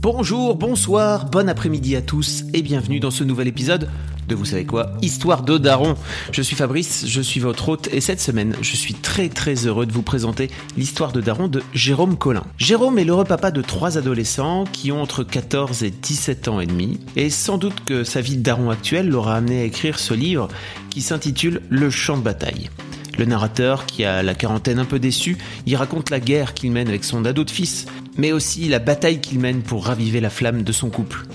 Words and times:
Bonjour, 0.00 0.54
bonsoir, 0.54 1.28
bon 1.30 1.48
après-midi 1.48 1.96
à 1.96 2.02
tous 2.02 2.44
et 2.54 2.62
bienvenue 2.62 3.00
dans 3.00 3.10
ce 3.10 3.24
nouvel 3.24 3.48
épisode 3.48 3.90
de 4.28 4.34
Vous 4.34 4.46
savez 4.46 4.64
quoi 4.64 4.92
Histoire 5.02 5.42
de 5.42 5.58
Daron. 5.58 5.96
Je 6.32 6.40
suis 6.40 6.56
Fabrice, 6.56 7.04
je 7.06 7.20
suis 7.20 7.40
votre 7.40 7.68
hôte 7.68 7.88
et 7.92 8.00
cette 8.00 8.20
semaine, 8.20 8.56
je 8.62 8.76
suis 8.76 8.94
très 8.94 9.28
très 9.28 9.66
heureux 9.66 9.84
de 9.84 9.92
vous 9.92 10.02
présenter 10.02 10.50
l'histoire 10.76 11.12
de 11.12 11.20
Daron 11.20 11.48
de 11.48 11.62
Jérôme 11.74 12.16
Collin. 12.16 12.44
Jérôme 12.56 12.98
est 12.98 13.04
l'heureux 13.04 13.24
papa 13.24 13.50
de 13.50 13.60
trois 13.60 13.98
adolescents 13.98 14.64
qui 14.72 14.92
ont 14.92 15.02
entre 15.02 15.22
14 15.22 15.82
et 15.82 15.90
17 15.90 16.48
ans 16.48 16.60
et 16.60 16.66
demi 16.66 17.00
et 17.16 17.28
sans 17.28 17.58
doute 17.58 17.84
que 17.84 18.02
sa 18.02 18.20
vie 18.20 18.38
de 18.38 18.42
Daron 18.42 18.70
actuelle 18.70 19.08
l'aura 19.08 19.36
amené 19.36 19.60
à 19.60 19.64
écrire 19.64 19.98
ce 19.98 20.14
livre 20.14 20.48
qui 20.88 21.02
s'intitule 21.02 21.60
Le 21.68 21.90
champ 21.90 22.16
de 22.16 22.22
bataille. 22.22 22.70
Le 23.18 23.24
narrateur, 23.24 23.86
qui 23.86 24.04
a 24.04 24.22
la 24.22 24.34
quarantaine 24.34 24.78
un 24.78 24.84
peu 24.84 24.98
déçu, 24.98 25.38
y 25.66 25.76
raconte 25.76 26.10
la 26.10 26.20
guerre 26.20 26.54
qu'il 26.54 26.70
mène 26.72 26.88
avec 26.88 27.04
son 27.04 27.24
ado 27.24 27.44
de 27.44 27.50
fils, 27.50 27.86
mais 28.16 28.32
aussi 28.32 28.68
la 28.68 28.78
bataille 28.78 29.20
qu'il 29.20 29.38
mène 29.38 29.62
pour 29.62 29.86
raviver 29.86 30.20
la 30.20 30.30
flamme 30.30 30.62
de 30.62 30.72
son 30.72 30.90
couple. 30.90 31.26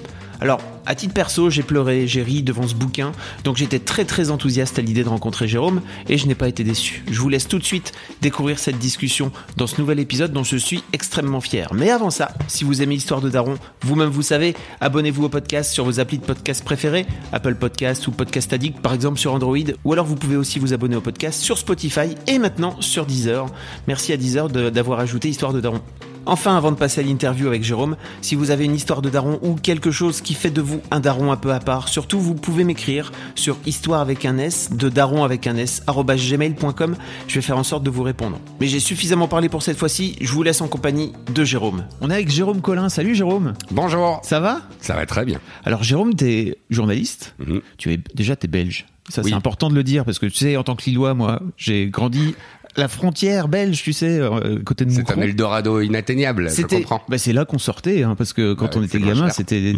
Alors, 0.41 0.59
à 0.87 0.95
titre 0.95 1.13
perso, 1.13 1.51
j'ai 1.51 1.61
pleuré, 1.61 2.07
j'ai 2.07 2.23
ri 2.23 2.41
devant 2.41 2.67
ce 2.67 2.73
bouquin, 2.73 3.11
donc 3.43 3.57
j'étais 3.57 3.77
très 3.77 4.05
très 4.05 4.31
enthousiaste 4.31 4.79
à 4.79 4.81
l'idée 4.81 5.03
de 5.03 5.09
rencontrer 5.09 5.47
Jérôme, 5.47 5.81
et 6.09 6.17
je 6.17 6.25
n'ai 6.25 6.33
pas 6.33 6.47
été 6.47 6.63
déçu. 6.63 7.03
Je 7.11 7.19
vous 7.21 7.29
laisse 7.29 7.47
tout 7.47 7.59
de 7.59 7.63
suite 7.63 7.91
découvrir 8.21 8.57
cette 8.57 8.79
discussion 8.79 9.31
dans 9.57 9.67
ce 9.67 9.79
nouvel 9.79 9.99
épisode 9.99 10.33
dont 10.33 10.43
je 10.43 10.57
suis 10.57 10.83
extrêmement 10.93 11.41
fier. 11.41 11.71
Mais 11.75 11.91
avant 11.91 12.09
ça, 12.09 12.31
si 12.47 12.63
vous 12.63 12.81
aimez 12.81 12.95
l'histoire 12.95 13.21
de 13.21 13.29
Daron, 13.29 13.53
vous-même 13.83 14.09
vous 14.09 14.23
savez, 14.23 14.55
abonnez-vous 14.79 15.25
au 15.25 15.29
podcast 15.29 15.71
sur 15.71 15.85
vos 15.85 15.99
applis 15.99 16.17
de 16.17 16.25
podcast 16.25 16.63
préférés, 16.65 17.05
Apple 17.31 17.53
Podcast 17.53 18.07
ou 18.07 18.11
Podcast 18.11 18.51
Addict 18.51 18.79
par 18.81 18.93
exemple 18.95 19.19
sur 19.19 19.33
Android, 19.35 19.57
ou 19.85 19.93
alors 19.93 20.05
vous 20.07 20.15
pouvez 20.15 20.37
aussi 20.37 20.57
vous 20.57 20.73
abonner 20.73 20.95
au 20.95 21.01
podcast 21.01 21.39
sur 21.39 21.59
Spotify 21.59 22.15
et 22.25 22.39
maintenant 22.39 22.75
sur 22.81 23.05
Deezer. 23.05 23.45
Merci 23.87 24.11
à 24.11 24.17
Deezer 24.17 24.49
de- 24.49 24.71
d'avoir 24.71 24.99
ajouté 25.01 25.29
Histoire 25.29 25.53
de 25.53 25.61
Daron. 25.61 25.81
Enfin, 26.25 26.55
avant 26.55 26.71
de 26.71 26.77
passer 26.77 27.01
à 27.01 27.03
l'interview 27.03 27.47
avec 27.47 27.63
Jérôme, 27.63 27.95
si 28.21 28.35
vous 28.35 28.51
avez 28.51 28.65
une 28.65 28.75
histoire 28.75 29.01
de 29.01 29.09
daron 29.09 29.39
ou 29.41 29.55
quelque 29.55 29.91
chose 29.91 30.21
qui 30.21 30.33
fait 30.33 30.51
de 30.51 30.61
vous 30.61 30.81
un 30.91 30.99
daron 30.99 31.31
un 31.31 31.37
peu 31.37 31.51
à 31.51 31.59
part, 31.59 31.87
surtout 31.87 32.19
vous 32.19 32.35
pouvez 32.35 32.63
m'écrire 32.63 33.11
sur 33.35 33.57
histoire 33.65 34.01
avec 34.01 34.25
un 34.25 34.37
S, 34.37 34.71
de 34.71 34.89
daron 34.89 35.23
avec 35.23 35.47
un 35.47 35.57
S, 35.57 35.83
gmail.com. 35.87 36.95
Je 37.27 37.35
vais 37.35 37.41
faire 37.41 37.57
en 37.57 37.63
sorte 37.63 37.83
de 37.83 37.89
vous 37.89 38.03
répondre. 38.03 38.39
Mais 38.59 38.67
j'ai 38.67 38.79
suffisamment 38.79 39.27
parlé 39.27 39.49
pour 39.49 39.63
cette 39.63 39.77
fois-ci, 39.77 40.15
je 40.21 40.31
vous 40.31 40.43
laisse 40.43 40.61
en 40.61 40.67
compagnie 40.67 41.11
de 41.33 41.43
Jérôme. 41.43 41.85
On 42.01 42.09
est 42.09 42.13
avec 42.13 42.29
Jérôme 42.29 42.61
Collin. 42.61 42.89
Salut 42.89 43.15
Jérôme. 43.15 43.53
Bonjour. 43.71 44.19
Ça 44.23 44.39
va? 44.39 44.61
Ça 44.79 44.95
va 44.95 45.05
très 45.05 45.25
bien. 45.25 45.39
Alors 45.65 45.83
Jérôme, 45.83 46.13
t'es 46.13 46.57
journaliste. 46.69 47.33
Mhm. 47.39 47.61
Tu 47.77 47.93
es 47.93 47.99
déjà 48.15 48.35
t'es 48.35 48.47
belge. 48.47 48.85
Ça 49.09 49.21
Oui. 49.23 49.29
c'est 49.31 49.35
important 49.35 49.69
de 49.69 49.75
le 49.75 49.83
dire 49.83 50.05
parce 50.05 50.19
que 50.19 50.27
tu 50.27 50.35
sais 50.37 50.55
en 50.55 50.63
tant 50.63 50.75
que 50.75 50.83
Lillois, 50.85 51.13
moi, 51.13 51.41
j'ai 51.57 51.87
grandi 51.87 52.35
la 52.77 52.87
frontière 52.87 53.47
belge, 53.47 53.83
tu 53.83 53.93
sais, 53.93 54.19
euh, 54.19 54.59
côté 54.63 54.85
de 54.85 54.91
C'est 54.91 55.11
un 55.11 55.21
Eldorado 55.21 55.81
inatteignable, 55.81 56.49
je 56.49 56.61
comprends. 56.63 57.01
bah 57.09 57.17
c'est 57.17 57.33
là 57.33 57.45
qu'on 57.45 57.59
sortait, 57.59 58.03
hein, 58.03 58.15
parce 58.15 58.33
que 58.33 58.53
quand 58.53 58.65
Ouais, 58.75 58.81
on 58.81 58.83
était 58.83 58.99
gamin, 58.99 59.29
c'était 59.29 59.73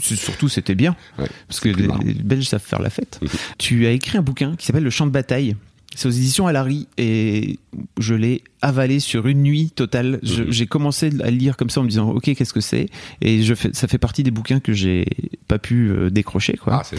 surtout 0.00 0.48
c'était 0.48 0.74
bien, 0.74 0.96
Ouais, 1.18 1.26
parce 1.48 1.60
que 1.60 1.68
les 1.68 2.14
Belges 2.14 2.46
savent 2.48 2.62
faire 2.64 2.80
la 2.80 2.90
fête. 2.90 3.18
Mhm. 3.22 3.28
Tu 3.58 3.86
as 3.86 3.90
écrit 3.90 4.18
un 4.18 4.22
bouquin 4.22 4.54
qui 4.56 4.66
s'appelle 4.66 4.84
Le 4.84 4.90
Champ 4.90 5.06
de 5.06 5.12
bataille. 5.12 5.56
C'est 5.96 6.06
aux 6.06 6.12
éditions 6.12 6.46
Alary 6.46 6.86
et 6.98 7.58
je 7.98 8.14
l'ai 8.14 8.42
avalé 8.62 9.00
sur 9.00 9.26
une 9.26 9.42
nuit 9.42 9.70
totale. 9.70 10.20
Mhm. 10.22 10.46
J'ai 10.50 10.66
commencé 10.66 11.10
à 11.20 11.30
lire 11.30 11.56
comme 11.56 11.68
ça 11.68 11.80
en 11.80 11.84
me 11.84 11.88
disant 11.88 12.10
ok 12.10 12.34
qu'est-ce 12.34 12.52
que 12.52 12.60
c'est? 12.60 12.86
Et 13.20 13.42
je 13.42 13.54
fais, 13.54 13.70
ça 13.72 13.88
fait 13.88 13.98
partie 13.98 14.22
des 14.22 14.30
bouquins 14.30 14.60
que 14.60 14.72
j'ai 14.72 15.04
pas 15.48 15.58
pu 15.58 15.90
euh, 15.90 16.08
décrocher 16.10 16.56
quoi. 16.56 16.82
Ah. 16.82 16.96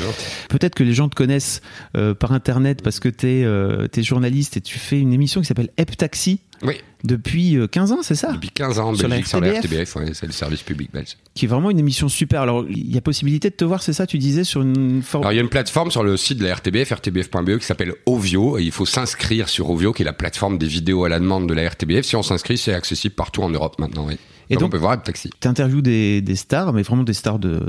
Peut-être 0.49 0.75
que 0.75 0.83
les 0.83 0.93
gens 0.93 1.07
te 1.07 1.15
connaissent 1.15 1.61
euh, 1.95 2.13
par 2.13 2.33
internet 2.33 2.81
parce 2.83 2.99
que 2.99 3.07
t'es 3.07 3.43
euh, 3.45 3.87
es 3.95 4.03
journaliste 4.03 4.57
et 4.57 4.61
tu 4.61 4.77
fais 4.77 4.99
une 4.99 5.13
émission 5.13 5.39
qui 5.39 5.47
s'appelle 5.47 5.69
Hep 5.77 5.95
Taxi 5.95 6.41
Oui, 6.63 6.75
depuis 7.03 7.57
euh, 7.57 7.67
15 7.67 7.91
ans 7.91 7.99
c'est 8.03 8.15
ça 8.15 8.33
depuis 8.33 8.49
15 8.51 8.77
ans 8.79 8.89
en 8.89 8.95
Sur 8.95 9.07
la 9.07 9.23
sur 9.23 9.39
la 9.41 9.53
RTBF. 9.59 9.95
Ouais, 9.95 10.13
c'est 10.13 10.27
le 10.27 10.31
service 10.31 10.61
public 10.61 10.91
belge. 10.93 11.17
qui 11.33 11.45
est 11.45 11.47
vraiment 11.47 11.71
une 11.71 11.79
émission 11.79 12.07
super. 12.09 12.41
Alors, 12.41 12.65
il 12.69 12.93
y 12.93 12.97
a 12.97 13.01
possibilité 13.01 13.49
de 13.49 13.55
te 13.55 13.65
voir, 13.65 13.81
c'est 13.81 13.93
ça, 13.93 14.05
tu 14.05 14.17
disais, 14.19 14.43
sur 14.43 14.61
une 14.61 15.01
forme. 15.01 15.23
Alors, 15.23 15.33
il 15.33 15.37
y 15.37 15.39
a 15.39 15.41
une 15.41 15.49
plateforme 15.49 15.89
sur 15.91 16.03
le 16.03 16.17
site 16.17 16.37
de 16.37 16.43
la 16.45 16.53
RTBF, 16.55 16.91
rtbf.be, 16.91 17.57
qui 17.57 17.65
s'appelle 17.65 17.93
Ovio, 18.05 18.59
et 18.59 18.63
il 18.63 18.71
faut 18.71 18.85
s'inscrire 18.85 19.49
sur 19.49 19.69
Ovio, 19.71 19.91
qui 19.93 20.03
est 20.03 20.05
la 20.05 20.13
plateforme 20.13 20.57
des 20.57 20.67
vidéos 20.67 21.03
à 21.05 21.09
la 21.09 21.19
demande 21.19 21.47
de 21.49 21.53
la 21.53 21.67
RTBF. 21.67 22.05
Si 22.05 22.15
on 22.15 22.23
s'inscrit, 22.23 22.57
c'est 22.57 22.73
accessible 22.73 23.15
partout 23.15 23.41
en 23.41 23.49
Europe 23.49 23.79
maintenant, 23.79 24.05
oui. 24.07 24.17
Et 24.49 24.55
donc, 24.55 24.61
donc- 24.63 24.67
on 24.67 24.71
peut 24.71 24.77
voir 24.77 24.95
le 24.97 25.01
taxi. 25.01 25.29
Tu 25.39 25.47
interviews 25.47 25.81
des, 25.81 26.21
des 26.21 26.35
stars, 26.35 26.73
mais 26.73 26.81
vraiment 26.83 27.03
des 27.03 27.13
stars 27.13 27.39
de. 27.39 27.49
de- 27.59 27.63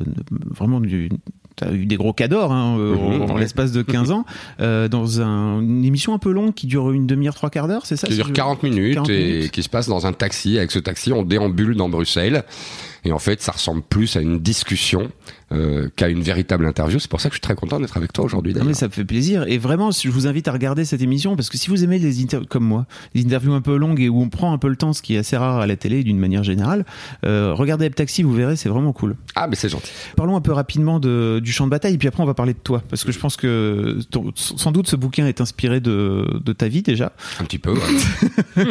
vraiment 0.50 0.80
du. 0.80 1.08
T'as 1.56 1.70
eu 1.72 1.84
des 1.86 1.96
gros 1.96 2.12
cadors 2.12 2.50
hein, 2.52 2.76
euh, 2.78 2.94
en, 2.96 3.34
ouais. 3.34 3.40
l'espace 3.40 3.72
de 3.72 3.82
15 3.82 4.10
ans, 4.10 4.24
euh, 4.60 4.88
dans 4.88 5.20
un- 5.20 5.60
une 5.60 5.84
émission 5.84 6.14
un 6.14 6.18
peu 6.18 6.32
longue 6.32 6.54
qui 6.54 6.66
dure 6.66 6.90
une 6.92 7.06
demi-heure, 7.06 7.34
trois 7.34 7.50
quarts 7.50 7.68
d'heure, 7.68 7.84
c'est 7.86 7.96
ça 7.96 8.06
qui 8.08 8.14
dure 8.14 8.28
je- 8.28 8.32
40 8.32 8.62
minutes 8.62 8.94
40 8.94 9.10
et 9.10 9.32
minutes. 9.32 9.50
qui 9.50 9.62
se 9.62 9.68
passe 9.68 9.86
dans 9.88 10.06
un 10.06 10.12
taxi. 10.12 10.56
Avec 10.58 10.70
ce 10.70 10.78
taxi, 10.78 11.12
on 11.12 11.22
déambule 11.22 11.76
dans 11.76 11.88
Bruxelles. 11.88 12.44
Et 13.04 13.12
en 13.12 13.18
fait, 13.18 13.42
ça 13.42 13.52
ressemble 13.52 13.82
plus 13.82 14.16
à 14.16 14.20
une 14.20 14.38
discussion 14.38 15.10
euh, 15.52 15.88
qu'à 15.96 16.08
une 16.08 16.22
véritable 16.22 16.66
interview. 16.66 16.98
C'est 16.98 17.10
pour 17.10 17.20
ça 17.20 17.28
que 17.28 17.34
je 17.34 17.36
suis 17.38 17.42
très 17.42 17.54
content 17.54 17.78
d'être 17.78 17.96
avec 17.96 18.12
toi 18.12 18.24
aujourd'hui. 18.24 18.54
Non, 18.54 18.64
mais 18.64 18.74
ça 18.74 18.86
me 18.86 18.92
fait 18.92 19.04
plaisir. 19.04 19.44
Et 19.46 19.58
vraiment, 19.58 19.90
je 19.90 20.08
vous 20.08 20.26
invite 20.26 20.48
à 20.48 20.52
regarder 20.52 20.84
cette 20.84 21.02
émission 21.02 21.36
parce 21.36 21.48
que 21.50 21.58
si 21.58 21.68
vous 21.70 21.84
aimez 21.84 21.98
les 21.98 22.22
interviews 22.22 22.48
comme 22.48 22.64
moi, 22.64 22.86
les 23.14 23.24
interviews 23.24 23.52
un 23.52 23.60
peu 23.60 23.76
longues 23.76 24.00
et 24.00 24.08
où 24.08 24.20
on 24.20 24.28
prend 24.28 24.52
un 24.52 24.58
peu 24.58 24.68
le 24.68 24.76
temps, 24.76 24.92
ce 24.92 25.02
qui 25.02 25.14
est 25.14 25.18
assez 25.18 25.36
rare 25.36 25.58
à 25.60 25.66
la 25.66 25.76
télé 25.76 26.02
d'une 26.04 26.18
manière 26.18 26.42
générale, 26.42 26.84
euh, 27.24 27.52
regardez 27.54 27.86
Hep 27.86 27.94
Taxi, 27.94 28.22
vous 28.22 28.32
verrez, 28.32 28.56
c'est 28.56 28.68
vraiment 28.68 28.92
cool. 28.92 29.16
Ah, 29.34 29.46
mais 29.46 29.56
c'est 29.56 29.68
gentil. 29.68 29.90
Parlons 30.16 30.36
un 30.36 30.40
peu 30.40 30.52
rapidement 30.52 30.98
de, 31.00 31.40
du 31.42 31.52
champ 31.52 31.64
de 31.66 31.70
bataille, 31.70 31.94
et 31.94 31.98
puis 31.98 32.08
après 32.08 32.22
on 32.22 32.26
va 32.26 32.34
parler 32.34 32.54
de 32.54 32.58
toi, 32.58 32.82
parce 32.88 33.04
que 33.04 33.12
je 33.12 33.18
pense 33.18 33.36
que 33.36 33.98
ton- 34.10 34.32
sans 34.34 34.72
doute 34.72 34.88
ce 34.88 34.96
bouquin 34.96 35.26
est 35.26 35.40
inspiré 35.40 35.80
de, 35.80 36.26
de 36.44 36.52
ta 36.52 36.68
vie 36.68 36.82
déjà. 36.82 37.12
Un 37.40 37.44
petit 37.44 37.58
peu. 37.58 37.72
ouais. 37.72 37.80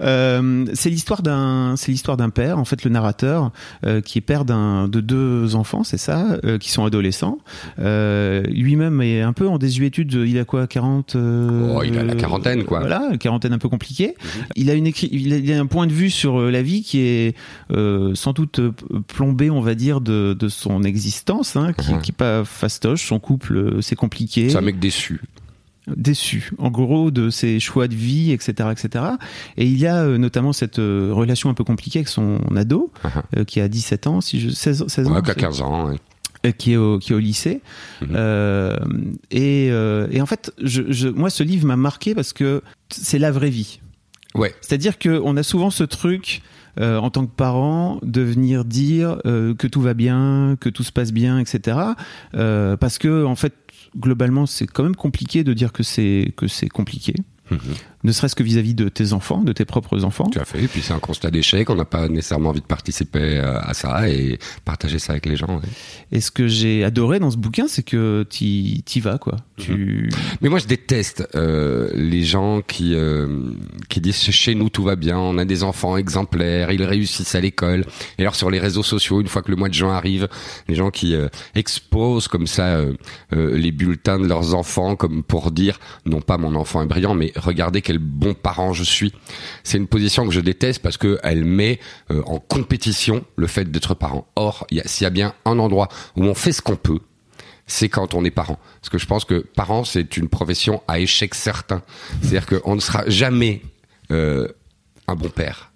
Euh, 0.00 0.64
c'est 0.74 0.90
l'histoire 0.90 1.22
d'un, 1.22 1.74
c'est 1.76 1.90
l'histoire 1.92 2.16
d'un 2.16 2.30
père, 2.30 2.58
en 2.58 2.64
fait 2.64 2.84
le 2.84 2.90
narrateur, 2.90 3.50
euh, 3.86 4.00
qui 4.00 4.18
est 4.18 4.22
père 4.22 4.44
d'un, 4.44 4.88
de 4.88 5.00
deux 5.00 5.54
enfants, 5.54 5.84
c'est 5.84 5.98
ça, 6.02 6.38
euh, 6.44 6.58
qui 6.58 6.70
sont 6.70 6.84
adolescents. 6.84 7.38
Euh, 7.78 8.42
lui-même 8.42 9.00
est 9.00 9.22
un 9.22 9.32
peu 9.32 9.48
en 9.48 9.58
désuétude. 9.58 10.12
Il 10.12 10.38
a 10.38 10.44
quoi, 10.44 10.66
40 10.66 11.16
euh, 11.16 11.74
Oh, 11.76 11.82
il 11.82 11.96
a 11.98 12.04
la 12.04 12.14
quarantaine, 12.14 12.64
quoi. 12.64 12.80
Voilà, 12.80 13.16
quarantaine 13.18 13.52
un 13.52 13.58
peu 13.58 13.68
compliquée. 13.68 14.14
Il 14.56 14.68
a 14.70 14.74
une 14.74 14.86
il 14.86 15.32
a, 15.32 15.36
il 15.36 15.52
a 15.52 15.58
un 15.60 15.66
point 15.66 15.86
de 15.86 15.92
vue 15.92 16.10
sur 16.10 16.40
euh, 16.40 16.50
la 16.50 16.62
vie 16.62 16.82
qui 16.82 17.00
est 17.00 17.34
sans 18.14 18.32
doute 18.32 18.60
plombé, 19.08 19.50
on 19.50 19.60
va 19.60 19.74
dire, 19.74 20.00
de, 20.00 20.34
de 20.38 20.48
son 20.48 20.82
existence, 20.82 21.56
hein, 21.56 21.72
qui, 21.72 21.92
Mhm. 21.92 22.00
qui 22.02 22.10
est 22.10 22.16
pas 22.16 22.44
fastoche. 22.44 23.06
Son 23.06 23.18
couple, 23.18 23.80
c'est 23.82 23.96
compliqué 23.96 24.50
C'est 24.50 24.56
un 24.58 24.62
mec 24.62 24.78
déçu. 24.78 25.20
Déçu, 25.96 26.52
en 26.58 26.70
gros, 26.70 27.10
de 27.10 27.28
ses 27.30 27.58
choix 27.60 27.88
de 27.88 27.94
vie, 27.94 28.30
etc., 28.32 28.68
etc. 28.70 29.04
Et 29.56 29.66
il 29.66 29.78
y 29.78 29.86
a 29.86 29.96
euh, 30.04 30.18
notamment 30.18 30.52
cette 30.52 30.78
euh, 30.78 31.10
relation 31.12 31.50
un 31.50 31.54
peu 31.54 31.64
compliquée 31.64 31.98
avec 32.00 32.08
son 32.08 32.38
ado, 32.56 32.92
Mhm. 33.04 33.10
euh, 33.38 33.44
qui 33.44 33.60
a 33.60 33.68
17 33.68 34.06
ans, 34.06 34.20
si 34.20 34.40
je 34.40 34.50
16, 34.50 34.86
16 34.86 35.08
ans, 35.08 35.20
c'est- 35.24 35.34
15 35.36 35.60
ans. 35.62 35.88
ouais. 35.88 35.96
qui 36.58 36.72
est 36.72 36.76
au, 36.76 36.98
qui 36.98 37.12
est 37.12 37.14
au 37.14 37.20
lycée. 37.20 37.60
Mhm. 38.00 38.08
Euh, 38.16 38.76
et, 39.30 39.66
et 39.66 40.20
en 40.20 40.26
fait, 40.26 40.52
je, 40.62 40.82
je, 40.90 41.08
moi, 41.08 41.30
ce 41.30 41.42
livre 41.44 41.66
m'a 41.66 41.76
marqué 41.76 42.14
parce 42.16 42.32
que 42.32 42.62
c'est 42.90 43.18
la 43.20 43.30
vraie 43.30 43.50
vie. 43.50 43.80
Ouais. 44.34 44.52
C'est-à-dire 44.60 44.98
qu'on 44.98 45.36
a 45.36 45.42
souvent 45.42 45.70
ce 45.70 45.84
truc. 45.84 46.42
euh, 46.80 46.96
en 46.96 47.10
tant 47.10 47.26
que 47.26 47.30
parent, 47.30 48.00
de 48.02 48.22
venir 48.22 48.64
dire 48.64 49.18
euh, 49.26 49.54
que 49.54 49.66
tout 49.66 49.82
va 49.82 49.92
bien, 49.92 50.56
que 50.58 50.70
tout 50.70 50.82
se 50.84 50.90
passe 50.90 51.12
bien, 51.12 51.38
etc. 51.38 51.76
Euh, 52.34 52.78
parce 52.78 52.96
que 52.96 53.26
en 53.26 53.36
fait, 53.36 53.52
globalement, 53.96 54.46
c'est 54.46 54.66
quand 54.66 54.82
même 54.82 54.96
compliqué 54.96 55.44
de 55.44 55.52
dire 55.52 55.72
que 55.72 55.82
c'est 55.82 56.32
que 56.36 56.48
c'est 56.48 56.68
compliqué. 56.68 57.14
Mhm. 57.50 57.58
Ne 58.04 58.12
serait-ce 58.12 58.34
que 58.34 58.42
vis-à-vis 58.42 58.74
de 58.74 58.88
tes 58.88 59.12
enfants, 59.12 59.42
de 59.42 59.52
tes 59.52 59.64
propres 59.64 60.04
enfants. 60.04 60.26
Tout 60.26 60.40
à 60.40 60.44
fait. 60.44 60.62
Et 60.62 60.68
puis 60.68 60.82
c'est 60.82 60.92
un 60.92 60.98
constat 60.98 61.30
d'échec. 61.30 61.70
On 61.70 61.76
n'a 61.76 61.84
pas 61.84 62.08
nécessairement 62.08 62.50
envie 62.50 62.60
de 62.60 62.66
participer 62.66 63.38
euh, 63.38 63.60
à 63.60 63.74
ça 63.74 64.08
et 64.08 64.38
partager 64.64 64.98
ça 64.98 65.12
avec 65.12 65.26
les 65.26 65.36
gens. 65.36 65.46
ouais. 65.46 65.68
Et 66.10 66.20
ce 66.20 66.30
que 66.30 66.48
j'ai 66.48 66.84
adoré 66.84 67.20
dans 67.20 67.30
ce 67.30 67.36
bouquin, 67.36 67.68
c'est 67.68 67.82
que 67.82 68.24
t'y 68.28 68.84
y 68.94 69.00
vas, 69.00 69.18
quoi. 69.18 69.36
Tu... 69.56 70.10
Mais 70.40 70.48
moi, 70.48 70.58
je 70.58 70.66
déteste 70.66 71.28
euh, 71.34 71.90
les 71.94 72.24
gens 72.24 72.60
qui 72.62 72.94
euh, 72.94 73.52
qui 73.88 74.00
disent 74.00 74.16
chez 74.16 74.54
nous 74.54 74.68
tout 74.68 74.82
va 74.82 74.96
bien, 74.96 75.18
on 75.18 75.38
a 75.38 75.44
des 75.44 75.62
enfants 75.62 75.96
exemplaires, 75.96 76.72
ils 76.72 76.84
réussissent 76.84 77.34
à 77.34 77.40
l'école. 77.40 77.84
Et 78.18 78.22
alors 78.22 78.34
sur 78.34 78.50
les 78.50 78.58
réseaux 78.58 78.82
sociaux, 78.82 79.20
une 79.20 79.28
fois 79.28 79.42
que 79.42 79.50
le 79.50 79.56
mois 79.56 79.68
de 79.68 79.74
juin 79.74 79.94
arrive, 79.94 80.28
les 80.68 80.74
gens 80.74 80.90
qui 80.90 81.14
euh, 81.14 81.28
exposent 81.54 82.28
comme 82.28 82.46
ça 82.46 82.80
les 83.30 83.72
bulletins 83.72 84.18
de 84.18 84.26
leurs 84.26 84.54
enfants, 84.54 84.96
comme 84.96 85.22
pour 85.22 85.50
dire 85.50 85.78
non 86.06 86.20
pas 86.20 86.38
mon 86.38 86.54
enfant 86.54 86.82
est 86.82 86.86
brillant, 86.86 87.14
mais 87.14 87.32
regardez 87.36 87.82
quel 87.82 87.91
quel 87.92 87.98
bon 87.98 88.32
parent 88.32 88.72
je 88.72 88.84
suis. 88.84 89.12
C'est 89.64 89.76
une 89.76 89.86
position 89.86 90.26
que 90.26 90.32
je 90.32 90.40
déteste 90.40 90.80
parce 90.80 90.96
que 90.96 91.18
elle 91.22 91.44
met 91.44 91.78
euh, 92.10 92.22
en 92.24 92.38
compétition 92.38 93.24
le 93.36 93.46
fait 93.46 93.70
d'être 93.70 93.92
parent. 93.94 94.26
Or, 94.34 94.66
s'il 94.86 95.04
y 95.04 95.06
a 95.06 95.10
bien 95.10 95.34
un 95.44 95.58
endroit 95.58 95.88
où 96.16 96.24
on 96.24 96.34
fait 96.34 96.52
ce 96.52 96.62
qu'on 96.62 96.76
peut, 96.76 97.00
c'est 97.66 97.90
quand 97.90 98.14
on 98.14 98.24
est 98.24 98.30
parent. 98.30 98.58
Parce 98.80 98.88
que 98.88 98.96
je 98.96 99.06
pense 99.06 99.26
que 99.26 99.46
parent, 99.54 99.84
c'est 99.84 100.16
une 100.16 100.30
profession 100.30 100.82
à 100.88 101.00
échec 101.00 101.34
certain. 101.34 101.82
C'est-à-dire 102.22 102.46
qu'on 102.46 102.74
ne 102.74 102.80
sera 102.80 103.04
jamais 103.08 103.60
euh, 104.10 104.48
un 105.06 105.14
bon 105.14 105.28
père. 105.28 105.71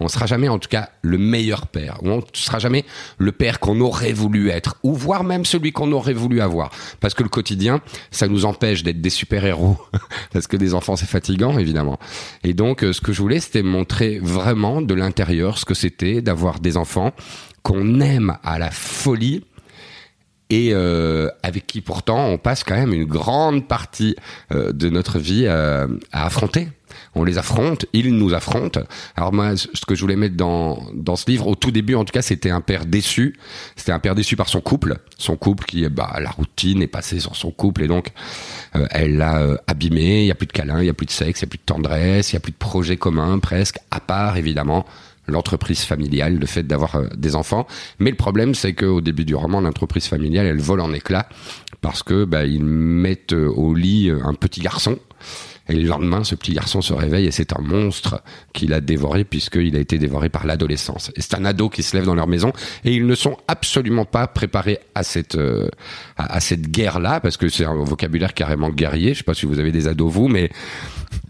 On 0.00 0.08
sera 0.08 0.26
jamais, 0.26 0.48
en 0.48 0.58
tout 0.58 0.68
cas, 0.68 0.90
le 1.02 1.18
meilleur 1.18 1.66
père. 1.66 1.98
On 2.02 2.22
sera 2.32 2.58
jamais 2.58 2.84
le 3.18 3.32
père 3.32 3.60
qu'on 3.60 3.80
aurait 3.80 4.12
voulu 4.12 4.50
être, 4.50 4.76
ou 4.82 4.94
voire 4.94 5.24
même 5.24 5.44
celui 5.44 5.72
qu'on 5.72 5.92
aurait 5.92 6.14
voulu 6.14 6.40
avoir. 6.40 6.70
Parce 7.00 7.14
que 7.14 7.22
le 7.22 7.28
quotidien, 7.28 7.80
ça 8.10 8.28
nous 8.28 8.44
empêche 8.44 8.82
d'être 8.82 9.00
des 9.00 9.10
super-héros. 9.10 9.76
Parce 10.32 10.46
que 10.46 10.56
des 10.56 10.74
enfants, 10.74 10.96
c'est 10.96 11.08
fatigant, 11.08 11.58
évidemment. 11.58 11.98
Et 12.44 12.54
donc, 12.54 12.84
euh, 12.84 12.92
ce 12.92 13.00
que 13.00 13.12
je 13.12 13.20
voulais, 13.20 13.40
c'était 13.40 13.62
montrer 13.62 14.18
vraiment 14.20 14.82
de 14.82 14.94
l'intérieur 14.94 15.58
ce 15.58 15.64
que 15.64 15.74
c'était 15.74 16.22
d'avoir 16.22 16.60
des 16.60 16.76
enfants 16.76 17.12
qu'on 17.62 18.00
aime 18.00 18.36
à 18.44 18.58
la 18.58 18.70
folie, 18.70 19.44
et 20.50 20.70
euh, 20.72 21.28
avec 21.42 21.66
qui 21.66 21.80
pourtant 21.80 22.26
on 22.26 22.38
passe 22.38 22.64
quand 22.64 22.74
même 22.74 22.92
une 22.92 23.04
grande 23.04 23.68
partie 23.68 24.16
euh, 24.52 24.72
de 24.72 24.88
notre 24.88 25.18
vie 25.18 25.46
à, 25.46 25.86
à 26.12 26.26
affronter. 26.26 26.68
On 27.18 27.24
les 27.24 27.36
affronte, 27.36 27.84
ils 27.92 28.14
nous 28.14 28.32
affrontent. 28.32 28.80
Alors 29.16 29.32
moi, 29.32 29.56
ce 29.56 29.84
que 29.84 29.96
je 29.96 30.00
voulais 30.02 30.14
mettre 30.14 30.36
dans 30.36 30.80
dans 30.94 31.16
ce 31.16 31.28
livre, 31.28 31.48
au 31.48 31.56
tout 31.56 31.72
début 31.72 31.96
en 31.96 32.04
tout 32.04 32.12
cas, 32.12 32.22
c'était 32.22 32.50
un 32.50 32.60
père 32.60 32.86
déçu. 32.86 33.36
C'était 33.74 33.90
un 33.90 33.98
père 33.98 34.14
déçu 34.14 34.36
par 34.36 34.48
son 34.48 34.60
couple, 34.60 34.98
son 35.18 35.36
couple 35.36 35.64
qui, 35.64 35.88
bah, 35.88 36.18
la 36.20 36.30
routine 36.30 36.80
est 36.80 36.86
passée 36.86 37.18
sur 37.18 37.34
son 37.34 37.50
couple 37.50 37.82
et 37.82 37.88
donc 37.88 38.10
euh, 38.76 38.86
elle 38.92 39.16
l'a 39.16 39.38
euh, 39.38 39.56
abîmé. 39.66 40.20
Il 40.22 40.26
y 40.26 40.30
a 40.30 40.36
plus 40.36 40.46
de 40.46 40.52
câlins, 40.52 40.80
il 40.80 40.86
y 40.86 40.90
a 40.90 40.94
plus 40.94 41.06
de 41.06 41.10
sexe, 41.10 41.40
il 41.40 41.42
y 41.42 41.46
a 41.46 41.48
plus 41.48 41.58
de 41.58 41.64
tendresse, 41.64 42.30
il 42.30 42.34
y 42.34 42.36
a 42.36 42.40
plus 42.40 42.52
de 42.52 42.56
projet 42.56 42.96
commun 42.96 43.40
presque, 43.40 43.78
à 43.90 43.98
part 43.98 44.36
évidemment 44.36 44.86
l'entreprise 45.26 45.82
familiale, 45.82 46.38
le 46.38 46.46
fait 46.46 46.62
d'avoir 46.62 46.94
euh, 46.94 47.08
des 47.16 47.34
enfants. 47.34 47.66
Mais 47.98 48.10
le 48.10 48.16
problème, 48.16 48.54
c'est 48.54 48.74
qu'au 48.74 49.00
début 49.00 49.24
du 49.24 49.34
roman, 49.34 49.60
l'entreprise 49.60 50.06
familiale, 50.06 50.46
elle 50.46 50.60
vole 50.60 50.80
en 50.80 50.92
éclats 50.92 51.28
parce 51.80 52.04
que 52.04 52.24
bah, 52.24 52.44
ils 52.44 52.64
mettent 52.64 53.32
au 53.32 53.74
lit 53.74 54.10
un 54.10 54.34
petit 54.34 54.60
garçon. 54.60 54.98
Et 55.68 55.74
le 55.74 55.88
lendemain, 55.88 56.24
ce 56.24 56.34
petit 56.34 56.52
garçon 56.52 56.80
se 56.80 56.92
réveille 56.92 57.26
et 57.26 57.30
c'est 57.30 57.52
un 57.52 57.60
monstre 57.60 58.22
qu'il 58.52 58.72
a 58.72 58.80
dévoré 58.80 59.24
puisqu'il 59.24 59.76
a 59.76 59.78
été 59.78 59.98
dévoré 59.98 60.28
par 60.28 60.46
l'adolescence. 60.46 61.10
Et 61.16 61.20
c'est 61.20 61.34
un 61.34 61.44
ado 61.44 61.68
qui 61.68 61.82
se 61.82 61.96
lève 61.96 62.06
dans 62.06 62.14
leur 62.14 62.26
maison 62.26 62.52
et 62.84 62.94
ils 62.94 63.06
ne 63.06 63.14
sont 63.14 63.36
absolument 63.48 64.04
pas 64.04 64.26
préparés 64.26 64.80
à 64.94 65.02
cette 65.02 65.38
à, 66.16 66.40
cette 66.40 66.70
guerre-là 66.70 67.20
parce 67.20 67.36
que 67.36 67.48
c'est 67.48 67.64
un 67.64 67.74
vocabulaire 67.74 68.34
carrément 68.34 68.70
guerrier. 68.70 69.12
Je 69.12 69.18
sais 69.18 69.24
pas 69.24 69.34
si 69.34 69.46
vous 69.46 69.58
avez 69.58 69.72
des 69.72 69.88
ados 69.88 70.10
vous, 70.10 70.28
mais 70.28 70.50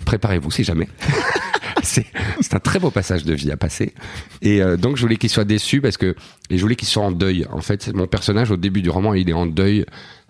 préparez-vous 0.05 0.51
si 0.51 0.65
jamais. 0.65 0.89
c'est 1.83 2.55
un 2.55 2.59
très 2.61 2.79
beau 2.79 2.91
passage 2.91 3.25
de 3.25 3.35
vie 3.35 3.51
à 3.51 3.57
passer. 3.57 3.95
Et 4.43 4.63
euh, 4.63 4.77
donc 4.77 4.97
je 4.97 5.03
voulais 5.03 5.17
qu'il 5.17 5.31
soit 5.31 5.45
déçu 5.45 5.81
parce 5.81 5.97
que 5.97 6.15
et 6.51 6.57
je 6.57 6.63
voulais 6.63 6.77
qu'il 6.77 6.89
soit 6.89 7.03
en 7.03 7.13
deuil. 7.13 7.47
En 7.51 7.61
fait, 7.61 7.93
mon 7.95 8.07
personnage 8.07 8.51
au 8.51 8.57
début 8.57 8.83
du 8.83 8.91
roman, 8.91 9.15
il 9.15 9.29
est 9.29 9.35
en 9.35 9.47
deuil 9.47 9.85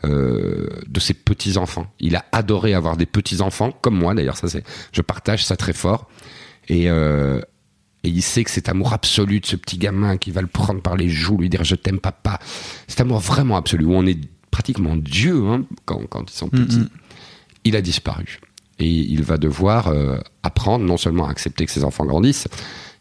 euh, 0.04 0.68
de 0.86 1.00
ses 1.00 1.14
petits 1.14 1.56
enfants. 1.56 1.86
Il 2.00 2.16
a 2.16 2.24
adoré 2.32 2.74
avoir 2.74 2.96
des 2.96 3.06
petits 3.06 3.40
enfants, 3.40 3.72
comme 3.80 3.96
moi 3.96 4.14
d'ailleurs. 4.14 4.36
Ça 4.36 4.48
c'est, 4.48 4.64
je 4.92 5.02
partage 5.02 5.44
ça 5.44 5.56
très 5.56 5.72
fort. 5.72 6.08
Et 6.68 6.90
euh, 6.90 7.40
et 8.04 8.10
il 8.10 8.22
sait 8.22 8.44
que 8.44 8.50
cet 8.50 8.68
amour 8.68 8.92
absolu 8.92 9.40
de 9.40 9.46
ce 9.46 9.56
petit 9.56 9.76
gamin 9.76 10.18
qui 10.18 10.30
va 10.30 10.40
le 10.40 10.46
prendre 10.46 10.80
par 10.80 10.96
les 10.96 11.08
joues, 11.08 11.38
lui 11.38 11.48
dire 11.48 11.64
je 11.64 11.74
t'aime 11.74 11.98
papa, 11.98 12.38
cet 12.86 13.00
amour 13.00 13.18
vraiment 13.18 13.56
absolu 13.56 13.84
où 13.86 13.94
on 13.94 14.06
est 14.06 14.18
pratiquement 14.50 14.96
Dieu 14.96 15.44
hein, 15.46 15.64
quand, 15.84 16.06
quand 16.06 16.30
ils 16.30 16.34
sont 16.34 16.48
petits, 16.48 16.88
il 17.64 17.74
a 17.74 17.82
disparu 17.82 18.38
et 18.78 18.88
il 18.88 19.22
va 19.22 19.38
devoir 19.38 19.88
euh, 19.88 20.18
apprendre 20.42 20.84
non 20.84 20.96
seulement 20.96 21.26
à 21.26 21.30
accepter 21.30 21.66
que 21.66 21.72
ses 21.72 21.84
enfants 21.84 22.04
grandissent, 22.04 22.48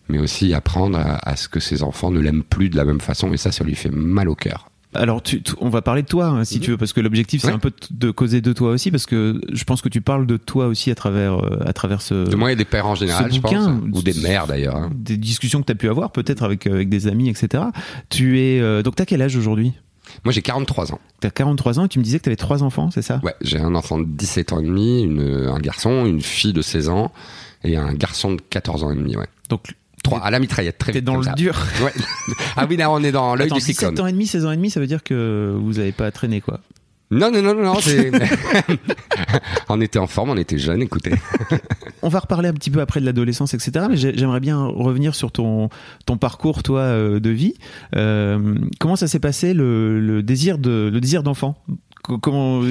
mais 0.10 0.20
aussi 0.20 0.54
apprendre 0.54 1.00
à, 1.00 1.36
ce 1.36 1.50
que 1.50 1.60
ses 1.60 1.84
enfants 1.84 2.12
ne 2.12 2.20
l'aiment 2.20 2.44
plus 2.44 2.70
de 2.70 2.78
la 2.78 2.86
même 2.86 3.02
façon, 3.02 3.34
et 3.34 3.38
ça, 3.38 3.52
ça 3.52 3.64
lui 3.64 3.76
fait 3.76 3.92
mal 3.92 4.30
au 4.30 4.36
cœur. 4.36 4.70
Alors, 4.94 5.22
tu, 5.22 5.42
on 5.60 5.70
va 5.70 5.82
parler 5.82 6.02
de 6.02 6.08
toi, 6.08 6.28
hein, 6.28 6.46
si 6.46 6.56
mhm. 6.56 6.62
tu 6.62 6.72
veux, 6.72 6.78
parce 6.78 6.94
que 6.94 7.02
l'objectif, 7.02 7.42
c'est 7.42 7.52
un 7.52 7.60
peu 7.60 7.72
de 7.92 8.10
causer 8.10 8.42
de 8.42 8.54
toi 8.54 8.72
aussi, 8.72 8.90
parce 8.90 9.06
que 9.06 9.40
je 9.52 9.64
pense 9.66 9.82
que 9.82 9.90
tu 9.90 10.02
parles 10.02 10.26
de 10.26 10.38
toi 10.38 10.68
aussi 10.68 10.90
à 10.90 10.96
travers, 10.96 11.44
euh, 11.44 11.60
à 11.66 11.74
travers 11.74 12.02
ce. 12.02 12.28
De 12.28 12.36
moi 12.36 12.52
et 12.52 12.56
des 12.56 12.66
pères 12.66 12.88
en 12.88 12.96
général, 12.96 13.32
je 13.32 13.40
pense, 13.40 13.68
ou 13.94 14.02
des 14.02 14.14
mères 14.14 14.48
d'ailleurs. 14.48 14.78
Hein. 14.78 14.90
Des 14.96 15.18
discussions 15.18 15.60
que 15.62 15.66
tu 15.66 15.74
as 15.74 15.76
pu 15.76 15.90
avoir, 15.90 16.12
peut-être 16.12 16.44
avec, 16.44 16.66
euh, 16.68 16.74
avec 16.74 16.90
des 16.90 17.08
amis, 17.08 17.30
etc. 17.30 17.66
Tu 18.10 18.40
es, 18.40 18.60
euh, 18.62 18.82
donc, 18.82 18.96
t'as 18.96 19.06
quel 19.06 19.22
âge 19.22 19.36
aujourd'hui? 19.36 19.74
Moi, 20.24 20.32
j'ai 20.32 20.42
43 20.42 20.94
ans. 20.94 21.00
T'as 21.20 21.30
43 21.30 21.80
ans 21.80 21.86
et 21.86 21.88
tu 21.90 22.00
me 22.00 22.04
disais 22.04 22.20
que 22.20 22.24
t'avais 22.26 22.36
trois 22.36 22.64
enfants, 22.64 22.92
c'est 22.92 23.02
ça? 23.02 23.20
Ouais, 23.24 23.36
j'ai 23.42 23.60
un 23.60 23.76
enfant 23.76 23.98
de 23.98 24.06
17 24.06 24.54
ans 24.54 24.60
et 24.60 24.64
demi, 24.64 25.04
une, 25.04 25.48
un 25.48 25.60
garçon, 25.60 26.06
une 26.06 26.22
fille 26.22 26.54
de 26.54 26.62
16 26.62 26.90
ans 26.90 27.12
et 27.64 27.78
un 27.78 27.94
garçon 27.94 28.34
de 28.34 28.42
14 28.42 28.84
ans 28.84 28.92
et 28.92 28.96
demi, 28.96 29.16
ouais. 29.16 29.28
Donc, 29.50 29.74
trois 30.04 30.20
à 30.20 30.32
la 30.32 30.40
mitraillette, 30.40 30.78
très 30.78 30.92
T'es 30.92 31.02
dans 31.02 31.18
le 31.18 31.36
dur. 31.36 31.58
Ouais. 31.82 31.94
Ah 32.56 32.66
oui, 32.70 32.78
là, 32.78 32.92
on 32.92 33.04
est 33.04 33.12
dans 33.12 33.36
l'œil 33.36 33.50
du 33.50 33.60
cyclone. 33.60 33.92
17 33.92 34.04
ans 34.04 34.08
et 34.08 34.12
demi, 34.12 34.26
16 34.28 34.46
ans 34.46 34.52
et 34.52 34.56
demi, 34.56 34.70
ça 34.70 34.80
veut 34.80 34.88
dire 34.88 35.04
que 35.04 35.56
vous 35.60 35.80
avez 35.80 35.92
pas 35.92 36.12
traîné, 36.12 36.42
quoi. 36.42 36.60
Non, 37.10 37.32
non, 37.32 37.42
non, 37.42 37.56
non, 37.56 37.64
non 37.64 37.74
on 39.70 39.80
était 39.80 40.00
en 40.00 40.08
forme, 40.08 40.32
on 40.32 40.38
était 40.38 40.58
jeunes, 40.58 40.82
écoutez. 40.82 41.14
on 42.02 42.10
va 42.10 42.20
reparler 42.20 42.50
un 42.50 42.54
petit 42.54 42.70
peu 42.70 42.82
après 42.82 43.00
de 43.00 43.06
l'adolescence, 43.06 43.54
etc. 43.54 43.86
Mais 43.90 43.96
j'aimerais 43.96 44.42
bien 44.42 44.66
revenir 44.66 45.16
sur 45.16 45.32
ton, 45.32 45.70
ton 46.06 46.18
parcours, 46.18 46.64
toi, 46.64 46.82
euh, 46.82 47.20
de 47.22 47.30
vie. 47.30 47.54
Euh, 47.96 48.56
comment 48.80 48.98
ça 48.98 49.08
s'est 49.08 49.20
passé, 49.20 49.54
le, 49.54 50.02
le, 50.02 50.22
désir 50.22 50.58
de 50.58 50.90
le 50.92 51.00
désir 51.00 51.24
d'enfant? 51.24 51.56
Comment 52.04 52.62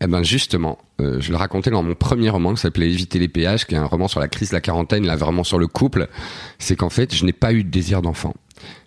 eh 0.00 0.06
ben 0.06 0.22
justement, 0.22 0.78
euh, 1.00 1.20
je 1.20 1.32
le 1.32 1.36
racontais 1.36 1.70
dans 1.70 1.82
mon 1.82 1.94
premier 1.94 2.30
roman 2.30 2.54
qui 2.54 2.60
s'appelait 2.60 2.88
Éviter 2.88 3.18
les 3.18 3.28
péages, 3.28 3.66
qui 3.66 3.74
est 3.74 3.78
un 3.78 3.84
roman 3.84 4.06
sur 4.06 4.20
la 4.20 4.28
crise 4.28 4.50
de 4.50 4.54
la 4.54 4.60
quarantaine, 4.60 5.04
là 5.04 5.16
vraiment 5.16 5.42
sur 5.42 5.58
le 5.58 5.66
couple. 5.66 6.08
C'est 6.58 6.76
qu'en 6.76 6.88
fait, 6.88 7.14
je 7.14 7.24
n'ai 7.24 7.32
pas 7.32 7.52
eu 7.52 7.64
de 7.64 7.68
désir 7.68 8.00
d'enfant. 8.00 8.34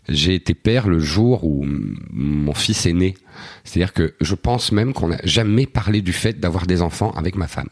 J'ai 0.09 0.35
été 0.35 0.53
père 0.53 0.87
le 0.87 0.99
jour 0.99 1.43
où 1.43 1.65
mon 2.11 2.53
fils 2.53 2.85
est 2.85 2.93
né. 2.93 3.15
C'est-à-dire 3.63 3.93
que 3.93 4.13
je 4.19 4.35
pense 4.35 4.71
même 4.71 4.93
qu'on 4.93 5.09
n'a 5.09 5.19
jamais 5.23 5.65
parlé 5.65 6.01
du 6.01 6.13
fait 6.13 6.39
d'avoir 6.39 6.65
des 6.65 6.81
enfants 6.81 7.11
avec 7.11 7.35
ma 7.35 7.47
femme. 7.47 7.69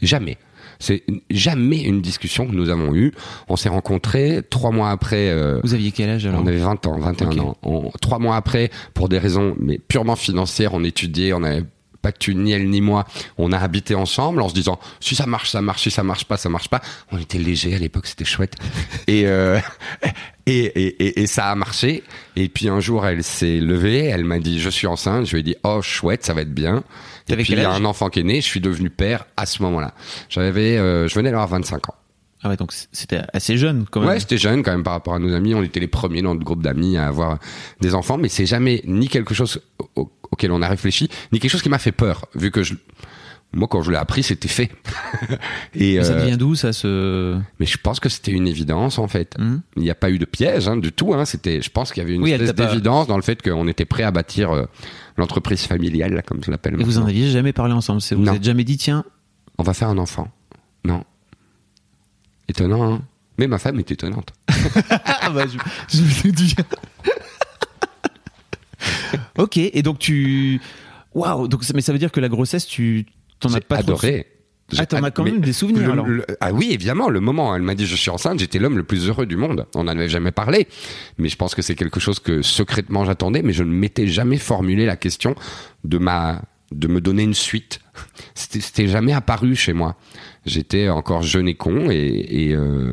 Jamais. 0.00 0.36
C'est 0.80 1.04
jamais 1.30 1.82
une 1.82 2.00
discussion 2.00 2.46
que 2.46 2.52
nous 2.52 2.68
avons 2.68 2.94
eue. 2.94 3.12
On 3.48 3.56
s'est 3.56 3.68
rencontrés 3.68 4.42
trois 4.48 4.70
mois 4.70 4.90
après. 4.90 5.30
Euh, 5.30 5.60
Vous 5.62 5.74
aviez 5.74 5.92
quel 5.92 6.10
âge 6.10 6.26
alors? 6.26 6.42
On 6.42 6.46
avait 6.46 6.58
20 6.58 6.86
ans, 6.86 6.98
21 6.98 7.38
ans. 7.38 7.56
trois 8.00 8.18
mois 8.18 8.36
après, 8.36 8.70
pour 8.92 9.08
des 9.08 9.18
raisons 9.18 9.54
mais 9.58 9.78
purement 9.78 10.16
financières, 10.16 10.74
on 10.74 10.82
étudiait, 10.84 11.32
on 11.32 11.42
avait 11.42 11.64
pas 12.04 12.12
que 12.12 12.18
tu 12.18 12.34
ni 12.34 12.52
elle 12.52 12.68
ni 12.68 12.82
moi, 12.82 13.06
on 13.38 13.50
a 13.50 13.58
habité 13.58 13.94
ensemble 13.94 14.42
en 14.42 14.48
se 14.50 14.54
disant 14.54 14.78
si 15.00 15.14
ça 15.14 15.24
marche, 15.24 15.50
ça 15.50 15.62
marche, 15.62 15.82
si 15.82 15.90
ça 15.90 16.02
marche 16.02 16.26
pas, 16.26 16.36
ça 16.36 16.50
marche 16.50 16.68
pas. 16.68 16.82
On 17.10 17.18
était 17.18 17.38
léger 17.38 17.74
à 17.74 17.78
l'époque, 17.78 18.06
c'était 18.06 18.26
chouette. 18.26 18.54
et, 19.06 19.26
euh, 19.26 19.58
et, 20.44 20.64
et, 20.64 21.22
et, 21.22 21.26
ça 21.26 21.50
a 21.50 21.54
marché. 21.54 22.02
Et 22.36 22.48
puis 22.48 22.68
un 22.68 22.80
jour, 22.80 23.06
elle 23.06 23.24
s'est 23.24 23.58
levée, 23.58 24.04
elle 24.04 24.24
m'a 24.24 24.38
dit 24.38 24.60
je 24.60 24.68
suis 24.68 24.86
enceinte. 24.86 25.24
Je 25.24 25.32
lui 25.32 25.40
ai 25.40 25.42
dit 25.42 25.56
oh 25.64 25.80
chouette, 25.80 26.24
ça 26.24 26.34
va 26.34 26.42
être 26.42 26.52
bien. 26.52 26.84
Et 27.28 27.36
puis 27.36 27.54
il 27.54 27.58
y 27.58 27.64
a 27.64 27.70
un 27.70 27.86
enfant 27.86 28.10
qui 28.10 28.20
est 28.20 28.24
né, 28.24 28.42
je 28.42 28.46
suis 28.46 28.60
devenu 28.60 28.90
père 28.90 29.24
à 29.38 29.46
ce 29.46 29.62
moment-là. 29.62 29.94
J'avais, 30.28 30.76
euh, 30.76 31.08
je 31.08 31.14
venais 31.14 31.30
d'avoir 31.30 31.48
25 31.48 31.88
ans. 31.88 31.94
Ah 32.44 32.50
ouais, 32.50 32.56
donc 32.56 32.72
c'était 32.92 33.22
assez 33.32 33.56
jeune 33.56 33.86
quand 33.90 34.00
même. 34.00 34.10
Ouais, 34.10 34.20
c'était 34.20 34.36
jeune 34.36 34.62
quand 34.62 34.70
même 34.70 34.82
par 34.82 34.92
rapport 34.92 35.14
à 35.14 35.18
nos 35.18 35.32
amis. 35.32 35.54
On 35.54 35.62
était 35.62 35.80
les 35.80 35.88
premiers 35.88 36.20
dans 36.20 36.34
notre 36.34 36.44
groupe 36.44 36.62
d'amis 36.62 36.98
à 36.98 37.06
avoir 37.06 37.38
des 37.80 37.94
enfants, 37.94 38.18
mais 38.18 38.28
c'est 38.28 38.44
jamais 38.44 38.82
ni 38.84 39.08
quelque 39.08 39.32
chose 39.32 39.62
auquel 40.30 40.52
on 40.52 40.60
a 40.60 40.68
réfléchi, 40.68 41.08
ni 41.32 41.40
quelque 41.40 41.50
chose 41.50 41.62
qui 41.62 41.70
m'a 41.70 41.78
fait 41.78 41.92
peur, 41.92 42.26
vu 42.34 42.50
que 42.50 42.62
je, 42.62 42.74
moi 43.54 43.66
quand 43.66 43.80
je 43.80 43.90
l'ai 43.90 43.96
appris 43.96 44.22
c'était 44.22 44.48
fait. 44.48 44.70
Et 45.74 46.02
ça 46.04 46.12
euh, 46.12 46.24
vient 46.26 46.36
d'où 46.36 46.54
ça 46.54 46.74
se 46.74 47.38
Mais 47.58 47.64
je 47.64 47.78
pense 47.78 47.98
que 47.98 48.10
c'était 48.10 48.32
une 48.32 48.46
évidence 48.46 48.98
en 48.98 49.08
fait. 49.08 49.36
Hum. 49.38 49.62
Il 49.76 49.82
n'y 49.82 49.90
a 49.90 49.94
pas 49.94 50.10
eu 50.10 50.18
de 50.18 50.26
piège 50.26 50.68
hein, 50.68 50.76
du 50.76 50.92
tout. 50.92 51.14
Hein. 51.14 51.24
C'était, 51.24 51.62
je 51.62 51.70
pense 51.70 51.92
qu'il 51.92 52.02
y 52.02 52.06
avait 52.06 52.14
une 52.14 52.26
espèce 52.26 52.54
d'évidence 52.54 53.06
dans 53.06 53.16
le 53.16 53.22
fait 53.22 53.40
qu'on 53.40 53.68
était 53.68 53.86
prêt 53.86 54.02
à 54.02 54.10
bâtir 54.10 54.50
euh, 54.50 54.64
l'entreprise 55.16 55.62
familiale, 55.62 56.12
là, 56.12 56.20
comme 56.20 56.44
je 56.44 56.50
l'appelle. 56.50 56.78
Et 56.78 56.84
vous 56.84 56.98
en 56.98 57.06
aviez 57.06 57.30
jamais 57.30 57.54
parlé 57.54 57.72
ensemble 57.72 58.02
Vous 58.16 58.28
êtes 58.28 58.44
jamais 58.44 58.64
dit 58.64 58.76
tiens, 58.76 59.04
on 59.56 59.62
va 59.62 59.72
faire 59.72 59.88
un 59.88 59.98
enfant 59.98 60.28
Non. 60.84 61.04
Étonnant, 62.48 62.94
hein 62.94 63.02
Mais 63.38 63.46
ma 63.46 63.58
femme 63.58 63.78
est 63.78 63.90
étonnante. 63.90 64.32
ah 64.90 65.30
bah, 65.30 65.44
je, 65.46 65.58
je 65.96 66.02
vous 66.02 66.26
ai 66.28 66.32
dit. 66.32 66.54
ok, 69.38 69.56
et 69.56 69.82
donc 69.82 69.98
tu. 69.98 70.60
Waouh, 71.14 71.48
donc 71.48 71.62
mais 71.74 71.80
ça 71.80 71.92
veut 71.92 71.98
dire 71.98 72.12
que 72.12 72.20
la 72.20 72.28
grossesse, 72.28 72.66
tu 72.66 73.06
t'en 73.40 73.52
as 73.54 73.60
pas 73.60 73.78
adoré. 73.78 74.26
Ah, 74.78 74.86
t'en 74.86 75.02
as 75.02 75.10
quand 75.10 75.24
même 75.24 75.40
des 75.40 75.52
souvenirs 75.52 75.92
alors. 75.92 76.06
ah 76.40 76.52
oui, 76.52 76.70
évidemment, 76.72 77.10
le 77.10 77.20
moment, 77.20 77.54
elle 77.54 77.62
m'a 77.62 77.74
dit 77.74 77.86
je 77.86 77.96
suis 77.96 78.10
enceinte, 78.10 78.38
j'étais 78.38 78.58
l'homme 78.58 78.78
le 78.78 78.84
plus 78.84 79.08
heureux 79.08 79.26
du 79.26 79.36
monde. 79.36 79.66
On 79.74 79.84
n'en 79.84 79.92
avait 79.92 80.08
jamais 80.08 80.32
parlé, 80.32 80.66
mais 81.18 81.28
je 81.28 81.36
pense 81.36 81.54
que 81.54 81.62
c'est 81.62 81.74
quelque 81.74 82.00
chose 82.00 82.18
que 82.18 82.42
secrètement 82.42 83.04
j'attendais, 83.04 83.42
mais 83.42 83.52
je 83.52 83.62
ne 83.62 83.72
m'étais 83.72 84.06
jamais 84.06 84.38
formulé 84.38 84.86
la 84.86 84.96
question 84.96 85.34
de 85.84 85.98
ma 85.98 86.42
de 86.72 86.88
me 86.88 87.00
donner 87.00 87.22
une 87.22 87.34
suite. 87.34 87.80
C'était 88.34 88.88
jamais 88.88 89.12
apparu 89.12 89.54
chez 89.54 89.72
moi. 89.72 89.96
J'étais 90.46 90.88
encore 90.88 91.22
jeune 91.22 91.48
et 91.48 91.54
con 91.54 91.90
et, 91.90 92.52
euh, 92.52 92.92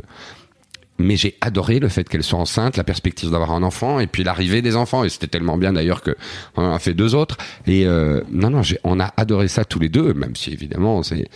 mais 1.00 1.16
j'ai 1.18 1.36
adoré 1.42 1.80
le 1.80 1.90
fait 1.90 2.08
qu'elle 2.08 2.24
soit 2.24 2.40
enceinte, 2.40 2.78
la 2.78 2.84
perspective 2.84 3.32
d'avoir 3.32 3.52
un 3.52 3.64
enfant 3.64 4.00
et 4.00 4.08
puis 4.08 4.24
l'arrivée 4.24 4.62
des 4.62 4.76
enfants. 4.76 5.04
Et 5.04 5.10
c'était 5.10 5.28
tellement 5.28 5.58
bien 5.58 5.74
d'ailleurs 5.74 6.02
que 6.02 6.16
on 6.56 6.64
en 6.64 6.74
a 6.74 6.80
fait 6.80 6.94
deux 6.94 7.16
autres. 7.16 7.38
Et 7.66 7.86
euh, 7.86 8.22
non, 8.32 8.50
non, 8.50 8.62
on 8.84 9.00
a 9.00 9.14
adoré 9.18 9.48
ça 9.48 9.66
tous 9.66 9.80
les 9.80 9.90
deux, 9.90 10.14
même 10.14 10.36
si 10.36 10.52
évidemment 10.52 11.02
c'est 11.04 11.28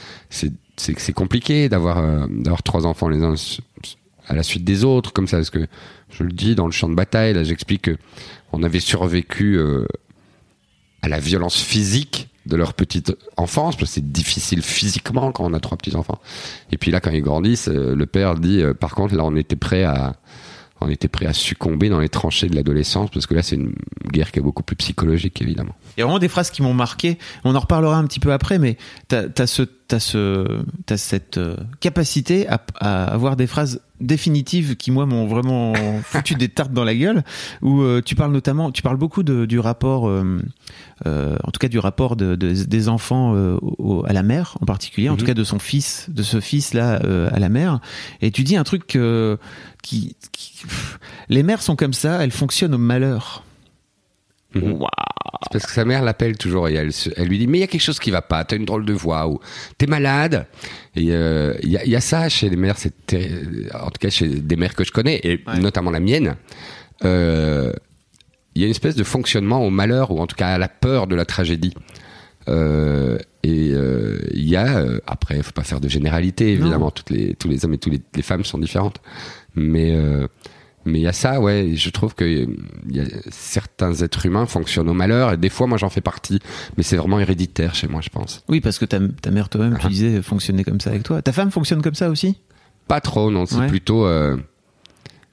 c'est 0.77 1.13
compliqué 1.13 1.69
d'avoir 1.69 1.99
euh, 1.99 2.27
d'avoir 2.29 2.61
trois 2.61 2.85
enfants 2.85 3.07
les 3.07 3.23
uns 3.23 3.35
à 4.27 4.35
la 4.35 4.43
suite 4.43 4.65
des 4.65 4.83
autres 4.83 5.13
comme 5.13 5.27
ça 5.27 5.37
parce 5.37 5.49
que 5.49 5.67
je 6.09 6.23
le 6.23 6.31
dis 6.31 6.53
dans 6.53 6.65
le 6.65 6.73
champ 6.73 6.89
de 6.89 6.95
bataille 6.95 7.33
là 7.33 7.45
j'explique 7.45 7.83
que 7.83 7.97
on 8.51 8.61
avait 8.61 8.81
survécu 8.81 9.57
à 11.05 11.07
la 11.07 11.19
violence 11.19 11.57
physique 11.61 12.29
de 12.47 12.55
leur 12.55 12.73
petite 12.73 13.15
enfance 13.37 13.75
parce 13.75 13.89
que 13.89 13.93
c'est 13.95 14.11
difficile 14.11 14.63
physiquement 14.63 15.31
quand 15.31 15.45
on 15.45 15.53
a 15.53 15.59
trois 15.59 15.77
petits 15.77 15.95
enfants 15.95 16.19
et 16.71 16.77
puis 16.77 16.89
là 16.89 16.99
quand 16.99 17.11
ils 17.11 17.21
grandissent 17.21 17.69
euh, 17.69 17.95
le 17.95 18.05
père 18.07 18.33
dit 18.33 18.61
euh, 18.61 18.73
par 18.73 18.95
contre 18.95 19.15
là 19.15 19.23
on 19.23 19.35
était 19.35 19.55
prêt 19.55 19.83
à 19.83 20.15
on 20.81 20.89
était 20.89 21.07
prêt 21.07 21.25
à 21.25 21.33
succomber 21.33 21.89
dans 21.89 21.99
les 21.99 22.09
tranchées 22.09 22.47
de 22.47 22.55
l'adolescence 22.55 23.09
parce 23.11 23.25
que 23.27 23.33
là 23.33 23.41
c'est 23.41 23.55
une 23.55 23.73
guerre 24.11 24.31
qui 24.31 24.39
est 24.39 24.41
beaucoup 24.41 24.61
plus 24.63 24.75
psychologique 24.75 25.41
évidemment 25.41 25.73
Il 25.97 26.01
y 26.01 26.03
a 26.03 26.05
vraiment 26.05 26.19
des 26.19 26.27
phrases 26.27 26.51
qui 26.51 26.61
m'ont 26.61 26.73
marqué. 26.73 27.17
On 27.43 27.55
en 27.55 27.59
reparlera 27.59 27.97
un 27.97 28.05
petit 28.05 28.19
peu 28.19 28.33
après, 28.33 28.59
mais 28.59 28.77
t'as 29.07 29.23
as 29.37 29.47
ce, 29.47 29.63
ce, 29.99 30.59
cette 30.97 31.37
euh, 31.37 31.55
capacité 31.79 32.47
à, 32.49 32.61
à 32.79 33.05
avoir 33.05 33.35
des 33.35 33.47
phrases 33.47 33.81
définitives 34.01 34.75
qui 34.75 34.91
moi 34.91 35.05
m'ont 35.05 35.25
vraiment 35.27 35.73
foutu 36.03 36.35
des 36.35 36.49
tartes 36.49 36.73
dans 36.73 36.83
la 36.83 36.93
gueule. 36.95 37.23
Où 37.61 37.81
euh, 37.81 38.01
tu 38.03 38.15
parles 38.15 38.33
notamment, 38.33 38.71
tu 38.71 38.81
parles 38.81 38.97
beaucoup 38.97 39.23
de, 39.23 39.45
du 39.45 39.59
rapport, 39.59 40.09
euh, 40.09 40.41
euh, 41.05 41.37
en 41.43 41.51
tout 41.51 41.59
cas 41.59 41.69
du 41.69 41.79
rapport 41.79 42.15
de, 42.17 42.35
de- 42.35 42.63
des 42.65 42.89
enfants 42.89 43.31
au- 43.33 44.03
à 44.05 44.11
la 44.13 44.23
mère 44.23 44.57
en 44.61 44.65
particulier, 44.65 45.07
en 45.09 45.15
tout 45.15 45.25
cas 45.25 45.33
de 45.33 45.43
son 45.45 45.59
fils, 45.59 46.07
de 46.09 46.23
ce 46.23 46.39
fils 46.41 46.73
là 46.73 46.99
à 47.31 47.39
la 47.39 47.49
mère. 47.49 47.79
Et 48.21 48.31
tu 48.31 48.43
dis 48.43 48.57
un 48.57 48.63
truc 48.63 48.95
euh, 48.95 49.37
qui, 49.85 50.15
qui- 50.31 50.63
pff, 50.63 50.99
les 51.29 51.43
mères 51.43 51.61
sont 51.61 51.75
comme 51.75 51.93
ça, 51.93 52.23
elles 52.23 52.31
fonctionnent 52.31 52.73
au 52.75 52.79
malheur. 52.79 53.43
Mhm. 54.53 54.79
C'est 55.43 55.51
parce 55.51 55.65
que 55.65 55.71
sa 55.73 55.85
mère 55.85 56.01
l'appelle 56.01 56.37
toujours 56.37 56.69
et 56.69 56.73
elle, 56.75 56.91
lui 57.27 57.37
dit 57.37 57.45
mais 57.47 57.57
il 57.57 57.61
y 57.61 57.63
a 57.63 57.67
quelque 57.67 57.81
chose 57.81 57.99
qui 57.99 58.09
va 58.09 58.21
pas, 58.21 58.43
t'as 58.45 58.55
une 58.55 58.65
drôle 58.65 58.85
de 58.85 58.93
voix 58.93 59.27
ou 59.27 59.39
t'es 59.77 59.85
malade. 59.85 60.47
Et 60.95 61.11
euh, 61.11 61.53
il 61.61 61.69
y, 61.71 61.77
a, 61.77 61.83
il 61.83 61.91
y 61.91 61.95
a 61.95 62.01
ça 62.01 62.29
chez 62.29 62.49
les 62.49 62.55
mères, 62.55 62.77
c'est 62.77 62.93
en 63.73 63.87
tout 63.91 63.99
cas 63.99 64.09
chez 64.09 64.27
des 64.27 64.55
mères 64.55 64.73
que 64.73 64.83
je 64.85 64.91
connais 64.91 65.19
et 65.23 65.43
Ouais. 65.45 65.59
notamment 65.59 65.91
la 65.91 65.99
mienne. 65.99 66.35
euh, 67.03 67.73
Il 68.55 68.61
y 68.61 68.63
a 68.63 68.67
une 68.67 68.71
espèce 68.71 68.95
de 68.95 69.03
fonctionnement 69.03 69.59
au 69.65 69.69
malheur 69.69 70.11
ou 70.11 70.19
en 70.21 70.27
tout 70.27 70.37
cas 70.37 70.47
à 70.53 70.57
la 70.57 70.69
peur 70.69 71.07
de 71.07 71.15
la 71.15 71.25
tragédie. 71.25 71.73
Euh, 72.47 73.17
et 73.43 73.73
il 74.33 74.47
y 74.49 74.55
a 74.55 74.83
après, 75.05 75.41
faut 75.43 75.51
pas 75.51 75.63
faire 75.63 75.81
de 75.81 75.89
généralité 75.89 76.53
évidemment. 76.53 76.91
Toutes 76.91 77.09
les 77.09 77.35
tous 77.35 77.47
les 77.49 77.65
hommes 77.65 77.73
et 77.73 77.77
toutes 77.77 77.93
les, 77.93 78.01
les 78.15 78.21
femmes 78.21 78.43
sont 78.45 78.57
différentes, 78.57 79.01
mais 79.55 79.95
euh, 79.95 80.27
mais 80.87 80.99
il 80.99 81.01
y 81.01 81.07
a 81.07 81.13
ça, 81.13 81.39
ouais. 81.41 81.71
Je 81.75 81.89
trouve 81.89 82.13
que 82.13 82.23
y 82.89 82.99
a, 82.99 83.03
certains 83.31 83.91
êtres 83.95 84.25
humains 84.27 84.45
fonctionnent 84.45 84.89
au 84.89 84.93
malheur, 84.93 85.33
et 85.33 85.37
des 85.37 85.49
fois, 85.49 85.65
moi, 85.65 85.77
j'en 85.79 85.89
fais 85.89 86.01
partie. 86.01 86.39
Mais 86.77 86.83
c'est 86.83 86.95
vraiment 86.97 87.19
héréditaire 87.19 87.73
chez 87.73 87.87
moi, 87.87 88.01
je 88.01 88.09
pense. 88.09 88.43
Oui, 88.49 88.61
parce 88.61 88.77
que 88.77 88.85
ta, 88.85 88.99
ta 89.21 89.31
mère 89.31 89.49
toi-même, 89.49 89.73
Ah. 89.77 89.81
tu 89.81 89.87
disais, 89.87 90.21
fonctionnait 90.21 90.63
comme 90.63 90.79
ça 90.79 90.91
avec 90.91 91.01
toi. 91.03 91.21
Ta 91.23 91.31
femme 91.31 91.49
fonctionne 91.49 91.81
comme 91.81 91.95
ça 91.95 92.09
aussi? 92.09 92.37
Pas 92.87 93.01
trop, 93.01 93.31
non. 93.31 93.47
C'est 93.47 93.55
Ouais. 93.57 93.67
plutôt 93.67 94.05
euh, 94.05 94.37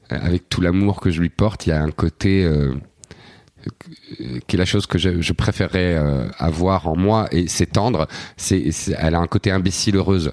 avec 0.09 0.49
tout 0.49 0.63
l'amour 0.63 1.01
que 1.03 1.11
je 1.11 1.21
lui 1.21 1.29
porte, 1.29 1.67
il 1.67 1.71
y 1.71 1.73
a 1.73 1.83
un 1.83 1.91
côté 1.91 2.45
euh, 2.45 2.73
qui 4.47 4.57
est 4.57 4.59
la 4.59 4.65
chose 4.65 4.87
que 4.87 4.99
je, 4.99 5.21
je 5.21 5.33
préférais 5.33 5.95
euh, 5.97 6.27
avoir 6.39 6.89
en 6.89 6.97
moi 6.97 7.29
et 7.31 7.47
s'étendre. 7.47 8.09
C'est, 8.37 8.73
c'est- 8.73 8.97
elle 8.99 9.15
a 9.15 9.19
un 9.21 9.27
côté 9.27 9.51
imbécile 9.51 9.97
heureuse. 9.97 10.33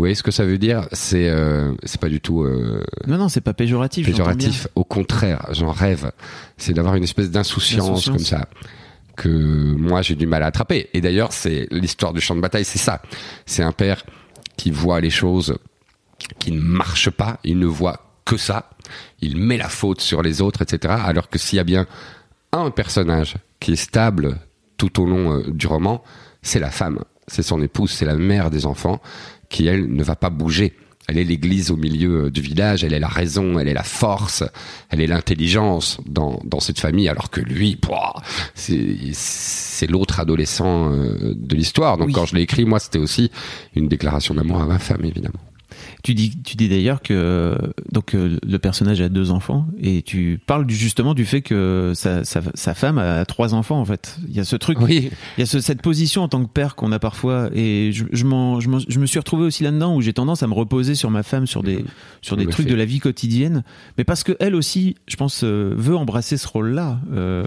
Vous 0.00 0.04
voyez 0.04 0.14
ce 0.14 0.22
que 0.22 0.30
ça 0.30 0.46
veut 0.46 0.56
dire? 0.56 0.88
C'est, 0.92 1.28
euh, 1.28 1.74
c'est 1.82 2.00
pas 2.00 2.08
du 2.08 2.22
tout. 2.22 2.42
euh, 2.42 2.82
Non, 3.06 3.18
non, 3.18 3.28
c'est 3.28 3.42
pas 3.42 3.52
péjoratif. 3.52 4.06
péjoratif. 4.06 4.66
Au 4.74 4.82
contraire, 4.82 5.44
j'en 5.50 5.72
rêve. 5.72 6.10
C'est 6.56 6.72
d'avoir 6.72 6.94
une 6.94 7.02
espèce 7.04 7.30
d'insouciance 7.30 7.86
D'insouciance. 7.86 8.16
comme 8.16 8.24
ça 8.24 8.48
que 9.14 9.28
moi 9.28 10.00
j'ai 10.00 10.14
du 10.14 10.26
mal 10.26 10.42
à 10.42 10.46
attraper. 10.46 10.88
Et 10.94 11.02
d'ailleurs, 11.02 11.34
c'est 11.34 11.68
l'histoire 11.70 12.14
du 12.14 12.22
champ 12.22 12.34
de 12.34 12.40
bataille, 12.40 12.64
c'est 12.64 12.78
ça. 12.78 13.02
C'est 13.44 13.62
un 13.62 13.72
père 13.72 14.06
qui 14.56 14.70
voit 14.70 15.02
les 15.02 15.10
choses 15.10 15.58
qui 16.38 16.50
ne 16.52 16.60
marchent 16.62 17.10
pas, 17.10 17.38
il 17.44 17.58
ne 17.58 17.66
voit 17.66 18.00
que 18.24 18.38
ça. 18.38 18.70
Il 19.20 19.36
met 19.36 19.58
la 19.58 19.68
faute 19.68 20.00
sur 20.00 20.22
les 20.22 20.40
autres, 20.40 20.62
etc. 20.62 20.94
Alors 21.04 21.28
que 21.28 21.38
s'il 21.38 21.58
y 21.58 21.60
a 21.60 21.64
bien 21.64 21.86
un 22.52 22.70
personnage 22.70 23.34
qui 23.60 23.72
est 23.72 23.76
stable 23.76 24.38
tout 24.78 25.02
au 25.02 25.04
long 25.04 25.34
euh, 25.40 25.50
du 25.50 25.66
roman, 25.66 26.02
c'est 26.40 26.58
la 26.58 26.70
femme, 26.70 27.00
c'est 27.26 27.42
son 27.42 27.60
épouse, 27.60 27.90
c'est 27.90 28.06
la 28.06 28.16
mère 28.16 28.50
des 28.50 28.64
enfants 28.64 29.02
qui, 29.50 29.66
elle, 29.66 29.92
ne 29.92 30.02
va 30.02 30.16
pas 30.16 30.30
bouger. 30.30 30.72
Elle 31.08 31.18
est 31.18 31.24
l'église 31.24 31.72
au 31.72 31.76
milieu 31.76 32.26
euh, 32.26 32.30
du 32.30 32.40
village, 32.40 32.84
elle 32.84 32.92
est 32.92 33.00
la 33.00 33.08
raison, 33.08 33.58
elle 33.58 33.66
est 33.66 33.74
la 33.74 33.82
force, 33.82 34.44
elle 34.90 35.00
est 35.00 35.08
l'intelligence 35.08 35.98
dans, 36.06 36.40
dans 36.44 36.60
cette 36.60 36.78
famille, 36.78 37.08
alors 37.08 37.30
que 37.30 37.40
lui, 37.40 37.78
c'est 38.54 38.96
c'est 39.12 39.88
l'autre 39.90 40.20
adolescent 40.20 40.92
euh, 40.92 41.34
de 41.34 41.56
l'histoire. 41.56 41.96
Donc 41.98 42.08
Oui. 42.08 42.12
quand 42.12 42.26
je 42.26 42.36
l'ai 42.36 42.42
écrit, 42.42 42.64
moi, 42.64 42.78
c'était 42.78 42.98
aussi 42.98 43.30
une 43.74 43.88
déclaration 43.88 44.34
d'amour 44.34 44.60
à 44.60 44.66
ma 44.66 44.78
femme, 44.78 45.04
évidemment. 45.04 45.40
Tu 46.02 46.14
dis, 46.14 46.40
tu 46.42 46.56
dis 46.56 46.68
d'ailleurs 46.68 47.02
que 47.02 47.56
donc 47.92 48.14
euh, 48.14 48.38
le 48.46 48.58
personnage 48.58 49.00
a 49.00 49.08
deux 49.08 49.30
enfants 49.30 49.66
et 49.80 50.02
tu 50.02 50.40
parles 50.46 50.68
justement 50.68 51.14
du 51.14 51.24
fait 51.24 51.42
que 51.42 51.92
sa, 51.94 52.24
sa, 52.24 52.40
sa 52.54 52.74
femme 52.74 52.98
a 52.98 53.24
trois 53.24 53.54
enfants 53.54 53.80
en 53.80 53.84
fait. 53.84 54.16
Il 54.28 54.34
y 54.34 54.40
a 54.40 54.44
ce 54.44 54.56
truc, 54.56 54.80
Oui, 54.80 55.10
il 55.36 55.40
y 55.40 55.42
a 55.42 55.46
ce- 55.46 55.60
cette 55.60 55.82
position 55.82 56.22
en 56.22 56.28
tant 56.28 56.42
que 56.44 56.50
père 56.50 56.74
qu'on 56.74 56.92
a 56.92 56.98
parfois 56.98 57.50
et 57.54 57.90
je, 57.92 58.04
je, 58.12 58.24
m'en- 58.24 58.60
je, 58.60 58.68
m'en- 58.68 58.78
je 58.86 58.98
me 58.98 59.06
suis 59.06 59.18
retrouvé 59.18 59.44
aussi 59.44 59.62
là-dedans 59.62 59.94
où 59.94 60.00
j'ai 60.00 60.12
tendance 60.12 60.42
à 60.42 60.46
me 60.46 60.54
reposer 60.54 60.94
sur 60.94 61.10
ma 61.10 61.22
femme 61.22 61.46
sur 61.46 61.62
des 61.62 61.84
sur 62.22 62.36
des 62.36 62.46
En 62.46 62.50
trucs 62.50 62.66
de 62.66 62.74
la 62.74 62.84
vie 62.84 62.98
quotidienne, 63.00 63.62
mais 63.98 64.04
parce 64.04 64.22
que 64.24 64.36
elle 64.40 64.54
aussi, 64.54 64.96
je 65.08 65.16
pense, 65.16 65.42
euh, 65.44 65.74
veut 65.76 65.96
embrasser 65.96 66.36
ce 66.36 66.46
rôle-là. 66.48 66.98
Euh, 67.12 67.44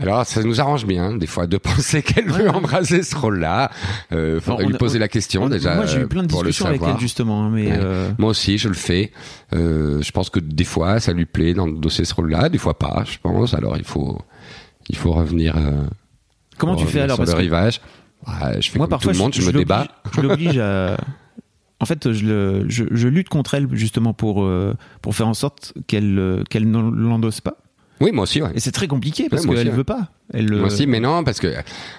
Alors, 0.00 0.24
ça 0.26 0.42
nous 0.42 0.60
arrange 0.60 0.86
bien, 0.86 1.14
des 1.16 1.26
fois, 1.26 1.46
de 1.46 1.56
penser 1.58 2.02
qu'elle 2.02 2.28
veut 2.30 2.48
embrasser 2.48 3.02
ce 3.02 3.14
rôle-là. 3.14 3.70
Euh, 4.12 4.40
faudrait 4.40 4.64
lui 4.64 4.74
poser 4.74 4.98
on- 4.98 5.00
la 5.00 5.08
question, 5.08 5.42
on- 5.44 5.48
déjà. 5.48 5.74
Moi, 5.76 5.86
j'ai 5.86 5.98
eu 5.98 6.02
euh, 6.02 6.06
plein 6.08 6.22
de 6.22 6.28
discussions 6.28 6.66
avec 6.66 6.82
elle 6.82 6.98
justement, 6.98 7.44
hein, 7.44 7.50
mais 7.52 7.66
Ouais. 7.70 7.78
euh, 7.78 8.10
Moi 8.18 8.30
aussi, 8.30 8.56
je 8.58 8.68
le 8.68 8.74
fais. 8.74 9.12
Euh, 9.52 10.00
je 10.02 10.10
pense 10.10 10.30
que 10.30 10.40
des 10.40 10.64
fois, 10.64 11.00
ça 11.00 11.12
lui 11.12 11.26
plaît 11.26 11.54
d'endosser 11.54 12.04
ce 12.04 12.14
rôle-là, 12.14 12.48
des 12.48 12.58
fois 12.58 12.78
pas, 12.78 13.04
je 13.06 13.18
pense. 13.22 13.52
Alors, 13.54 13.76
il 13.76 13.84
faut, 13.84 14.18
il 14.88 14.96
faut 14.96 15.12
revenir. 15.12 15.56
euh, 15.56 15.84
comment 16.58 16.74
tu 16.76 16.84
revenir 16.84 16.92
fais 16.92 17.00
alors 17.02 17.16
sur 17.16 17.24
parce 17.24 17.30
le 17.32 17.36
que 17.36 17.42
rivage. 17.42 17.80
Ouais, 18.26 18.60
je 18.60 18.70
fais 18.70 18.78
moi 18.78 18.86
comme 18.86 18.90
parfois 18.90 19.12
tout 19.12 19.18
le 19.18 19.22
monde, 19.24 19.34
je, 19.34 19.42
me 19.42 19.52
débat. 19.52 19.86
je 20.14 20.20
l'oblige 20.20 20.58
à 20.58 20.96
en 21.80 21.86
fait 21.86 22.12
je, 22.12 22.26
le, 22.26 22.64
je, 22.68 23.08
lutte 23.08 23.30
contre 23.30 23.54
elle 23.54 23.66
justement 23.72 24.12
pour 24.12 24.46
pour 25.00 25.14
faire 25.14 25.26
en 25.28 25.32
sorte 25.34 25.72
qu'elle 25.86 26.42
qu'elle 26.50 26.70
ne 26.70 26.78
l'endosse 26.90 27.40
pas 27.40 27.56
Oui, 28.00 28.12
moi 28.12 28.22
aussi, 28.22 28.40
ouais. 28.40 28.50
et 28.54 28.60
c'est 28.60 28.72
très 28.72 28.86
compliqué 28.88 29.28
parce 29.28 29.44
Ouais, 29.44 29.54
qu'elle 29.56 29.68
aussi, 29.68 29.76
veut 29.76 29.84
pas 29.84 30.08
elle 30.32 30.48
Moi 30.50 30.60
euh, 30.60 30.66
aussi, 30.66 30.86
mais 30.86 31.00
non, 31.00 31.22
parce 31.24 31.38
que, 31.40 31.48
vous 31.48 31.54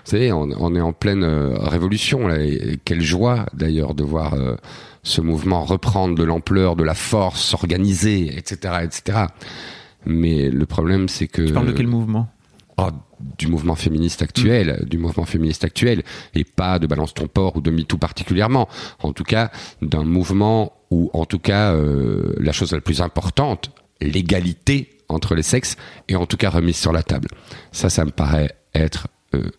savez, 0.05 0.31
on, 0.31 0.49
on 0.57 0.75
est 0.75 0.81
en 0.81 0.93
pleine 0.93 1.23
euh, 1.23 1.57
révolution, 1.59 2.27
là, 2.27 2.39
et 2.41 2.79
quelle 2.85 3.01
joie, 3.01 3.45
d'ailleurs, 3.53 3.93
de 3.93 4.03
voir 4.03 4.33
euh, 4.33 4.55
ce 5.03 5.21
mouvement 5.21 5.63
reprendre 5.63 6.15
de 6.15 6.23
l'ampleur, 6.23 6.75
de 6.75 6.83
la 6.83 6.93
force, 6.95 7.41
s'organiser, 7.41 8.35
etc., 8.37 8.75
etc. 8.83 9.19
Mais 10.05 10.49
le 10.49 10.65
problème, 10.65 11.07
c'est 11.07 11.27
que... 11.27 11.43
tu 11.43 11.53
parles 11.53 11.67
de 11.67 11.71
quel 11.73 11.87
mouvement? 11.87 12.27
Oh, 12.77 12.87
du 13.37 13.47
mouvement 13.47 13.75
féministe 13.75 14.21
actuel, 14.23 14.79
Mm. 14.81 14.85
du 14.89 14.97
mouvement 14.97 15.25
féministe 15.25 15.63
actuel, 15.63 16.03
et 16.33 16.43
pas 16.43 16.79
de 16.79 16.87
balance 16.87 17.13
ton 17.13 17.27
port 17.27 17.57
ou 17.57 17.61
de 17.61 17.69
MeToo 17.69 17.97
particulièrement. 17.97 18.67
En 19.03 19.13
tout 19.13 19.23
cas, 19.23 19.51
d'un 19.83 20.03
mouvement 20.03 20.73
où, 20.89 21.11
en 21.13 21.25
tout 21.25 21.37
cas, 21.37 21.73
euh, 21.73 22.33
la 22.39 22.51
chose 22.53 22.71
la 22.71 22.81
plus 22.81 23.01
importante, 23.01 23.71
l'égalité 24.01 24.89
entre 25.11 25.35
les 25.35 25.43
sexes, 25.43 25.75
est 26.07 26.15
en 26.15 26.25
tout 26.25 26.37
cas 26.37 26.49
remise 26.49 26.77
sur 26.77 26.91
la 26.91 27.03
table. 27.03 27.29
Ça, 27.71 27.89
ça 27.89 28.05
me 28.05 28.11
paraît 28.11 28.55
être 28.73 29.07
euh, 29.35 29.49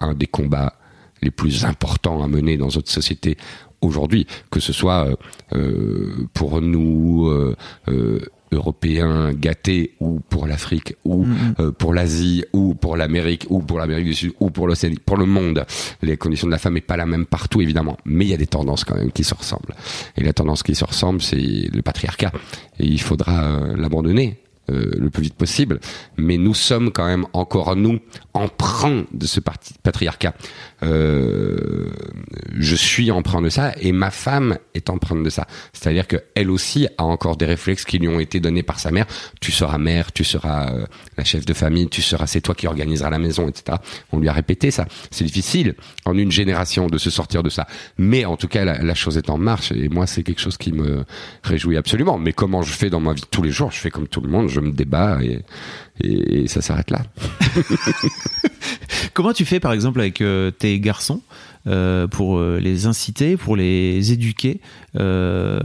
un 0.00 0.14
des 0.14 0.26
combats 0.26 0.74
les 1.22 1.30
plus 1.30 1.64
importants 1.64 2.22
à 2.22 2.28
mener 2.28 2.56
dans 2.56 2.68
notre 2.68 2.90
société 2.90 3.36
aujourd'hui, 3.80 4.26
que 4.50 4.60
ce 4.60 4.72
soit 4.72 5.06
euh, 5.06 5.16
euh, 5.54 6.28
pour 6.34 6.60
nous 6.60 7.28
euh, 7.28 8.20
Européens 8.54 9.32
gâtés 9.32 9.94
ou 10.00 10.20
pour 10.20 10.46
l'Afrique 10.46 10.94
ou 11.04 11.26
euh, 11.58 11.72
pour 11.72 11.92
l'Asie 11.92 12.44
ou 12.52 12.74
pour 12.74 12.96
l'Amérique 12.96 13.46
ou 13.50 13.60
pour 13.60 13.78
l'Amérique 13.78 14.06
du 14.06 14.14
Sud 14.14 14.32
ou 14.40 14.50
pour 14.50 14.66
l'Océanie, 14.66 14.98
pour 15.04 15.16
le 15.16 15.26
monde. 15.26 15.64
Les 16.02 16.16
conditions 16.16 16.46
de 16.46 16.52
la 16.52 16.58
femme 16.58 16.74
n'est 16.74 16.80
pas 16.80 16.96
la 16.96 17.06
même 17.06 17.26
partout 17.26 17.60
évidemment, 17.60 17.96
mais 18.04 18.24
il 18.24 18.30
y 18.30 18.34
a 18.34 18.38
des 18.38 18.46
tendances 18.46 18.84
quand 18.84 18.96
même 18.96 19.12
qui 19.12 19.24
se 19.24 19.34
ressemblent. 19.34 19.74
Et 20.16 20.22
la 20.22 20.32
tendance 20.32 20.62
qui 20.62 20.74
se 20.74 20.84
ressemble, 20.84 21.20
c'est 21.20 21.36
le 21.36 21.82
patriarcat. 21.82 22.32
Et 22.78 22.86
il 22.86 23.00
faudra 23.00 23.60
l'abandonner. 23.76 24.43
Euh, 24.70 24.90
le 24.96 25.10
plus 25.10 25.22
vite 25.22 25.34
possible, 25.34 25.80
mais 26.16 26.38
nous 26.38 26.54
sommes 26.54 26.90
quand 26.90 27.06
même 27.06 27.26
encore 27.32 27.76
nous 27.76 27.98
emprunts 28.32 29.04
de 29.12 29.26
ce 29.26 29.40
patriarcat. 29.40 30.34
Euh, 30.84 31.86
je 32.56 32.76
suis 32.76 33.10
emprunt 33.10 33.42
de 33.42 33.48
ça 33.48 33.72
et 33.80 33.92
ma 33.92 34.10
femme 34.10 34.58
est 34.74 34.90
empreinte 34.90 35.22
de 35.22 35.30
ça. 35.30 35.46
C'est-à-dire 35.72 36.06
que 36.06 36.16
elle 36.34 36.50
aussi 36.50 36.86
a 36.98 37.04
encore 37.04 37.36
des 37.36 37.46
réflexes 37.46 37.84
qui 37.84 37.98
lui 37.98 38.08
ont 38.08 38.20
été 38.20 38.40
donnés 38.40 38.62
par 38.62 38.78
sa 38.78 38.90
mère. 38.90 39.06
Tu 39.40 39.50
seras 39.50 39.78
mère, 39.78 40.12
tu 40.12 40.24
seras 40.24 40.72
euh, 40.72 40.86
la 41.16 41.24
chef 41.24 41.44
de 41.44 41.54
famille, 41.54 41.88
tu 41.88 42.02
seras, 42.02 42.26
c'est 42.26 42.40
toi 42.40 42.54
qui 42.54 42.66
organiseras 42.66 43.10
la 43.10 43.18
maison, 43.18 43.48
etc. 43.48 43.78
On 44.12 44.18
lui 44.18 44.28
a 44.28 44.32
répété 44.32 44.70
ça. 44.70 44.86
C'est 45.10 45.24
difficile 45.24 45.74
en 46.04 46.16
une 46.16 46.30
génération 46.30 46.86
de 46.86 46.98
se 46.98 47.10
sortir 47.10 47.42
de 47.42 47.50
ça. 47.50 47.66
Mais 47.98 48.24
en 48.24 48.36
tout 48.36 48.48
cas, 48.48 48.64
la, 48.64 48.94
chose 48.94 49.16
est 49.16 49.30
en 49.30 49.38
marche 49.38 49.72
et 49.72 49.88
moi, 49.88 50.06
c'est 50.06 50.22
quelque 50.22 50.40
chose 50.40 50.56
qui 50.56 50.72
me 50.72 51.04
réjouit 51.42 51.76
absolument. 51.76 52.18
Mais 52.18 52.32
comment 52.32 52.62
je 52.62 52.72
fais 52.72 52.90
dans 52.90 53.00
ma 53.00 53.12
vie 53.12 53.24
tous 53.30 53.42
les 53.42 53.50
jours? 53.50 53.72
Je 53.72 53.78
fais 53.78 53.90
comme 53.90 54.06
tout 54.06 54.20
le 54.20 54.28
monde. 54.28 54.48
je 54.48 54.60
me 54.60 54.70
débat 54.70 55.18
et 56.00 56.48
ça 56.48 56.60
s'arrête 56.60 56.90
là. 56.90 57.02
Comment 59.14 59.32
tu 59.32 59.44
fais 59.44 59.60
par 59.60 59.72
exemple 59.72 60.00
avec 60.00 60.20
euh, 60.20 60.50
tes 60.50 60.72
garçons 60.80 61.20
euh, 61.66 62.06
pour 62.06 62.38
euh, 62.38 62.58
les 62.60 62.86
inciter, 62.86 63.36
pour 63.36 63.56
les 63.56 64.12
éduquer, 64.12 64.60
euh, 64.96 65.58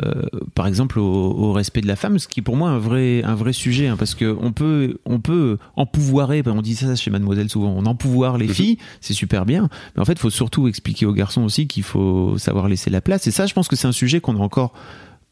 par 0.56 0.68
exemple 0.68 1.00
au, 1.00 1.04
au 1.04 1.52
respect 1.54 1.82
de 1.82 1.88
la 1.88 1.96
femme, 1.96 2.20
ce 2.20 2.28
qui 2.28 2.40
est 2.40 2.44
pour 2.44 2.56
moi 2.56 2.70
un 2.70 2.78
vrai 2.80 3.22
un 3.24 3.36
vrai 3.36 3.54
sujet, 3.54 3.88
hein, 3.88 3.98
parce 3.98 4.16
que 4.16 4.36
on 4.40 4.52
peut 4.52 4.98
on 5.06 5.20
peut 5.20 5.58
empouvoirer, 5.76 6.42
ben, 6.44 6.54
on 6.56 6.62
dit 6.62 6.76
ça 6.76 6.96
chez 6.96 7.12
Mademoiselle 7.12 7.50
souvent, 7.50 7.74
on 7.78 7.86
empouvoir 7.86 8.38
les 8.38 8.48
Mhm. 8.48 8.54
filles, 8.54 8.78
c'est 9.02 9.14
super 9.14 9.46
bien, 9.46 9.70
mais 9.96 10.02
en 10.02 10.06
fait 10.06 10.14
il 10.14 10.20
faut 10.20 10.30
surtout 10.30 10.68
expliquer 10.68 11.06
aux 11.06 11.14
garçons 11.14 11.44
aussi 11.44 11.68
qu'il 11.68 11.84
faut 11.84 12.38
savoir 12.38 12.68
laisser 12.70 12.90
la 12.90 13.02
place, 13.02 13.28
et 13.28 13.32
ça 13.32 13.46
je 13.46 13.54
pense 13.54 13.68
que 13.68 13.76
c'est 13.76 13.88
un 13.88 13.92
sujet 13.92 14.20
qu'on 14.22 14.36
a 14.38 14.40
encore 14.44 14.74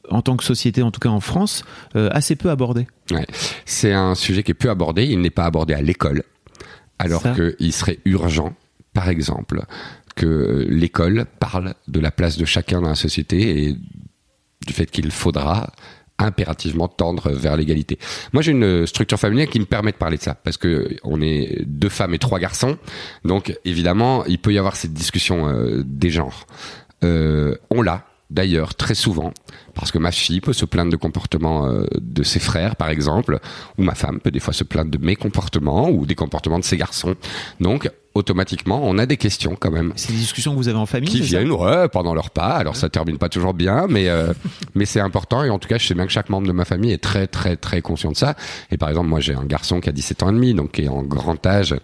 en 0.09 0.21
tant 0.21 0.37
que 0.37 0.43
société, 0.45 0.81
en 0.83 0.91
tout 0.91 1.01
cas 1.01 1.09
en 1.09 1.19
France, 1.19 1.65
euh, 1.97 2.07
assez 2.13 2.37
peu 2.37 2.49
abordé. 2.49 2.87
Ouais. 3.11 3.27
C'est 3.65 3.91
un 3.91 4.15
sujet 4.15 4.41
qui 4.41 4.51
est 4.51 4.53
peu 4.53 4.69
abordé. 4.69 5.03
Il 5.05 5.19
n'est 5.19 5.29
pas 5.29 5.43
abordé 5.43 5.73
à 5.73 5.81
l'école, 5.81 6.23
alors 6.97 7.21
qu'il 7.35 7.73
serait 7.73 7.99
urgent, 8.05 8.53
par 8.97 9.09
exemple, 9.09 9.61
que 10.15 10.65
l'école 10.67 11.27
parle 11.39 11.75
de 11.87 11.99
la 11.99 12.09
place 12.09 12.35
de 12.35 12.45
chacun 12.45 12.81
dans 12.81 12.89
la 12.89 12.95
société 12.95 13.65
et 13.65 13.75
du 14.65 14.73
fait 14.73 14.89
qu'il 14.89 15.11
faudra 15.11 15.71
impérativement 16.17 16.87
tendre 16.87 17.29
vers 17.29 17.57
l'égalité. 17.57 17.99
Moi, 18.33 18.41
j'ai 18.41 18.53
une 18.53 18.87
structure 18.87 19.19
familiale 19.19 19.49
qui 19.49 19.59
me 19.59 19.65
permet 19.65 19.91
de 19.91 19.97
parler 19.97 20.17
de 20.17 20.23
ça 20.23 20.33
parce 20.33 20.57
que 20.57 20.95
on 21.03 21.21
est 21.21 21.61
deux 21.67 21.89
femmes 21.89 22.15
et 22.15 22.17
trois 22.17 22.39
garçons, 22.39 22.79
donc 23.23 23.55
évidemment, 23.65 24.25
il 24.25 24.39
peut 24.39 24.51
y 24.51 24.57
avoir 24.57 24.75
cette 24.75 24.93
discussion 24.93 25.47
euh, 25.47 25.83
des 25.85 26.09
genres. 26.09 26.47
Euh, 27.03 27.55
on 27.69 27.83
l'a 27.83 28.03
d'ailleurs 28.31 28.73
très 28.73 28.95
souvent 28.95 29.31
parce 29.73 29.91
que 29.91 29.99
ma 29.99 30.11
fille 30.11 30.41
peut 30.41 30.53
se 30.53 30.65
plaindre 30.65 30.91
de 30.91 30.97
comportements 30.97 31.67
euh, 31.67 31.85
de 31.99 32.23
ses 32.23 32.39
frères, 32.39 32.75
par 32.75 32.89
exemple, 32.89 33.39
ou 33.77 33.83
ma 33.83 33.93
femme 33.93 34.19
peut 34.19 34.31
des 34.31 34.39
fois 34.39 34.53
se 34.53 34.63
plaindre 34.63 34.89
de 34.89 34.97
mes 34.97 35.15
comportements 35.15 35.89
ou 35.91 36.07
des 36.07 36.15
comportements 36.15 36.57
de 36.57 36.63
ses 36.63 36.77
garçons. 36.77 37.15
Donc, 37.59 37.89
automatiquement, 38.17 38.81
on 38.83 38.97
a 38.97 39.05
des 39.05 39.17
questions 39.17 39.55
quand 39.59 39.71
même 39.71 39.93
C'est 39.95 40.11
des 40.11 40.17
discussions 40.17 40.51
que 40.51 40.57
vous 40.57 40.67
avez 40.67 40.77
en 40.77 40.85
famille 40.85 41.09
qui 41.09 41.21
viennent 41.21 41.51
ouais, 41.51 41.87
pendant 41.87 42.13
leur 42.13 42.31
pas. 42.31 42.55
Alors 42.55 42.75
ça 42.75 42.89
termine 42.89 43.17
pas 43.17 43.29
toujours 43.29 43.53
bien, 43.53 43.87
mais 43.89 44.09
euh, 44.09 44.33
mais 44.75 44.85
c'est 44.85 44.99
important 44.99 45.43
et 45.43 45.49
en 45.49 45.59
tout 45.59 45.69
cas 45.69 45.77
je 45.77 45.87
sais 45.87 45.93
bien 45.93 46.05
que 46.05 46.11
chaque 46.11 46.29
membre 46.29 46.47
de 46.47 46.51
ma 46.51 46.65
famille 46.65 46.91
est 46.91 47.03
très 47.03 47.27
très 47.27 47.55
très 47.55 47.81
conscient 47.81 48.11
de 48.11 48.17
ça. 48.17 48.35
Et 48.71 48.77
par 48.77 48.89
exemple 48.89 49.07
moi 49.07 49.19
j'ai 49.19 49.33
un 49.33 49.45
garçon 49.45 49.79
qui 49.79 49.89
a 49.89 49.91
17 49.91 50.23
ans 50.23 50.29
et 50.29 50.33
demi, 50.33 50.53
donc 50.53 50.73
qui 50.73 50.83
est 50.83 50.89
en 50.89 51.03
grand 51.03 51.45
âge 51.45 51.75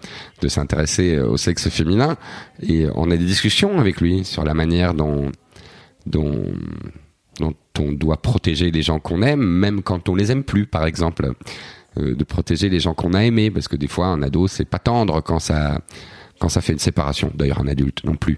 de 0.42 0.48
s'intéresser 0.48 1.20
au 1.20 1.38
sexe 1.38 1.70
féminin 1.70 2.18
et 2.62 2.88
on 2.96 3.10
a 3.12 3.18
des 3.18 3.26
discussions 3.26 3.80
avec 3.80 4.02
lui 4.02 4.26
sur 4.26 4.44
la 4.44 4.54
manière 4.54 4.94
dont 4.94 5.32
dont 6.06 6.52
dont 7.40 7.56
on 7.80 7.92
doit 7.92 8.22
protéger 8.22 8.70
les 8.70 8.84
gens 8.84 9.00
qu'on 9.00 9.24
aime, 9.24 9.42
même 9.42 9.82
quand 9.82 10.08
on 10.08 10.14
les 10.14 10.32
aime 10.32 10.44
plus, 10.44 10.68
par 10.68 10.86
exemple, 10.86 11.34
Euh, 11.98 12.16
de 12.16 12.24
protéger 12.24 12.70
les 12.70 12.80
gens 12.80 12.96
qu'on 12.96 13.14
a 13.14 13.24
aimés, 13.24 13.52
parce 13.52 13.68
que 13.68 13.76
des 13.76 13.88
fois 13.88 14.08
un 14.08 14.24
ado 14.24 14.48
c'est 14.48 14.66
pas 14.66 14.80
tendre 14.80 15.22
quand 15.22 15.38
ça 15.38 15.82
quand 16.44 16.50
ça 16.50 16.60
fait 16.60 16.74
une 16.74 16.80
séparation. 16.80 17.32
D'ailleurs, 17.36 17.62
un 17.62 17.70
adulte 17.70 18.04
non 18.04 18.16
plus. 18.16 18.38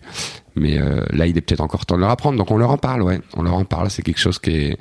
Mais 0.54 0.78
euh, 0.78 1.04
là, 1.10 1.26
il 1.26 1.36
est 1.40 1.42
peut-être 1.42 1.62
encore 1.62 1.88
temps 1.88 1.96
de 1.96 2.02
leur 2.02 2.12
apprendre. 2.12 2.38
Donc, 2.38 2.52
on 2.52 2.58
leur 2.58 2.70
en 2.70 2.78
parle, 2.78 3.02
ouais. 3.02 3.20
On 3.36 3.42
leur 3.42 3.56
en 3.56 3.66
parle. 3.66 3.90
C'est 3.90 4.04
quelque 4.04 4.20
chose 4.20 4.38
qui 4.38 4.52
est, 4.52 4.78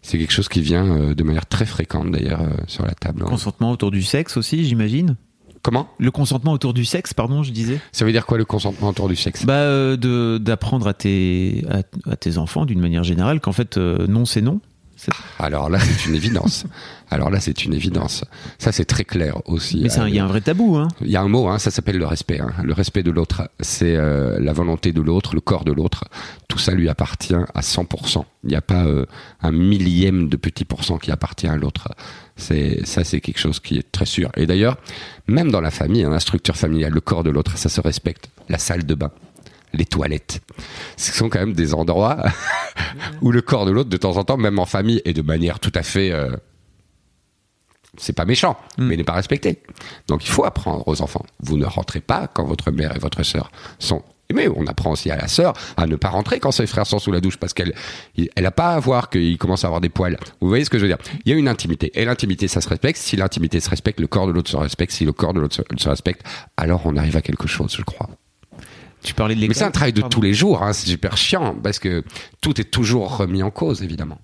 c'est 0.00 0.16
quelque 0.16 0.30
chose 0.30 0.48
qui 0.48 0.60
vient 0.60 0.86
euh, 0.86 1.12
de 1.12 1.24
manière 1.24 1.44
très 1.46 1.66
fréquente 1.66 2.12
d'ailleurs 2.12 2.40
euh, 2.40 2.50
sur 2.68 2.86
la 2.86 2.92
table. 2.92 3.24
Consentement 3.24 3.72
autour 3.72 3.90
du 3.90 4.04
sexe 4.04 4.36
aussi, 4.36 4.64
j'imagine. 4.64 5.16
Comment? 5.62 5.88
Le 5.98 6.12
consentement 6.12 6.52
autour 6.52 6.72
du 6.72 6.84
sexe, 6.84 7.14
pardon, 7.14 7.42
je 7.42 7.50
disais. 7.50 7.80
Ça 7.90 8.04
veut 8.04 8.12
dire 8.12 8.26
quoi 8.26 8.38
le 8.38 8.44
consentement 8.44 8.90
autour 8.90 9.08
du 9.08 9.16
sexe? 9.16 9.44
Bah, 9.44 9.96
d'apprendre 9.96 10.86
à 10.86 10.94
tes 10.94 11.64
à, 11.68 12.12
à 12.12 12.14
tes 12.14 12.38
enfants 12.38 12.64
d'une 12.64 12.78
manière 12.78 13.02
générale 13.02 13.40
qu'en 13.40 13.50
fait 13.50 13.76
non 13.76 14.24
c'est 14.24 14.40
non. 14.40 14.60
Alors 15.38 15.70
là, 15.70 15.78
c'est 15.80 16.06
une 16.08 16.14
évidence. 16.14 16.64
Alors 17.10 17.30
là, 17.30 17.40
c'est 17.40 17.64
une 17.64 17.72
évidence. 17.72 18.24
Ça, 18.58 18.70
c'est 18.72 18.84
très 18.84 19.04
clair 19.04 19.40
aussi. 19.46 19.80
Mais 19.82 19.88
c'est 19.88 20.00
un- 20.00 20.08
il 20.08 20.14
y 20.14 20.18
a 20.18 20.24
un 20.24 20.28
vrai 20.28 20.42
tabou, 20.42 20.76
hein. 20.76 20.88
Il 21.00 21.10
y 21.10 21.16
a 21.16 21.22
un 21.22 21.28
mot, 21.28 21.48
hein, 21.48 21.58
ça 21.58 21.70
s'appelle 21.70 21.96
le 21.96 22.04
respect. 22.04 22.38
hein. 22.40 22.52
Le 22.62 22.72
respect 22.74 23.02
de 23.02 23.10
l'autre, 23.10 23.48
c'est 23.60 23.96
euh, 23.96 24.38
la 24.40 24.52
volonté 24.52 24.92
de 24.92 25.00
l'autre, 25.00 25.34
le 25.34 25.40
corps 25.40 25.64
de 25.64 25.72
l'autre. 25.72 26.04
Tout 26.48 26.58
ça 26.58 26.72
lui 26.74 26.88
appartient 26.88 27.34
à 27.34 27.60
100%. 27.62 28.24
Il 28.44 28.50
n'y 28.50 28.56
a 28.56 28.60
pas 28.60 28.84
euh, 28.84 29.06
un 29.40 29.52
millième 29.52 30.28
de 30.28 30.36
petit 30.36 30.64
pourcent 30.66 30.98
qui 30.98 31.10
appartient 31.10 31.46
à 31.48 31.56
l'autre. 31.56 31.88
C'est 32.36 32.84
ça, 32.84 33.04
c'est 33.04 33.20
quelque 33.20 33.38
chose 33.40 33.60
qui 33.60 33.78
est 33.78 33.90
très 33.90 34.06
sûr. 34.06 34.30
Et 34.36 34.46
d'ailleurs, 34.46 34.76
même 35.28 35.50
dans 35.50 35.60
la 35.62 35.70
famille, 35.70 36.04
hein, 36.04 36.10
la 36.10 36.20
structure 36.20 36.56
familiale, 36.56 36.92
le 36.92 37.00
corps 37.00 37.24
de 37.24 37.30
l'autre, 37.30 37.56
ça 37.56 37.68
se 37.70 37.80
respecte. 37.80 38.28
La 38.50 38.58
salle 38.58 38.84
de 38.84 38.94
bain, 38.94 39.10
les 39.72 39.84
toilettes, 39.84 40.40
ce 40.96 41.12
sont 41.12 41.28
quand 41.28 41.40
même 41.40 41.52
des 41.52 41.74
endroits 41.74 42.24
où 43.22 43.32
le 43.32 43.42
corps 43.42 43.66
de 43.66 43.70
l'autre, 43.70 43.90
de 43.90 43.96
temps 43.96 44.16
en 44.16 44.24
temps, 44.24 44.36
même 44.36 44.58
en 44.58 44.66
famille, 44.66 45.02
et 45.04 45.12
de 45.12 45.22
manière 45.22 45.60
tout 45.60 45.72
à 45.74 45.82
fait 45.82 46.12
euh, 46.12 46.30
c'est 47.96 48.12
pas 48.12 48.24
méchant, 48.24 48.56
mais 48.76 48.96
n'est 48.96 49.04
pas 49.04 49.14
respecté. 49.14 49.62
Donc 50.06 50.24
il 50.24 50.30
faut 50.30 50.44
apprendre 50.44 50.86
aux 50.86 51.02
enfants. 51.02 51.24
Vous 51.40 51.56
ne 51.56 51.64
rentrez 51.64 52.00
pas 52.00 52.28
quand 52.28 52.44
votre 52.44 52.70
mère 52.70 52.94
et 52.94 52.98
votre 52.98 53.22
sœur 53.22 53.50
sont. 53.78 54.02
Mais 54.32 54.46
on 54.46 54.66
apprend 54.66 54.90
aussi 54.90 55.10
à 55.10 55.16
la 55.16 55.26
sœur 55.26 55.54
à 55.78 55.86
ne 55.86 55.96
pas 55.96 56.10
rentrer 56.10 56.38
quand 56.38 56.50
ses 56.50 56.66
frères 56.66 56.86
sont 56.86 56.98
sous 56.98 57.10
la 57.10 57.20
douche 57.20 57.38
parce 57.38 57.54
qu'elle, 57.54 57.74
elle 58.36 58.46
a 58.46 58.50
pas 58.50 58.74
à 58.74 58.78
voir 58.78 59.08
qu'il 59.08 59.38
commence 59.38 59.64
à 59.64 59.68
avoir 59.68 59.80
des 59.80 59.88
poils. 59.88 60.18
Vous 60.42 60.48
voyez 60.48 60.64
ce 60.64 60.70
que 60.70 60.78
je 60.78 60.82
veux 60.82 60.88
dire? 60.88 60.98
Il 61.24 61.32
y 61.32 61.34
a 61.34 61.38
une 61.38 61.48
intimité 61.48 61.90
et 61.98 62.04
l'intimité 62.04 62.46
ça 62.46 62.60
se 62.60 62.68
respecte. 62.68 62.98
Si 62.98 63.16
l'intimité 63.16 63.58
se 63.60 63.70
respecte, 63.70 64.00
le 64.00 64.06
corps 64.06 64.26
de 64.26 64.32
l'autre 64.32 64.50
se 64.50 64.56
respecte. 64.58 64.92
Si 64.92 65.06
le 65.06 65.12
corps 65.12 65.32
de 65.32 65.40
l'autre 65.40 65.56
se, 65.56 65.62
se 65.76 65.88
respecte, 65.88 66.26
alors 66.58 66.82
on 66.84 66.96
arrive 66.96 67.16
à 67.16 67.22
quelque 67.22 67.48
chose, 67.48 67.74
je 67.74 67.82
crois. 67.82 68.10
Tu 69.02 69.14
parlais 69.14 69.34
de 69.34 69.40
l'école. 69.40 69.54
Mais 69.54 69.58
c'est 69.58 69.64
un 69.64 69.70
travail 69.70 69.92
de 69.92 70.00
Pardon. 70.00 70.14
tous 70.14 70.22
les 70.22 70.34
jours. 70.34 70.62
Hein, 70.62 70.72
c'est 70.72 70.86
super 70.88 71.16
chiant 71.16 71.54
parce 71.54 71.78
que 71.78 72.02
tout 72.40 72.60
est 72.60 72.64
toujours 72.70 73.16
remis 73.16 73.42
en 73.42 73.50
cause, 73.50 73.82
évidemment. 73.82 74.18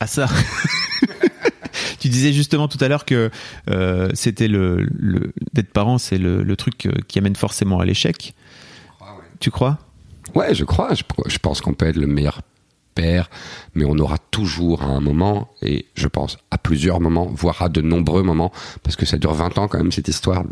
Ah 0.00 0.06
ça. 0.06 0.28
tu 2.00 2.08
disais 2.08 2.32
justement 2.32 2.68
tout 2.68 2.78
à 2.80 2.88
l'heure 2.88 3.04
que 3.04 3.30
euh, 3.70 4.10
c'était 4.14 4.48
le, 4.48 4.86
le 4.98 5.32
d'être 5.52 5.72
parent, 5.72 5.98
c'est 5.98 6.18
le, 6.18 6.42
le 6.42 6.56
truc 6.56 6.86
euh, 6.86 6.92
qui 7.08 7.18
amène 7.18 7.36
forcément 7.36 7.80
à 7.80 7.84
l'échec. 7.84 8.34
Tu 9.40 9.50
crois? 9.50 9.78
Ouais, 10.34 10.54
je 10.54 10.64
crois. 10.64 10.94
Je, 10.94 11.02
je 11.26 11.38
pense 11.38 11.60
qu'on 11.60 11.74
peut 11.74 11.86
être 11.86 11.96
le 11.96 12.06
meilleur 12.06 12.42
père, 12.94 13.28
mais 13.74 13.84
on 13.84 13.98
aura 13.98 14.18
toujours 14.18 14.82
à 14.82 14.86
un 14.86 15.00
moment, 15.00 15.48
et 15.62 15.86
je 15.94 16.06
pense 16.08 16.38
à 16.50 16.58
plusieurs 16.58 17.00
moments, 17.00 17.26
voire 17.26 17.62
à 17.62 17.68
de 17.68 17.80
nombreux 17.80 18.22
moments, 18.22 18.52
parce 18.82 18.96
que 18.96 19.06
ça 19.06 19.16
dure 19.18 19.32
20 19.32 19.58
ans 19.58 19.66
quand 19.68 19.78
même 19.78 19.92
cette 19.92 20.08
histoire 20.08 20.44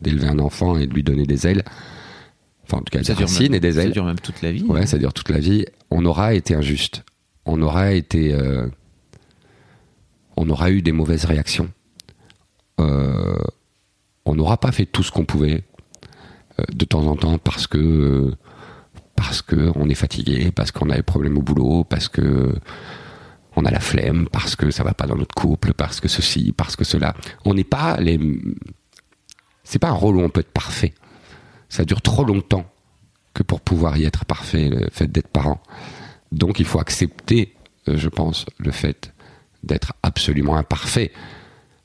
d'élever 0.00 0.28
un 0.28 0.38
enfant 0.38 0.78
et 0.78 0.86
de 0.86 0.94
lui 0.94 1.02
donner 1.02 1.24
des 1.26 1.46
ailes. 1.46 1.64
Enfin, 2.68 2.78
en 2.78 2.82
tout 2.82 2.90
cas, 2.92 3.00
des 3.00 3.12
racines 3.14 3.44
même, 3.44 3.54
et 3.54 3.60
des 3.60 3.72
ça 3.72 3.82
ailes. 3.84 3.92
dure 3.92 4.04
même 4.04 4.20
toute 4.20 4.42
la 4.42 4.52
vie. 4.52 4.62
Ouais, 4.64 4.86
ça 4.86 4.98
dure 4.98 5.12
toute 5.14 5.30
la 5.30 5.38
vie. 5.38 5.64
On 5.90 6.04
aura 6.04 6.34
été 6.34 6.54
injuste. 6.54 7.02
On 7.46 7.62
aura 7.62 7.92
été. 7.92 8.34
euh, 8.34 8.66
on 10.36 10.48
aura 10.50 10.70
eu 10.70 10.82
des 10.82 10.92
mauvaises 10.92 11.24
réactions. 11.24 11.70
Euh, 12.80 13.36
on 14.24 14.34
n'aura 14.34 14.58
pas 14.58 14.70
fait 14.70 14.86
tout 14.86 15.02
ce 15.02 15.10
qu'on 15.10 15.24
pouvait 15.24 15.64
euh, 16.60 16.64
de 16.72 16.84
temps 16.84 17.06
en 17.06 17.16
temps 17.16 17.38
parce 17.38 17.66
que 17.66 18.32
parce 19.16 19.42
que 19.42 19.72
on 19.74 19.88
est 19.88 19.94
fatigué, 19.94 20.52
parce 20.54 20.70
qu'on 20.70 20.90
a 20.90 20.96
des 20.96 21.02
problèmes 21.02 21.38
au 21.38 21.42
boulot, 21.42 21.84
parce 21.84 22.08
que 22.08 22.54
on 23.56 23.64
a 23.64 23.70
la 23.70 23.80
flemme, 23.80 24.28
parce 24.30 24.54
que 24.54 24.70
ça 24.70 24.84
va 24.84 24.94
pas 24.94 25.06
dans 25.06 25.16
notre 25.16 25.34
couple, 25.34 25.72
parce 25.72 26.00
que 26.00 26.06
ceci, 26.06 26.52
parce 26.52 26.76
que 26.76 26.84
cela. 26.84 27.14
On 27.44 27.54
n'est 27.54 27.64
pas 27.64 27.96
les. 27.98 28.20
C'est 29.64 29.80
pas 29.80 29.88
un 29.88 29.92
rôle 29.94 30.16
où 30.16 30.20
on 30.20 30.28
peut 30.28 30.40
être 30.40 30.52
parfait. 30.52 30.92
Ça 31.68 31.84
dure 31.84 32.02
trop 32.02 32.24
longtemps 32.24 32.70
que 33.34 33.42
pour 33.42 33.60
pouvoir 33.60 33.96
y 33.96 34.04
être 34.04 34.24
parfait, 34.24 34.68
le 34.68 34.88
fait 34.90 35.06
d'être 35.06 35.28
parent. 35.28 35.60
Donc 36.32 36.60
il 36.60 36.64
faut 36.64 36.80
accepter, 36.80 37.54
euh, 37.88 37.96
je 37.96 38.08
pense, 38.08 38.46
le 38.58 38.70
fait 38.70 39.12
d'être 39.62 39.92
absolument 40.02 40.56
imparfait. 40.56 41.12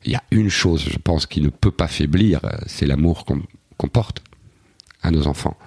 Il 0.05 0.11
y 0.11 0.15
a 0.15 0.23
une 0.31 0.49
chose, 0.49 0.85
je 0.89 0.97
pense, 0.97 1.25
qui 1.25 1.41
ne 1.41 1.49
peut 1.49 1.71
pas 1.71 1.87
faiblir, 1.87 2.43
euh, 2.43 2.49
c'est 2.65 2.85
l'amour 2.85 3.25
qu'on 3.25 3.87
porte 3.87 4.21
à 5.01 5.11
nos 5.11 5.27
enfants. 5.27 5.57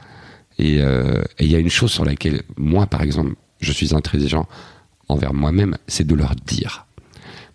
Et, 0.58 0.80
euh, 0.80 1.22
et 1.38 1.44
il 1.44 1.50
y 1.50 1.56
a 1.56 1.58
une 1.58 1.70
chose 1.70 1.92
sur 1.92 2.04
laquelle, 2.04 2.42
moi, 2.56 2.86
par 2.86 3.02
exemple, 3.02 3.34
je 3.60 3.72
suis 3.72 3.94
intransigeant 3.94 4.46
envers 5.08 5.34
moi-même, 5.34 5.76
c'est 5.86 6.06
de 6.06 6.14
leur 6.14 6.34
dire. 6.34 6.86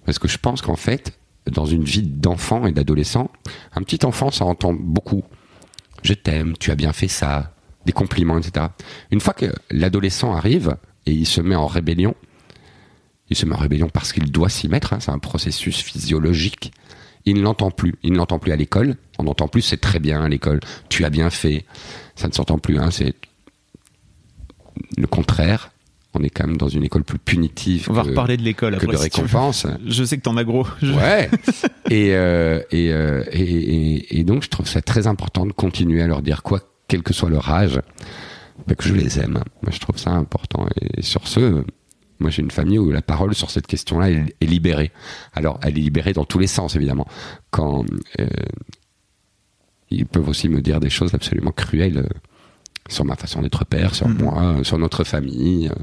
Parce 0.05 0.19
que 0.19 0.27
je 0.27 0.37
pense 0.37 0.61
qu'en 0.61 0.75
fait, 0.75 1.17
dans 1.51 1.65
une 1.65 1.83
vie 1.83 2.03
d'enfant 2.03 2.65
et 2.65 2.71
d'adolescent, 2.71 3.29
un 3.75 3.81
petit 3.81 4.05
enfant, 4.05 4.31
ça 4.31 4.45
entend 4.45 4.73
beaucoup. 4.73 5.23
Je 6.03 6.13
t'aime, 6.13 6.55
tu 6.57 6.71
as 6.71 6.75
bien 6.75 6.93
fait 6.93 7.07
ça, 7.07 7.53
des 7.85 7.91
compliments, 7.91 8.37
etc. 8.37 8.67
Une 9.11 9.21
fois 9.21 9.33
que 9.33 9.47
l'adolescent 9.69 10.33
arrive 10.33 10.75
et 11.05 11.11
il 11.11 11.25
se 11.25 11.41
met 11.41 11.55
en 11.55 11.67
rébellion, 11.67 12.15
il 13.29 13.37
se 13.37 13.45
met 13.45 13.55
en 13.55 13.59
rébellion 13.59 13.89
parce 13.89 14.11
qu'il 14.11 14.31
doit 14.31 14.49
s'y 14.49 14.67
mettre, 14.67 14.93
hein, 14.93 14.99
c'est 14.99 15.11
un 15.11 15.19
processus 15.19 15.77
physiologique. 15.77 16.73
Il 17.25 17.35
ne 17.35 17.41
l'entend 17.41 17.71
plus. 17.71 17.95
Il 18.03 18.13
ne 18.13 18.17
l'entend 18.17 18.39
plus 18.39 18.51
à 18.51 18.55
l'école. 18.55 18.97
On 19.19 19.23
n'entend 19.23 19.47
plus, 19.47 19.61
c'est 19.61 19.77
très 19.77 19.99
bien 19.99 20.23
à 20.23 20.29
l'école. 20.29 20.59
Tu 20.89 21.05
as 21.05 21.09
bien 21.09 21.29
fait. 21.29 21.65
Ça 22.15 22.27
ne 22.27 22.33
s'entend 22.33 22.57
plus. 22.57 22.79
Hein, 22.79 22.89
c'est 22.91 23.13
le 24.97 25.07
contraire. 25.07 25.71
On 26.13 26.23
est 26.23 26.29
quand 26.29 26.45
même 26.45 26.57
dans 26.57 26.67
une 26.67 26.83
école 26.83 27.03
plus 27.05 27.19
punitive 27.19 27.87
On 27.89 27.93
va 27.93 28.03
que, 28.03 28.09
reparler 28.09 28.35
de 28.35 28.41
l'école 28.43 28.77
que 28.77 28.85
de 28.85 28.95
si 28.97 29.03
récompense. 29.03 29.65
Je 29.85 30.03
sais 30.03 30.17
que 30.17 30.23
t'en 30.23 30.35
as 30.37 30.43
gros. 30.43 30.67
Je- 30.81 30.91
Ouais. 30.93 31.29
et, 31.89 32.13
euh, 32.15 32.59
et, 32.71 32.91
euh, 32.91 33.23
et, 33.31 33.41
et, 33.41 34.19
et 34.19 34.23
donc, 34.25 34.43
je 34.43 34.49
trouve 34.49 34.67
ça 34.67 34.81
très 34.81 35.07
important 35.07 35.45
de 35.45 35.53
continuer 35.53 36.01
à 36.01 36.07
leur 36.07 36.21
dire 36.21 36.43
quoi, 36.43 36.59
quel 36.89 37.01
que 37.01 37.13
soit 37.13 37.29
leur 37.29 37.49
âge, 37.49 37.79
bah, 38.67 38.75
que 38.75 38.83
je 38.83 38.93
les 38.93 39.19
aime. 39.19 39.41
Moi, 39.61 39.71
je 39.71 39.79
trouve 39.79 39.97
ça 39.97 40.11
important. 40.11 40.67
Et 40.97 41.01
sur 41.01 41.27
ce, 41.29 41.63
Moi, 42.19 42.29
j'ai 42.29 42.41
une 42.41 42.51
famille 42.51 42.77
où 42.77 42.91
la 42.91 43.01
parole 43.01 43.33
sur 43.33 43.49
cette 43.49 43.65
question-là 43.67 44.11
est, 44.11 44.35
est 44.41 44.45
libérée. 44.45 44.91
Alors, 45.33 45.59
elle 45.63 45.77
est 45.77 45.81
libérée 45.81 46.11
dans 46.13 46.25
tous 46.25 46.39
les 46.39 46.47
sens, 46.47 46.75
évidemment. 46.75 47.07
Quand 47.51 47.85
euh, 48.19 48.27
ils 49.89 50.05
peuvent 50.05 50.27
aussi 50.27 50.49
me 50.49 50.61
dire 50.61 50.79
des 50.81 50.89
choses 50.89 51.13
absolument 51.13 51.51
cruelles 51.51 52.07
sur 52.89 53.05
ma 53.05 53.15
façon 53.15 53.41
d'être 53.41 53.65
père, 53.65 53.95
sur 53.95 54.07
Mhm. 54.07 54.17
moi, 54.21 54.41
euh, 54.43 54.63
sur 54.63 54.77
notre 54.77 55.03
famille. 55.03 55.67
euh, 55.69 55.75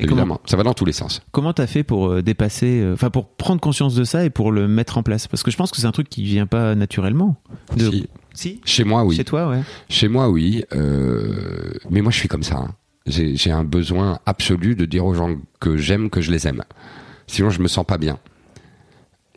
Et 0.00 0.04
évidemment, 0.04 0.40
ça 0.46 0.56
va 0.56 0.62
dans 0.64 0.74
tous 0.74 0.84
les 0.84 0.92
sens. 0.92 1.20
Comment 1.30 1.52
t'as 1.52 1.66
fait 1.68 1.84
pour 1.84 2.08
euh, 2.08 2.22
dépasser, 2.22 2.84
enfin 2.92 3.10
pour 3.10 3.28
prendre 3.28 3.60
conscience 3.60 3.94
de 3.94 4.02
ça 4.04 4.24
et 4.24 4.30
pour 4.30 4.50
le 4.50 4.66
mettre 4.66 4.98
en 4.98 5.02
place? 5.04 5.28
Parce 5.28 5.42
que 5.44 5.50
je 5.50 5.56
pense 5.56 5.70
que 5.70 5.76
c'est 5.76 5.86
un 5.86 5.92
truc 5.92 6.08
qui 6.08 6.24
vient 6.24 6.46
pas 6.46 6.74
naturellement. 6.74 7.36
De- 7.76 7.90
Si. 7.90 8.08
Si 8.34 8.60
Chez 8.64 8.84
moi, 8.84 9.04
oui. 9.04 9.14
Chez 9.16 9.24
toi, 9.24 9.48
ouais. 9.48 9.60
Chez 9.90 10.08
moi, 10.08 10.28
oui. 10.30 10.64
euh, 10.74 11.72
mais 11.90 12.00
moi, 12.00 12.10
je 12.10 12.16
suis 12.18 12.28
comme 12.28 12.42
ça. 12.42 12.56
hein. 12.56 12.74
J'ai 13.06 13.50
un 13.50 13.64
besoin 13.64 14.18
absolu 14.26 14.74
de 14.74 14.84
dire 14.86 15.04
aux 15.04 15.12
gens 15.14 15.36
que 15.60 15.76
j'aime 15.76 16.08
que 16.08 16.20
je 16.20 16.30
les 16.30 16.46
aime. 16.48 16.62
Sinon, 17.26 17.50
je 17.50 17.60
me 17.60 17.68
sens 17.68 17.84
pas 17.84 17.98
bien. 17.98 18.18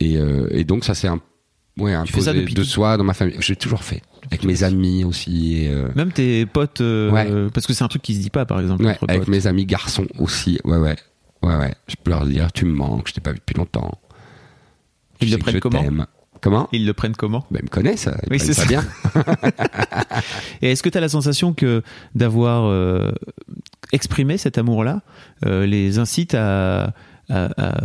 Et, 0.00 0.16
euh, 0.18 0.48
et 0.50 0.64
donc, 0.64 0.84
ça 0.84 0.94
c'est 0.94 1.08
un 1.08 1.20
ouais, 1.78 1.94
ça 2.20 2.32
depuis 2.32 2.54
de 2.54 2.62
soi 2.64 2.96
dans 2.96 3.04
ma 3.04 3.14
famille. 3.14 3.36
J'ai 3.40 3.56
toujours 3.56 3.82
fait. 3.82 4.02
Avec 4.26 4.44
mes 4.44 4.62
amis 4.64 5.04
aussi. 5.04 5.62
Et, 5.62 5.68
euh, 5.70 5.88
Même 5.94 6.12
tes 6.12 6.46
potes, 6.46 6.80
euh, 6.80 7.10
Ouais. 7.10 7.50
parce 7.52 7.66
que 7.66 7.72
c'est 7.72 7.84
un 7.84 7.88
truc 7.88 8.02
qui 8.02 8.14
se 8.14 8.20
dit 8.20 8.30
pas, 8.30 8.44
par 8.44 8.60
exemple. 8.60 8.84
ouais, 8.84 8.98
avec 9.08 9.20
potes. 9.22 9.28
mes 9.28 9.46
amis 9.46 9.66
garçons 9.66 10.06
aussi. 10.18 10.58
Ouais, 10.64 10.78
ouais. 10.78 10.96
Ouais, 11.42 11.56
ouais. 11.56 11.74
Je 11.88 11.94
peux 12.02 12.10
leur 12.10 12.24
dire, 12.26 12.50
tu 12.52 12.64
me 12.64 12.72
manques, 12.72 13.08
je 13.08 13.14
t'ai 13.14 13.20
pas 13.20 13.32
vu 13.32 13.38
depuis 13.38 13.54
longtemps. 13.56 13.98
Ils 15.20 15.30
le 15.30 15.38
prennent 15.38 15.60
comment. 15.60 15.82
Comment 16.42 16.68
Ils 16.70 16.84
le 16.84 16.92
prennent 16.92 17.16
comment 17.16 17.46
ben, 17.50 17.60
Ils 17.62 17.64
me 17.64 17.68
connaissent. 17.70 18.08
Ils 18.24 18.32
Oui, 18.32 18.36
prennent 18.38 18.52
ça 18.52 18.62
ça. 18.62 18.66
bien. 18.68 18.84
Et 20.62 20.72
est-ce 20.72 20.82
que 20.82 20.88
tu 20.90 20.98
as 20.98 21.00
la 21.00 21.08
sensation 21.08 21.54
que 21.54 21.82
d'avoir 22.14 22.64
euh, 22.66 23.10
exprimé 23.92 24.36
cet 24.36 24.58
amour-là 24.58 25.00
les 25.44 25.98
incite 25.98 26.34
à, 26.34 26.92
à, 27.28 27.46
à- 27.56 27.80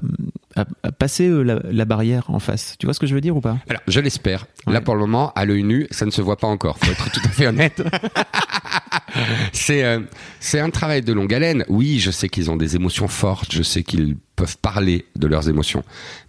à- 0.55 0.65
à 0.83 0.91
passer 0.91 1.27
euh, 1.29 1.43
la, 1.43 1.59
la 1.71 1.85
barrière 1.85 2.29
en 2.29 2.39
face 2.39 2.75
Tu 2.77 2.85
vois 2.85 2.93
ce 2.93 2.99
que 2.99 3.07
je 3.07 3.15
veux 3.15 3.21
dire 3.21 3.35
ou 3.37 3.41
pas? 3.41 3.57
Alors, 3.69 3.81
je 3.87 3.99
l'espère. 3.99 4.45
Ouais. 4.67 4.73
Là, 4.73 4.81
pour 4.81 4.95
le 4.95 5.01
moment, 5.01 5.31
à 5.35 5.45
l'œil 5.45 5.63
nu, 5.63 5.87
ça 5.91 6.05
ne 6.05 6.11
se 6.11 6.21
voit 6.21 6.37
pas 6.37 6.47
encore. 6.47 6.77
Faut 6.79 6.91
être 6.91 7.09
tout 7.11 7.21
à 7.23 7.29
fait 7.29 7.47
honnête. 7.47 7.81
c'est 9.53 9.83
euh, 9.83 9.99
c'est 10.39 10.59
un 10.59 10.69
travail 10.69 11.01
de 11.01 11.13
longue 11.13 11.33
haleine. 11.33 11.63
Oui, 11.69 11.99
je 11.99 12.11
sais 12.11 12.29
qu'ils 12.29 12.49
ont 12.51 12.55
des 12.55 12.75
émotions 12.75 13.07
fortes. 13.07 13.51
Je 13.53 13.63
sais 13.63 13.83
qu'ils 13.83 14.15
peuvent 14.35 14.57
parler 14.57 15.05
de 15.15 15.27
leurs 15.27 15.49
émotions. 15.49 15.83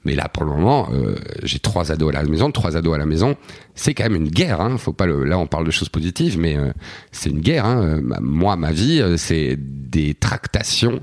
Mais 0.05 0.15
là, 0.15 0.29
pour 0.29 0.45
le 0.45 0.51
moment, 0.51 0.89
euh, 0.93 1.17
j'ai 1.43 1.59
trois 1.59 1.91
ados 1.93 2.11
à 2.15 2.23
la 2.23 2.29
maison. 2.29 2.51
Trois 2.51 2.77
ados 2.77 2.95
à 2.95 2.99
la 2.99 3.07
maison, 3.07 3.37
c'est 3.75 3.95
quand 3.95 4.05
même 4.05 4.17
une 4.17 4.29
guerre. 4.29 4.61
Hein. 4.61 4.79
Faut 4.79 4.93
pas 4.93 5.07
le. 5.07 5.25
Là, 5.25 5.39
on 5.39 5.47
parle 5.47 5.67
de 5.67 5.71
choses 5.71 5.89
positives, 5.89 6.39
mais 6.39 6.57
euh, 6.57 6.73
c'est 7.13 7.31
une 7.31 7.41
guerre. 7.41 7.67
Hein. 7.67 8.01
Moi, 8.21 8.57
ma 8.57 8.73
vie, 8.73 9.03
c'est 9.17 9.57
des 9.59 10.15
tractations 10.15 11.03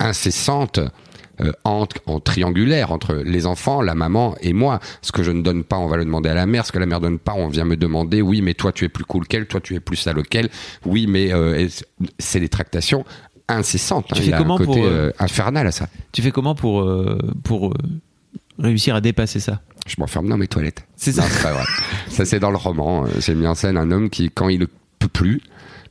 incessantes 0.00 0.80
euh, 1.40 1.52
en, 1.64 1.86
en 2.06 2.20
triangulaire 2.20 2.92
entre 2.92 3.14
les 3.14 3.46
enfants, 3.46 3.80
la 3.82 3.94
maman 3.94 4.34
et 4.40 4.52
moi. 4.52 4.80
Ce 5.02 5.12
que 5.12 5.22
je 5.22 5.30
ne 5.30 5.42
donne 5.42 5.64
pas, 5.64 5.76
on 5.78 5.86
va 5.86 5.96
le 5.96 6.04
demander 6.04 6.28
à 6.28 6.34
la 6.34 6.46
mère. 6.46 6.66
Ce 6.66 6.72
que 6.72 6.78
la 6.78 6.86
mère 6.86 7.00
donne 7.00 7.18
pas, 7.18 7.34
on 7.34 7.48
vient 7.48 7.64
me 7.64 7.76
demander. 7.76 8.22
Oui, 8.22 8.42
mais 8.42 8.54
toi, 8.54 8.72
tu 8.72 8.84
es 8.84 8.88
plus 8.88 9.04
cool 9.04 9.26
qu'elle. 9.26 9.46
Toi, 9.46 9.60
tu 9.60 9.74
es 9.74 9.80
plus 9.80 9.96
sale 9.96 10.22
qu'elle. 10.24 10.48
Oui, 10.84 11.06
mais 11.06 11.32
euh, 11.32 11.68
c'est- 12.18 12.40
des 12.40 12.48
tractations 12.48 13.04
incessantes. 13.48 14.06
Tu 14.08 14.14
hein. 14.14 14.16
fais 14.16 14.24
Il 14.24 14.30
y 14.30 14.34
a 14.34 14.38
comment 14.38 14.56
un 14.56 14.58
côté 14.58 14.72
pour, 14.72 14.84
euh, 14.84 14.90
euh, 14.90 15.12
infernal 15.18 15.66
à 15.66 15.72
ça. 15.72 15.88
Tu 16.12 16.22
fais 16.22 16.30
comment 16.30 16.54
pour, 16.54 16.86
pour 17.42 17.74
réussir 18.58 18.94
à 18.94 19.00
dépasser 19.00 19.40
ça? 19.40 19.60
Je 19.86 19.94
m'enferme 19.98 20.28
dans 20.28 20.36
mes 20.36 20.48
toilettes. 20.48 20.84
C'est 20.96 21.12
ça. 21.12 21.22
c'est 21.22 21.42
pas 21.42 21.52
vrai. 21.52 21.64
ça, 22.08 22.24
c'est 22.24 22.40
dans 22.40 22.50
le 22.50 22.56
roman. 22.58 23.06
J'ai 23.20 23.34
mis 23.34 23.46
en 23.46 23.54
scène 23.54 23.76
un 23.76 23.90
homme 23.90 24.10
qui, 24.10 24.30
quand 24.30 24.48
il 24.48 24.60
ne 24.60 24.66
peut 24.98 25.08
plus, 25.08 25.40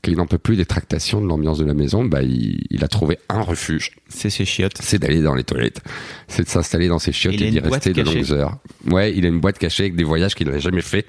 qu'il 0.09 0.17
n'en 0.17 0.25
peut 0.25 0.37
plus 0.37 0.55
des 0.55 0.65
tractations 0.65 1.21
de 1.21 1.27
l'ambiance 1.27 1.57
de 1.59 1.65
la 1.65 1.73
maison, 1.73 2.03
bah, 2.05 2.21
il, 2.23 2.65
il 2.69 2.83
a 2.83 2.87
trouvé 2.87 3.19
un 3.29 3.41
refuge. 3.41 3.91
C'est 4.09 4.29
ses 4.29 4.45
chiottes. 4.45 4.77
c'est 4.81 4.99
d'aller 4.99 5.21
dans 5.21 5.35
les 5.35 5.43
toilettes, 5.43 5.81
c'est 6.27 6.43
de 6.43 6.49
s'installer 6.49 6.87
dans 6.87 6.99
ses 6.99 7.11
chiottes 7.11 7.35
Il 7.35 7.43
et 7.43 7.51
d'y 7.51 7.59
rester 7.59 7.93
de 7.93 8.01
longues 8.01 8.31
heures. 8.31 8.57
Ouais, 8.87 9.13
il 9.15 9.25
a 9.25 9.29
une 9.29 9.39
boîte 9.39 9.57
cachée 9.59 9.83
avec 9.83 9.95
des 9.95 10.03
voyages 10.03 10.35
qu'il 10.35 10.47
n'avait 10.47 10.59
jamais 10.59 10.81
fait. 10.81 11.05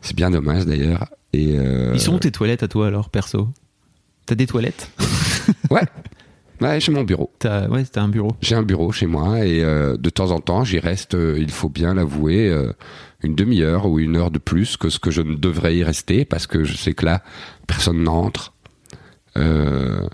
C'est 0.00 0.16
bien 0.16 0.30
dommage 0.30 0.66
d'ailleurs. 0.66 1.06
Et 1.32 1.56
euh, 1.58 1.92
Ils 1.94 2.00
sont 2.00 2.14
où 2.14 2.18
tes 2.18 2.30
toilettes 2.30 2.62
à 2.62 2.68
toi 2.68 2.86
alors, 2.88 3.08
perso? 3.08 3.48
T'as 4.26 4.34
des 4.34 4.46
toilettes? 4.46 4.90
Ouais, 5.70 5.82
ouais, 6.60 6.78
chez 6.78 6.92
mon 6.92 7.02
bureau. 7.02 7.32
T'as 7.40 7.66
ouais, 7.68 7.84
t'as 7.84 8.02
un 8.02 8.08
bureau. 8.08 8.30
J'ai 8.40 8.54
un 8.54 8.62
bureau 8.62 8.92
chez 8.92 9.06
moi 9.06 9.44
et 9.44 9.62
euh, 9.64 9.96
de 9.96 10.08
temps 10.10 10.30
en 10.30 10.38
temps, 10.40 10.62
j'y 10.64 10.78
reste. 10.78 11.14
euh, 11.14 11.36
il 11.38 11.50
faut 11.50 11.68
bien 11.68 11.94
l'avouer, 11.94 12.48
euh, 12.48 12.72
une 13.22 13.34
demi-heure 13.34 13.86
ou 13.86 13.98
une 13.98 14.16
heure 14.16 14.30
de 14.30 14.38
plus 14.38 14.76
que 14.76 14.88
ce 14.88 14.98
que 14.98 15.10
je 15.10 15.22
ne 15.22 15.36
devrais 15.36 15.76
y 15.76 15.84
rester 15.84 16.24
parce 16.24 16.46
que 16.46 16.64
je 16.64 16.76
sais 16.76 16.94
que 16.94 17.04
là, 17.04 17.22
personne 17.66 18.02
n'entre. 18.02 18.52
Euh, 19.36 20.06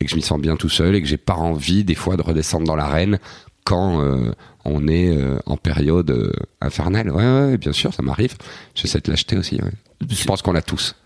et 0.00 0.04
que 0.04 0.10
je 0.10 0.16
m'y 0.16 0.22
sens 0.22 0.40
bien 0.40 0.56
tout 0.56 0.68
seul 0.68 0.96
et 0.96 1.02
que 1.02 1.06
j'ai 1.06 1.16
pas 1.16 1.34
envie 1.34 1.84
des 1.84 1.94
fois 1.94 2.16
de 2.16 2.22
redescendre 2.22 2.66
dans 2.66 2.74
l'arène 2.74 3.18
quand 3.64 4.02
euh, 4.02 4.32
on 4.64 4.88
est 4.88 5.16
euh, 5.16 5.38
en 5.46 5.56
période 5.56 6.32
infernale. 6.60 7.10
Ouais, 7.10 7.56
bien 7.58 7.72
sûr, 7.72 7.94
ça 7.94 8.02
m'arrive. 8.02 8.34
J'ai 8.74 8.88
cette 8.88 9.06
lâcheté 9.06 9.36
aussi. 9.36 9.60
Je 10.08 10.24
pense 10.24 10.42
qu'on 10.42 10.52
l'a 10.52 10.62
tous. 10.62 10.96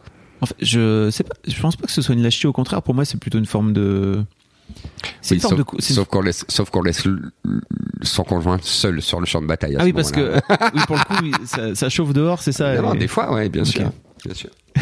En 0.41 0.47
fait, 0.47 0.57
je 0.61 1.11
sais 1.11 1.25
pas, 1.25 1.35
je 1.47 1.61
pense 1.61 1.77
pas 1.77 1.87
que 1.87 1.93
ce 1.93 2.03
soit 2.03 2.15
une 2.15 2.23
lâcheté. 2.23 2.47
Au 2.47 2.53
contraire, 2.53 2.83
pour 2.83 2.95
moi, 2.95 3.05
c'est 3.05 3.19
plutôt 3.19 3.39
une 3.39 3.47
forme 3.47 3.73
de. 3.73 4.25
Oui, 5.31 5.41
sauf 5.41 6.07
qu'on 6.09 6.21
laisse, 6.23 6.45
sauf 6.49 6.71
qu'on 6.71 6.83
laisse 6.83 7.03
son 8.03 8.23
conjoint 8.25 8.59
seul 8.63 9.03
sur 9.03 9.21
le 9.21 9.27
champ 9.27 9.41
de 9.43 9.47
bataille. 9.47 9.75
à 9.77 9.79
Ah 9.79 9.83
ce 9.83 9.87
oui, 9.87 9.93
parce 9.93 10.13
que 10.13 10.35
oui, 10.75 10.81
pour 10.87 10.97
le 10.97 11.03
coup, 11.05 11.45
ça, 11.47 11.75
ça 11.75 11.89
chauffe 11.89 12.13
dehors, 12.13 12.41
c'est 12.43 12.53
ça. 12.53 12.75
Et- 12.95 12.99
des 12.99 13.09
fois, 13.09 13.33
ouais, 13.33 13.49
bien 13.49 13.65
sûr, 13.65 13.91
bien 14.25 14.35
sûr. 14.35 14.51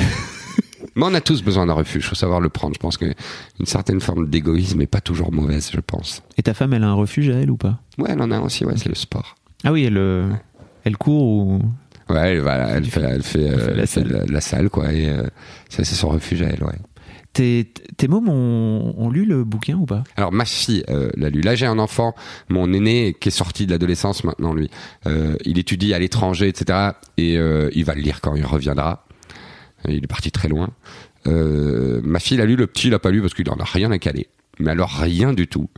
Mais 0.97 1.03
on 1.07 1.15
a 1.15 1.21
tous 1.21 1.43
besoin 1.43 1.67
d'un 1.67 1.73
refuge. 1.73 2.07
Faut 2.07 2.15
savoir 2.15 2.41
le 2.41 2.49
prendre. 2.49 2.75
Je 2.75 2.79
pense 2.79 2.97
que 2.97 3.07
une 3.59 3.67
certaine 3.67 4.01
forme 4.01 4.29
d'égoïsme 4.29 4.81
est 4.81 4.87
pas 4.87 5.01
toujours 5.01 5.33
mauvaise. 5.33 5.71
Je 5.73 5.81
pense. 5.81 6.23
Et 6.37 6.43
ta 6.43 6.55
femme, 6.55 6.73
elle 6.73 6.85
a 6.85 6.89
un 6.89 6.95
refuge 6.95 7.31
à 7.31 7.35
elle 7.35 7.51
ou 7.51 7.57
pas? 7.57 7.81
Ouais, 7.99 8.11
elle 8.13 8.23
en 8.23 8.31
a 8.31 8.39
aussi. 8.39 8.65
Ouais, 8.65 8.75
c'est 8.77 8.89
le 8.91 8.95
sport. 8.95 9.35
Ah 9.65 9.73
oui, 9.73 9.85
elle, 9.85 9.97
euh, 9.97 10.29
elle 10.85 10.97
court 10.97 11.23
ou? 11.37 11.63
Ouais, 12.11 12.35
elle, 12.35 12.41
voilà, 12.43 12.69
elle 12.69 12.85
fait, 12.85 13.01
elle 13.01 13.23
fait, 13.25 13.43
elle 13.43 13.59
fait 13.61 13.71
euh, 13.71 13.75
la 13.75 13.83
elle 13.83 13.89
salle. 13.89 14.09
la, 14.09 14.25
la 14.27 14.41
salle, 14.41 14.69
quoi. 14.71 14.93
Et 14.93 15.09
euh, 15.09 15.23
ça, 15.69 15.83
c'est 15.85 15.95
son 15.97 16.11
refuge 16.11 16.43
à 16.43 16.47
elle, 16.51 16.63
ouais. 16.63 16.79
Tes, 17.35 17.69
tes 17.97 18.07
mômes 18.07 18.29
ont, 18.29 19.11
lu 19.11 19.25
le 19.25 19.43
bouquin 19.43 19.75
ou 19.75 19.87
pas? 19.87 20.05
Alors 20.17 20.31
ma 20.31 20.45
fille 20.45 20.85
euh, 20.89 21.11
l'a 21.17 21.31
lu. 21.31 21.41
Là 21.41 21.57
j'ai 21.57 21.67
un 21.67 21.81
enfant, 21.81 22.15
mon 22.49 22.73
aîné 22.73 23.17
qui 23.19 23.29
est 23.29 23.33
sorti 23.33 23.67
de 23.67 23.73
l'adolescence 23.73 24.23
maintenant 24.23 24.55
lui. 24.55 24.71
Euh, 25.07 25.35
il 25.45 25.59
étudie 25.59 25.95
à 25.95 25.99
l'étranger, 25.99 26.47
etc. 26.47 26.91
Et 27.17 27.37
euh, 27.37 27.71
il 27.75 27.85
va 27.85 27.97
le 27.97 28.03
lire 28.03 28.21
quand 28.21 28.37
il 28.37 28.47
reviendra. 28.47 29.05
Il 29.89 30.05
est 30.05 30.07
parti 30.07 30.31
très 30.31 30.49
loin. 30.49 30.71
Ma 31.27 32.21
fille 32.21 32.37
l'a 32.37 32.47
lu, 32.47 32.55
le 32.55 32.69
petit 32.69 32.89
l'a 32.89 33.01
pas 33.01 33.11
lu 33.11 33.21
parce 33.21 33.35
qu'il 33.35 33.51
en 33.51 33.57
a 33.57 33.65
rien 33.65 33.91
à 33.91 33.99
caler. 33.99 34.29
Mais 34.61 34.71
alors 34.71 34.91
rien 34.91 35.33
du 35.33 35.49
tout. 35.49 35.69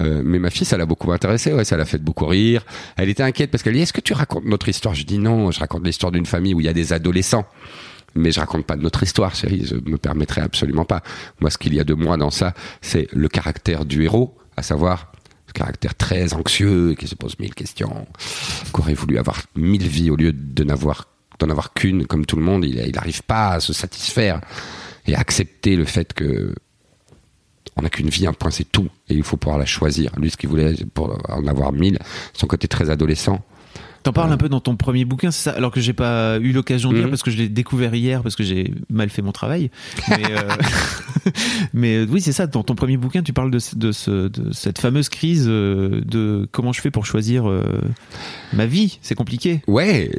Mais 0.00 0.38
ma 0.38 0.50
fille, 0.50 0.66
ça 0.66 0.76
l'a 0.76 0.86
beaucoup 0.86 1.12
intéressé, 1.12 1.52
ouais, 1.52 1.64
ça 1.64 1.76
l'a 1.76 1.84
fait 1.84 2.02
beaucoup 2.02 2.26
rire. 2.26 2.64
Elle 2.96 3.10
était 3.10 3.22
inquiète 3.22 3.50
parce 3.50 3.62
qu'elle 3.62 3.74
dit 3.74 3.80
Est-ce 3.80 3.92
que 3.92 4.00
tu 4.00 4.12
racontes 4.12 4.44
notre 4.44 4.68
histoire? 4.68 4.94
Je 4.94 5.04
dis 5.04 5.18
non, 5.18 5.50
je 5.52 5.60
raconte 5.60 5.84
l'histoire 5.86 6.10
d'une 6.10 6.26
famille 6.26 6.52
où 6.52 6.60
il 6.60 6.66
y 6.66 6.68
a 6.68 6.72
des 6.72 6.92
adolescents. 6.92 7.46
Mais 8.14 8.32
je 8.32 8.40
raconte 8.40 8.66
pas 8.66 8.76
notre 8.76 9.02
histoire, 9.02 9.34
chérie, 9.34 9.64
je 9.64 9.76
me 9.76 9.98
permettrai 9.98 10.40
absolument 10.40 10.84
pas. 10.84 11.02
Moi, 11.40 11.50
ce 11.50 11.58
qu'il 11.58 11.74
y 11.74 11.80
a 11.80 11.84
de 11.84 11.94
moi 11.94 12.16
dans 12.16 12.30
ça, 12.30 12.54
c'est 12.80 13.08
le 13.12 13.28
caractère 13.28 13.84
du 13.84 14.04
héros, 14.04 14.36
à 14.56 14.62
savoir 14.62 15.12
ce 15.46 15.52
caractère 15.52 15.94
très 15.94 16.34
anxieux, 16.34 16.94
qui 16.94 17.06
se 17.06 17.14
pose 17.14 17.38
mille 17.38 17.54
questions, 17.54 18.06
qui 18.72 18.80
aurait 18.80 18.94
voulu 18.94 19.18
avoir 19.18 19.42
mille 19.56 19.86
vies 19.86 20.10
au 20.10 20.16
lieu 20.16 20.32
de 20.32 20.64
n'avoir 20.64 21.08
d'en 21.38 21.48
avoir 21.48 21.72
qu'une, 21.72 22.06
comme 22.06 22.26
tout 22.26 22.36
le 22.36 22.42
monde. 22.42 22.64
Il 22.64 22.78
il 22.78 22.94
n'arrive 22.94 23.22
pas 23.22 23.52
à 23.52 23.60
se 23.60 23.72
satisfaire 23.72 24.40
et 25.06 25.14
à 25.14 25.20
accepter 25.20 25.76
le 25.76 25.84
fait 25.84 26.12
que 26.12 26.54
on 27.76 27.82
n'a 27.82 27.88
qu'une 27.88 28.10
vie, 28.10 28.26
un 28.26 28.32
point, 28.32 28.50
c'est 28.50 28.70
tout, 28.70 28.88
et 29.08 29.14
il 29.14 29.22
faut 29.22 29.36
pouvoir 29.36 29.58
la 29.58 29.64
choisir. 29.64 30.12
Lui, 30.18 30.30
ce 30.30 30.36
qu'il 30.36 30.50
voulait, 30.50 30.74
pour 30.92 31.18
en 31.28 31.46
avoir 31.46 31.72
mille, 31.72 31.98
son 32.34 32.46
côté 32.46 32.68
très 32.68 32.90
adolescent. 32.90 33.42
T'en 34.02 34.12
parles 34.12 34.32
un 34.32 34.36
peu 34.38 34.48
dans 34.48 34.60
ton 34.60 34.76
premier 34.76 35.04
bouquin, 35.04 35.30
c'est 35.30 35.50
ça? 35.50 35.56
Alors 35.56 35.70
que 35.70 35.80
j'ai 35.80 35.92
pas 35.92 36.38
eu 36.38 36.52
l'occasion 36.52 36.90
de 36.90 36.94
lire 36.96 37.04
Mhm. 37.04 37.10
parce 37.10 37.22
que 37.22 37.30
je 37.30 37.36
l'ai 37.36 37.48
découvert 37.50 37.94
hier 37.94 38.22
parce 38.22 38.34
que 38.34 38.42
j'ai 38.42 38.72
mal 38.88 39.10
fait 39.10 39.20
mon 39.22 39.32
travail. 39.32 39.70
Mais, 40.08 40.22
euh, 40.30 40.48
mais 41.74 41.96
euh, 41.96 42.06
oui, 42.10 42.20
c'est 42.20 42.32
ça. 42.32 42.46
Dans 42.46 42.62
ton 42.62 42.74
premier 42.74 42.96
bouquin, 42.96 43.22
tu 43.22 43.32
parles 43.32 43.50
de, 43.50 43.58
ce- 43.58 43.76
de, 43.76 43.92
ce- 43.92 44.28
de 44.28 44.52
cette 44.52 44.78
fameuse 44.78 45.08
crise 45.08 45.46
euh, 45.48 46.00
de 46.04 46.48
comment 46.50 46.72
je 46.72 46.80
fais 46.80 46.90
pour 46.90 47.04
choisir 47.06 47.48
euh, 47.48 47.62
ma 48.52 48.66
vie. 48.66 48.98
C'est 49.02 49.14
compliqué. 49.14 49.60
Ouais, 49.66 50.10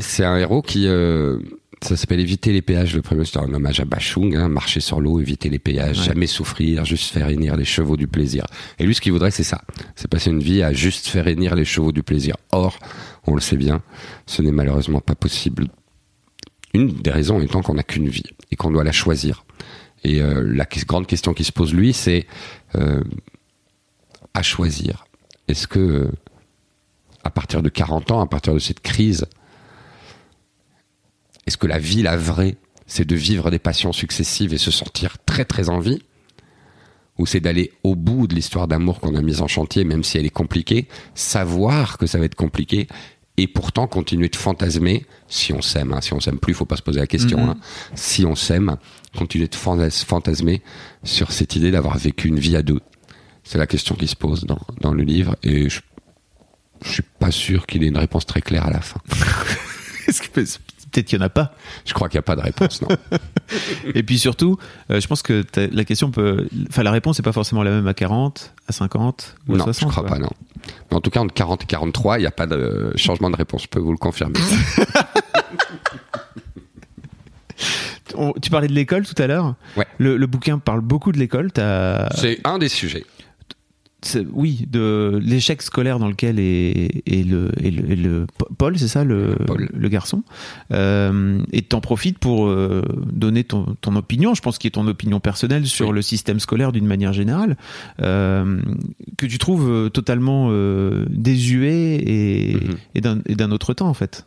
c'est 0.00 0.24
un 0.24 0.36
héros 0.38 0.62
qui. 0.62 0.86
euh, 0.86 1.38
ça 1.82 1.96
s'appelle 1.96 2.20
Éviter 2.20 2.52
les 2.52 2.62
péages. 2.62 2.94
Le 2.94 3.02
premier, 3.02 3.24
c'est 3.24 3.38
un 3.38 3.52
hommage 3.52 3.80
à 3.80 3.84
Bachung, 3.84 4.34
hein, 4.34 4.48
marcher 4.48 4.80
sur 4.80 5.00
l'eau, 5.00 5.20
éviter 5.20 5.48
les 5.48 5.58
péages, 5.58 5.98
Ouais. 6.00 6.04
jamais 6.06 6.26
souffrir, 6.26 6.84
juste 6.84 7.12
faire 7.12 7.28
hennir 7.28 7.56
les 7.56 7.64
chevaux 7.64 7.96
du 7.96 8.06
plaisir. 8.08 8.46
Et 8.78 8.86
lui, 8.86 8.94
ce 8.94 9.00
qu'il 9.00 9.12
voudrait, 9.12 9.30
c'est 9.30 9.42
ça. 9.44 9.60
C'est 9.94 10.08
passer 10.08 10.30
une 10.30 10.42
vie 10.42 10.62
à 10.62 10.72
juste 10.72 11.06
faire 11.08 11.28
hennir 11.28 11.54
les 11.54 11.64
chevaux 11.64 11.92
du 11.92 12.02
plaisir. 12.02 12.36
Or, 12.52 12.78
on 13.26 13.34
le 13.34 13.40
sait 13.40 13.56
bien, 13.56 13.82
ce 14.26 14.42
n'est 14.42 14.50
malheureusement 14.52 15.00
pas 15.00 15.14
possible. 15.14 15.68
Une 16.74 16.88
des 16.92 17.10
raisons 17.10 17.40
étant 17.40 17.62
qu'on 17.62 17.74
n'a 17.74 17.82
qu'une 17.82 18.08
vie 18.08 18.24
et 18.50 18.56
qu'on 18.56 18.70
doit 18.70 18.84
la 18.84 18.92
choisir. 18.92 19.44
Et 20.04 20.20
euh, 20.20 20.42
la 20.46 20.66
grande 20.86 21.06
question 21.06 21.34
qui 21.34 21.44
se 21.44 21.52
pose 21.52 21.72
lui, 21.74 21.92
c'est 21.92 22.26
euh, 22.74 23.02
à 24.34 24.42
choisir. 24.42 25.06
Est-ce 25.48 25.66
que 25.66 25.78
euh, 25.78 26.10
à 27.24 27.30
partir 27.30 27.62
de 27.62 27.68
40 27.68 28.10
ans, 28.12 28.20
à 28.20 28.26
partir 28.26 28.54
de 28.54 28.58
cette 28.58 28.80
crise, 28.80 29.26
est-ce 31.46 31.56
que 31.56 31.66
la 31.66 31.78
vie, 31.78 32.02
la 32.02 32.16
vraie, 32.16 32.56
c'est 32.86 33.04
de 33.06 33.14
vivre 33.16 33.50
des 33.50 33.58
passions 33.58 33.92
successives 33.92 34.52
et 34.54 34.58
se 34.58 34.70
sentir 34.70 35.16
très 35.24 35.44
très 35.44 35.68
en 35.68 35.78
vie? 35.80 36.02
Où 37.18 37.24
c'est 37.24 37.40
d'aller 37.40 37.72
au 37.82 37.94
bout 37.94 38.26
de 38.26 38.34
l'histoire 38.34 38.68
d'amour 38.68 39.00
qu'on 39.00 39.14
a 39.14 39.22
mise 39.22 39.40
en 39.40 39.48
chantier, 39.48 39.84
même 39.84 40.04
si 40.04 40.18
elle 40.18 40.26
est 40.26 40.30
compliquée, 40.30 40.86
savoir 41.14 41.96
que 41.96 42.06
ça 42.06 42.18
va 42.18 42.26
être 42.26 42.34
compliqué, 42.34 42.88
et 43.38 43.46
pourtant 43.48 43.86
continuer 43.86 44.28
de 44.28 44.36
fantasmer, 44.36 45.06
si 45.28 45.52
on 45.54 45.62
s'aime, 45.62 45.92
hein, 45.94 46.00
si 46.02 46.12
on 46.12 46.20
s'aime 46.20 46.38
plus, 46.38 46.52
faut 46.54 46.64
pas 46.66 46.76
se 46.76 46.82
poser 46.82 47.00
la 47.00 47.06
question, 47.06 47.38
Mhm. 47.42 47.48
hein, 47.50 47.56
si 47.94 48.24
on 48.26 48.34
s'aime, 48.34 48.76
continuer 49.16 49.48
de 49.48 49.54
fantas- 49.56 50.04
fantasmer 50.04 50.62
sur 51.04 51.32
cette 51.32 51.56
idée 51.56 51.70
d'avoir 51.70 51.96
vécu 51.98 52.28
une 52.28 52.38
vie 52.38 52.56
à 52.56 52.62
deux. 52.62 52.80
C'est 53.44 53.58
la 53.58 53.66
question 53.66 53.94
qui 53.94 54.08
se 54.08 54.16
pose 54.16 54.44
dans, 54.44 54.58
dans 54.80 54.92
le 54.92 55.02
livre, 55.02 55.36
et 55.42 55.68
je, 55.70 55.80
je 56.84 56.90
suis 56.90 57.02
pas 57.18 57.30
sûr 57.30 57.66
qu'il 57.66 57.82
ait 57.82 57.88
une 57.88 57.96
réponse 57.98 58.26
très 58.26 58.42
claire 58.42 58.66
à 58.66 58.70
la 58.70 58.80
fin. 58.82 59.00
Est-ce 60.08 60.58
Peut-être 60.92 61.06
qu'il 61.06 61.18
n'y 61.18 61.24
en 61.24 61.26
a 61.26 61.30
pas. 61.30 61.52
Je 61.84 61.92
crois 61.94 62.08
qu'il 62.08 62.16
n'y 62.16 62.20
a 62.20 62.22
pas 62.22 62.36
de 62.36 62.40
réponse, 62.42 62.80
non. 62.82 62.88
Et 63.94 64.02
puis 64.02 64.18
surtout, 64.18 64.56
euh, 64.90 65.00
je 65.00 65.06
pense 65.06 65.22
que 65.22 65.44
la 65.56 65.84
question 65.84 66.10
peut. 66.10 66.48
Enfin, 66.68 66.82
la 66.82 66.90
réponse 66.92 67.18
n'est 67.18 67.22
pas 67.24 67.32
forcément 67.32 67.62
la 67.62 67.70
même 67.70 67.86
à 67.86 67.94
40, 67.94 68.54
à 68.68 68.72
50 68.72 69.36
ou 69.48 69.54
à 69.54 69.56
non, 69.58 69.64
60. 69.64 69.88
je 69.88 69.92
crois 69.94 70.06
pas, 70.08 70.18
non. 70.18 70.30
Mais 70.90 70.96
en 70.96 71.00
tout 71.00 71.10
cas, 71.10 71.20
entre 71.20 71.34
40 71.34 71.62
et 71.62 71.66
43, 71.66 72.18
il 72.18 72.20
n'y 72.22 72.26
a 72.26 72.30
pas 72.30 72.46
de 72.46 72.92
changement 72.96 73.30
de 73.30 73.36
réponse, 73.36 73.62
je 73.64 73.68
peux 73.68 73.78
vous 73.80 73.92
le 73.92 73.98
confirmer. 73.98 74.38
On- 78.14 78.32
tu 78.40 78.50
parlais 78.50 78.68
de 78.68 78.72
l'école 78.72 79.06
tout 79.06 79.20
à 79.20 79.26
l'heure. 79.26 79.54
Ouais. 79.76 79.86
Le, 79.98 80.16
le 80.16 80.26
bouquin 80.26 80.58
parle 80.58 80.80
beaucoup 80.80 81.12
de 81.12 81.18
l'école. 81.18 81.50
C'est 82.14 82.40
un 82.44 82.58
des 82.58 82.68
sujets. 82.68 83.04
Oui, 84.32 84.66
de 84.70 85.18
l'échec 85.22 85.62
scolaire 85.62 85.98
dans 85.98 86.08
lequel 86.08 86.38
est, 86.38 87.02
est 87.06 87.26
le, 87.28 87.50
est 87.62 87.70
le, 87.70 87.90
est 87.90 87.96
le- 87.96 88.26
Paul, 88.58 88.78
c'est 88.78 88.88
ça, 88.88 89.04
le, 89.04 89.36
garçon. 89.88 90.22
Euh, 90.72 91.40
et 91.52 91.62
t'en 91.62 91.80
profites 91.80 92.18
pour 92.18 92.46
euh, 92.46 92.82
donner 93.12 93.44
ton, 93.44 93.76
ton 93.80 93.96
opinion, 93.96 94.34
je 94.34 94.42
pense 94.42 94.58
qui 94.58 94.66
est 94.66 94.70
ton 94.72 94.86
opinion 94.86 95.20
personnelle 95.20 95.66
sur 95.66 95.88
Oui. 95.88 95.94
le 95.94 96.02
système 96.02 96.40
scolaire 96.40 96.72
d'une 96.72 96.86
manière 96.86 97.12
générale, 97.12 97.56
euh, 98.00 98.60
que 99.16 99.26
tu 99.26 99.38
trouves 99.38 99.90
totalement 99.90 100.50
désuet 101.08 101.96
et, 102.06 102.54
Mhm. 102.54 102.74
et 102.94 103.00
d'un 103.00 103.18
et 103.26 103.34
d'un 103.34 103.50
autre 103.50 103.74
temps 103.74 103.88
en 103.88 103.94
fait. 103.94 104.26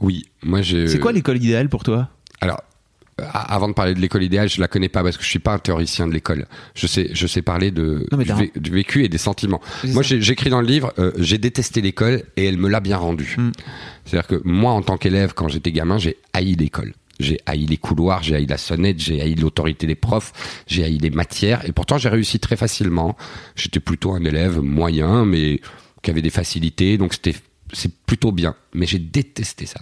Oui, 0.00 0.24
moi 0.42 0.62
j'ai. 0.62 0.86
C'est 0.88 0.98
quoi 0.98 1.12
l'école 1.12 1.36
idéale 1.36 1.68
pour 1.68 1.84
toi? 1.84 2.08
Alors, 2.40 2.62
avant 3.18 3.68
de 3.68 3.74
parler 3.74 3.94
de 3.94 4.00
l'école 4.00 4.22
idéale, 4.22 4.48
je 4.48 4.60
la 4.60 4.68
connais 4.68 4.88
pas 4.88 5.02
parce 5.02 5.16
que 5.16 5.22
je 5.22 5.28
suis 5.28 5.38
pas 5.38 5.54
un 5.54 5.58
théoricien 5.58 6.06
de 6.08 6.12
l'école. 6.12 6.46
Je 6.74 6.86
sais, 6.86 7.10
je 7.12 7.26
sais 7.26 7.42
parler 7.42 7.70
de 7.70 8.06
Non, 8.10 8.18
mais 8.18 8.24
du, 8.24 8.30
t'as 8.30 8.36
vé- 8.40 8.58
du 8.58 8.70
vécu 8.70 9.04
et 9.04 9.08
des 9.08 9.18
sentiments. 9.18 9.60
Moi, 9.84 10.02
j'écris 10.02 10.50
dans 10.50 10.60
le 10.60 10.66
livre, 10.66 10.92
euh, 10.98 11.12
j'ai 11.18 11.38
détesté 11.38 11.80
l'école 11.82 12.22
et 12.36 12.46
elle 12.46 12.56
me 12.56 12.68
l'a 12.68 12.80
bien 12.80 12.96
rendu. 12.96 13.34
Mm. 13.38 13.52
C'est-à-dire 14.04 14.26
que 14.28 14.40
moi, 14.44 14.72
en 14.72 14.82
tant 14.82 14.96
qu'élève, 14.96 15.34
quand 15.34 15.48
j'étais 15.48 15.72
gamin, 15.72 15.98
j'ai 15.98 16.16
haï 16.32 16.54
l'école. 16.54 16.94
J'ai 17.20 17.38
haï 17.46 17.66
les 17.66 17.76
couloirs, 17.76 18.22
j'ai 18.22 18.34
haï 18.34 18.46
la 18.46 18.56
sonnette, 18.58 18.98
j'ai 18.98 19.20
haï 19.20 19.34
l'autorité 19.34 19.86
des 19.86 19.94
profs, 19.94 20.32
j'ai 20.66 20.82
haï 20.82 20.98
les 20.98 21.10
matières, 21.10 21.64
et 21.68 21.72
pourtant 21.72 21.98
j'ai 21.98 22.08
réussi 22.08 22.40
très 22.40 22.56
facilement. 22.56 23.16
J'étais 23.54 23.78
plutôt 23.78 24.12
un 24.12 24.24
élève 24.24 24.60
moyen, 24.60 25.24
mais 25.24 25.60
qui 26.02 26.10
avait 26.10 26.22
des 26.22 26.30
facilités, 26.30 26.96
donc 26.98 27.12
c'était 27.14 27.34
c'est 27.74 27.94
plutôt 28.04 28.32
bien. 28.32 28.54
Mais 28.74 28.86
j'ai 28.86 28.98
détesté 28.98 29.66
ça. 29.66 29.80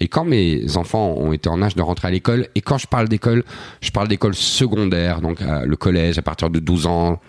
Et 0.00 0.08
quand 0.08 0.24
mes 0.24 0.76
enfants 0.76 1.14
ont 1.16 1.32
été 1.32 1.48
en 1.48 1.62
âge 1.62 1.76
de 1.76 1.82
rentrer 1.82 2.08
à 2.08 2.10
l'école, 2.10 2.48
et 2.54 2.62
quand 2.62 2.78
je 2.78 2.86
parle 2.86 3.08
d'école, 3.08 3.44
je 3.80 3.90
parle 3.90 4.08
d'école 4.08 4.34
secondaire, 4.34 5.20
donc 5.20 5.42
euh, 5.42 5.64
le 5.66 5.76
collège 5.76 6.18
à 6.18 6.22
partir 6.22 6.48
de 6.48 6.58
12 6.58 6.86
ans, 6.86 7.20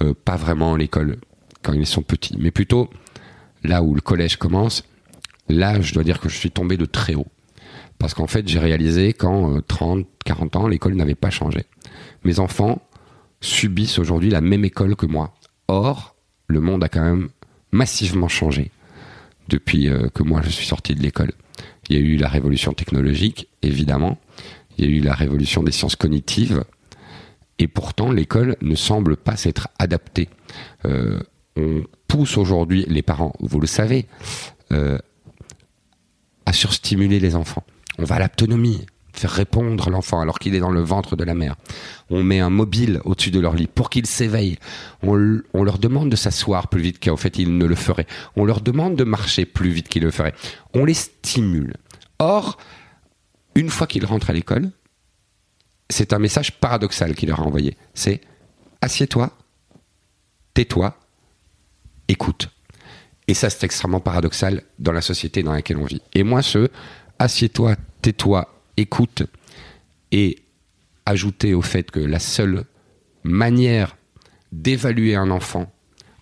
euh, 0.00 0.14
pas 0.24 0.36
vraiment 0.36 0.76
l'école 0.76 1.18
quand 1.62 1.72
ils 1.72 1.86
sont 1.86 2.02
petits, 2.02 2.36
mais 2.38 2.50
plutôt 2.50 2.88
là 3.64 3.82
où 3.82 3.94
le 3.94 4.00
collège 4.00 4.36
commence, 4.36 4.84
là 5.48 5.80
je 5.80 5.92
dois 5.92 6.04
dire 6.04 6.20
que 6.20 6.28
je 6.28 6.36
suis 6.36 6.50
tombé 6.50 6.76
de 6.76 6.84
très 6.84 7.14
haut. 7.14 7.26
Parce 7.98 8.14
qu'en 8.14 8.26
fait 8.26 8.46
j'ai 8.46 8.58
réalisé 8.58 9.12
qu'en 9.12 9.56
euh, 9.56 9.60
30, 9.60 10.06
40 10.24 10.56
ans, 10.56 10.68
l'école 10.68 10.94
n'avait 10.94 11.14
pas 11.14 11.30
changé. 11.30 11.64
Mes 12.24 12.38
enfants 12.38 12.80
subissent 13.40 13.98
aujourd'hui 13.98 14.30
la 14.30 14.40
même 14.40 14.64
école 14.64 14.96
que 14.96 15.06
moi. 15.06 15.34
Or, 15.68 16.14
le 16.46 16.60
monde 16.60 16.84
a 16.84 16.88
quand 16.88 17.02
même 17.02 17.28
massivement 17.72 18.28
changé 18.28 18.70
depuis 19.48 19.88
euh, 19.88 20.08
que 20.08 20.22
moi 20.22 20.40
je 20.42 20.50
suis 20.50 20.66
sorti 20.66 20.94
de 20.94 21.02
l'école. 21.02 21.32
Il 21.88 21.96
y 21.96 21.98
a 21.98 22.02
eu 22.02 22.16
la 22.16 22.28
révolution 22.28 22.72
technologique, 22.72 23.48
évidemment. 23.62 24.18
Il 24.78 24.84
y 24.84 24.88
a 24.88 24.90
eu 24.90 25.00
la 25.00 25.14
révolution 25.14 25.62
des 25.62 25.72
sciences 25.72 25.96
cognitives. 25.96 26.64
Et 27.58 27.68
pourtant, 27.68 28.10
l'école 28.10 28.56
ne 28.62 28.74
semble 28.74 29.16
pas 29.16 29.36
s'être 29.36 29.68
adaptée. 29.78 30.28
Euh, 30.84 31.20
on 31.56 31.84
pousse 32.08 32.36
aujourd'hui 32.36 32.84
les 32.88 33.02
parents, 33.02 33.32
vous 33.38 33.60
le 33.60 33.66
savez, 33.66 34.06
euh, 34.72 34.98
à 36.46 36.52
surstimuler 36.52 37.20
les 37.20 37.36
enfants. 37.36 37.64
On 37.98 38.04
va 38.04 38.16
à 38.16 38.18
l'autonomie, 38.20 38.84
faire 39.18 39.30
répondre 39.30 39.90
l'enfant 39.90 40.20
alors 40.20 40.38
qu'il 40.38 40.54
est 40.54 40.60
dans 40.60 40.70
le 40.70 40.80
ventre 40.80 41.16
de 41.16 41.24
la 41.24 41.34
mère. 41.34 41.56
On 42.10 42.22
met 42.22 42.40
un 42.40 42.50
mobile 42.50 43.00
au-dessus 43.04 43.30
de 43.30 43.40
leur 43.40 43.54
lit 43.54 43.66
pour 43.66 43.90
qu'ils 43.90 44.06
s'éveillent. 44.06 44.58
On, 45.02 45.14
leur 45.64 45.78
demande 45.78 46.10
de 46.10 46.16
s'asseoir 46.16 46.68
plus 46.68 46.82
vite 46.82 47.02
qu'en 47.02 47.16
fait 47.16 47.38
ils 47.38 47.56
ne 47.56 47.64
le 47.64 47.74
feraient. 47.74 48.06
On 48.36 48.44
leur 48.44 48.60
demande 48.60 48.96
de 48.96 49.04
marcher 49.04 49.46
plus 49.46 49.70
vite 49.70 49.88
qu'ils 49.88 50.02
le 50.02 50.10
feraient. 50.10 50.34
On 50.74 50.84
les 50.84 50.94
stimule. 50.94 51.74
Or, 52.18 52.58
une 53.54 53.70
fois 53.70 53.86
qu'ils 53.86 54.04
rentrent 54.04 54.30
à 54.30 54.32
l'école, 54.32 54.70
c'est 55.90 56.12
un 56.12 56.18
message 56.18 56.52
paradoxal 56.52 57.14
qu'il 57.14 57.28
leur 57.28 57.40
a 57.40 57.44
envoyé. 57.44 57.76
C'est 57.94 58.20
assieds-toi, 58.80 59.30
tais-toi, 60.54 60.98
écoute. 62.08 62.50
Et 63.26 63.34
ça, 63.34 63.48
c'est 63.48 63.64
extrêmement 63.64 64.00
paradoxal 64.00 64.62
dans 64.78 64.92
la 64.92 65.00
société 65.00 65.42
dans 65.42 65.52
laquelle 65.52 65.78
on 65.78 65.84
vit. 65.84 66.02
Et 66.14 66.22
moi, 66.22 66.42
ce 66.42 66.68
assieds-toi, 67.18 67.76
tais-toi, 68.02 68.53
écoute, 68.76 69.22
et 70.12 70.38
ajouter 71.06 71.54
au 71.54 71.62
fait 71.62 71.90
que 71.90 72.00
la 72.00 72.18
seule 72.18 72.64
manière 73.24 73.96
d'évaluer 74.52 75.16
un 75.16 75.30
enfant 75.30 75.72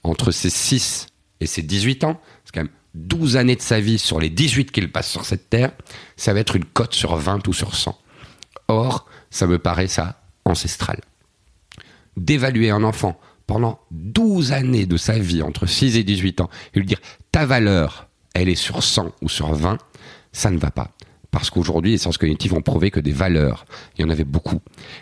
entre 0.03 0.31
ses 0.31 0.51
6 0.51 1.07
et 1.41 1.47
ses 1.47 1.63
18 1.63 2.05
ans, 2.05 2.21
c'est 2.45 2.55
quand 2.55 2.63
même 2.63 2.73
12 2.95 3.37
années 3.37 3.57
de 3.57 3.63
sa 3.63 3.81
vie 3.81 3.99
sur 3.99 4.21
les 4.21 4.31
18 4.31 4.71
qu'il 4.71 4.91
passe 4.91 5.11
sur 5.11 5.25
cette 5.25 5.49
terre, 5.51 5.73
ça 6.17 6.33
va 6.35 6.41
être 6.41 6.57
une 6.57 6.65
cote 6.65 6.95
sur 6.95 7.17
20 7.17 7.47
ou 7.49 7.53
sur 7.53 7.75
100. 7.75 7.99
Or, 8.69 9.07
ça 9.31 9.47
me 9.47 9.59
paraît 9.59 9.87
ça 9.87 10.23
ancestral. 10.45 11.01
D'évaluer 12.17 12.71
un 12.71 12.85
enfant 12.85 13.19
pendant 13.47 13.81
12 13.91 14.53
années 14.53 14.87
de 14.87 14.97
sa 14.97 15.19
vie, 15.19 15.43
entre 15.43 15.67
6 15.67 15.97
et 15.97 16.05
18 16.05 16.41
ans, 16.43 16.51
et 16.75 16.79
lui 16.79 16.87
dire 16.87 17.01
ta 17.31 17.47
valeur, 17.47 18.09
elle 18.35 18.49
est 18.49 18.55
sur 18.55 18.83
100 18.83 19.13
ou 19.23 19.29
sur 19.29 19.55
20, 19.55 19.79
ça 20.33 20.51
ne 20.51 20.59
va 20.59 20.71
pas. 20.71 20.91
Parce 21.33 21.49
qu'aujourd'hui, 21.51 21.93
les 21.93 21.99
sciences 21.99 22.19
cognitives 22.19 22.55
ont 22.55 22.61
prouvé 22.61 22.91
que 22.91 23.01
des 23.01 23.11
valeurs, 23.11 23.65
il 23.97 24.03
y 24.03 24.05
en 24.05 24.11
avait 24.11 24.23
beaucoup. 24.23 24.61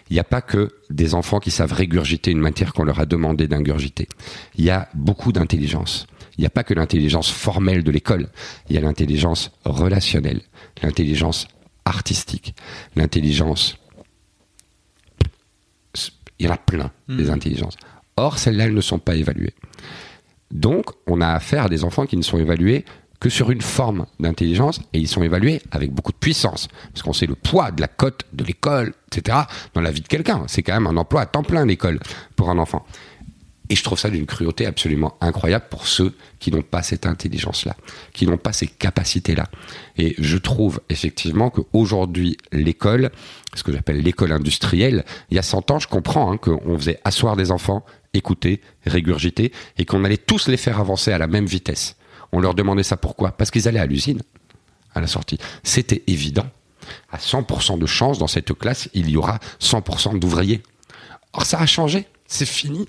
Il 0.08 0.14
n'y 0.14 0.20
a 0.20 0.24
pas 0.24 0.40
que 0.40 0.70
des 0.88 1.14
enfants 1.14 1.40
qui 1.40 1.50
savent 1.50 1.72
régurgiter 1.72 2.30
une 2.30 2.38
matière 2.38 2.72
qu'on 2.72 2.84
leur 2.84 3.00
a 3.00 3.04
demandé 3.04 3.48
d'ingurgiter. 3.48 4.08
Il 4.54 4.64
y 4.64 4.70
a 4.70 4.88
beaucoup 4.94 5.32
d'intelligence. 5.32 6.06
Il 6.38 6.42
n'y 6.42 6.46
a 6.46 6.50
pas 6.50 6.62
que 6.62 6.72
l'intelligence 6.72 7.28
formelle 7.28 7.82
de 7.82 7.90
l'école. 7.90 8.28
Il 8.68 8.76
y 8.76 8.78
a 8.78 8.80
l'intelligence 8.80 9.50
relationnelle, 9.64 10.40
l'intelligence 10.82 11.48
artistique, 11.84 12.54
l'intelligence 12.94 13.76
il 16.40 16.46
y 16.46 16.48
en 16.48 16.54
a 16.54 16.56
plein, 16.56 16.90
des 17.06 17.28
intelligences. 17.28 17.76
Or, 18.16 18.38
celles-là, 18.38 18.64
elles 18.64 18.74
ne 18.74 18.80
sont 18.80 18.98
pas 18.98 19.14
évaluées. 19.14 19.52
Donc, 20.50 20.86
on 21.06 21.20
a 21.20 21.28
affaire 21.28 21.64
à 21.64 21.68
des 21.68 21.84
enfants 21.84 22.06
qui 22.06 22.16
ne 22.16 22.22
sont 22.22 22.38
évalués 22.38 22.86
que 23.20 23.28
sur 23.28 23.50
une 23.50 23.60
forme 23.60 24.06
d'intelligence, 24.18 24.80
et 24.92 24.98
ils 24.98 25.08
sont 25.08 25.22
évalués 25.22 25.60
avec 25.70 25.92
beaucoup 25.92 26.12
de 26.12 26.16
puissance, 26.16 26.68
parce 26.92 27.02
qu'on 27.02 27.12
sait 27.12 27.26
le 27.26 27.34
poids 27.34 27.70
de 27.70 27.80
la 27.80 27.88
cote 27.88 28.24
de 28.32 28.44
l'école, 28.44 28.94
etc., 29.12 29.38
dans 29.74 29.82
la 29.82 29.90
vie 29.90 30.00
de 30.00 30.08
quelqu'un. 30.08 30.44
C'est 30.48 30.62
quand 30.62 30.72
même 30.72 30.86
un 30.86 30.96
emploi 30.96 31.20
à 31.20 31.26
temps 31.26 31.42
plein, 31.42 31.66
l'école, 31.66 32.00
pour 32.34 32.48
un 32.50 32.58
enfant. 32.58 32.84
Et 33.68 33.76
je 33.76 33.84
trouve 33.84 33.98
ça 33.98 34.10
d'une 34.10 34.26
cruauté 34.26 34.66
absolument 34.66 35.16
incroyable 35.20 35.66
pour 35.70 35.86
ceux 35.86 36.12
qui 36.40 36.50
n'ont 36.50 36.62
pas 36.62 36.82
cette 36.82 37.06
intelligence-là, 37.06 37.76
qui 38.12 38.26
n'ont 38.26 38.36
pas 38.36 38.52
ces 38.52 38.66
capacités-là. 38.66 39.46
Et 39.96 40.16
je 40.18 40.36
trouve 40.38 40.80
effectivement 40.88 41.50
qu'aujourd'hui, 41.50 42.36
l'école, 42.50 43.10
ce 43.54 43.62
que 43.62 43.72
j'appelle 43.72 44.02
l'école 44.02 44.32
industrielle, 44.32 45.04
il 45.30 45.36
y 45.36 45.38
a 45.38 45.42
100 45.42 45.70
ans, 45.70 45.78
je 45.78 45.86
comprends 45.86 46.32
hein, 46.32 46.36
qu'on 46.36 46.76
faisait 46.78 46.98
asseoir 47.04 47.36
des 47.36 47.52
enfants, 47.52 47.84
écouter, 48.12 48.60
régurgiter, 48.86 49.52
et 49.78 49.84
qu'on 49.84 50.04
allait 50.04 50.16
tous 50.16 50.48
les 50.48 50.56
faire 50.56 50.80
avancer 50.80 51.12
à 51.12 51.18
la 51.18 51.28
même 51.28 51.46
vitesse. 51.46 51.96
On 52.32 52.40
leur 52.40 52.54
demandait 52.54 52.82
ça 52.82 52.96
pourquoi? 52.96 53.32
Parce 53.32 53.50
qu'ils 53.50 53.68
allaient 53.68 53.80
à 53.80 53.86
l'usine, 53.86 54.20
à 54.94 55.00
la 55.00 55.06
sortie. 55.06 55.38
C'était 55.62 56.02
évident. 56.06 56.46
À 57.12 57.18
100% 57.18 57.78
de 57.78 57.86
chance, 57.86 58.18
dans 58.18 58.26
cette 58.26 58.52
classe, 58.54 58.88
il 58.94 59.10
y 59.10 59.16
aura 59.16 59.38
100% 59.60 60.18
d'ouvriers. 60.18 60.62
Or, 61.32 61.44
ça 61.44 61.60
a 61.60 61.66
changé. 61.66 62.06
C'est 62.26 62.46
fini. 62.46 62.88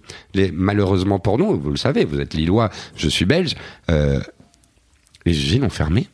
Malheureusement 0.53 1.19
pour 1.19 1.37
nous, 1.37 1.59
vous 1.59 1.71
le 1.71 1.77
savez, 1.77 2.05
vous 2.05 2.19
êtes 2.19 2.35
lillois, 2.35 2.69
je 2.95 3.09
suis 3.09 3.25
belge, 3.25 3.55
euh, 3.89 4.21
les 5.25 5.35
usines 5.35 5.63
ont 5.63 5.69
fermé. 5.69 6.07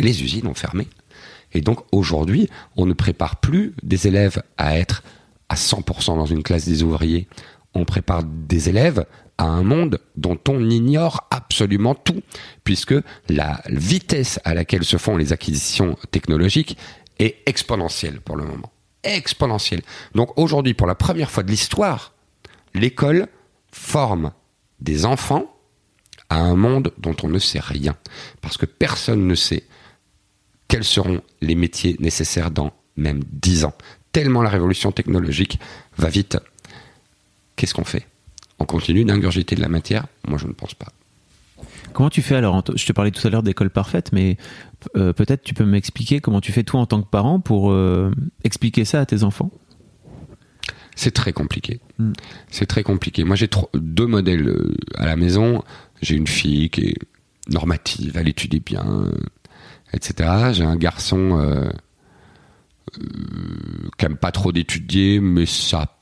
Les 0.00 0.22
usines 0.22 0.46
ont 0.46 0.54
fermé. 0.54 0.88
Et 1.52 1.60
donc 1.60 1.80
aujourd'hui, 1.92 2.48
on 2.76 2.86
ne 2.86 2.94
prépare 2.94 3.36
plus 3.36 3.74
des 3.82 4.06
élèves 4.06 4.42
à 4.56 4.78
être 4.78 5.02
à 5.48 5.54
100% 5.54 6.16
dans 6.16 6.26
une 6.26 6.42
classe 6.42 6.66
des 6.66 6.82
ouvriers. 6.82 7.28
On 7.74 7.84
prépare 7.84 8.22
des 8.24 8.68
élèves 8.68 9.06
à 9.38 9.44
un 9.44 9.62
monde 9.62 9.98
dont 10.16 10.38
on 10.48 10.68
ignore 10.68 11.26
absolument 11.30 11.94
tout, 11.94 12.22
puisque 12.64 12.94
la 13.28 13.62
vitesse 13.68 14.38
à 14.44 14.54
laquelle 14.54 14.84
se 14.84 14.98
font 14.98 15.16
les 15.16 15.32
acquisitions 15.32 15.96
technologiques 16.10 16.76
est 17.18 17.36
exponentielle 17.46 18.20
pour 18.20 18.36
le 18.36 18.44
moment. 18.44 18.70
Exponentielle. 19.04 19.82
Donc 20.14 20.38
aujourd'hui, 20.38 20.74
pour 20.74 20.86
la 20.86 20.94
première 20.94 21.30
fois 21.30 21.42
de 21.42 21.50
l'histoire, 21.50 22.12
L'école 22.74 23.28
forme 23.70 24.32
des 24.80 25.04
enfants 25.04 25.54
à 26.28 26.38
un 26.38 26.56
monde 26.56 26.92
dont 26.98 27.16
on 27.22 27.28
ne 27.28 27.38
sait 27.38 27.60
rien. 27.60 27.96
Parce 28.40 28.56
que 28.56 28.66
personne 28.66 29.26
ne 29.26 29.34
sait 29.34 29.64
quels 30.68 30.84
seront 30.84 31.20
les 31.40 31.54
métiers 31.54 31.96
nécessaires 32.00 32.50
dans 32.50 32.72
même 32.96 33.22
10 33.30 33.64
ans. 33.66 33.74
Tellement 34.12 34.42
la 34.42 34.50
révolution 34.50 34.92
technologique 34.92 35.58
va 35.96 36.08
vite. 36.08 36.38
Qu'est-ce 37.56 37.74
qu'on 37.74 37.84
fait? 37.84 38.06
On 38.58 38.64
continue 38.64 39.04
d'ingurgiter 39.04 39.54
de 39.54 39.60
la 39.60 39.68
matière? 39.68 40.06
Moi, 40.26 40.38
je 40.38 40.46
ne 40.46 40.52
pense 40.52 40.74
pas. 40.74 40.88
Comment 41.92 42.10
tu 42.10 42.22
fais 42.22 42.36
alors 42.36 42.62
Je 42.74 42.86
te 42.86 42.92
parlais 42.92 43.10
tout 43.10 43.26
à 43.26 43.30
l'heure 43.30 43.42
d'école 43.42 43.70
parfaite, 43.70 44.10
mais 44.12 44.36
euh, 44.96 45.12
peut-être 45.12 45.42
tu 45.42 45.54
peux 45.54 45.64
m'expliquer 45.64 46.20
comment 46.20 46.40
tu 46.40 46.52
fais 46.52 46.64
toi 46.64 46.80
en 46.80 46.86
tant 46.86 47.02
que 47.02 47.08
parent 47.08 47.40
pour 47.40 47.70
euh, 47.70 48.10
expliquer 48.44 48.84
ça 48.84 49.00
à 49.00 49.06
tes 49.06 49.22
enfants? 49.22 49.50
C'est 50.96 51.12
très 51.12 51.32
compliqué. 51.32 51.80
Mm. 51.98 52.12
C'est 52.50 52.66
très 52.66 52.82
compliqué. 52.82 53.24
Moi, 53.24 53.36
j'ai 53.36 53.48
deux 53.74 54.06
modèles 54.06 54.48
euh, 54.48 54.74
à 54.96 55.06
la 55.06 55.16
maison. 55.16 55.62
J'ai 56.00 56.16
une 56.16 56.26
fille 56.26 56.70
qui 56.70 56.88
est 56.88 56.98
normative, 57.48 58.16
elle 58.16 58.28
étudie 58.28 58.60
bien, 58.60 59.10
etc. 59.92 60.52
J'ai 60.52 60.64
un 60.64 60.76
garçon 60.76 61.38
euh, 61.40 61.70
qui 63.98 64.04
aime 64.04 64.16
pas 64.16 64.32
trop 64.32 64.52
d'étudier, 64.52 65.20
mais 65.20 65.46
ça 65.46 66.01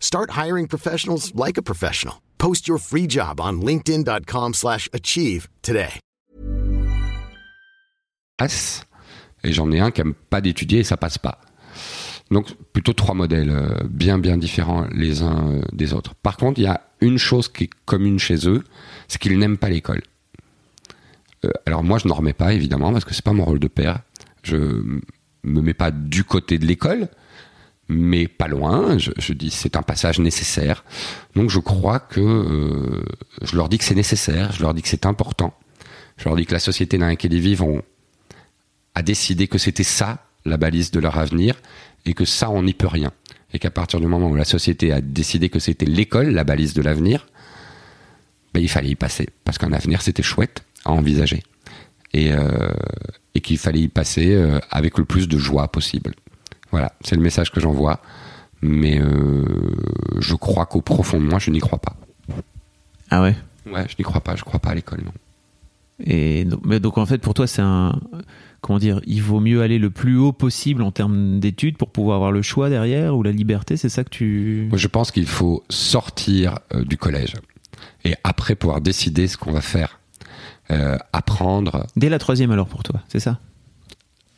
Start 0.00 0.30
hiring 0.30 0.66
professionals 0.66 1.32
like 1.34 1.58
a 1.58 1.62
professional. 1.62 2.16
Post 2.38 2.66
your 2.66 2.78
free 2.78 3.06
job 3.06 3.40
on 3.40 3.60
linkedin.com 3.60 4.54
slash 4.54 4.88
achieve 4.92 5.48
today. 5.62 6.00
Et 9.44 9.52
j'en 9.52 9.70
ai 9.72 9.80
un 9.80 9.90
qui 9.90 10.00
aime 10.00 10.14
pas 10.14 10.40
d'étudier 10.40 10.80
et 10.80 10.84
ça 10.84 10.96
passe 10.96 11.18
pas. 11.18 11.40
Donc 12.30 12.54
plutôt 12.72 12.92
trois 12.92 13.14
modèles 13.14 13.50
euh, 13.50 13.68
bien 13.88 14.18
bien 14.18 14.36
différents 14.36 14.86
les 14.92 15.22
uns 15.22 15.54
euh, 15.54 15.62
des 15.72 15.92
autres. 15.92 16.14
Par 16.14 16.36
contre, 16.36 16.60
il 16.60 16.64
y 16.64 16.68
a 16.68 16.82
une 17.00 17.18
chose 17.18 17.48
qui 17.48 17.64
est 17.64 17.70
commune 17.84 18.18
chez 18.18 18.48
eux, 18.48 18.64
c'est 19.08 19.18
qu'ils 19.18 19.38
n'aiment 19.38 19.58
pas 19.58 19.70
l'école. 19.70 20.02
Euh, 21.44 21.50
alors 21.66 21.82
moi, 21.82 21.98
je 21.98 22.06
n'en 22.06 22.14
remets 22.14 22.32
pas 22.32 22.52
évidemment 22.52 22.92
parce 22.92 23.04
que 23.04 23.14
c'est 23.14 23.24
pas 23.24 23.32
mon 23.32 23.44
rôle 23.44 23.60
de 23.60 23.68
père. 23.68 24.00
Je 24.42 24.56
me 24.56 25.60
mets 25.60 25.74
pas 25.74 25.90
du 25.90 26.24
côté 26.24 26.58
de 26.58 26.66
l'école, 26.66 27.08
mais 27.88 28.28
pas 28.28 28.48
loin. 28.48 28.98
Je, 28.98 29.32
dis 29.32 29.50
c'est 29.50 29.76
un 29.76 29.82
passage 29.82 30.18
nécessaire. 30.18 30.84
Donc 31.34 31.50
je 31.50 31.58
crois 31.58 32.00
que 32.00 32.20
euh, 32.20 33.04
je 33.42 33.56
leur 33.56 33.68
dis 33.68 33.78
que 33.78 33.84
c'est 33.84 33.94
nécessaire, 33.94 34.52
je 34.52 34.62
leur 34.62 34.74
dis 34.74 34.82
que 34.82 34.88
c'est 34.88 35.06
important. 35.06 35.54
Je 36.16 36.24
leur 36.24 36.36
dis 36.36 36.46
que 36.46 36.52
la 36.52 36.60
société 36.60 36.98
dans 36.98 37.06
laquelle 37.06 37.32
ils 37.32 37.40
vivent 37.40 37.64
a 38.94 39.02
décidé 39.02 39.48
que 39.48 39.58
c'était 39.58 39.84
ça 39.84 40.24
la 40.44 40.56
balise 40.56 40.90
de 40.90 41.00
leur 41.00 41.18
avenir 41.18 41.54
et 42.04 42.14
que 42.14 42.24
ça 42.24 42.50
on 42.50 42.62
n'y 42.62 42.74
peut 42.74 42.86
rien. 42.88 43.12
Et 43.52 43.58
qu'à 43.58 43.70
partir 43.70 44.00
du 44.00 44.06
moment 44.06 44.28
où 44.28 44.34
la 44.34 44.44
société 44.44 44.92
a 44.92 45.00
décidé 45.00 45.48
que 45.48 45.58
c'était 45.58 45.86
l'école 45.86 46.30
la 46.30 46.44
balise 46.44 46.74
de 46.74 46.82
l'avenir, 46.82 47.26
ben, 48.52 48.60
il 48.60 48.68
fallait 48.68 48.90
y 48.90 48.94
passer 48.94 49.28
parce 49.44 49.58
qu'un 49.58 49.72
avenir 49.72 50.02
c'était 50.02 50.22
chouette 50.22 50.64
à 50.84 50.90
envisager 50.90 51.42
et, 52.12 52.32
euh, 52.32 52.72
qu'il 53.42 53.58
fallait 53.58 53.82
y 53.82 53.88
passer 53.88 54.34
euh, 54.34 54.58
avec 54.70 54.98
le 54.98 55.04
plus 55.04 55.28
de 55.28 55.38
joie 55.38 55.68
possible. 55.68 56.14
Voilà, 56.70 56.92
c'est 57.00 57.16
le 57.16 57.22
message 57.22 57.50
que 57.50 57.60
j'envoie. 57.60 58.00
Mais 58.60 59.00
euh, 59.00 59.44
je 60.18 60.34
crois 60.34 60.66
qu'au 60.66 60.80
profond 60.80 61.20
de 61.20 61.24
moi, 61.24 61.38
je 61.38 61.50
n'y 61.50 61.60
crois 61.60 61.78
pas. 61.78 61.96
Ah 63.10 63.22
ouais? 63.22 63.36
Ouais, 63.70 63.86
je 63.88 63.94
n'y 63.98 64.04
crois 64.04 64.20
pas. 64.20 64.36
Je 64.36 64.42
crois 64.42 64.60
pas 64.60 64.70
à 64.70 64.74
l'école, 64.74 65.02
non. 65.04 65.12
Et 66.04 66.44
donc, 66.44 66.60
mais 66.64 66.80
donc 66.80 66.98
en 66.98 67.06
fait, 67.06 67.18
pour 67.18 67.34
toi, 67.34 67.46
c'est 67.46 67.62
un. 67.62 68.00
Comment 68.60 68.78
dire 68.78 69.00
Il 69.06 69.22
vaut 69.22 69.40
mieux 69.40 69.62
aller 69.62 69.78
le 69.78 69.90
plus 69.90 70.16
haut 70.16 70.32
possible 70.32 70.82
en 70.82 70.90
termes 70.90 71.38
d'études 71.38 71.76
pour 71.76 71.90
pouvoir 71.90 72.16
avoir 72.16 72.32
le 72.32 72.42
choix 72.42 72.68
derrière 72.68 73.16
ou 73.16 73.22
la 73.22 73.30
liberté 73.30 73.76
C'est 73.76 73.88
ça 73.88 74.04
que 74.04 74.10
tu. 74.10 74.66
Moi, 74.68 74.78
je 74.78 74.88
pense 74.88 75.10
qu'il 75.10 75.26
faut 75.26 75.64
sortir 75.70 76.58
euh, 76.74 76.84
du 76.84 76.96
collège 76.96 77.34
et 78.04 78.14
après 78.24 78.54
pouvoir 78.54 78.80
décider 78.80 79.28
ce 79.28 79.36
qu'on 79.36 79.52
va 79.52 79.60
faire. 79.60 80.00
Euh, 80.70 80.98
apprendre. 81.14 81.86
Dès 81.96 82.10
la 82.10 82.18
troisième 82.18 82.50
alors 82.50 82.68
pour 82.68 82.82
toi, 82.82 83.00
c'est 83.08 83.20
ça? 83.20 83.38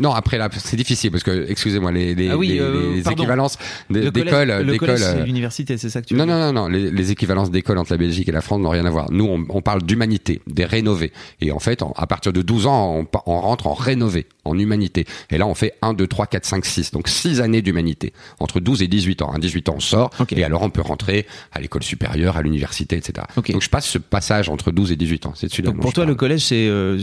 Non, 0.00 0.12
après 0.12 0.38
là, 0.38 0.48
c'est 0.56 0.76
difficile 0.76 1.10
parce 1.10 1.22
que, 1.22 1.46
excusez-moi, 1.48 1.92
les, 1.92 2.14
les, 2.14 2.30
ah 2.30 2.36
les, 2.40 2.58
euh, 2.58 3.02
équivalences 3.10 3.58
d'école, 3.90 4.66
d'école, 4.66 4.98
c'est 4.98 5.24
l'université, 5.24 5.76
c'est 5.76 5.90
ça 5.90 6.00
que 6.00 6.06
tu 6.06 6.14
veux 6.14 6.18
Non, 6.18 6.26
non, 6.26 6.52
non, 6.52 6.52
non, 6.52 6.68
les, 6.68 7.10
équivalences 7.10 7.50
d'école 7.50 7.76
entre 7.78 7.92
la 7.92 7.98
Belgique 7.98 8.28
et 8.28 8.32
la 8.32 8.40
France 8.40 8.60
n'ont 8.60 8.70
rien 8.70 8.86
à 8.86 8.90
voir. 8.90 9.10
Nous, 9.10 9.24
on, 9.26 9.44
on 9.48 9.60
parle 9.62 9.82
d'humanité, 9.82 10.40
des 10.46 10.64
rénovés. 10.64 11.12
Et 11.40 11.52
en 11.52 11.58
fait, 11.58 11.82
à 11.96 12.06
partir 12.06 12.32
de 12.32 12.40
12 12.40 12.66
ans, 12.66 13.06
on, 13.14 13.18
on, 13.26 13.40
rentre 13.40 13.66
en 13.66 13.74
rénové, 13.74 14.26
en 14.44 14.58
humanité. 14.58 15.04
Et 15.30 15.38
là, 15.38 15.46
on 15.46 15.54
fait 15.54 15.74
1, 15.82 15.92
2, 15.92 16.06
3, 16.06 16.26
4, 16.26 16.44
5, 16.46 16.64
6. 16.64 16.90
Donc 16.92 17.08
6 17.08 17.40
années 17.40 17.62
d'humanité. 17.62 18.12
Entre 18.38 18.60
12 18.60 18.82
et 18.82 18.88
18 18.88 19.22
ans. 19.22 19.32
À 19.32 19.38
18 19.38 19.68
ans, 19.68 19.74
on 19.76 19.80
sort. 19.80 20.10
Et 20.30 20.44
alors, 20.44 20.62
on 20.62 20.70
peut 20.70 20.80
rentrer 20.80 21.26
à 21.52 21.60
l'école 21.60 21.82
supérieure, 21.82 22.36
à 22.36 22.42
l'université, 22.42 22.96
etc. 22.96 23.26
Donc 23.36 23.60
je 23.60 23.68
passe 23.68 23.86
ce 23.86 23.98
passage 23.98 24.48
entre 24.48 24.70
12 24.70 24.92
et 24.92 24.96
18 24.96 25.26
ans. 25.26 25.32
C'est 25.34 25.50
celui-là. 25.50 25.72
pour 25.72 25.92
toi, 25.92 26.06
le 26.06 26.14
collège, 26.14 26.44
c'est... 26.46 26.68
Euh, 26.68 26.98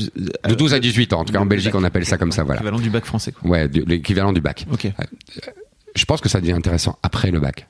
de 0.48 0.56
12 0.56 0.74
à 0.74 0.80
18 0.80 1.14
ans. 1.14 1.20
En 1.20 1.26
tout 1.26 1.34
cas, 1.34 1.40
en 1.40 1.46
Belgique, 1.46 1.76
on 1.76 1.84
appelle 1.84 2.06
ça 2.06 2.18
comme 2.18 2.32
ça, 2.32 2.44
voilà. 2.44 2.62
Du 2.88 2.93
bac 2.93 3.04
français, 3.04 3.34
quoi. 3.34 3.50
Ouais, 3.50 3.67
l'équivalent 3.67 4.32
du 4.32 4.39
bac. 4.39 4.65
Je 5.93 6.06
pense 6.06 6.21
que 6.21 6.30
ça 6.30 6.39
devient 6.39 6.54
intéressant 6.54 6.97
après 7.04 7.32
le 7.32 7.41
bac. 7.41 7.67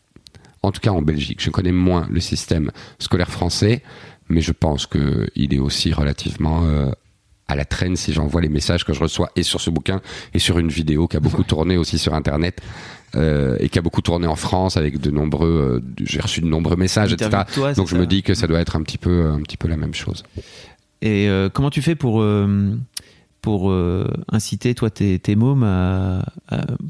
En 0.62 0.72
tout 0.72 0.80
cas 0.80 0.92
en 0.92 1.02
Belgique. 1.02 1.42
Je 1.42 1.50
connais 1.50 1.72
moins 1.72 2.08
le 2.12 2.20
système 2.20 2.72
scolaire 3.00 3.32
français, 3.32 3.82
mais 4.30 4.42
je 4.42 4.52
pense 4.52 4.86
qu'il 4.86 5.56
est 5.56 5.58
aussi 5.58 5.92
relativement 5.92 6.66
euh, 6.66 6.92
à 7.48 7.56
la 7.56 7.66
traîne 7.66 7.96
si 7.96 8.14
j'envoie 8.14 8.42
les 8.42 8.50
messages 8.50 8.86
que 8.86 8.94
je 8.94 9.00
reçois 9.00 9.32
et 9.36 9.42
sur 9.42 9.60
ce 9.60 9.72
bouquin 9.72 10.02
et 10.36 10.40
sur 10.40 10.60
une 10.60 10.70
vidéo 10.70 11.08
qui 11.08 11.18
a 11.18 11.20
beaucoup 11.20 11.44
tourné 11.44 11.78
aussi 11.78 11.98
sur 11.98 12.14
Internet. 12.14 12.62
Euh, 13.16 13.58
et 13.60 13.70
qui 13.70 13.80
a 13.80 13.82
beaucoup 13.82 14.02
tourné 14.02 14.28
en 14.28 14.36
France 14.36 14.78
avec 14.78 15.00
de 15.00 15.10
nombreux, 15.10 15.82
euh, 15.82 16.04
j'ai 16.06 16.20
reçu 16.20 16.42
de 16.42 16.46
nombreux 16.46 16.76
messages, 16.76 17.14
etc. 17.14 17.44
Donc 17.76 17.88
je 17.88 17.96
me 17.96 18.06
dis 18.06 18.22
que 18.22 18.36
ça 18.36 18.46
doit 18.46 18.60
être 18.60 18.76
un 18.76 18.84
petit 18.84 19.00
peu, 19.00 19.32
un 19.32 19.42
petit 19.42 19.58
peu 19.58 19.68
la 19.68 19.78
même 19.78 19.96
chose. 19.96 20.24
Et 21.02 21.28
comment 21.54 21.72
tu 21.72 21.82
fais 21.82 21.96
pour 21.96 22.22
pour 23.42 23.72
euh, 23.72 24.12
inciter 24.32 24.76
toi 24.76 24.90
tes, 24.90 25.20
tes 25.20 25.36
mômes 25.36 25.64
à, 25.64 26.26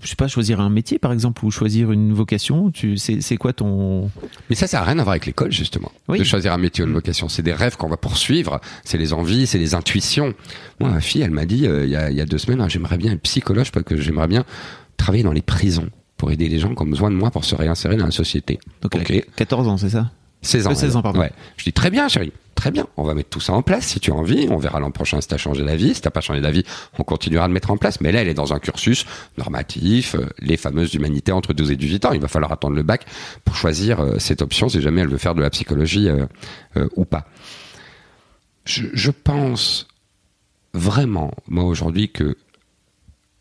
je 0.02 0.08
sais 0.08 0.16
pas 0.16 0.28
choisir 0.28 0.60
un 0.60 0.70
métier 0.70 0.98
par 0.98 1.12
exemple 1.12 1.46
ou 1.46 1.52
choisir 1.52 1.92
une 1.92 2.14
vocation. 2.14 2.72
Tu 2.72 2.98
c'est 2.98 3.38
quoi 3.38 3.54
ton 3.54 4.10
mais 4.50 4.56
ça 4.56 4.68
ça 4.68 4.82
a 4.82 4.84
rien 4.84 4.98
à 5.00 5.04
voir 5.04 5.12
avec 5.12 5.26
l'école 5.26 5.52
justement 5.52 5.92
de 6.10 6.24
choisir 6.24 6.54
un 6.54 6.58
métier 6.58 6.84
ou 6.84 6.88
une 6.88 6.94
vocation. 6.94 7.30
C'est 7.30 7.44
des 7.44 7.54
rêves 7.54 7.78
qu'on 7.78 7.90
va 7.90 7.98
poursuivre 7.98 8.60
c'est 8.84 8.98
les 8.98 9.14
envies 9.14 9.48
c'est 9.48 9.60
les 9.60 9.76
intuitions. 9.76 10.34
Moi 10.80 10.90
ma 10.90 11.02
fille 11.02 11.22
elle 11.22 11.32
m'a 11.32 11.46
dit 11.46 11.68
euh, 11.68 11.86
il 11.86 11.92
y, 11.92 11.96
a, 11.96 12.10
y, 12.12 12.22
a, 12.22 12.26
deux 12.26 12.38
semaines 12.38 12.62
hein, 12.62 12.70
j'aimerais 12.70 12.98
bien 12.98 13.12
être 13.12 13.22
psychologue 13.22 13.70
parce 13.72 13.86
que 13.86 13.98
j'aimerais 13.98 14.28
bien 14.28 14.44
travailler 14.98 15.24
dans 15.24 15.34
les 15.34 15.42
prisons 15.42 15.90
pour 16.18 16.32
aider 16.32 16.50
les 16.50 16.60
gens 16.60 16.74
qui 16.74 16.82
ont 16.82 16.88
besoin 16.88 17.12
de 17.12 17.16
moi 17.16 17.30
pour 17.30 17.46
se 17.46 17.56
réinsérer 17.56 17.98
dans 17.98 18.06
la 18.06 18.12
société. 18.12 18.60
Donc 18.82 18.94
14 19.36 19.68
ans 19.68 19.78
c'est 19.78 19.90
ça? 19.90 20.12
16 20.42 20.68
ans 20.68 20.76
16 20.76 20.96
ans 20.96 21.02
pardon. 21.02 21.20
Ouais. 21.20 21.32
Je 21.58 21.66
dis 21.66 21.74
très 21.74 21.90
bien 21.90 22.08
chérie 22.08 22.32
Très 22.58 22.72
bien, 22.72 22.88
on 22.98 23.04
va 23.04 23.14
mettre 23.14 23.30
tout 23.30 23.40
ça 23.40 23.54
en 23.54 23.62
place 23.62 23.86
si 23.86 24.00
tu 24.00 24.12
as 24.12 24.16
envie. 24.16 24.48
On 24.50 24.58
verra 24.58 24.80
l'an 24.80 24.90
prochain 24.90 25.22
si 25.22 25.28
tu 25.28 25.38
changé 25.38 25.64
d'avis. 25.64 25.94
Si 25.94 26.02
tu 26.02 26.10
pas 26.10 26.22
changé 26.22 26.42
d'avis, 26.42 26.64
on 26.98 27.04
continuera 27.04 27.48
de 27.48 27.54
mettre 27.54 27.70
en 27.70 27.78
place. 27.78 28.02
Mais 28.02 28.12
là, 28.12 28.24
elle 28.24 28.28
est 28.28 28.34
dans 28.34 28.52
un 28.52 28.58
cursus 28.58 29.06
normatif, 29.38 30.16
euh, 30.16 30.26
les 30.40 30.58
fameuses 30.58 30.96
humanités 30.96 31.32
entre 31.32 31.54
12 31.54 31.70
et 31.70 31.76
18 31.76 32.06
ans. 32.06 32.14
Il 32.14 32.20
va 32.20 32.28
falloir 32.28 32.52
attendre 32.52 32.76
le 32.76 32.82
bac 32.82 33.06
pour 33.46 33.56
choisir 33.56 34.00
euh, 34.00 34.18
cette 34.18 34.42
option 34.42 34.70
si 34.70 34.82
jamais 34.82 35.02
elle 35.02 35.08
veut 35.08 35.20
faire 35.20 35.36
de 35.36 35.42
la 35.42 35.52
psychologie 35.52 36.10
euh, 36.10 36.26
ou 36.96 37.06
pas. 37.06 37.28
Je 38.66 39.12
pense 39.12 39.88
vraiment, 40.74 41.32
moi 41.48 41.64
aujourd'hui, 41.64 42.12
que 42.12 42.36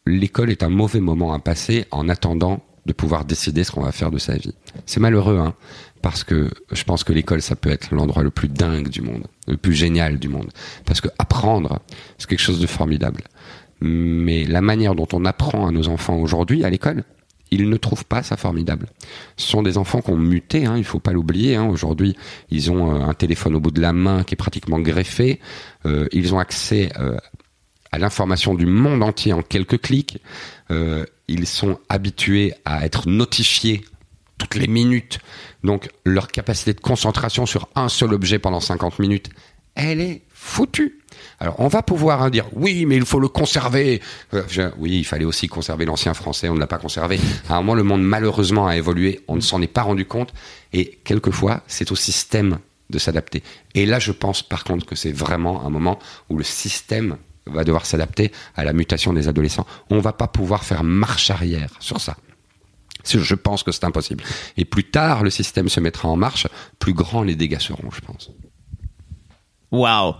l'école 0.04 0.50
est 0.50 0.62
un 0.62 0.68
mauvais 0.68 1.00
moment 1.00 1.32
à 1.32 1.38
passer 1.38 1.86
en 1.90 2.10
attendant 2.10 2.65
de 2.86 2.92
pouvoir 2.92 3.24
décider 3.24 3.64
ce 3.64 3.72
qu'on 3.72 3.82
va 3.82 3.92
faire 3.92 4.10
de 4.10 4.18
sa 4.18 4.36
vie. 4.36 4.54
C'est 4.86 5.00
malheureux, 5.00 5.38
hein, 5.38 5.54
parce 6.02 6.24
que 6.24 6.50
je 6.72 6.84
pense 6.84 7.04
que 7.04 7.12
l'école, 7.12 7.42
ça 7.42 7.56
peut 7.56 7.70
être 7.70 7.92
l'endroit 7.92 8.22
le 8.22 8.30
plus 8.30 8.48
dingue 8.48 8.88
du 8.88 9.02
monde, 9.02 9.26
le 9.48 9.56
plus 9.56 9.74
génial 9.74 10.18
du 10.18 10.28
monde. 10.28 10.50
Parce 10.84 11.00
que 11.00 11.08
apprendre, 11.18 11.80
c'est 12.16 12.28
quelque 12.28 12.40
chose 12.40 12.60
de 12.60 12.66
formidable. 12.66 13.24
Mais 13.80 14.44
la 14.44 14.60
manière 14.60 14.94
dont 14.94 15.08
on 15.12 15.24
apprend 15.24 15.66
à 15.66 15.70
nos 15.70 15.88
enfants 15.88 16.16
aujourd'hui 16.16 16.64
à 16.64 16.70
l'école, 16.70 17.04
ils 17.50 17.68
ne 17.68 17.76
trouvent 17.76 18.04
pas 18.04 18.22
ça 18.22 18.36
formidable. 18.36 18.86
Ce 19.36 19.48
sont 19.48 19.62
des 19.62 19.78
enfants 19.78 20.00
qui 20.00 20.10
ont 20.10 20.16
muté, 20.16 20.66
hein, 20.66 20.76
il 20.76 20.84
faut 20.84 20.98
pas 20.98 21.12
l'oublier. 21.12 21.56
Hein. 21.56 21.66
Aujourd'hui, 21.66 22.16
ils 22.50 22.70
ont 22.70 22.94
euh, 22.94 23.04
un 23.04 23.14
téléphone 23.14 23.54
au 23.54 23.60
bout 23.60 23.70
de 23.70 23.80
la 23.80 23.92
main 23.92 24.24
qui 24.24 24.34
est 24.34 24.36
pratiquement 24.36 24.80
greffé. 24.80 25.40
Euh, 25.86 26.06
ils 26.12 26.34
ont 26.34 26.38
accès 26.38 26.90
euh, 26.98 27.16
à 27.92 27.98
l'information 27.98 28.54
du 28.54 28.66
monde 28.66 29.02
entier 29.02 29.32
en 29.32 29.42
quelques 29.42 29.80
clics. 29.80 30.20
Ils 31.28 31.46
sont 31.46 31.78
habitués 31.88 32.54
à 32.64 32.84
être 32.84 33.08
notifiés 33.08 33.82
toutes 34.38 34.54
les 34.54 34.66
minutes. 34.66 35.18
Donc 35.64 35.90
leur 36.04 36.28
capacité 36.28 36.72
de 36.72 36.80
concentration 36.80 37.46
sur 37.46 37.68
un 37.74 37.88
seul 37.88 38.12
objet 38.14 38.38
pendant 38.38 38.60
50 38.60 38.98
minutes, 38.98 39.30
elle 39.74 40.00
est 40.00 40.22
foutue. 40.30 41.00
Alors 41.40 41.56
on 41.58 41.68
va 41.68 41.82
pouvoir 41.82 42.22
hein, 42.22 42.30
dire 42.30 42.46
oui, 42.52 42.86
mais 42.86 42.96
il 42.96 43.04
faut 43.04 43.20
le 43.20 43.28
conserver. 43.28 44.00
Euh, 44.34 44.70
oui, 44.78 44.98
il 44.98 45.04
fallait 45.04 45.24
aussi 45.24 45.48
conserver 45.48 45.84
l'ancien 45.84 46.14
français, 46.14 46.48
on 46.48 46.54
ne 46.54 46.60
l'a 46.60 46.66
pas 46.66 46.78
conservé. 46.78 47.18
À 47.48 47.54
un 47.54 47.58
moment, 47.58 47.74
le 47.74 47.82
monde 47.82 48.02
malheureusement 48.02 48.66
a 48.66 48.76
évolué, 48.76 49.20
on 49.28 49.36
ne 49.36 49.40
s'en 49.40 49.60
est 49.62 49.66
pas 49.66 49.82
rendu 49.82 50.04
compte. 50.04 50.32
Et 50.72 50.98
quelquefois, 51.04 51.62
c'est 51.66 51.90
au 51.92 51.96
système 51.96 52.58
de 52.90 52.98
s'adapter. 52.98 53.42
Et 53.74 53.86
là, 53.86 53.98
je 53.98 54.12
pense 54.12 54.42
par 54.42 54.64
contre 54.64 54.86
que 54.86 54.94
c'est 54.94 55.12
vraiment 55.12 55.66
un 55.66 55.70
moment 55.70 55.98
où 56.30 56.36
le 56.36 56.44
système 56.44 57.16
va 57.46 57.64
devoir 57.64 57.86
s'adapter 57.86 58.32
à 58.54 58.64
la 58.64 58.72
mutation 58.72 59.12
des 59.12 59.28
adolescents. 59.28 59.66
On 59.90 60.00
va 60.00 60.12
pas 60.12 60.28
pouvoir 60.28 60.64
faire 60.64 60.84
marche 60.84 61.30
arrière 61.30 61.70
sur 61.80 62.00
ça. 62.00 62.16
Je 63.04 63.34
pense 63.34 63.62
que 63.62 63.70
c'est 63.72 63.84
impossible. 63.84 64.24
Et 64.56 64.64
plus 64.64 64.84
tard 64.84 65.22
le 65.22 65.30
système 65.30 65.68
se 65.68 65.80
mettra 65.80 66.08
en 66.08 66.16
marche, 66.16 66.48
plus 66.78 66.92
grands 66.92 67.22
les 67.22 67.36
dégâts 67.36 67.60
seront, 67.60 67.90
je 67.90 68.00
pense. 68.00 68.30
Waouh 69.70 70.14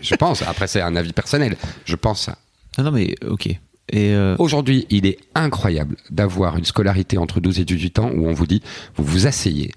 je 0.00 0.14
pense, 0.14 0.42
Après, 0.42 0.66
c'est 0.66 0.80
un 0.80 0.96
avis 0.96 1.12
personnel. 1.12 1.56
Je 1.84 1.96
pense 1.96 2.22
ça. 2.22 2.38
Non, 2.78 2.84
non, 2.84 2.90
mais 2.92 3.14
ok. 3.26 3.48
Euh, 3.94 4.36
Aujourd'hui, 4.38 4.86
il 4.90 5.06
est 5.06 5.18
incroyable 5.34 5.96
d'avoir 6.10 6.56
une 6.56 6.64
scolarité 6.64 7.18
entre 7.18 7.40
12 7.40 7.60
et 7.60 7.64
18 7.64 7.98
ans 7.98 8.10
où 8.14 8.26
on 8.26 8.32
vous 8.32 8.46
dit, 8.46 8.62
vous 8.96 9.04
vous 9.04 9.26
asseyez, 9.26 9.72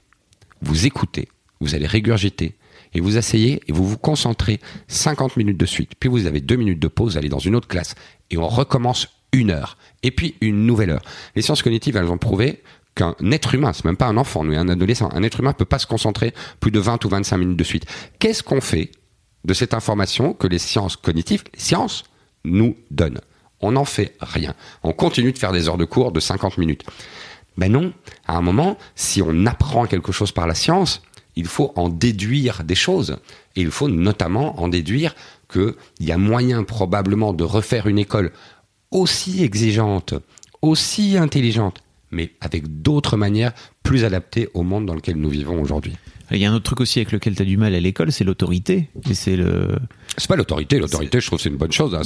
vous 0.62 0.86
écoutez, 0.86 1.28
vous 1.60 1.76
allez 1.76 1.88
régurgiter, 1.88 2.56
et 2.98 3.00
vous 3.00 3.16
asseyez 3.16 3.62
et 3.68 3.72
vous 3.72 3.88
vous 3.88 3.98
concentrez 3.98 4.60
50 4.88 5.38
minutes 5.38 5.60
de 5.60 5.68
suite. 5.68 5.92
Puis 6.00 6.10
vous 6.10 6.26
avez 6.26 6.42
deux 6.42 6.56
minutes 6.56 6.80
de 6.80 6.88
pause, 6.88 7.16
allez 7.16 7.30
dans 7.30 7.38
une 7.38 7.56
autre 7.56 7.68
classe 7.68 7.94
et 8.32 8.38
on 8.38 8.48
recommence 8.48 9.08
une 9.34 9.52
heure. 9.52 9.78
Et 10.02 10.10
puis 10.10 10.34
une 10.42 10.66
nouvelle 10.66 10.90
heure. 10.90 11.04
Les 11.36 11.44
sciences 11.44 11.62
cognitives, 11.62 11.96
elles 11.96 12.10
ont 12.10 12.18
prouvé 12.18 12.64
qu'un 12.96 13.14
être 13.32 13.54
humain, 13.54 13.72
c'est 13.72 13.86
même 13.86 13.98
pas 13.98 14.08
un 14.08 14.18
enfant, 14.18 14.42
mais 14.42 14.58
un 14.58 14.68
adolescent, 14.68 15.12
un 15.14 15.22
être 15.22 15.42
humain 15.42 15.54
peut 15.54 15.64
pas 15.64 15.78
se 15.78 15.86
concentrer 15.86 16.34
plus 16.60 16.72
de 16.72 16.80
20 16.80 17.06
ou 17.06 17.10
25 17.10 17.38
minutes 17.38 17.60
de 17.60 17.64
suite. 17.64 17.86
Qu'est-ce 18.18 18.42
qu'on 18.42 18.62
fait 18.62 18.90
de 19.46 19.54
cette 19.54 19.76
information 19.76 20.34
que 20.34 20.48
les 20.48 20.58
sciences 20.58 20.96
cognitives, 20.96 21.44
les 21.54 21.60
sciences, 21.60 22.04
nous 22.46 22.76
donnent? 22.90 23.22
On 23.60 23.74
n'en 23.74 23.86
fait 23.86 24.16
rien. 24.22 24.56
On 24.82 24.92
continue 24.92 25.34
de 25.34 25.38
faire 25.38 25.52
des 25.52 25.70
heures 25.70 25.78
de 25.78 25.86
cours 25.86 26.12
de 26.12 26.20
50 26.20 26.58
minutes. 26.58 26.84
Ben 27.58 27.72
non, 27.72 27.94
à 28.28 28.38
un 28.38 28.42
moment, 28.42 28.76
si 28.96 29.22
on 29.22 29.46
apprend 29.46 29.86
quelque 29.86 30.12
chose 30.12 30.32
par 30.32 30.48
la 30.48 30.56
science, 30.56 31.04
il 31.38 31.46
faut 31.46 31.72
en 31.76 31.88
déduire 31.88 32.64
des 32.64 32.76
choses. 32.76 33.18
Et 33.56 33.62
il 33.62 33.72
faut 33.72 33.88
notamment 33.88 34.60
en 34.60 34.68
déduire 34.68 35.16
qu'il 35.52 35.76
y 36.00 36.12
a 36.12 36.18
moyen 36.18 36.64
probablement 36.64 37.32
de 37.32 37.44
refaire 37.44 37.88
une 37.88 38.00
école 38.00 38.32
aussi 38.92 39.44
exigeante, 39.44 40.16
aussi 40.62 41.16
intelligente, 41.16 41.84
mais 42.12 42.32
avec 42.42 42.82
d'autres 42.82 43.18
manières 43.18 43.54
plus 43.84 44.04
adaptées 44.04 44.50
au 44.54 44.64
monde 44.64 44.86
dans 44.86 44.96
lequel 44.96 45.16
nous 45.16 45.30
vivons 45.30 45.62
aujourd'hui. 45.62 45.96
Il 46.32 46.38
y 46.38 46.46
a 46.46 46.52
un 46.52 46.56
autre 46.56 46.66
truc 46.66 46.82
aussi 46.82 47.00
avec 47.00 47.12
lequel 47.12 47.36
tu 47.36 47.42
as 47.44 47.46
du 47.46 47.56
mal 47.56 47.74
à 47.74 47.80
l'école, 47.80 48.12
c'est 48.12 48.26
l'autorité. 48.26 48.90
Et 49.10 49.14
c'est 49.14 49.38
le. 49.38 49.78
C'est 50.18 50.28
pas 50.28 50.36
l'autorité. 50.36 50.80
L'autorité, 50.80 51.22
je 51.22 51.28
trouve, 51.28 51.40
c'est 51.40 51.50
une 51.50 51.58
bonne 51.58 51.72
chose. 51.72 51.98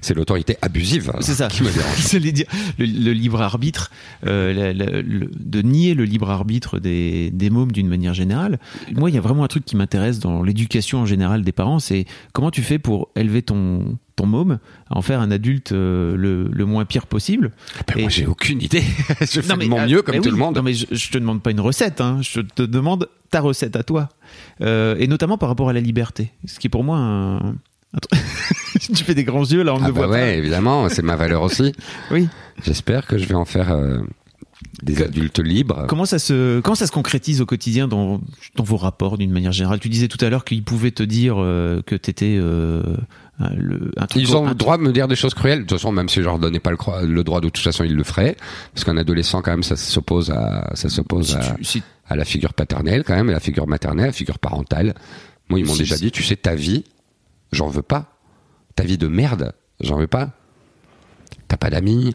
c'est 0.00 0.14
l'autorité 0.14 0.56
abusive. 0.62 1.12
C'est 1.20 1.34
ça. 1.34 1.48
Qui 1.48 1.62
me 1.62 1.70
dérange. 1.70 2.44
le, 2.78 3.12
libre 3.12 3.42
arbitre, 3.42 3.90
euh, 4.26 4.72
de 4.72 5.62
nier 5.62 5.94
le 5.94 6.04
libre 6.04 6.30
arbitre 6.30 6.78
des, 6.78 7.30
des 7.30 7.50
mômes 7.50 7.72
d'une 7.72 7.88
manière 7.88 8.14
générale. 8.14 8.58
Moi, 8.92 9.10
il 9.10 9.14
y 9.14 9.18
a 9.18 9.20
vraiment 9.20 9.44
un 9.44 9.48
truc 9.48 9.64
qui 9.64 9.76
m'intéresse 9.76 10.18
dans 10.18 10.42
l'éducation 10.42 11.00
en 11.00 11.06
général 11.06 11.42
des 11.42 11.52
parents, 11.52 11.78
c'est 11.78 12.06
comment 12.32 12.50
tu 12.50 12.62
fais 12.62 12.78
pour 12.78 13.10
élever 13.14 13.42
ton 13.42 13.98
ton 14.16 14.26
môme 14.26 14.58
à 14.90 14.96
en 14.96 15.02
faire 15.02 15.20
un 15.20 15.30
adulte 15.30 15.72
euh, 15.72 16.16
le, 16.16 16.48
le, 16.50 16.64
moins 16.64 16.84
pire 16.84 17.06
possible. 17.06 17.50
Ah 17.78 17.82
ben 17.86 18.02
moi, 18.02 18.10
j'ai 18.10 18.26
aucune 18.26 18.62
idée. 18.62 18.82
je 19.20 19.40
fais 19.40 19.56
de 19.56 19.66
mon 19.66 19.80
euh, 19.80 19.86
mieux 19.86 20.02
comme 20.02 20.20
tout 20.20 20.30
le 20.30 20.36
monde. 20.36 20.56
Non, 20.56 20.62
mais 20.62 20.74
je, 20.74 20.86
je 20.90 21.10
te 21.10 21.18
demande 21.18 21.42
pas 21.42 21.50
une 21.50 21.60
recette. 21.60 22.00
Hein. 22.00 22.18
Je 22.22 22.40
te 22.40 22.62
demande 22.62 23.08
ta 23.30 23.40
recette 23.40 23.76
à 23.76 23.82
toi. 23.82 24.08
Euh, 24.60 24.96
et 24.98 25.06
notamment 25.06 25.38
par 25.38 25.48
rapport 25.48 25.68
à 25.68 25.72
la 25.72 25.80
liberté. 25.80 26.30
Ce 26.46 26.58
qui 26.58 26.68
est 26.68 26.70
pour 26.70 26.84
moi 26.84 26.98
un... 26.98 27.54
tu 28.80 29.04
fais 29.04 29.14
des 29.14 29.22
grands 29.22 29.44
yeux 29.44 29.62
là, 29.62 29.72
on 29.72 29.78
ne 29.78 29.84
ah 29.84 29.92
bah 29.92 30.06
voit 30.06 30.08
ouais, 30.08 30.38
évidemment, 30.38 30.88
c'est 30.88 31.02
ma 31.02 31.14
valeur 31.14 31.42
aussi. 31.42 31.72
oui. 32.10 32.28
J'espère 32.64 33.06
que 33.06 33.18
je 33.18 33.26
vais 33.26 33.36
en 33.36 33.44
faire 33.44 33.70
euh, 33.70 33.98
des 34.82 35.00
adultes 35.00 35.38
libres. 35.38 35.86
Comment 35.88 36.04
ça 36.04 36.18
se 36.18 36.58
comment 36.60 36.74
ça 36.74 36.88
se 36.88 36.92
concrétise 36.92 37.40
au 37.40 37.46
quotidien 37.46 37.86
dans, 37.86 38.20
dans 38.56 38.64
vos 38.64 38.76
rapports 38.76 39.16
d'une 39.16 39.30
manière 39.30 39.52
générale? 39.52 39.78
Tu 39.78 39.88
disais 39.88 40.08
tout 40.08 40.22
à 40.24 40.28
l'heure 40.28 40.44
qu'ils 40.44 40.64
pouvaient 40.64 40.90
te 40.90 41.04
dire 41.04 41.36
que 41.36 41.94
t'étais 41.94 42.36
euh, 42.36 42.82
le, 43.38 43.90
un 43.96 44.06
truc 44.06 44.22
Ils 44.22 44.36
ont 44.36 44.46
le 44.46 44.54
droit 44.54 44.76
de 44.78 44.82
me 44.82 44.92
dire 44.92 45.08
des 45.08 45.16
choses 45.16 45.34
cruelles. 45.34 45.60
De 45.60 45.64
toute 45.64 45.78
façon, 45.78 45.92
même 45.92 46.08
si 46.08 46.20
je 46.20 46.24
leur 46.24 46.38
donnais 46.38 46.60
pas 46.60 46.70
le, 46.70 47.06
le 47.06 47.24
droit, 47.24 47.40
de 47.40 47.48
toute 47.48 47.64
façon, 47.64 47.84
ils 47.84 47.94
le 47.94 48.04
feraient, 48.04 48.36
parce 48.72 48.84
qu'un 48.84 48.96
adolescent, 48.96 49.42
quand 49.42 49.50
même, 49.50 49.62
ça 49.62 49.76
s'oppose 49.76 50.30
à 50.30 50.70
ça 50.74 50.88
s'oppose 50.88 51.36
à, 51.36 51.56
à 52.06 52.16
la 52.16 52.24
figure 52.24 52.54
paternelle, 52.54 53.02
quand 53.04 53.14
même, 53.14 53.28
à 53.28 53.32
la 53.32 53.40
figure 53.40 53.66
maternelle, 53.66 54.04
à 54.04 54.08
la 54.08 54.12
figure 54.12 54.38
parentale. 54.38 54.94
Moi, 55.48 55.58
ils 55.60 55.66
m'ont 55.66 55.76
déjà 55.76 55.96
dit, 55.96 56.10
tu 56.10 56.22
sais, 56.22 56.36
ta 56.36 56.54
vie, 56.54 56.84
j'en 57.52 57.68
veux 57.68 57.82
pas. 57.82 58.16
Ta 58.76 58.84
vie 58.84 58.98
de 58.98 59.08
merde, 59.08 59.52
j'en 59.80 59.98
veux 59.98 60.06
pas. 60.06 60.30
T'as 61.48 61.56
pas 61.56 61.70
d'amis, 61.70 62.14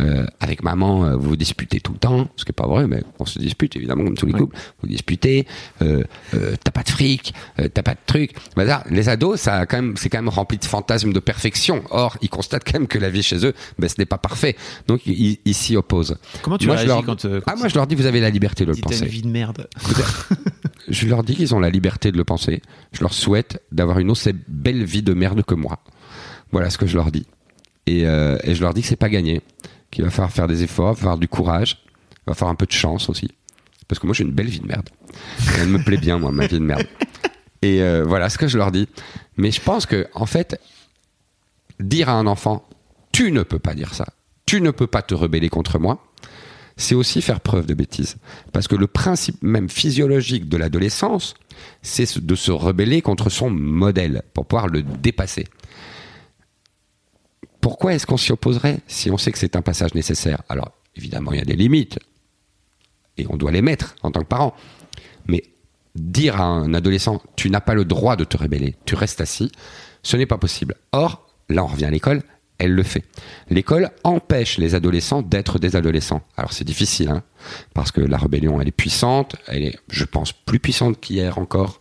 euh, 0.00 0.26
avec 0.40 0.62
maman, 0.62 1.04
euh, 1.04 1.16
vous 1.16 1.30
vous 1.30 1.36
disputez 1.36 1.80
tout 1.80 1.92
le 1.92 1.98
temps, 1.98 2.28
ce 2.36 2.44
qui 2.44 2.50
est 2.50 2.54
pas 2.54 2.66
vrai, 2.66 2.86
mais 2.86 3.02
on 3.18 3.26
se 3.26 3.38
dispute 3.38 3.76
évidemment 3.76 4.04
comme 4.04 4.16
tous 4.16 4.26
les 4.26 4.32
couples. 4.32 4.56
Vous 4.80 4.88
disputez, 4.88 5.46
euh, 5.82 6.02
euh 6.34 6.54
t'as 6.62 6.70
pas 6.70 6.82
de 6.82 6.88
fric, 6.88 7.34
t'as 7.56 7.82
pas 7.82 7.92
de 7.92 8.00
truc. 8.06 8.32
Bah, 8.56 8.84
les 8.90 9.08
ados, 9.08 9.40
ça 9.40 9.66
quand 9.66 9.76
même, 9.76 9.96
c'est 9.96 10.08
quand 10.08 10.18
même 10.18 10.28
rempli 10.28 10.58
de 10.58 10.64
fantasmes 10.64 11.12
de 11.12 11.20
perfection. 11.20 11.82
Or, 11.90 12.16
ils 12.22 12.28
constatent 12.28 12.64
quand 12.64 12.78
même 12.78 12.88
que 12.88 12.98
la 12.98 13.10
vie 13.10 13.22
chez 13.22 13.44
eux, 13.44 13.52
ben, 13.78 13.88
ce 13.88 13.96
n'est 13.98 14.06
pas 14.06 14.18
parfait. 14.18 14.56
Donc, 14.86 15.02
ils, 15.06 15.38
s'y 15.54 15.76
opposent. 15.76 16.16
Comment 16.42 16.58
tu 16.58 16.66
moi, 16.66 16.76
réagis 16.76 16.88
leur... 16.88 17.04
quand, 17.04 17.26
Ah, 17.46 17.56
moi, 17.56 17.68
je 17.68 17.74
leur 17.74 17.86
dis, 17.86 17.94
vous 17.94 18.06
avez 18.06 18.20
la 18.20 18.30
liberté 18.30 18.64
de 18.64 18.70
le 18.70 18.76
penser. 18.76 19.04
une 19.04 19.08
vie 19.08 19.22
de 19.22 19.28
merde. 19.28 19.68
je 20.88 21.06
leur 21.06 21.22
dis 21.22 21.34
qu'ils 21.34 21.54
ont 21.54 21.60
la 21.60 21.70
liberté 21.70 22.12
de 22.12 22.16
le 22.16 22.24
penser. 22.24 22.62
Je 22.92 23.00
leur 23.02 23.12
souhaite 23.12 23.62
d'avoir 23.72 23.98
une 23.98 24.10
aussi 24.10 24.30
belle 24.48 24.84
vie 24.84 25.02
de 25.02 25.12
merde 25.12 25.42
que 25.42 25.54
moi. 25.54 25.80
Voilà 26.52 26.70
ce 26.70 26.78
que 26.78 26.86
je 26.86 26.96
leur 26.96 27.10
dis. 27.10 27.26
Et, 27.86 28.02
et 28.02 28.54
je 28.54 28.60
leur 28.60 28.72
dis 28.74 28.82
que 28.82 28.88
c'est 28.88 28.96
pas 28.96 29.08
gagné 29.08 29.42
qu'il 29.90 30.04
va 30.04 30.10
falloir 30.10 30.32
faire 30.32 30.48
des 30.48 30.62
efforts, 30.62 30.98
faire 30.98 31.18
du 31.18 31.28
courage, 31.28 31.82
il 32.12 32.30
va 32.30 32.34
falloir 32.34 32.52
un 32.52 32.56
peu 32.56 32.66
de 32.66 32.72
chance 32.72 33.08
aussi. 33.08 33.28
Parce 33.88 33.98
que 33.98 34.06
moi, 34.06 34.14
j'ai 34.14 34.24
une 34.24 34.32
belle 34.32 34.48
vie 34.48 34.60
de 34.60 34.66
merde. 34.66 34.88
Elle 35.58 35.68
me 35.68 35.82
plaît 35.82 35.96
bien, 35.96 36.18
moi, 36.18 36.30
ma 36.30 36.46
vie 36.46 36.60
de 36.60 36.64
merde. 36.64 36.86
Et 37.62 37.82
euh, 37.82 38.04
voilà 38.06 38.30
ce 38.30 38.38
que 38.38 38.46
je 38.46 38.56
leur 38.56 38.70
dis. 38.70 38.88
Mais 39.36 39.50
je 39.50 39.60
pense 39.60 39.86
que, 39.86 40.06
en 40.14 40.26
fait, 40.26 40.60
dire 41.80 42.08
à 42.08 42.12
un 42.12 42.26
enfant, 42.26 42.68
tu 43.12 43.32
ne 43.32 43.42
peux 43.42 43.58
pas 43.58 43.74
dire 43.74 43.94
ça, 43.94 44.06
tu 44.46 44.60
ne 44.60 44.70
peux 44.70 44.86
pas 44.86 45.02
te 45.02 45.14
rebeller 45.14 45.48
contre 45.48 45.78
moi, 45.78 46.04
c'est 46.76 46.94
aussi 46.94 47.20
faire 47.20 47.40
preuve 47.40 47.66
de 47.66 47.74
bêtise. 47.74 48.16
Parce 48.52 48.68
que 48.68 48.76
le 48.76 48.86
principe 48.86 49.42
même 49.42 49.68
physiologique 49.68 50.48
de 50.48 50.56
l'adolescence, 50.56 51.34
c'est 51.82 52.24
de 52.24 52.34
se 52.34 52.52
rebeller 52.52 53.02
contre 53.02 53.28
son 53.28 53.50
modèle 53.50 54.22
pour 54.32 54.46
pouvoir 54.46 54.68
le 54.68 54.82
dépasser 54.82 55.46
pourquoi 57.60 57.94
est-ce 57.94 58.06
qu'on 58.06 58.16
s'y 58.16 58.32
opposerait 58.32 58.80
si 58.86 59.10
on 59.10 59.18
sait 59.18 59.32
que 59.32 59.38
c'est 59.38 59.56
un 59.56 59.62
passage 59.62 59.94
nécessaire? 59.94 60.42
Alors, 60.48 60.72
évidemment, 60.96 61.32
il 61.32 61.38
y 61.38 61.42
a 61.42 61.44
des 61.44 61.56
limites, 61.56 61.98
et 63.18 63.26
on 63.28 63.36
doit 63.36 63.52
les 63.52 63.62
mettre 63.62 63.94
en 64.02 64.10
tant 64.10 64.20
que 64.20 64.26
parent. 64.26 64.54
Mais 65.26 65.42
dire 65.94 66.40
à 66.40 66.44
un 66.44 66.74
adolescent, 66.74 67.22
tu 67.36 67.50
n'as 67.50 67.60
pas 67.60 67.74
le 67.74 67.84
droit 67.84 68.16
de 68.16 68.24
te 68.24 68.36
rébeller, 68.36 68.76
tu 68.86 68.94
restes 68.94 69.20
assis, 69.20 69.52
ce 70.02 70.16
n'est 70.16 70.26
pas 70.26 70.38
possible. 70.38 70.74
Or, 70.92 71.26
là 71.48 71.64
on 71.64 71.68
revient 71.68 71.84
à 71.84 71.90
l'école, 71.90 72.22
elle 72.58 72.72
le 72.72 72.82
fait. 72.82 73.04
L'école 73.48 73.90
empêche 74.04 74.58
les 74.58 74.74
adolescents 74.74 75.22
d'être 75.22 75.58
des 75.58 75.76
adolescents. 75.76 76.22
Alors 76.36 76.52
c'est 76.52 76.64
difficile, 76.64 77.08
hein, 77.08 77.22
parce 77.74 77.90
que 77.90 78.00
la 78.00 78.18
rébellion, 78.18 78.60
elle 78.60 78.68
est 78.68 78.72
puissante, 78.72 79.36
elle 79.46 79.64
est, 79.64 79.78
je 79.88 80.04
pense, 80.04 80.32
plus 80.32 80.60
puissante 80.60 81.00
qu'hier 81.00 81.38
encore. 81.38 81.80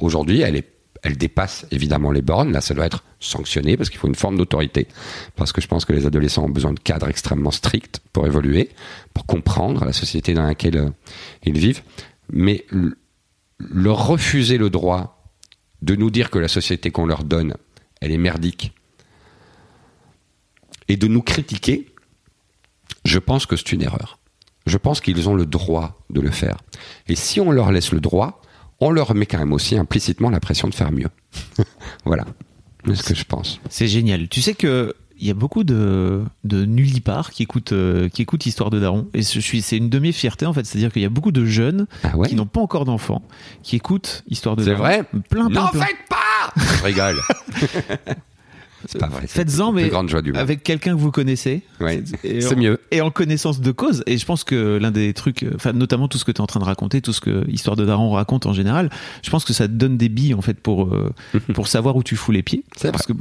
aujourd'hui, 0.00 0.40
elle 0.40 0.56
est 0.56 0.71
elle 1.02 1.16
dépasse 1.16 1.66
évidemment 1.70 2.12
les 2.12 2.22
bornes. 2.22 2.52
Là, 2.52 2.60
ça 2.60 2.74
doit 2.74 2.86
être 2.86 3.04
sanctionné 3.18 3.76
parce 3.76 3.90
qu'il 3.90 3.98
faut 3.98 4.08
une 4.08 4.14
forme 4.14 4.36
d'autorité. 4.36 4.86
Parce 5.36 5.52
que 5.52 5.60
je 5.60 5.66
pense 5.66 5.84
que 5.84 5.92
les 5.92 6.06
adolescents 6.06 6.44
ont 6.44 6.50
besoin 6.50 6.72
de 6.72 6.80
cadres 6.80 7.08
extrêmement 7.08 7.50
stricts 7.50 8.00
pour 8.12 8.26
évoluer, 8.26 8.70
pour 9.12 9.26
comprendre 9.26 9.84
la 9.84 9.92
société 9.92 10.34
dans 10.34 10.44
laquelle 10.44 10.76
euh, 10.76 10.90
ils 11.44 11.58
vivent. 11.58 11.82
Mais 12.30 12.64
leur 13.58 14.06
refuser 14.06 14.58
le 14.58 14.70
droit 14.70 15.22
de 15.82 15.96
nous 15.96 16.10
dire 16.10 16.30
que 16.30 16.38
la 16.38 16.48
société 16.48 16.90
qu'on 16.90 17.06
leur 17.06 17.24
donne, 17.24 17.56
elle 18.00 18.12
est 18.12 18.18
merdique, 18.18 18.72
et 20.88 20.96
de 20.96 21.06
nous 21.08 21.22
critiquer, 21.22 21.86
je 23.04 23.18
pense 23.18 23.46
que 23.46 23.56
c'est 23.56 23.72
une 23.72 23.82
erreur. 23.82 24.18
Je 24.66 24.76
pense 24.78 25.00
qu'ils 25.00 25.28
ont 25.28 25.34
le 25.34 25.46
droit 25.46 26.04
de 26.10 26.20
le 26.20 26.30
faire. 26.30 26.58
Et 27.08 27.16
si 27.16 27.40
on 27.40 27.50
leur 27.50 27.72
laisse 27.72 27.92
le 27.92 28.00
droit, 28.00 28.41
on 28.82 28.90
leur 28.90 29.14
met 29.14 29.26
quand 29.26 29.38
même 29.38 29.52
aussi 29.52 29.76
implicitement 29.76 30.30
la 30.30 30.40
pression 30.40 30.68
de 30.68 30.74
faire 30.74 30.92
mieux. 30.92 31.08
voilà. 32.04 32.24
C'est 32.86 32.96
ce 32.96 33.02
que 33.04 33.14
je 33.14 33.24
pense. 33.24 33.60
C'est 33.70 33.86
génial. 33.88 34.28
Tu 34.28 34.42
sais 34.42 34.54
que 34.54 34.94
il 35.18 35.28
y 35.28 35.30
a 35.30 35.34
beaucoup 35.34 35.62
de, 35.62 36.24
de 36.42 36.64
nullipares 36.64 37.30
qui 37.30 37.44
écoutent, 37.44 37.70
euh, 37.70 38.08
qui 38.08 38.22
écoutent 38.22 38.44
Histoire 38.44 38.70
de 38.70 38.80
Daron. 38.80 39.06
Et 39.14 39.22
je 39.22 39.38
suis, 39.38 39.62
c'est 39.62 39.76
une 39.76 39.88
de 39.88 40.00
mes 40.00 40.10
fiertés, 40.10 40.46
en 40.46 40.52
fait. 40.52 40.66
C'est-à-dire 40.66 40.92
qu'il 40.92 41.00
y 41.02 41.04
a 41.04 41.08
beaucoup 41.10 41.30
de 41.30 41.44
jeunes 41.44 41.86
Ah 42.02 42.16
ouais 42.16 42.28
qui 42.28 42.34
n'ont 42.34 42.46
pas 42.46 42.60
encore 42.60 42.84
d'enfants, 42.84 43.22
qui 43.62 43.76
écoutent 43.76 44.24
Histoire 44.28 44.56
de 44.56 44.64
C'est 44.64 44.70
Daron. 44.70 44.82
vrai 44.82 45.04
Plein, 45.30 45.48
plein, 45.48 45.48
N'en 45.48 45.68
faites 45.68 45.96
pas 46.08 46.52
Je 46.78 46.82
rigole. 46.82 47.20
Faites-en, 49.28 49.72
mais 49.72 49.84
avec 50.38 50.62
quelqu'un 50.62 50.92
que 50.94 51.00
vous 51.00 51.10
connaissez. 51.10 51.62
Ouais, 51.80 52.02
c'est 52.22 52.56
mieux. 52.56 52.78
Et 52.90 53.00
en 53.00 53.10
connaissance 53.10 53.60
de 53.60 53.70
cause. 53.72 54.02
Et 54.06 54.18
je 54.18 54.26
pense 54.26 54.44
que 54.44 54.78
l'un 54.80 54.90
des 54.90 55.12
trucs, 55.14 55.44
enfin, 55.54 55.72
notamment 55.72 56.08
tout 56.08 56.18
ce 56.18 56.24
que 56.24 56.32
tu 56.32 56.38
es 56.38 56.40
en 56.42 56.46
train 56.46 56.60
de 56.60 56.64
raconter, 56.64 57.00
tout 57.00 57.12
ce 57.12 57.20
que 57.20 57.48
Histoire 57.48 57.76
de 57.76 57.84
Daron 57.84 58.10
raconte 58.12 58.46
en 58.46 58.52
général, 58.52 58.90
je 59.22 59.30
pense 59.30 59.44
que 59.44 59.52
ça 59.52 59.66
te 59.68 59.72
donne 59.72 59.96
des 59.96 60.08
billes, 60.08 60.34
en 60.34 60.42
fait, 60.42 60.58
pour, 60.60 60.94
euh, 60.94 61.12
pour 61.54 61.68
savoir 61.68 61.96
où 61.96 62.02
tu 62.02 62.16
fous 62.16 62.32
les 62.32 62.42
pieds. 62.42 62.64
Parce 62.92 63.06
que 63.06 63.12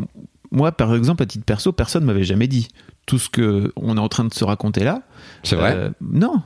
moi, 0.51 0.72
par 0.72 0.93
exemple, 0.95 1.24
à 1.24 1.26
titre 1.26 1.45
perso, 1.45 1.72
personne 1.72 2.03
m'avait 2.05 2.24
jamais 2.24 2.47
dit 2.47 2.68
tout 3.05 3.18
ce 3.20 3.30
que 3.30 3.72
on 3.76 3.97
est 3.97 4.01
en 4.01 4.09
train 4.09 4.26
de 4.26 4.34
se 4.34 4.43
raconter 4.43 4.84
là. 4.84 5.01
C'est 5.43 5.55
vrai 5.55 5.74
Euh, 5.76 5.89
Non. 6.01 6.41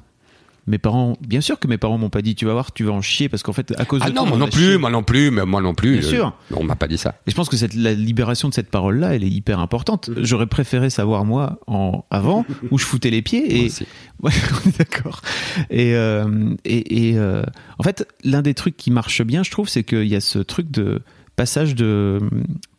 Mes 0.67 0.79
parents, 0.79 1.15
bien 1.21 1.41
sûr 1.41 1.59
que 1.59 1.67
mes 1.67 1.77
parents 1.77 1.99
m'ont 1.99 2.09
pas 2.09 2.23
dit, 2.23 2.33
tu 2.33 2.45
vas 2.45 2.53
voir, 2.53 2.71
tu 2.71 2.83
vas 2.83 2.91
en 2.91 3.01
chier, 3.01 3.29
parce 3.29 3.43
qu'en 3.43 3.53
fait, 3.53 3.73
à 3.77 3.85
cause 3.85 4.01
Ah 4.03 4.09
de 4.09 4.15
non, 4.15 4.21
toi, 4.21 4.29
moi 4.29 4.37
on 4.37 4.39
non 4.39 4.47
plus, 4.47 4.77
moi 4.79 4.89
non 4.89 5.03
plus, 5.03 5.29
mais 5.29 5.45
moi 5.45 5.61
non 5.61 5.75
plus. 5.75 5.99
Bien 5.99 6.09
sûr. 6.09 6.33
On 6.55 6.63
m'a 6.63 6.75
pas 6.75 6.87
dit 6.87 6.97
ça. 6.97 7.15
Et 7.27 7.31
je 7.31 7.35
pense 7.35 7.49
que 7.49 7.57
cette, 7.57 7.75
la 7.75 7.93
libération 7.93 8.49
de 8.49 8.53
cette 8.53 8.71
parole-là, 8.71 9.15
elle 9.15 9.23
est 9.23 9.29
hyper 9.29 9.59
importante. 9.59 10.09
J'aurais 10.17 10.47
préféré 10.47 10.89
savoir 10.89 11.23
moi 11.23 11.59
en 11.67 12.03
avant 12.09 12.45
où 12.71 12.79
je 12.79 12.85
foutais 12.85 13.11
les 13.11 13.21
pieds 13.21 13.47
Moi 13.47 13.57
et 13.57 13.65
aussi. 13.65 13.85
ouais, 14.23 14.31
on 14.65 14.69
est 14.69 14.77
d'accord. 14.79 15.21
Et 15.69 15.93
euh, 15.95 16.55
et, 16.65 17.09
et, 17.09 17.17
euh, 17.17 17.43
en 17.77 17.83
fait, 17.83 18.07
l'un 18.23 18.41
des 18.41 18.55
trucs 18.55 18.75
qui 18.75 18.89
marche 18.89 19.21
bien, 19.21 19.43
je 19.43 19.51
trouve, 19.51 19.69
c'est 19.69 19.83
qu'il 19.83 20.07
y 20.07 20.15
a 20.15 20.21
ce 20.21 20.39
truc 20.39 20.71
de 20.71 21.01
passage 21.35 21.75
de 21.75 22.19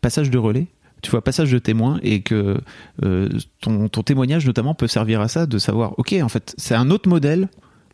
passage 0.00 0.30
de 0.30 0.38
relais. 0.38 0.66
Tu 1.02 1.10
vois, 1.10 1.22
passage 1.22 1.52
de 1.52 1.58
témoin 1.58 2.00
et 2.02 2.22
que 2.22 2.56
euh, 3.04 3.28
ton, 3.60 3.88
ton 3.88 4.02
témoignage 4.02 4.44
notamment 4.44 4.74
peut 4.74 4.88
servir 4.88 5.20
à 5.20 5.28
ça, 5.28 5.46
de 5.46 5.58
savoir, 5.58 5.96
ok, 5.98 6.16
en 6.20 6.28
fait, 6.28 6.54
c'est 6.58 6.74
un 6.74 6.90
autre 6.90 7.08
modèle 7.08 7.48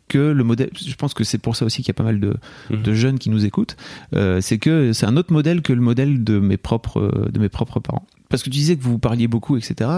que 0.07 0.17
le 0.17 0.43
modèle. 0.43 0.69
Je 0.75 0.93
pense 0.95 1.13
que 1.13 1.23
c'est 1.23 1.37
pour 1.37 1.55
ça 1.55 1.65
aussi 1.65 1.77
qu'il 1.81 1.87
y 1.89 1.91
a 1.91 1.95
pas 1.95 2.03
mal 2.03 2.19
de, 2.19 2.35
de 2.69 2.93
jeunes 2.93 3.17
qui 3.19 3.29
nous 3.29 3.45
écoutent. 3.45 3.75
Euh, 4.15 4.41
c'est 4.41 4.57
que 4.57 4.93
c'est 4.93 5.05
un 5.05 5.17
autre 5.17 5.31
modèle 5.33 5.61
que 5.61 5.73
le 5.73 5.81
modèle 5.81 6.23
de 6.23 6.39
mes 6.39 6.57
propres 6.57 7.29
de 7.31 7.39
mes 7.39 7.49
propres 7.49 7.79
parents. 7.79 8.05
Parce 8.29 8.41
que 8.41 8.49
tu 8.49 8.57
disais 8.57 8.75
que 8.75 8.81
vous 8.83 8.97
parliez 8.97 9.27
beaucoup, 9.27 9.57
etc. 9.57 9.89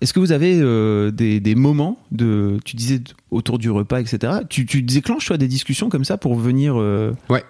Est-ce 0.00 0.12
que 0.12 0.20
vous 0.20 0.30
avez 0.32 0.58
euh, 0.60 1.10
des, 1.10 1.40
des 1.40 1.54
moments 1.56 1.98
de, 2.12 2.58
tu 2.64 2.76
disais 2.76 3.00
autour 3.32 3.58
du 3.58 3.70
repas, 3.70 4.00
etc. 4.00 4.34
Tu, 4.48 4.66
tu 4.66 4.82
déclenches 4.82 5.26
toi 5.26 5.36
des 5.36 5.48
discussions 5.48 5.88
comme 5.88 6.04
ça 6.04 6.16
pour 6.16 6.36
venir. 6.36 6.74
euh, 6.80 7.12
Ouais. 7.28 7.42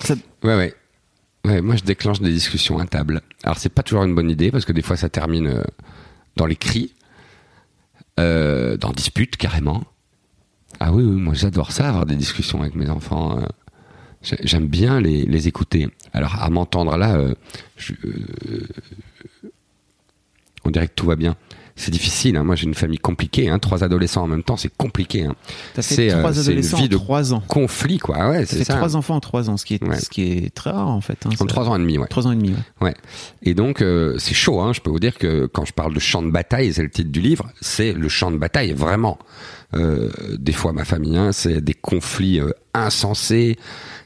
ça- 0.00 0.14
Ouais, 0.42 0.56
ouais. 0.56 0.74
Ouais, 1.44 1.60
moi 1.60 1.76
je 1.76 1.84
déclenche 1.84 2.20
des 2.20 2.32
discussions 2.32 2.78
à 2.80 2.86
table. 2.86 3.20
Alors 3.44 3.58
c'est 3.58 3.68
pas 3.68 3.84
toujours 3.84 4.02
une 4.02 4.14
bonne 4.16 4.30
idée 4.30 4.50
parce 4.50 4.64
que 4.64 4.72
des 4.72 4.82
fois 4.82 4.96
ça 4.96 5.08
termine 5.08 5.62
dans 6.36 6.46
les 6.46 6.56
cris, 6.56 6.92
dans 8.16 8.92
disputes 8.94 9.36
carrément. 9.36 9.84
Ah 10.80 10.92
oui, 10.92 11.02
oui, 11.04 11.20
moi 11.20 11.34
j'adore 11.34 11.72
ça, 11.72 11.88
avoir 11.88 12.06
des 12.06 12.16
discussions 12.16 12.60
avec 12.60 12.74
mes 12.74 12.90
enfants. 12.90 13.38
euh. 13.38 13.46
J'ai- 14.22 14.38
J'aime 14.42 14.66
bien 14.66 15.00
les, 15.00 15.24
les 15.24 15.48
écouter. 15.48 15.88
Alors 16.12 16.42
à 16.42 16.50
m'entendre 16.50 16.96
là, 16.96 17.14
euh, 17.16 17.34
je- 17.76 17.92
euh, 18.04 18.66
on 20.64 20.70
dirait 20.70 20.88
que 20.88 20.94
tout 20.94 21.06
va 21.06 21.16
bien. 21.16 21.36
C'est 21.78 21.90
difficile. 21.90 22.36
hein. 22.36 22.44
Moi 22.44 22.56
j'ai 22.56 22.64
une 22.66 22.74
famille 22.74 22.98
compliquée. 22.98 23.48
Hein. 23.50 23.58
Trois 23.58 23.84
adolescents 23.84 24.22
en 24.22 24.26
même 24.26 24.42
temps, 24.42 24.56
c'est 24.56 24.74
compliqué. 24.76 25.24
Hein. 25.24 25.34
T'as 25.74 25.82
fait 25.82 25.94
C'est, 25.94 26.12
euh, 26.12 26.18
trois 26.20 26.38
adolescents 26.38 26.76
vie 26.78 26.84
en 26.84 26.88
de 26.88 26.96
trois 26.96 27.34
ans. 27.34 27.42
Conflit 27.46 27.98
quoi. 27.98 28.30
Ouais, 28.30 28.46
c'est 28.46 28.64
ça. 28.64 28.74
trois 28.76 28.96
enfants 28.96 29.16
en 29.16 29.20
trois 29.20 29.50
ans, 29.50 29.56
ce 29.58 29.64
qui 29.66 29.74
est, 29.74 29.84
Ouais. 29.84 29.98
ce 30.00 30.08
qui 30.08 30.22
est 30.22 30.54
très 30.54 30.70
rare 30.70 30.88
en 30.88 31.00
fait. 31.02 31.18
hein. 31.26 31.30
En 31.38 31.44
trois 31.46 31.68
ans 31.68 31.76
et 31.76 31.78
demi, 31.78 31.98
ouais. 31.98 32.06
Trois 32.08 32.26
ans 32.26 32.32
et 32.32 32.36
demi. 32.36 32.50
ouais. 32.50 32.56
Ouais. 32.88 32.94
Et 33.42 33.54
donc 33.54 33.82
euh, 33.82 34.16
c'est 34.18 34.34
chaud, 34.34 34.60
hein. 34.60 34.72
Je 34.72 34.80
peux 34.80 34.90
vous 34.90 34.98
dire 35.00 35.18
que 35.18 35.46
quand 35.46 35.64
je 35.66 35.72
parle 35.74 35.92
de 35.94 36.00
champ 36.00 36.22
de 36.22 36.30
bataille, 36.30 36.72
c'est 36.72 36.82
le 36.82 36.90
titre 36.90 37.10
du 37.12 37.20
livre, 37.20 37.46
c'est 37.60 37.92
le 37.92 38.08
champ 38.08 38.30
de 38.30 38.38
bataille 38.38 38.72
vraiment. 38.72 39.18
Euh, 39.74 40.08
des 40.38 40.52
fois 40.52 40.72
ma 40.72 40.84
famille, 40.84 41.16
hein, 41.18 41.32
c'est 41.32 41.60
des 41.60 41.74
conflits 41.74 42.40
euh, 42.40 42.50
insensés, 42.72 43.58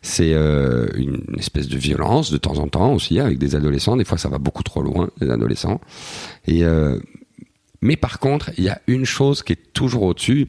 c'est 0.03 0.33
euh, 0.33 0.89
une 0.97 1.23
espèce 1.39 1.69
de 1.69 1.77
violence 1.77 2.33
de 2.33 2.39
temps 2.39 2.59
en 2.59 2.67
temps 2.67 2.95
aussi 2.95 3.21
avec 3.21 3.39
des 3.39 3.55
adolescents. 3.55 3.97
Des 3.97 4.05
fois 4.07 4.19
ça 4.19 4.29
va 4.29 4.39
beaucoup 4.39 4.63
trop 4.63 4.83
loin, 4.83 5.11
les 5.21 5.31
adolescents. 5.31 5.81
Et 6.47 6.65
euh, 6.65 6.99
mais 7.83 7.97
par 7.97 8.19
contre, 8.19 8.51
il 8.59 8.65
y 8.65 8.69
a 8.69 8.81
une 8.87 9.05
chose 9.05 9.43
qui 9.43 9.55
est 9.55 9.73
toujours 9.73 10.03
au-dessus, 10.03 10.49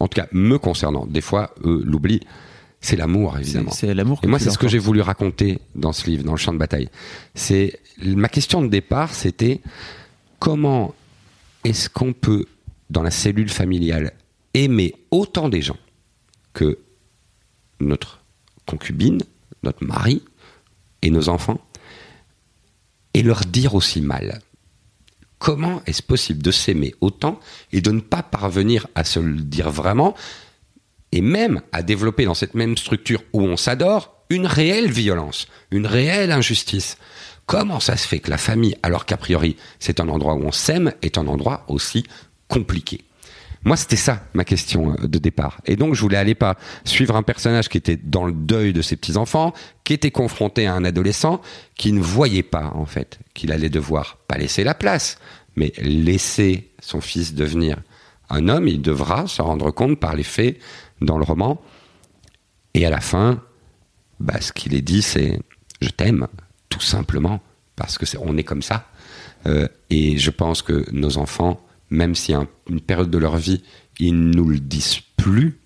en 0.00 0.08
tout 0.08 0.20
cas 0.20 0.28
me 0.32 0.58
concernant. 0.58 1.06
Des 1.06 1.20
fois, 1.20 1.54
eux 1.64 1.82
l'oublient, 1.84 2.20
c'est 2.80 2.96
l'amour 2.96 3.38
évidemment. 3.38 3.70
c'est 3.70 3.94
l'amour. 3.94 4.20
Et 4.22 4.26
moi, 4.26 4.38
c'est 4.38 4.50
ce 4.50 4.58
que 4.58 4.68
j'ai 4.68 4.78
voulu 4.78 5.00
raconter 5.00 5.58
dans 5.74 5.92
ce 5.92 6.08
livre, 6.08 6.24
dans 6.24 6.32
le 6.32 6.38
champ 6.38 6.52
de 6.52 6.58
bataille. 6.58 6.88
C'est 7.34 7.80
ma 8.02 8.28
question 8.28 8.62
de 8.62 8.68
départ, 8.68 9.14
c'était 9.14 9.60
comment 10.38 10.94
est-ce 11.64 11.88
qu'on 11.88 12.12
peut, 12.12 12.46
dans 12.90 13.02
la 13.02 13.10
cellule 13.10 13.48
familiale, 13.48 14.12
aimer 14.54 14.94
autant 15.10 15.48
des 15.48 15.62
gens 15.62 15.78
que 16.52 16.78
notre 17.80 18.22
concubine, 18.66 19.22
notre 19.62 19.84
mari 19.84 20.22
et 21.02 21.10
nos 21.10 21.28
enfants, 21.28 21.60
et 23.14 23.22
leur 23.22 23.40
dire 23.40 23.74
aussi 23.74 24.00
mal? 24.00 24.40
Comment 25.38 25.82
est-ce 25.86 26.02
possible 26.02 26.42
de 26.42 26.50
s'aimer 26.50 26.94
autant 27.00 27.38
et 27.72 27.80
de 27.80 27.90
ne 27.90 28.00
pas 28.00 28.22
parvenir 28.22 28.86
à 28.94 29.04
se 29.04 29.20
le 29.20 29.40
dire 29.40 29.70
vraiment 29.70 30.14
et 31.12 31.20
même 31.20 31.60
à 31.72 31.82
développer 31.82 32.24
dans 32.24 32.34
cette 32.34 32.54
même 32.54 32.76
structure 32.76 33.22
où 33.32 33.42
on 33.42 33.56
s'adore 33.56 34.24
une 34.30 34.46
réelle 34.46 34.90
violence, 34.90 35.46
une 35.70 35.86
réelle 35.86 36.32
injustice? 36.32 36.96
Comment 37.44 37.80
ça 37.80 37.96
se 37.96 38.08
fait 38.08 38.18
que 38.18 38.30
la 38.30 38.38
famille, 38.38 38.76
alors 38.82 39.06
qu'a 39.06 39.16
priori 39.16 39.56
c'est 39.78 40.00
un 40.00 40.08
endroit 40.08 40.34
où 40.34 40.42
on 40.42 40.52
s'aime, 40.52 40.92
est 41.02 41.18
un 41.18 41.28
endroit 41.28 41.64
aussi 41.68 42.04
compliqué? 42.48 43.05
Moi, 43.66 43.76
c'était 43.76 43.96
ça 43.96 44.22
ma 44.32 44.44
question 44.44 44.92
euh, 44.92 45.08
de 45.08 45.18
départ. 45.18 45.60
Et 45.66 45.74
donc, 45.74 45.94
je 45.94 46.00
voulais 46.00 46.16
aller 46.16 46.36
pas 46.36 46.56
suivre 46.84 47.16
un 47.16 47.24
personnage 47.24 47.68
qui 47.68 47.76
était 47.76 47.96
dans 47.96 48.24
le 48.24 48.32
deuil 48.32 48.72
de 48.72 48.80
ses 48.80 48.94
petits 48.94 49.16
enfants, 49.16 49.52
qui 49.82 49.92
était 49.92 50.12
confronté 50.12 50.68
à 50.68 50.74
un 50.74 50.84
adolescent 50.84 51.40
qui 51.74 51.92
ne 51.92 52.00
voyait 52.00 52.44
pas 52.44 52.70
en 52.76 52.86
fait 52.86 53.18
qu'il 53.34 53.50
allait 53.50 53.68
devoir 53.68 54.18
pas 54.28 54.38
laisser 54.38 54.62
la 54.62 54.74
place, 54.74 55.18
mais 55.56 55.72
laisser 55.78 56.70
son 56.78 57.00
fils 57.00 57.34
devenir 57.34 57.78
un 58.30 58.48
homme. 58.48 58.68
Il 58.68 58.80
devra 58.82 59.26
se 59.26 59.42
rendre 59.42 59.72
compte 59.72 59.98
par 59.98 60.14
les 60.14 60.22
faits 60.22 60.58
dans 61.00 61.18
le 61.18 61.24
roman. 61.24 61.60
Et 62.74 62.86
à 62.86 62.90
la 62.90 63.00
fin, 63.00 63.42
bah, 64.20 64.40
ce 64.40 64.52
qu'il 64.52 64.74
est 64.74 64.80
dit, 64.82 65.02
c'est 65.02 65.40
je 65.80 65.88
t'aime, 65.88 66.28
tout 66.68 66.80
simplement, 66.80 67.40
parce 67.74 67.98
que 67.98 68.06
c'est, 68.06 68.18
on 68.18 68.36
est 68.36 68.44
comme 68.44 68.62
ça. 68.62 68.86
Euh, 69.46 69.66
et 69.90 70.18
je 70.18 70.30
pense 70.30 70.62
que 70.62 70.84
nos 70.92 71.18
enfants, 71.18 71.60
même 71.90 72.14
si 72.14 72.32
à 72.32 72.38
un- 72.40 72.48
une 72.68 72.80
période 72.80 73.10
de 73.10 73.18
leur 73.18 73.36
vie, 73.36 73.62
ils 73.98 74.14
nous 74.18 74.48
le 74.48 74.58
disent 74.58 74.98
plus, 75.16 75.60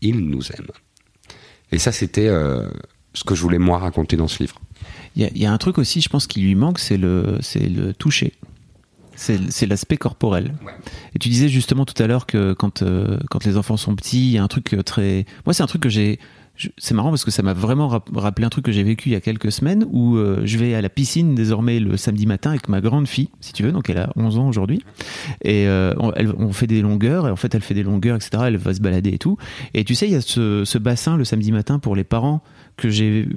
ils 0.00 0.18
nous 0.18 0.42
aiment. 0.52 0.70
Et 1.72 1.78
ça, 1.78 1.92
c'était 1.92 2.28
euh, 2.28 2.68
ce 3.14 3.24
que 3.24 3.34
je 3.34 3.42
voulais 3.42 3.58
moi 3.58 3.78
raconter 3.78 4.16
dans 4.16 4.28
ce 4.28 4.42
livre. 4.42 4.60
Il 5.16 5.22
y, 5.22 5.24
a- 5.24 5.30
il 5.34 5.38
y 5.42 5.46
a 5.46 5.52
un 5.52 5.58
truc 5.58 5.78
aussi, 5.78 6.00
je 6.00 6.08
pense, 6.08 6.26
qui 6.26 6.40
lui 6.40 6.54
manque, 6.54 6.78
c'est 6.78 6.96
le, 6.96 7.38
le 7.54 7.92
toucher. 7.92 8.32
C'est 9.16 9.50
c'est 9.50 9.66
l'aspect 9.66 9.96
corporel. 9.96 10.54
Et 11.14 11.18
tu 11.18 11.28
disais 11.28 11.48
justement 11.48 11.84
tout 11.84 12.00
à 12.00 12.06
l'heure 12.06 12.24
que 12.26 12.52
quand, 12.52 12.82
euh, 12.82 13.18
quand 13.30 13.44
les 13.44 13.56
enfants 13.56 13.76
sont 13.76 13.96
petits, 13.96 14.28
il 14.28 14.32
y 14.34 14.38
a 14.38 14.44
un 14.44 14.48
truc 14.48 14.74
euh, 14.74 14.82
très. 14.84 15.26
Moi, 15.44 15.54
c'est 15.54 15.62
un 15.64 15.66
truc 15.66 15.82
que 15.82 15.88
j'ai. 15.88 16.20
C'est 16.76 16.94
marrant 16.94 17.10
parce 17.10 17.24
que 17.24 17.30
ça 17.30 17.42
m'a 17.42 17.52
vraiment 17.52 17.88
rap- 17.88 18.08
rappelé 18.14 18.44
un 18.46 18.48
truc 18.50 18.64
que 18.64 18.72
j'ai 18.72 18.82
vécu 18.82 19.08
il 19.10 19.12
y 19.12 19.16
a 19.16 19.20
quelques 19.20 19.52
semaines 19.52 19.86
où 19.90 20.16
euh, 20.16 20.40
je 20.44 20.58
vais 20.58 20.74
à 20.74 20.82
la 20.82 20.88
piscine 20.88 21.34
désormais 21.34 21.78
le 21.80 21.96
samedi 21.96 22.26
matin 22.26 22.50
avec 22.50 22.68
ma 22.68 22.80
grande 22.80 23.06
fille, 23.06 23.28
si 23.40 23.52
tu 23.52 23.62
veux, 23.62 23.72
donc 23.72 23.88
elle 23.90 23.98
a 23.98 24.10
11 24.16 24.38
ans 24.38 24.48
aujourd'hui. 24.48 24.82
Et 25.42 25.68
euh, 25.68 25.94
on, 25.98 26.12
elle- 26.14 26.34
on 26.36 26.52
fait 26.52 26.66
des 26.66 26.80
longueurs, 26.82 27.28
et 27.28 27.30
en 27.30 27.36
fait 27.36 27.54
elle 27.54 27.62
fait 27.62 27.74
des 27.74 27.82
longueurs, 27.82 28.16
etc. 28.16 28.44
Elle 28.46 28.56
va 28.56 28.74
se 28.74 28.80
balader 28.80 29.10
et 29.10 29.18
tout. 29.18 29.36
Et 29.74 29.84
tu 29.84 29.94
sais, 29.94 30.06
il 30.06 30.12
y 30.12 30.16
a 30.16 30.20
ce, 30.20 30.64
ce 30.64 30.78
bassin 30.78 31.16
le 31.16 31.24
samedi 31.24 31.52
matin 31.52 31.78
pour 31.78 31.94
les 31.96 32.04
parents 32.04 32.42
que 32.76 32.90
j'ai 32.90 33.28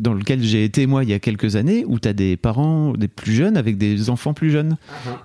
dans 0.00 0.14
lequel 0.14 0.42
j'ai 0.42 0.64
été 0.64 0.86
moi 0.86 1.04
il 1.04 1.10
y 1.10 1.12
a 1.12 1.20
quelques 1.20 1.54
années 1.54 1.84
où 1.86 2.00
tu 2.00 2.08
as 2.08 2.12
des 2.12 2.36
parents 2.36 2.92
des 2.94 3.06
plus 3.06 3.32
jeunes 3.32 3.56
avec 3.56 3.78
des 3.78 4.10
enfants 4.10 4.34
plus 4.34 4.50
jeunes 4.50 4.76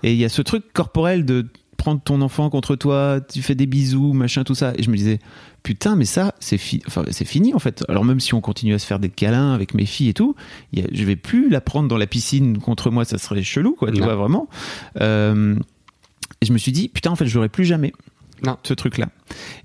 et 0.03 0.13
il 0.13 0.19
y 0.19 0.23
a 0.25 0.29
ce 0.29 0.43
truc 0.43 0.65
corporel 0.71 1.25
de 1.25 1.47
prendre 1.85 2.01
ton 2.01 2.21
enfant 2.21 2.49
contre 2.49 2.75
toi, 2.75 3.19
tu 3.31 3.43
fais 3.43 3.53
des 3.53 3.67
bisous, 3.67 4.13
machin, 4.13 4.43
tout 4.43 4.55
ça. 4.55 4.73
Et 4.75 4.81
je 4.81 4.89
me 4.89 4.97
disais, 4.97 5.19
putain, 5.61 5.95
mais 5.95 6.05
ça, 6.05 6.33
c'est 6.39 6.57
fi- 6.57 6.81
enfin, 6.87 7.03
c'est 7.11 7.25
fini 7.25 7.53
en 7.53 7.59
fait. 7.59 7.83
Alors 7.89 8.03
même 8.03 8.19
si 8.19 8.33
on 8.33 8.41
continue 8.41 8.73
à 8.73 8.79
se 8.79 8.87
faire 8.87 8.97
des 8.97 9.09
câlins 9.09 9.53
avec 9.53 9.75
mes 9.75 9.85
filles 9.85 10.09
et 10.09 10.13
tout, 10.15 10.35
y 10.73 10.81
a- 10.81 10.87
je 10.91 11.03
vais 11.03 11.15
plus 11.15 11.47
la 11.49 11.61
prendre 11.61 11.87
dans 11.87 11.97
la 11.97 12.07
piscine 12.07 12.57
contre 12.57 12.89
moi, 12.89 13.05
ça 13.05 13.19
serait 13.19 13.43
chelou, 13.43 13.75
quoi, 13.75 13.91
tu 13.91 13.99
Non. 13.99 14.05
vois, 14.05 14.15
vraiment. 14.15 14.49
Euh, 14.99 15.55
et 16.41 16.45
je 16.47 16.53
me 16.53 16.57
suis 16.57 16.71
dit, 16.71 16.89
putain, 16.89 17.11
en 17.11 17.15
fait, 17.15 17.27
j'aurais 17.27 17.49
plus 17.49 17.65
jamais 17.65 17.93
Non. 18.43 18.57
ce 18.63 18.73
truc-là. 18.73 19.09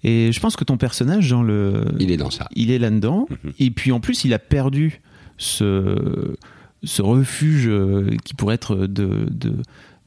Et 0.05 0.31
je 0.31 0.41
pense 0.41 0.57
que 0.57 0.65
ton 0.65 0.77
personnage, 0.77 1.31
dans 1.31 1.43
le, 1.43 1.85
Il 1.99 2.11
est 2.13 2.19
dans 2.19 2.31
ça. 2.31 2.49
il 2.55 2.71
est 2.71 2.79
là-dedans. 2.79 3.27
Mhm. 3.31 3.53
Et 3.59 3.71
puis 3.71 3.93
en 3.93 4.01
plus, 4.01 4.25
il 4.25 4.35
a 4.35 4.39
perdu 4.39 5.01
ce, 5.39 6.37
ce 6.85 7.01
refuge 7.01 7.67
euh, 7.67 8.11
qui 8.25 8.35
pourrait 8.35 8.57
être 8.57 8.77
de, 8.77 9.27
de, 9.31 9.55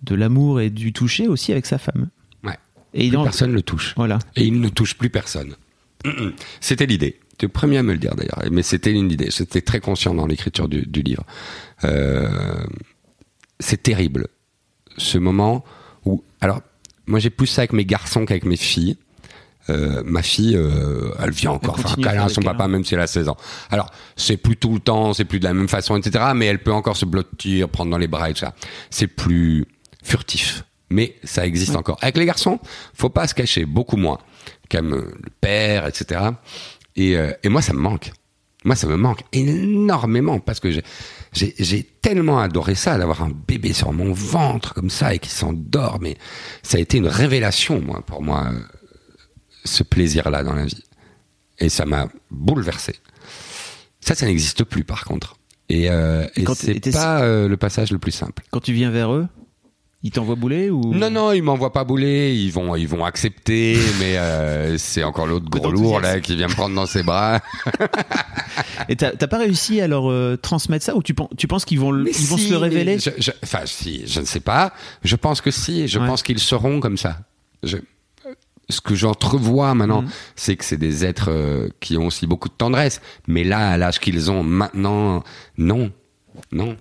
de 0.04 0.16
l'amour 0.16 0.62
et 0.62 0.70
du 0.70 0.94
toucher 0.94 1.28
aussi 1.28 1.52
avec 1.52 1.66
sa 1.66 1.78
femme. 1.78 2.10
Ouais. 2.44 2.58
Et 2.94 3.06
il 3.06 3.12
Plus 3.12 3.24
personne 3.24 3.52
ne 3.52 3.56
le 3.56 3.62
touche. 3.62 3.94
Voilà. 3.96 4.20
Et 4.36 4.46
il 4.46 4.60
ne 4.60 4.70
touche 4.70 4.96
plus 4.96 5.10
personne. 5.10 5.56
C'était 6.60 6.86
l'idée. 6.86 7.20
Tu 7.38 7.46
es 7.46 7.48
le 7.48 7.54
premier 7.54 7.78
à 7.78 7.84
me 7.84 7.94
le 7.94 7.98
dire 7.98 8.16
d'ailleurs, 8.16 8.44
mais 8.52 8.62
c'était 8.62 8.92
une 8.92 9.12
idée. 9.12 9.30
J'étais 9.32 9.62
très 9.62 9.80
conscient 9.80 10.14
dans 10.14 10.28
l'écriture 10.28 10.70
du, 10.70 10.86
du 10.86 11.02
livre. 11.02 11.24
Euh, 11.84 12.64
c'est 13.60 13.82
terrible, 13.82 14.28
ce 14.98 15.18
moment 15.18 15.64
où... 16.06 16.24
Alors, 16.42 16.62
moi 17.08 17.20
j'ai 17.20 17.32
plus 17.32 17.48
ça 17.48 17.62
avec 17.62 17.74
mes 17.74 17.86
garçons 17.86 18.26
qu'avec 18.26 18.46
mes 18.46 18.58
filles. 18.58 18.98
Euh, 19.70 20.04
ma 20.06 20.22
fille, 20.22 20.56
euh, 20.58 21.12
elle 21.20 21.32
vient 21.32 21.52
encore 21.52 21.80
faire 21.80 21.94
un 21.94 22.02
câlin 22.02 22.26
à 22.26 22.30
son 22.30 22.42
papa, 22.42 22.68
même 22.68 22.84
si 22.84 22.96
elle 22.96 23.00
a 23.00 23.08
16 23.08 23.30
ans. 23.30 23.38
Alors, 23.72 23.90
c'est 24.18 24.36
plus 24.36 24.58
tout 24.58 24.74
le 24.74 24.80
temps, 24.80 25.14
c'est 25.14 25.24
plus 25.24 25.40
de 25.40 25.46
la 25.46 25.54
même 25.54 25.70
façon, 25.70 25.96
etc. 25.96 26.26
Mais 26.36 26.48
elle 26.48 26.60
peut 26.60 26.74
encore 26.74 26.98
se 26.98 27.06
blottir, 27.06 27.70
prendre 27.70 27.90
dans 27.90 27.98
les 27.98 28.10
bras 28.10 28.30
et 28.30 28.34
tout 28.34 28.42
ça. 28.42 28.54
C'est 28.90 29.08
plus 29.08 29.66
furtif. 30.04 30.64
Mais 30.90 31.16
ça 31.24 31.46
existe 31.48 31.76
encore. 31.76 31.98
Avec 32.02 32.18
les 32.18 32.26
garçons, 32.26 32.60
faut 32.94 33.10
pas 33.10 33.28
se 33.28 33.34
cacher, 33.34 33.66
beaucoup 33.66 33.98
moins. 33.98 34.20
Comme 34.70 34.94
euh, 34.94 35.12
le 35.24 35.30
père, 35.42 35.88
etc. 35.88 36.22
Et, 36.96 37.18
euh, 37.18 37.32
et 37.44 37.50
moi, 37.50 37.62
ça 37.64 37.74
me 37.74 37.80
manque. 37.80 38.12
Moi, 38.66 38.76
ça 38.76 38.88
me 38.88 38.96
manque 38.96 39.22
énormément 39.34 40.40
parce 40.40 40.60
que 40.60 40.70
j'ai- 41.34 41.84
tellement 42.02 42.40
adoré 42.40 42.76
ça, 42.76 42.98
d'avoir 42.98 43.24
un 43.24 43.32
bébé 43.48 43.74
sur 43.74 43.92
mon 43.94 44.14
ventre 44.14 44.74
comme 44.74 44.90
ça 44.90 45.14
et 45.16 45.20
qui 45.20 45.30
s'endort. 45.30 46.00
Mais 46.02 46.16
ça 46.62 46.78
a 46.78 46.80
été 46.82 46.98
une 46.98 47.08
révélation, 47.08 47.82
moi, 47.82 48.02
pour 48.06 48.22
moi, 48.22 48.50
euh, 48.54 48.60
ce 49.66 49.84
plaisir-là 49.84 50.44
dans 50.44 50.54
la 50.54 50.66
vie. 50.66 50.84
Et 51.60 51.70
ça 51.70 51.86
m'a 51.86 52.08
bouleversé. 52.30 52.96
Ça, 54.02 54.16
ça 54.16 54.26
n'existe 54.26 54.64
plus, 54.66 54.84
par 54.84 55.06
contre. 55.06 55.38
Et, 55.70 55.90
euh, 55.90 56.26
et 56.36 56.46
c'est 56.56 56.92
pas 56.92 57.22
euh, 57.24 57.48
le 57.48 57.58
passage 57.58 57.92
le 57.92 58.00
plus 58.00 58.12
simple. 58.12 58.44
Quand 58.52 58.60
tu 58.60 58.74
viens 58.74 58.92
vers 58.92 59.14
eux, 59.14 59.28
ils 60.04 60.12
t'envoient 60.12 60.36
bouler 60.36 60.70
ou 60.70 60.94
Non, 60.94 61.10
non, 61.10 61.32
ils 61.32 61.42
m'envoient 61.42 61.72
pas 61.74 61.84
bouler, 61.86 62.36
ils 62.36 62.52
vont, 62.52 62.76
ils 62.76 62.88
vont 62.88 63.06
accepter, 63.06 63.78
mais 64.00 64.18
euh, 64.18 64.78
c'est 64.78 65.04
encore 65.04 65.26
l'autre 65.28 65.50
gros 65.50 65.72
lourd 65.72 66.00
là 66.02 66.20
qui 66.20 66.36
vient 66.36 66.48
me 66.50 66.54
prendre 66.54 66.76
dans 66.76 66.86
ses 66.86 67.04
bras. 67.04 67.40
Et 68.90 68.96
t'as 68.96 69.12
pas 69.28 69.38
réussi 69.38 69.82
à 69.82 69.88
leur 69.88 70.10
euh, 70.12 70.38
transmettre 70.38 70.86
ça 70.86 70.96
ou 70.96 71.02
tu, 71.04 71.16
tu 71.38 71.48
penses 71.48 71.66
qu'ils 71.66 71.80
vont, 71.80 71.92
Mais 71.94 72.12
ils 72.12 72.28
vont 72.28 72.38
se 72.38 72.50
le 72.50 72.58
révéler 72.58 72.96
mais 72.96 73.00
je- 73.00 73.10
je- 73.22 73.32
Enfin, 73.44 73.62
si, 73.66 74.04
je 74.06 74.20
ne 74.20 74.26
sais 74.26 74.40
pas. 74.40 74.74
Je 75.04 75.16
pense 75.16 75.42
que 75.42 75.52
si. 75.52 75.88
Je 75.88 76.00
Ouais. 76.00 76.08
pense 76.08 76.22
qu'ils 76.24 76.40
seront 76.40 76.80
comme 76.80 76.98
ça. 76.98 77.20
Je- 77.64 77.78
ce 78.70 78.80
que 78.82 78.96
j'entrevois 78.96 79.74
maintenant, 79.76 80.04
Mhm. 80.04 80.10
c'est 80.36 80.56
que 80.56 80.64
c'est 80.66 80.78
des 80.78 81.04
êtres 81.06 81.30
euh, 81.30 81.70
qui 81.80 81.98
ont 81.98 82.08
aussi 82.08 82.28
beaucoup 82.28 82.50
de 82.50 82.54
tendresse. 82.54 83.02
Mais 83.28 83.44
là, 83.44 83.70
à 83.72 83.78
l'âge 83.78 84.00
qu'ils 84.00 84.32
ont 84.32 84.44
maintenant, 84.44 85.24
non, 85.58 85.92
non. 86.52 86.78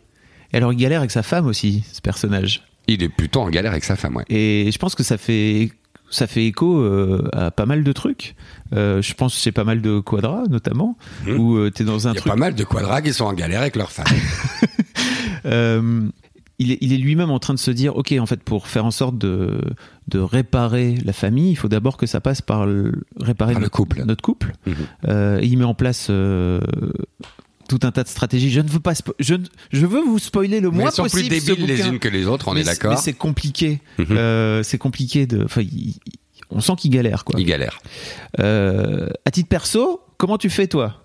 Et 0.53 0.57
alors 0.59 0.73
il 0.73 0.77
galère 0.77 1.01
avec 1.01 1.11
sa 1.11 1.23
femme 1.23 1.47
aussi, 1.47 1.85
ce 1.93 2.01
personnage. 2.01 2.63
Il 2.93 3.03
est 3.03 3.09
plutôt 3.09 3.41
en 3.41 3.49
galère 3.51 3.73
avec 3.73 3.85
sa 3.85 3.97
femme, 3.97 4.17
ouais. 4.17 4.25
Et 4.29 4.71
je 4.73 4.79
pense 4.79 4.95
que 4.95 5.03
ça 5.03 5.19
fait 5.19 5.71
ça 6.11 6.27
fait 6.27 6.45
écho 6.45 6.79
euh, 6.79 7.27
à 7.33 7.51
pas 7.51 7.65
mal 7.65 7.85
de 7.85 7.93
trucs. 7.93 8.35
Euh, 8.75 9.01
je 9.01 9.15
pense 9.15 9.35
c'est 9.35 9.51
pas 9.53 9.65
mal 9.65 9.81
de 9.81 9.99
quadras 10.01 10.45
notamment 10.51 10.97
Mhm. 11.27 11.39
où 11.41 11.57
euh, 11.57 11.71
t'es 11.71 11.85
dans 11.85 12.07
un 12.07 12.13
Il 12.13 12.17
y 12.17 12.19
a 12.19 12.23
pas 12.23 12.37
mal 12.37 12.55
de 12.55 12.65
quadras 12.65 13.01
qui 13.01 13.13
sont 13.15 13.25
en 13.25 13.33
galère 13.33 13.61
avec 13.63 13.77
leur 13.77 13.91
femme. 13.91 14.07
Euh, 15.45 16.03
il 16.61 16.71
est, 16.71 16.79
il 16.81 16.93
est 16.93 16.97
lui-même 16.99 17.31
en 17.31 17.41
train 17.41 17.53
de 17.55 17.59
se 17.59 17.73
dire, 17.73 17.97
ok, 17.97 18.15
en 18.21 18.27
fait, 18.27 18.41
pour 18.45 18.69
faire 18.69 18.85
en 18.85 18.93
sorte 18.93 19.19
de, 19.19 19.59
de 20.07 20.21
réparer 20.21 20.95
la 21.05 21.13
famille, 21.13 21.51
il 21.51 21.57
faut 21.57 21.67
d'abord 21.69 21.97
que 21.97 22.07
ça 22.07 22.21
passe 22.21 22.41
par 22.43 22.65
le, 22.65 23.03
réparer 23.19 23.55
Par 23.55 23.61
le 23.61 23.65
notre 23.65 23.77
couple. 23.77 24.05
Notre 24.05 24.23
couple. 24.23 24.53
Mhm. 24.67 25.41
Et 25.41 25.47
il 25.47 25.57
met 25.59 25.65
en 25.65 25.75
place 25.75 26.09
tout 27.79 27.87
un 27.87 27.91
tas 27.91 28.03
de 28.03 28.09
stratégies. 28.09 28.51
Je 28.51 28.61
ne 28.61 28.69
veux 28.69 28.81
pas, 28.81 28.93
je, 29.19 29.35
je 29.73 29.87
veux 29.87 30.03
vous 30.03 30.19
spoiler 30.19 30.61
le 30.61 30.71
Mais 30.71 30.77
moins 30.79 30.87
elles 30.89 30.93
sont 30.93 31.03
plus 31.05 31.29
possible. 31.29 31.57
débiles 31.57 31.67
les 31.67 31.87
unes 31.87 31.99
que 31.99 32.09
les 32.09 32.27
autres, 32.27 32.49
on 32.49 32.55
Mais 32.55 32.61
est 32.61 32.65
d'accord. 32.65 32.91
Mais 32.93 32.97
c'est 32.99 33.15
compliqué. 33.15 33.81
Mhm. 33.99 34.07
Euh, 34.11 34.63
c'est 34.63 34.79
compliqué 34.79 35.27
de. 35.27 35.45
Enfin, 35.45 35.63
on 36.51 36.61
sent 36.61 36.75
qu'il 36.77 36.91
galère, 36.91 37.25
quoi. 37.25 37.41
Il 37.41 37.47
galère. 37.47 37.81
Euh, 38.41 39.09
à 39.25 39.31
titre 39.31 39.49
perso, 39.49 40.03
comment 40.19 40.37
tu 40.37 40.51
fais 40.51 40.67
toi 40.67 41.03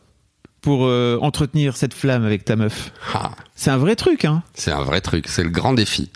pour 0.60 0.86
euh, 0.86 1.18
entretenir 1.22 1.78
cette 1.78 1.94
flamme 1.94 2.26
avec 2.26 2.44
ta 2.44 2.58
meuf? 2.58 2.92
Ah. 3.14 3.32
C'est 3.56 3.72
un 3.72 3.78
vrai 3.78 3.96
truc, 3.96 4.26
hein. 4.26 4.44
C'est 4.54 4.72
un 4.72 4.84
vrai 4.84 5.00
truc, 5.00 5.28
c'est 5.30 5.44
le 5.44 5.50
grand 5.50 5.74
défi. 5.74 6.12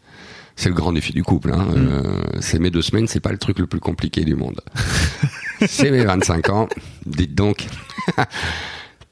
C'est 0.58 0.68
le 0.68 0.76
grand 0.76 0.92
défi 0.92 1.14
du 1.14 1.24
couple. 1.24 1.54
Hein. 1.54 1.66
Euh, 1.78 2.22
c'est 2.42 2.60
mes 2.60 2.70
deux 2.72 2.82
semaines, 2.82 3.08
c'est 3.08 3.22
pas 3.22 3.32
le 3.32 3.38
truc 3.38 3.58
le 3.58 3.68
plus 3.68 3.80
compliqué 3.80 4.26
du 4.26 4.36
monde. 4.36 4.60
c'est 5.66 5.92
mes 5.92 6.04
25 6.04 6.50
ans. 6.50 6.68
Dites 7.06 7.34
donc, 7.36 7.68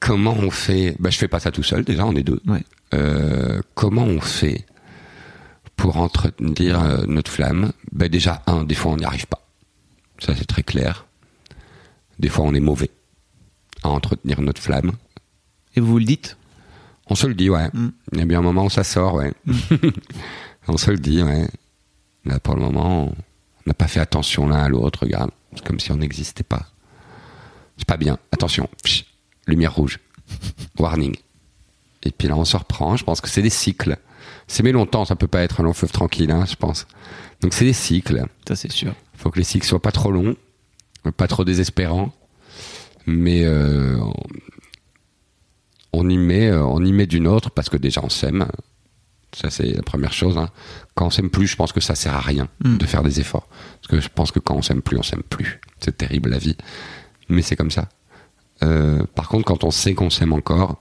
comment 0.00 0.34
on 0.34 0.50
fait 0.50 0.96
bah, 0.98 1.10
Je 1.10 1.18
fais 1.18 1.28
pas 1.28 1.40
ça 1.40 1.52
tout 1.52 1.62
seul, 1.62 1.84
déjà, 1.84 2.04
on 2.04 2.14
est 2.16 2.22
deux. 2.24 2.40
Ouais. 2.46 2.64
Euh, 2.94 3.60
comment 3.74 4.04
on 4.04 4.20
fait 4.20 4.66
pour 5.76 5.96
entretenir 5.98 6.82
euh, 6.82 7.04
notre 7.06 7.30
flamme? 7.30 7.72
Bah, 7.92 8.08
Déjà, 8.08 8.42
un, 8.46 8.64
des 8.64 8.74
fois 8.74 8.92
on 8.92 8.96
n'y 8.96 9.04
arrive 9.04 9.26
pas. 9.26 9.46
Ça 10.18 10.34
c'est 10.34 10.46
très 10.46 10.62
clair. 10.62 11.06
Des 12.18 12.28
fois 12.28 12.44
on 12.44 12.54
est 12.54 12.60
mauvais 12.60 12.90
à 13.82 13.88
entretenir 13.88 14.40
notre 14.42 14.60
flamme. 14.60 14.92
Et 15.76 15.80
vous 15.80 15.86
vous 15.92 15.98
le 15.98 16.04
dites? 16.04 16.36
On 17.06 17.14
se 17.14 17.26
le 17.26 17.34
dit, 17.34 17.50
ouais. 17.50 17.68
Mm. 17.72 17.88
Il 18.12 18.18
y 18.18 18.22
a 18.22 18.24
bien 18.24 18.38
un 18.38 18.42
moment 18.42 18.64
où 18.64 18.70
ça 18.70 18.84
sort, 18.84 19.14
ouais. 19.14 19.32
on 20.68 20.76
se 20.76 20.90
le 20.90 20.98
dit, 20.98 21.22
ouais. 21.22 21.48
Là, 22.24 22.38
pour 22.38 22.54
le 22.54 22.62
moment, 22.62 23.06
on 23.06 23.14
n'a 23.66 23.74
pas 23.74 23.88
fait 23.88 24.00
attention 24.00 24.46
l'un 24.46 24.62
à 24.62 24.68
l'autre, 24.68 25.00
regarde. 25.02 25.30
C'est 25.54 25.64
comme 25.66 25.80
si 25.80 25.90
on 25.90 25.96
n'existait 25.96 26.44
pas. 26.44 26.66
C'est 27.76 27.86
pas 27.88 27.96
bien. 27.96 28.18
Attention. 28.30 28.68
Psh, 28.84 29.04
lumière 29.50 29.74
rouge. 29.74 29.98
Warning. 30.78 31.14
Et 32.02 32.10
puis 32.10 32.28
là, 32.28 32.36
on 32.36 32.44
se 32.44 32.56
reprend. 32.56 32.96
Je 32.96 33.04
pense 33.04 33.20
que 33.20 33.28
c'est 33.28 33.42
des 33.42 33.50
cycles. 33.50 33.98
C'est 34.46 34.62
mais 34.62 34.72
longtemps, 34.72 35.04
ça 35.04 35.16
peut 35.16 35.26
pas 35.28 35.42
être 35.42 35.60
un 35.60 35.64
long 35.64 35.72
fleuve 35.74 35.92
tranquille, 35.92 36.30
hein, 36.30 36.44
je 36.48 36.54
pense. 36.56 36.86
Donc 37.42 37.52
c'est 37.54 37.64
des 37.64 37.72
cycles. 37.72 38.24
Ça, 38.48 38.56
c'est 38.56 38.70
sûr. 38.72 38.94
faut 39.16 39.30
que 39.30 39.38
les 39.38 39.44
cycles 39.44 39.66
soient 39.66 39.82
pas 39.82 39.92
trop 39.92 40.10
longs, 40.10 40.34
pas 41.16 41.28
trop 41.28 41.44
désespérants, 41.44 42.10
mais 43.06 43.44
euh, 43.44 43.98
on- 45.92 46.08
y 46.08 46.16
met, 46.16 46.48
euh, 46.48 46.64
on 46.64 46.84
y 46.84 46.92
met 46.92 47.06
d'une 47.06 47.26
autre 47.26 47.50
parce 47.50 47.68
que 47.68 47.76
déjà 47.76 48.00
on 48.02 48.08
s'aime. 48.08 48.46
Ça 49.34 49.50
c'est 49.50 49.72
la 49.72 49.82
première 49.82 50.12
chose. 50.12 50.36
hein. 50.38 50.48
Quand 50.94 51.06
on 51.06 51.10
s'aime 51.10 51.30
plus, 51.30 51.46
je 51.46 51.56
pense 51.56 51.72
que 51.72 51.80
ça 51.80 51.94
sert 51.94 52.14
à 52.14 52.20
rien 52.20 52.48
Mm. 52.64 52.78
de 52.78 52.86
faire 52.86 53.02
des 53.02 53.20
efforts. 53.20 53.48
Parce 53.80 53.88
que 53.88 54.00
je 54.00 54.08
pense 54.08 54.32
que 54.32 54.38
quand 54.40 54.54
on 54.56 54.62
s'aime 54.62 54.82
plus, 54.82 54.96
on 54.98 55.02
s'aime 55.02 55.22
plus. 55.22 55.60
C'est 55.80 55.96
terrible 55.96 56.30
la 56.30 56.38
vie, 56.38 56.56
mais 57.28 57.42
c'est 57.42 57.56
comme 57.56 57.70
ça. 57.70 57.88
Euh, 58.62 59.04
par 59.14 59.28
contre, 59.28 59.44
quand 59.44 59.64
on 59.64 59.70
sait 59.70 59.94
qu'on 59.94 60.10
s'aime 60.10 60.32
encore, 60.32 60.78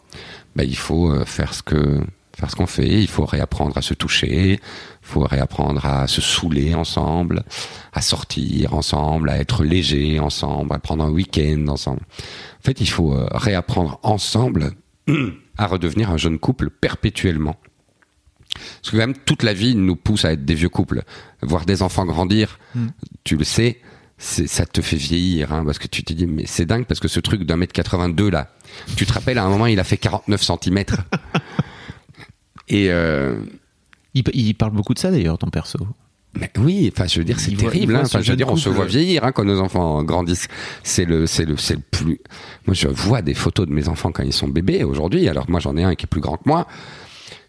bah, 0.55 0.63
il 0.63 0.75
faut 0.75 1.11
euh, 1.11 1.25
faire 1.25 1.53
ce 1.53 1.63
que 1.63 2.01
faire 2.37 2.49
ce 2.49 2.55
qu'on 2.55 2.67
fait. 2.67 3.01
Il 3.01 3.07
faut 3.07 3.25
réapprendre 3.25 3.77
à 3.77 3.81
se 3.81 3.93
toucher. 3.93 4.53
Il 4.53 4.59
faut 5.01 5.21
réapprendre 5.21 5.85
à 5.85 6.07
se 6.07 6.21
saouler 6.21 6.73
ensemble, 6.73 7.43
à 7.91 8.01
sortir 8.01 8.73
ensemble, 8.73 9.29
à 9.29 9.37
être 9.39 9.63
léger 9.63 10.19
ensemble, 10.19 10.73
à 10.73 10.79
prendre 10.79 11.03
un 11.03 11.09
week-end 11.09 11.65
ensemble. 11.67 12.01
En 12.01 12.63
fait, 12.63 12.79
il 12.79 12.89
faut 12.89 13.13
euh, 13.13 13.27
réapprendre 13.31 13.99
ensemble 14.03 14.71
à 15.57 15.67
redevenir 15.67 16.11
un 16.11 16.17
jeune 16.17 16.39
couple 16.39 16.69
perpétuellement. 16.69 17.57
Parce 18.53 18.91
que 18.91 18.97
quand 18.97 19.07
même, 19.07 19.17
toute 19.25 19.43
la 19.43 19.53
vie 19.53 19.75
nous 19.75 19.95
pousse 19.95 20.25
à 20.25 20.33
être 20.33 20.45
des 20.45 20.55
vieux 20.55 20.69
couples. 20.69 21.03
Voir 21.41 21.65
des 21.65 21.81
enfants 21.81 22.05
grandir, 22.05 22.59
tu 23.23 23.37
le 23.37 23.43
sais, 23.45 23.79
ça 24.19 24.65
te 24.65 24.81
fait 24.81 24.97
vieillir. 24.97 25.53
Hein, 25.53 25.63
parce 25.65 25.79
que 25.79 25.87
tu 25.87 26.03
te 26.03 26.13
dis, 26.13 26.27
mais 26.27 26.43
c'est 26.45 26.65
dingue, 26.65 26.85
parce 26.85 26.99
que 26.99 27.07
ce 27.07 27.19
truc 27.19 27.43
d'un 27.43 27.55
mètre 27.57 27.73
82 27.73 28.29
là, 28.29 28.49
tu 28.95 29.05
te 29.05 29.13
rappelles, 29.13 29.37
à 29.37 29.43
un 29.45 29.49
moment, 29.49 29.65
il 29.65 29.79
a 29.79 29.83
fait 29.83 29.97
49 29.97 30.41
centimètres. 30.41 30.97
Et... 32.67 32.91
Euh, 32.91 33.39
Il, 34.15 34.23
il 34.33 34.53
parle 34.55 34.71
beaucoup 34.71 34.93
de 34.93 34.99
ça 34.99 35.11
d'ailleurs, 35.11 35.37
ton 35.37 35.49
perso. 35.49 35.79
mais 36.33 36.51
oui, 36.57 36.91
enfin, 36.91 37.05
je 37.07 37.19
veux 37.19 37.25
dire, 37.25 37.39
c'est 37.39 37.51
terrible. 37.55 37.93
voit 37.93 38.01
hein. 38.01 38.05
Enfin, 38.05 38.21
je 38.21 38.31
veux 38.31 38.37
dire, 38.37 38.49
on 38.49 38.55
se 38.55 38.67
voit 38.69 38.85
vieillir 38.85 39.23
hein, 39.23 39.31
quand 39.31 39.45
nos 39.45 39.59
enfants 39.61 40.03
grandissent. 40.03 40.47
C'est 40.83 41.05
le, 41.05 41.27
c'est 41.27 41.45
le, 41.45 41.57
c'est 41.57 41.75
le 41.75 41.81
plus. 41.91 42.19
Moi, 42.65 42.73
je 42.73 42.87
vois 42.87 43.21
des 43.21 43.35
photos 43.35 43.67
de 43.67 43.71
mes 43.71 43.87
enfants 43.87 44.11
quand 44.11 44.23
ils 44.23 44.33
sont 44.33 44.47
bébés 44.47 44.83
aujourd'hui. 44.83 45.29
Alors 45.29 45.49
moi, 45.49 45.59
j'en 45.59 45.77
ai 45.77 45.83
un 45.83 45.95
qui 45.95 46.05
est 46.05 46.07
plus 46.07 46.21
grand 46.21 46.37
que 46.37 46.47
moi. 46.47 46.67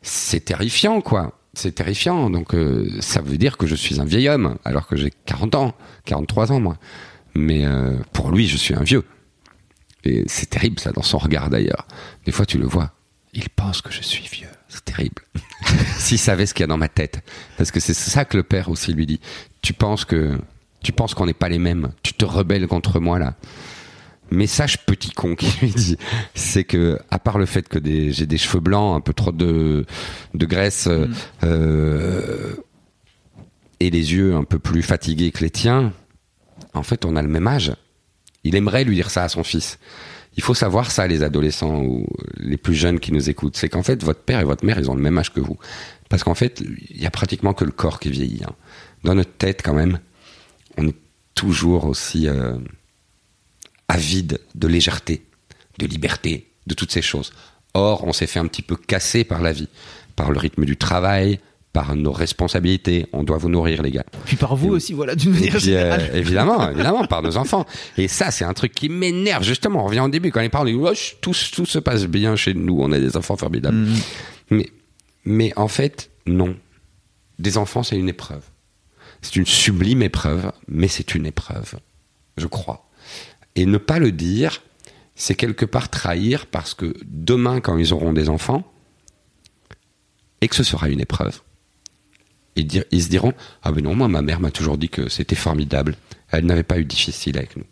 C'est 0.02 0.44
terrifiant, 0.44 1.00
quoi. 1.00 1.39
C'est 1.54 1.74
terrifiant. 1.74 2.30
Donc, 2.30 2.54
euh, 2.54 2.88
ça 3.00 3.20
veut 3.20 3.36
dire 3.36 3.56
que 3.56 3.66
je 3.66 3.74
suis 3.74 4.00
un 4.00 4.04
vieil 4.04 4.28
homme, 4.28 4.56
alors 4.64 4.86
que 4.86 4.96
j'ai 4.96 5.12
40 5.26 5.54
ans, 5.54 5.74
43 6.04 6.52
ans, 6.52 6.60
moi. 6.60 6.76
Mais 7.34 7.64
euh, 7.64 7.96
pour 8.12 8.30
lui, 8.30 8.46
je 8.46 8.56
suis 8.56 8.74
un 8.74 8.82
vieux. 8.82 9.04
Et 10.04 10.24
c'est 10.26 10.48
terrible, 10.48 10.78
ça, 10.80 10.92
dans 10.92 11.02
son 11.02 11.18
regard 11.18 11.50
d'ailleurs. 11.50 11.86
Des 12.24 12.32
fois, 12.32 12.46
tu 12.46 12.58
le 12.58 12.66
vois. 12.66 12.92
Il 13.32 13.48
pense 13.50 13.82
que 13.82 13.92
je 13.92 14.02
suis 14.02 14.26
vieux. 14.26 14.48
C'est 14.68 14.84
terrible. 14.84 15.22
S'il 15.98 16.18
savait 16.18 16.46
ce 16.46 16.54
qu'il 16.54 16.62
y 16.62 16.64
a 16.64 16.68
dans 16.68 16.76
ma 16.76 16.88
tête. 16.88 17.22
Parce 17.58 17.70
que 17.70 17.80
c'est 17.80 17.94
ça 17.94 18.24
que 18.24 18.36
le 18.36 18.42
père 18.42 18.68
aussi 18.68 18.92
lui 18.92 19.06
dit. 19.06 19.20
Tu 19.62 19.72
penses 19.72 20.04
que 20.04 20.38
Tu 20.82 20.92
penses 20.92 21.12
qu'on 21.14 21.26
n'est 21.26 21.34
pas 21.34 21.48
les 21.48 21.58
mêmes. 21.58 21.90
Tu 22.02 22.14
te 22.14 22.24
rebelles 22.24 22.66
contre 22.66 23.00
moi 23.00 23.18
là. 23.18 23.34
Message 24.30 24.84
petit 24.86 25.10
con 25.10 25.34
qui 25.34 25.50
lui 25.60 25.70
dit, 25.72 25.96
c'est 26.34 26.64
que 26.64 26.98
à 27.10 27.18
part 27.18 27.38
le 27.38 27.46
fait 27.46 27.68
que 27.68 27.78
des, 27.78 28.12
j'ai 28.12 28.26
des 28.26 28.38
cheveux 28.38 28.60
blancs, 28.60 28.96
un 28.96 29.00
peu 29.00 29.12
trop 29.12 29.32
de, 29.32 29.84
de 30.34 30.46
graisse 30.46 30.86
euh, 30.86 31.06
Mm. 31.06 31.14
euh, 31.44 32.54
et 33.80 33.90
les 33.90 34.12
yeux 34.12 34.34
un 34.34 34.44
peu 34.44 34.58
plus 34.58 34.82
fatigués 34.82 35.30
que 35.30 35.40
les 35.40 35.50
tiens, 35.50 35.92
en 36.74 36.82
fait 36.82 37.04
on 37.04 37.16
a 37.16 37.22
le 37.22 37.28
même 37.28 37.46
âge. 37.46 37.72
Il 38.44 38.54
aimerait 38.56 38.84
lui 38.84 38.94
dire 38.94 39.10
ça 39.10 39.24
à 39.24 39.28
son 39.28 39.42
fils. 39.42 39.78
Il 40.36 40.42
faut 40.42 40.54
savoir 40.54 40.90
ça, 40.90 41.06
les 41.06 41.22
adolescents 41.22 41.82
ou 41.82 42.06
les 42.36 42.56
plus 42.56 42.74
jeunes 42.74 43.00
qui 43.00 43.12
nous 43.12 43.28
écoutent, 43.30 43.56
c'est 43.56 43.68
qu'en 43.68 43.82
fait 43.82 44.02
votre 44.04 44.20
père 44.22 44.40
et 44.40 44.44
votre 44.44 44.64
mère 44.64 44.78
ils 44.78 44.90
ont 44.90 44.94
le 44.94 45.02
même 45.02 45.18
âge 45.18 45.32
que 45.32 45.40
vous, 45.40 45.58
parce 46.08 46.22
qu'en 46.24 46.34
fait 46.34 46.60
il 46.90 47.00
y 47.02 47.06
a 47.06 47.10
pratiquement 47.10 47.52
que 47.52 47.64
le 47.64 47.72
corps 47.72 47.98
qui 48.00 48.10
vieillit. 48.10 48.42
hein. 48.46 48.52
Dans 49.02 49.14
notre 49.14 49.32
tête 49.32 49.62
quand 49.64 49.74
même, 49.74 49.98
on 50.76 50.86
est 50.86 50.96
toujours 51.34 51.86
aussi 51.86 52.28
euh, 52.28 52.56
avide 53.90 54.40
de 54.54 54.68
légèreté, 54.68 55.24
de 55.78 55.86
liberté, 55.86 56.46
de 56.66 56.74
toutes 56.74 56.92
ces 56.92 57.02
choses. 57.02 57.32
Or, 57.74 58.04
on 58.06 58.12
s'est 58.12 58.26
fait 58.26 58.38
un 58.38 58.46
petit 58.46 58.62
peu 58.62 58.76
casser 58.76 59.24
par 59.24 59.42
la 59.42 59.52
vie, 59.52 59.68
par 60.16 60.30
le 60.30 60.38
rythme 60.38 60.64
du 60.64 60.76
travail, 60.76 61.40
par 61.72 61.94
nos 61.96 62.12
responsabilités. 62.12 63.06
On 63.12 63.22
doit 63.22 63.38
vous 63.38 63.48
nourrir, 63.48 63.82
les 63.82 63.90
gars. 63.90 64.04
Puis 64.24 64.36
par 64.36 64.56
vous 64.56 64.68
Et- 64.68 64.70
aussi, 64.76 64.92
voilà, 64.92 65.14
d'une 65.14 65.32
manière 65.32 65.56
puis, 65.56 65.74
euh, 65.74 65.92
générale. 65.98 66.10
évidemment, 66.16 66.70
évidemment, 66.74 67.04
par 67.06 67.22
nos 67.22 67.36
enfants. 67.36 67.64
Et 67.96 68.08
ça, 68.08 68.30
c'est 68.30 68.44
un 68.44 68.54
truc 68.54 68.72
qui 68.72 68.88
m'énerve. 68.88 69.44
Justement, 69.44 69.84
on 69.84 69.86
revient 69.86 70.00
au 70.00 70.08
début 70.08 70.30
quand 70.32 70.40
disent 70.66 70.76
Ouais, 70.76 70.94
ch- 70.94 71.16
tout, 71.20 71.34
tout 71.52 71.66
se 71.66 71.78
passe 71.78 72.06
bien 72.06 72.34
chez 72.36 72.54
nous, 72.54 72.78
on 72.80 72.90
a 72.92 72.98
des 72.98 73.16
enfants 73.16 73.36
formidables. 73.36 73.76
Mhm. 73.76 73.96
Mais, 74.50 74.68
mais 75.24 75.52
en 75.56 75.68
fait, 75.68 76.10
non. 76.26 76.56
Des 77.38 77.56
enfants, 77.56 77.82
c'est 77.82 77.96
une 77.96 78.08
épreuve. 78.08 78.42
C'est 79.22 79.36
une 79.36 79.46
sublime 79.46 80.02
épreuve, 80.02 80.50
mais 80.68 80.88
c'est 80.88 81.14
une 81.14 81.26
épreuve, 81.26 81.74
je 82.36 82.46
crois. 82.46 82.86
Et 83.56 83.66
ne 83.66 83.78
pas 83.78 83.98
le 83.98 84.12
dire, 84.12 84.62
c'est 85.14 85.34
quelque 85.34 85.64
part 85.64 85.90
trahir 85.90 86.46
parce 86.46 86.74
que 86.74 86.94
demain, 87.04 87.60
quand 87.60 87.76
ils 87.76 87.92
auront 87.92 88.12
des 88.12 88.28
enfants, 88.28 88.70
et 90.40 90.48
que 90.48 90.56
ce 90.56 90.64
sera 90.64 90.88
une 90.88 91.00
épreuve, 91.00 91.40
ils, 92.56 93.02
se 93.02 93.08
diront 93.08 93.32
Ah 93.62 93.72
ben 93.72 93.84
non, 93.84 93.94
moi, 93.94 94.08
ma 94.08 94.22
mère 94.22 94.40
m'a 94.40 94.50
toujours 94.50 94.78
dit 94.78 94.88
que 94.88 95.08
c'était 95.08 95.36
formidable. 95.36 95.96
Elle 96.30 96.46
n'avait 96.46 96.62
pas 96.62 96.78
eu 96.78 96.84
difficile 96.84 97.38
avec 97.38 97.56
nous. 97.56 97.64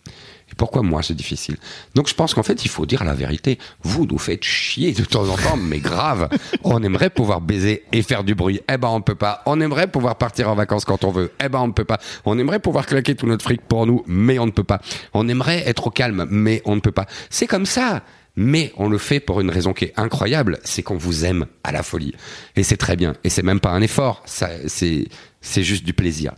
Pourquoi 0.58 0.82
moi, 0.82 1.02
c'est 1.04 1.14
difficile? 1.14 1.56
Donc 1.94 2.08
je 2.08 2.14
pense 2.14 2.34
qu'en 2.34 2.42
fait, 2.42 2.64
il 2.64 2.68
faut 2.68 2.84
dire 2.84 3.04
la 3.04 3.14
vérité. 3.14 3.58
Vous 3.84 4.06
nous 4.06 4.18
faites 4.18 4.42
chier 4.42 4.92
de 4.92 5.04
temps 5.04 5.28
en 5.28 5.36
temps, 5.36 5.56
mais 5.56 5.78
grave. 5.78 6.28
On 6.64 6.82
aimerait 6.82 7.10
pouvoir 7.10 7.40
baiser 7.40 7.84
et 7.92 8.02
faire 8.02 8.24
du 8.24 8.34
bruit. 8.34 8.60
Eh 8.68 8.76
ben, 8.76 8.88
on 8.88 9.00
peut 9.00 9.14
pas. 9.14 9.42
On 9.46 9.60
aimerait 9.60 9.86
pouvoir 9.86 10.16
partir 10.16 10.50
en 10.50 10.56
vacances 10.56 10.84
quand 10.84 11.04
on 11.04 11.12
veut. 11.12 11.30
Eh 11.42 11.48
ben, 11.48 11.60
on 11.60 11.68
ne 11.68 11.72
peut 11.72 11.84
pas. 11.84 12.00
On 12.24 12.38
aimerait 12.38 12.58
pouvoir 12.58 12.86
claquer 12.86 13.14
tout 13.14 13.26
notre 13.26 13.44
fric 13.44 13.62
pour 13.62 13.86
nous, 13.86 14.02
mais 14.08 14.40
on 14.40 14.46
ne 14.46 14.50
peut 14.50 14.64
pas. 14.64 14.80
On 15.14 15.28
aimerait 15.28 15.62
être 15.68 15.86
au 15.86 15.90
calme, 15.90 16.26
mais 16.28 16.60
on 16.64 16.74
ne 16.74 16.80
peut 16.80 16.92
pas. 16.92 17.06
C'est 17.30 17.46
comme 17.46 17.66
ça. 17.66 18.02
Mais 18.34 18.72
on 18.76 18.88
le 18.88 18.98
fait 18.98 19.20
pour 19.20 19.40
une 19.40 19.50
raison 19.50 19.72
qui 19.72 19.86
est 19.86 19.92
incroyable, 19.96 20.58
c'est 20.62 20.82
qu'on 20.82 20.96
vous 20.96 21.24
aime 21.24 21.46
à 21.64 21.72
la 21.72 21.82
folie. 21.82 22.14
Et 22.54 22.62
c'est 22.62 22.76
très 22.76 22.94
bien. 22.94 23.14
Et 23.24 23.30
c'est 23.30 23.42
même 23.42 23.58
pas 23.58 23.70
un 23.70 23.82
effort, 23.82 24.22
ça, 24.26 24.48
c'est, 24.66 25.06
c'est 25.40 25.64
juste 25.64 25.84
du 25.84 25.92
plaisir. 25.92 26.32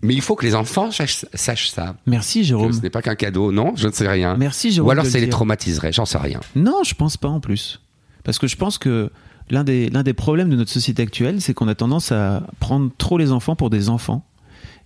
Mais 0.00 0.14
il 0.14 0.20
faut 0.22 0.36
que 0.36 0.46
les 0.46 0.54
enfants 0.54 0.90
sachent, 0.92 1.24
sachent 1.34 1.70
ça. 1.70 1.96
Merci 2.06 2.40
Que 2.40 2.46
Jérôme. 2.46 2.72
ce 2.72 2.80
n'est 2.80 2.90
pas 2.90 3.02
qu'un 3.02 3.16
cadeau, 3.16 3.50
non, 3.50 3.72
je 3.74 3.88
ne 3.88 3.92
sais 3.92 4.06
rien. 4.08 4.36
Merci 4.36 4.70
Jérôme. 4.70 4.88
Ou 4.88 4.90
alors 4.92 5.04
le 5.04 5.10
ça 5.10 5.18
les 5.18 5.28
traumatiserait, 5.28 5.92
j'en 5.92 6.04
sais 6.04 6.18
rien. 6.18 6.40
Non, 6.54 6.82
je 6.84 6.94
pense 6.94 7.16
pas 7.16 7.28
en 7.28 7.40
plus. 7.40 7.80
Parce 8.22 8.38
que 8.38 8.46
je 8.46 8.56
pense 8.56 8.78
que 8.78 9.10
l'un 9.50 9.64
des, 9.64 9.90
l'un 9.90 10.02
des 10.04 10.12
problèmes 10.14 10.50
de 10.50 10.56
notre 10.56 10.70
société 10.70 11.02
actuelle, 11.02 11.40
c'est 11.40 11.52
qu'on 11.54 11.66
a 11.68 11.74
tendance 11.74 12.12
à 12.12 12.42
prendre 12.60 12.90
trop 12.96 13.18
les 13.18 13.32
enfants 13.32 13.56
pour 13.56 13.70
des 13.70 13.88
enfants. 13.88 14.24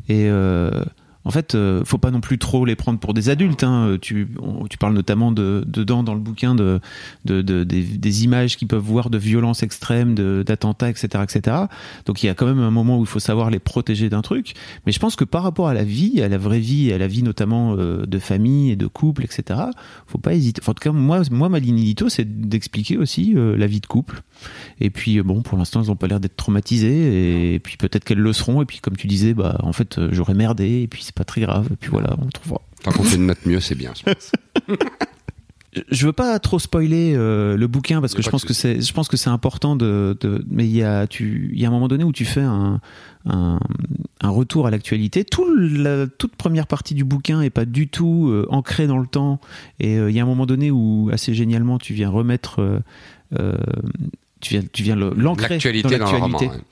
Et 0.09 0.29
euh, 0.29 0.71
en 1.25 1.31
fait, 1.31 1.55
euh, 1.55 1.85
faut 1.85 1.99
pas 1.99 2.11
non 2.11 2.21
plus 2.21 2.39
trop 2.39 2.65
les 2.65 2.77
prendre 2.77 2.99
pour 2.99 3.15
des 3.15 3.29
adultes. 3.29 3.63
Hein. 3.65 3.97
Tu, 4.01 4.29
on- 4.41 4.67
tu 4.67 4.79
parles 4.79 4.95
notamment 4.95 5.33
de, 5.33 5.65
dedans 5.67 6.03
dans 6.03 6.15
le 6.15 6.21
bouquin 6.21 6.55
de, 6.55 6.81
de, 7.25 7.43
de- 7.43 7.65
des, 7.65 8.25
images 8.25 8.57
qu'ils 8.57 8.69
peuvent 8.69 8.83
voir 8.83 9.09
de 9.11 9.19
violences 9.19 9.63
extrêmes, 9.63 10.15
d'attentats, 10.15 10.91
etc., 10.91 11.09
etc. 11.23 11.57
Donc 12.07 12.23
il 12.23 12.27
y 12.27 12.29
a 12.29 12.35
quand 12.35 12.47
même 12.47 12.59
un 12.61 12.71
moment 12.71 12.99
où 12.99 13.03
il 13.03 13.07
faut 13.07 13.19
savoir 13.21 13.51
les 13.51 13.59
protéger 13.59 14.09
d'un 14.09 14.23
truc. 14.23 14.55
Mais 14.87 14.93
je 14.93 14.99
pense 14.99 15.17
que 15.17 15.25
par 15.25 15.43
rapport 15.43 15.69
à 15.69 15.75
la 15.75 15.85
vie, 15.85 16.21
à 16.23 16.29
la 16.29 16.39
vraie 16.39 16.61
vie, 16.61 16.93
à 16.93 16.99
la 16.99 17.07
vie 17.07 17.23
notamment 17.23 17.77
euh, 17.79 18.05
de 18.07 18.19
famille 18.19 18.71
et 18.71 18.77
de 18.77 18.87
couple, 18.87 19.25
etc. 19.25 19.61
Faut 20.07 20.19
pas 20.19 20.35
hésiter. 20.35 20.61
En 20.67 20.75
tout 20.75 20.81
cas, 20.83 20.93
moi, 20.93 21.23
moi, 21.31 21.49
ma 21.49 21.59
ligne 21.59 21.79
édito, 21.79 22.09
c'est 22.09 22.41
d'expliquer 22.49 22.97
aussi 22.99 23.33
euh, 23.37 23.57
la 23.57 23.67
vie 23.67 23.81
de 23.81 23.87
couple. 23.87 24.23
Et 24.81 24.91
puis 24.91 25.19
euh, 25.19 25.23
bon, 25.23 25.43
pour 25.43 25.57
l'instant, 25.59 25.83
elles 25.83 25.91
ont 25.91 25.97
pas 25.97 26.07
l'air 26.09 26.21
d'être 26.21 26.37
traumatisées. 26.37 27.55
Et 27.55 27.59
puis 27.61 27.77
peut-être 27.77 28.05
qu'elles 28.05 28.19
le 28.19 28.33
seront. 28.33 28.63
Et 28.63 28.65
puis 28.67 28.81
comme 28.81 28.97
tu 28.97 29.07
disais, 29.07 29.35
bah 29.35 29.59
en 29.63 29.73
fait, 29.73 29.99
euh, 29.99 30.09
j'aurais 30.13 30.35
merdé. 30.35 30.83
Et 30.83 30.89
puis 30.89 31.03
c'est 31.13 31.19
pas 31.19 31.25
très 31.25 31.43
grave. 31.43 31.69
Et 31.71 31.77
puis 31.77 31.91
voilà, 31.91 32.17
on 32.19 32.27
trouvera. 32.27 32.63
Tant 32.83 32.91
qu'on 32.91 33.05
fait 33.05 33.19
de 33.19 33.23
notre 33.23 33.47
mieux, 33.47 33.61
c'est 33.61 33.75
bien. 33.75 33.93
je 33.95 34.03
pense. 34.03 34.33
Je 35.91 36.05
veux 36.05 36.13
pas 36.13 36.39
trop 36.39 36.59
spoiler 36.59 37.15
euh, 37.17 37.57
le 37.57 37.67
bouquin 37.67 38.03
parce 38.03 38.13
que 38.13 38.21
je 38.21 38.29
pense 38.29 38.45
que 38.45 38.53
c'est, 38.53 38.83
je 38.83 38.93
pense 38.93 39.09
que 39.09 39.17
c'est 39.17 39.31
important 39.31 39.75
de, 39.75 40.19
de 40.21 40.45
mais 40.51 40.67
il 40.67 40.77
y 40.77 40.83
a, 40.83 41.07
tu, 41.07 41.51
il 41.55 41.59
y 41.59 41.65
a 41.65 41.69
un 41.69 41.71
moment 41.71 41.89
donné 41.89 42.05
où 42.05 42.13
tu 42.13 42.27
fais 42.27 42.43
un, 42.43 42.79
un, 43.25 43.59
un 44.21 44.29
retour 44.29 44.67
à 44.67 44.71
l'actualité. 44.71 45.25
Tout 45.25 45.47
la 45.57 46.07
toute 46.07 46.37
première 46.37 46.67
partie 46.67 46.93
du 46.93 47.05
bouquin 47.05 47.41
est 47.41 47.49
pas 47.49 47.65
du 47.65 47.89
tout 47.89 48.29
euh, 48.29 48.47
ancrée 48.51 48.87
dans 48.87 48.99
le 48.99 49.07
temps 49.07 49.41
et 49.81 49.97
euh, 49.97 50.11
il 50.11 50.17
y 50.17 50.21
a 50.21 50.25
un 50.25 50.27
moment 50.27 50.45
donné 50.45 50.71
où 50.71 51.09
assez 51.11 51.33
génialement 51.33 51.79
tu 51.79 51.95
viens 51.95 52.11
remettre 52.11 52.83
euh, 53.39 53.57
tu 54.43 54.55
viens, 54.55 54.63
tu 54.73 54.83
viens 54.83 54.97
l'ancrer 54.97 55.55
L'actualité 55.55 55.97
dans 55.99 56.05
dans, 56.05 56.13
le 56.13 56.19
roman. 56.19 56.29
l'actualité. 56.39 56.57
ouais. 56.59 56.63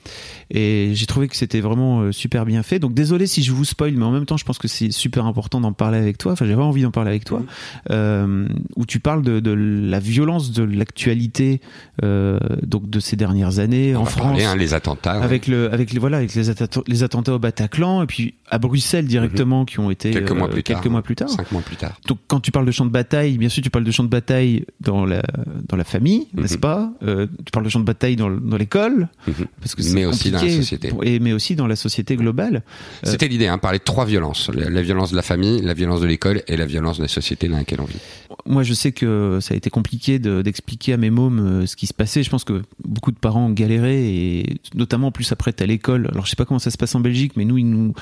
Et 0.52 0.90
j'ai 0.94 1.06
trouvé 1.06 1.28
que 1.28 1.36
c'était 1.36 1.60
vraiment 1.60 2.00
euh, 2.00 2.10
super 2.12 2.44
bien 2.44 2.64
fait. 2.64 2.80
Donc 2.80 2.92
désolé 2.92 3.28
si 3.28 3.44
je 3.44 3.52
vous 3.52 3.64
spoil, 3.64 3.92
mais 3.92 4.04
en 4.04 4.10
même 4.10 4.26
temps, 4.26 4.36
je 4.36 4.44
pense 4.44 4.58
que 4.58 4.66
c'est 4.66 4.90
super 4.90 5.24
important 5.26 5.60
d'en 5.60 5.72
parler 5.72 5.96
avec 5.98 6.18
toi. 6.18 6.32
Enfin, 6.32 6.44
j'avais 6.44 6.60
envie 6.60 6.82
d'en 6.82 6.90
parler 6.90 7.10
avec 7.10 7.24
toi, 7.24 7.42
euh, 7.90 8.48
où 8.74 8.84
tu 8.84 8.98
parles 8.98 9.22
de, 9.22 9.38
de 9.38 9.52
la 9.52 10.00
violence 10.00 10.50
de 10.50 10.64
l'actualité, 10.64 11.60
euh, 12.02 12.40
donc 12.64 12.90
de 12.90 12.98
ces 12.98 13.14
dernières 13.14 13.60
années 13.60 13.94
On 13.94 14.00
en 14.00 14.04
France. 14.06 14.22
parler, 14.24 14.44
hein, 14.44 14.56
les 14.56 14.74
attentats. 14.74 15.18
ouais. 15.18 15.24
Avec 15.24 15.46
le, 15.46 15.72
avec 15.72 15.94
voilà, 15.98 16.16
avec 16.16 16.34
les 16.34 16.50
attentats, 16.50 16.80
les 16.88 17.02
attentats 17.04 17.34
au 17.34 17.38
Bataclan 17.38 18.02
et 18.02 18.06
puis 18.06 18.34
à 18.50 18.58
Bruxelles 18.58 19.06
directement 19.06 19.64
qui 19.64 19.78
ont 19.78 19.90
été 19.92 20.10
quelques 20.10 20.32
mois 20.32 20.48
plus 20.50 20.64
tard. 20.64 20.80
quelques 20.80 20.90
mois 20.90 21.02
plus 21.02 21.14
tard. 21.14 21.28
Cinq 21.28 21.52
mois 21.52 21.62
plus 21.62 21.76
tard. 21.76 21.92
Donc 22.08 22.18
quand 22.26 22.40
tu 22.40 22.50
parles 22.50 22.66
de 22.66 22.72
champ 22.72 22.84
de 22.86 22.90
bataille, 22.90 23.38
bien 23.38 23.48
sûr 23.48 23.62
tu 23.62 23.70
parles 23.70 23.84
de 23.84 23.90
champ 23.92 24.02
de 24.02 24.08
bataille 24.08 24.64
dans 24.80 25.04
la 25.06 25.22
dans 25.68 25.76
la 25.76 25.84
famille, 25.84 26.26
n'est-ce 26.34 26.54
Mhm. 26.54 26.60
pas? 26.60 26.92
Tu 27.06 27.50
parles 27.52 27.59
de 27.62 27.68
champ 27.68 27.80
de 27.80 27.84
bataille 27.84 28.16
dans, 28.16 28.28
le- 28.28 28.40
dans 28.40 28.56
l'école, 28.56 29.08
Mhm. 29.26 29.34
parce 29.60 29.74
que 29.74 29.82
c'est 29.82 29.94
Mais 29.94 30.04
aussi 30.06 30.30
dans 30.30 30.42
la 30.42 30.50
société. 30.50 30.88
pour- 30.88 31.04
et 31.04 31.18
mais 31.18 31.32
aussi 31.32 31.56
dans 31.56 31.66
la 31.66 31.76
société 31.76 32.16
globale. 32.16 32.62
Euh, 33.06 33.10
C'était 33.10 33.28
l'idée, 33.28 33.46
hein, 33.46 33.58
parler 33.58 33.78
de 33.78 33.84
trois 33.84 34.04
violences. 34.04 34.50
La, 34.54 34.68
la 34.70 34.82
violence 34.82 35.10
de 35.10 35.16
la 35.16 35.22
famille, 35.22 35.60
la 35.62 35.74
violence 35.74 36.00
de 36.00 36.06
l'école 36.06 36.42
et 36.48 36.56
la 36.56 36.66
violence 36.66 36.96
de 36.98 37.02
la 37.02 37.08
société 37.08 37.48
dans 37.48 37.56
laquelle 37.56 37.80
on 37.80 37.84
vit. 37.84 37.98
Moi, 38.46 38.62
je 38.62 38.72
sais 38.74 38.92
que 38.92 39.38
ça 39.40 39.54
a 39.54 39.56
été 39.56 39.70
compliqué 39.70 40.18
de- 40.18 40.42
d'expliquer 40.42 40.92
à 40.92 40.96
mes 40.96 41.10
mômes 41.10 41.40
euh, 41.40 41.66
ce 41.66 41.76
qui 41.76 41.86
se 41.86 41.94
passait. 41.94 42.22
Je 42.22 42.30
pense 42.30 42.44
que 42.44 42.62
beaucoup 42.84 43.12
de 43.12 43.18
parents 43.18 43.46
ont 43.46 43.50
galéré, 43.52 44.08
et 44.40 44.56
notamment 44.74 45.08
en 45.08 45.12
plus 45.12 45.30
après, 45.32 45.52
t'as 45.52 45.66
l'école. 45.66 46.08
Alors, 46.12 46.24
je 46.26 46.30
sais 46.30 46.36
pas 46.36 46.44
comment 46.44 46.58
ça 46.58 46.70
se 46.70 46.78
passe 46.78 46.94
en 46.94 47.00
Belgique, 47.00 47.32
mais 47.36 47.44
nous, 47.44 47.58
ils 47.58 47.68
nous 47.68 47.92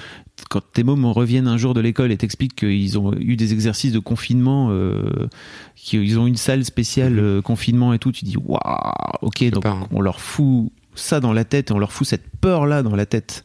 quand 0.50 0.62
tes 0.72 0.84
mômes 0.84 1.04
reviennent 1.06 1.48
un 1.48 1.56
jour 1.56 1.74
de 1.74 1.80
l'école 1.80 2.12
et 2.12 2.16
t'expliquent 2.16 2.54
qu'ils 2.54 2.96
ont 2.98 3.12
eu 3.18 3.34
des 3.36 3.52
exercices 3.52 3.92
de 3.92 3.98
confinement, 3.98 4.68
euh, 4.70 5.26
qu'ils 5.74 6.18
ont 6.18 6.26
une 6.26 6.36
salle 6.36 6.64
spéciale 6.64 7.18
euh, 7.18 7.42
confinement 7.42 7.92
et 7.92 7.98
tout, 7.98 8.12
tu 8.12 8.24
dis 8.24 8.36
waouh, 8.36 8.58
ok, 9.22 9.47
donc 9.50 9.62
pas, 9.64 9.70
hein. 9.70 9.86
on 9.92 10.00
leur 10.00 10.20
fout 10.20 10.70
ça 10.94 11.20
dans 11.20 11.32
la 11.32 11.44
tête 11.44 11.70
et 11.70 11.74
on 11.74 11.78
leur 11.78 11.92
fout 11.92 12.06
cette 12.06 12.28
peur 12.40 12.66
là 12.66 12.82
dans 12.82 12.96
la 12.96 13.06
tête. 13.06 13.44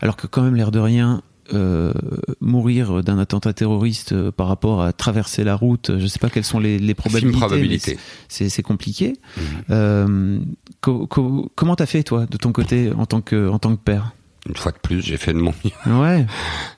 Alors 0.00 0.16
que 0.16 0.26
quand 0.26 0.42
même, 0.42 0.54
l'air 0.56 0.70
de 0.70 0.78
rien, 0.78 1.22
euh, 1.54 1.92
mourir 2.40 3.04
d'un 3.04 3.18
attentat 3.20 3.52
terroriste 3.52 4.12
euh, 4.12 4.32
par 4.32 4.48
rapport 4.48 4.82
à 4.82 4.92
traverser 4.92 5.44
la 5.44 5.54
route, 5.54 5.92
je 5.98 6.06
sais 6.06 6.18
pas 6.18 6.28
quelles 6.28 6.44
sont 6.44 6.58
les, 6.58 6.78
les 6.78 6.94
probabilités. 6.94 7.38
Probabilité. 7.38 7.98
C'est 8.28 8.62
compliqué. 8.62 9.14
Mhm. 9.36 9.42
Euh, 9.70 10.38
co- 10.80 11.06
co- 11.06 11.50
comment 11.54 11.76
t'as 11.76 11.86
fait 11.86 12.02
toi 12.02 12.26
de 12.26 12.36
ton 12.36 12.50
côté 12.52 12.90
en 12.98 13.06
tant 13.06 13.20
que 13.20 13.48
en 13.48 13.58
tant 13.60 13.76
que 13.76 13.80
père? 13.82 14.12
Une 14.48 14.56
fois 14.56 14.72
de 14.72 14.78
plus, 14.78 15.02
j'ai 15.02 15.16
fait 15.16 15.32
de 15.32 15.38
mon 15.38 15.52
mieux. 15.64 15.92
Ouais. 16.00 16.26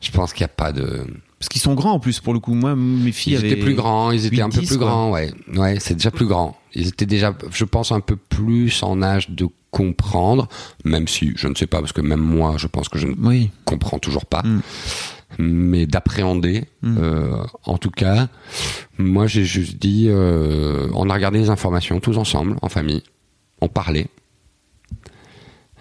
Je 0.00 0.10
pense 0.10 0.32
qu'il 0.32 0.42
n'y 0.44 0.50
a 0.50 0.54
pas 0.54 0.72
de. 0.72 1.04
Parce 1.38 1.48
qu'ils 1.48 1.60
sont 1.60 1.74
grands 1.74 1.92
en 1.92 2.00
plus 2.00 2.18
pour 2.20 2.32
le 2.34 2.40
coup. 2.40 2.54
Moi, 2.54 2.74
mes 2.74 3.12
filles 3.12 3.34
Ils 3.34 3.36
avaient. 3.36 3.50
étaient 3.52 3.60
plus 3.62 3.74
grands, 3.74 4.10
ils 4.10 4.26
étaient 4.26 4.36
8, 4.36 4.42
un 4.42 4.50
peu 4.50 4.60
10, 4.60 4.66
plus 4.66 4.78
quoi. 4.78 4.86
grands, 4.88 5.10
ouais. 5.12 5.32
Ouais, 5.54 5.78
c'est 5.78 5.94
déjà 5.94 6.10
plus 6.10 6.26
grand. 6.26 6.56
Ils 6.74 6.88
étaient 6.88 7.06
déjà, 7.06 7.32
je 7.52 7.64
pense, 7.64 7.92
un 7.92 8.00
peu 8.00 8.16
plus 8.16 8.82
en 8.82 9.02
âge 9.02 9.30
de 9.30 9.46
comprendre, 9.70 10.48
même 10.84 11.06
si, 11.06 11.32
je 11.36 11.46
ne 11.46 11.54
sais 11.54 11.66
pas, 11.66 11.78
parce 11.80 11.92
que 11.92 12.00
même 12.00 12.20
moi, 12.20 12.54
je 12.58 12.66
pense 12.66 12.88
que 12.88 12.98
je 12.98 13.06
ne 13.06 13.14
Oui. 13.22 13.50
comprends 13.66 13.98
toujours 13.98 14.26
pas, 14.26 14.42
Mm. 14.42 14.60
mais 15.38 15.86
d'appréhender. 15.86 16.64
Mm. 16.82 16.96
euh, 16.98 17.44
en 17.64 17.78
tout 17.78 17.90
cas, 17.90 18.28
moi, 18.98 19.26
j'ai 19.28 19.44
juste 19.44 19.76
dit, 19.78 20.06
euh, 20.08 20.88
on 20.94 21.08
a 21.10 21.14
regardé 21.14 21.38
les 21.38 21.50
informations 21.50 22.00
tous 22.00 22.16
ensemble, 22.18 22.56
en 22.62 22.68
famille, 22.68 23.02
on 23.60 23.68
parlait. 23.68 24.08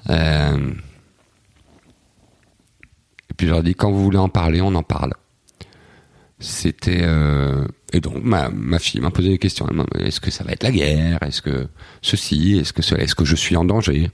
Euh, 0.10 0.58
et 3.30 3.34
puis 3.36 3.48
je 3.48 3.52
leur 3.52 3.62
ai 3.62 3.64
dit, 3.64 3.76
quand 3.76 3.92
vous 3.92 4.04
voulez 4.04 4.18
en 4.18 4.30
parler, 4.30 4.62
on 4.62 4.76
en 4.76 4.84
parle. 4.84 5.14
C'était 6.40 7.02
euh, 7.02 7.66
et 7.94 8.00
donc 8.00 8.24
ma, 8.24 8.50
fille 8.80 9.02
m'a 9.02 9.10
posé 9.10 9.30
des 9.30 9.40
questions. 9.40 9.68
Est-ce 10.00 10.20
que 10.20 10.30
ça 10.30 10.44
va 10.44 10.52
être 10.52 10.64
la 10.64 10.72
guerre? 10.72 11.24
Est-ce 11.24 11.42
que 11.42 11.68
ceci? 12.02 12.58
Est-ce 12.60 12.74
que 12.74 12.84
cela? 12.84 13.04
Est-ce 13.04 13.16
que 13.16 13.26
je 13.26 13.36
suis 13.36 13.56
en 13.56 13.66
danger? 13.66 14.12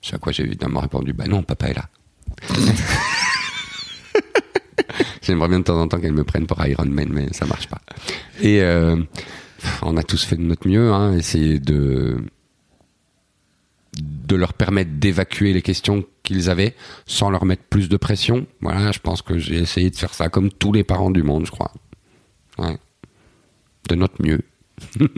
C'est 0.00 0.14
à 0.14 0.18
quoi 0.18 0.32
j'ai 0.32 0.44
évidemment 0.44 0.80
répondu 0.80 1.12
Bah 1.12 1.26
non, 1.26 1.42
papa 1.42 1.68
est 1.68 1.74
là. 1.74 1.88
J'aimerais 5.22 5.48
bien 5.48 5.58
de 5.58 5.64
temps 5.64 5.78
en 5.78 5.88
temps 5.88 6.00
qu'elles 6.00 6.12
me 6.12 6.24
prennent 6.24 6.46
pour 6.46 6.64
Iron 6.64 6.86
Man, 6.86 7.08
mais 7.10 7.28
ça 7.32 7.44
marche 7.44 7.66
pas. 7.68 7.82
Et 8.40 8.62
euh, 8.62 8.96
on 9.82 9.98
a 9.98 10.02
tous 10.02 10.24
fait 10.24 10.36
de 10.36 10.42
notre 10.42 10.66
mieux, 10.66 10.90
hein, 10.92 11.12
essayer 11.14 11.58
de 11.58 12.16
de 14.00 14.36
leur 14.36 14.54
permettre 14.54 14.92
d'évacuer 14.92 15.52
les 15.52 15.62
questions 15.62 16.04
qu'ils 16.28 16.48
avaient 16.50 16.74
sans 17.06 17.30
leur 17.30 17.44
mettre 17.44 17.62
plus 17.64 17.88
de 17.88 17.96
pression. 17.96 18.46
Voilà, 18.60 18.92
je 18.92 18.98
pense 19.00 19.22
que 19.22 19.38
j'ai 19.38 19.56
essayé 19.56 19.90
de 19.90 19.96
faire 19.96 20.14
ça 20.14 20.28
comme 20.28 20.50
tous 20.50 20.72
les 20.72 20.84
parents 20.84 21.10
du 21.10 21.22
monde, 21.22 21.46
je 21.46 21.50
crois. 21.50 21.72
Ouais. 22.58 22.78
De 23.88 23.94
notre 23.94 24.22
mieux, 24.22 24.40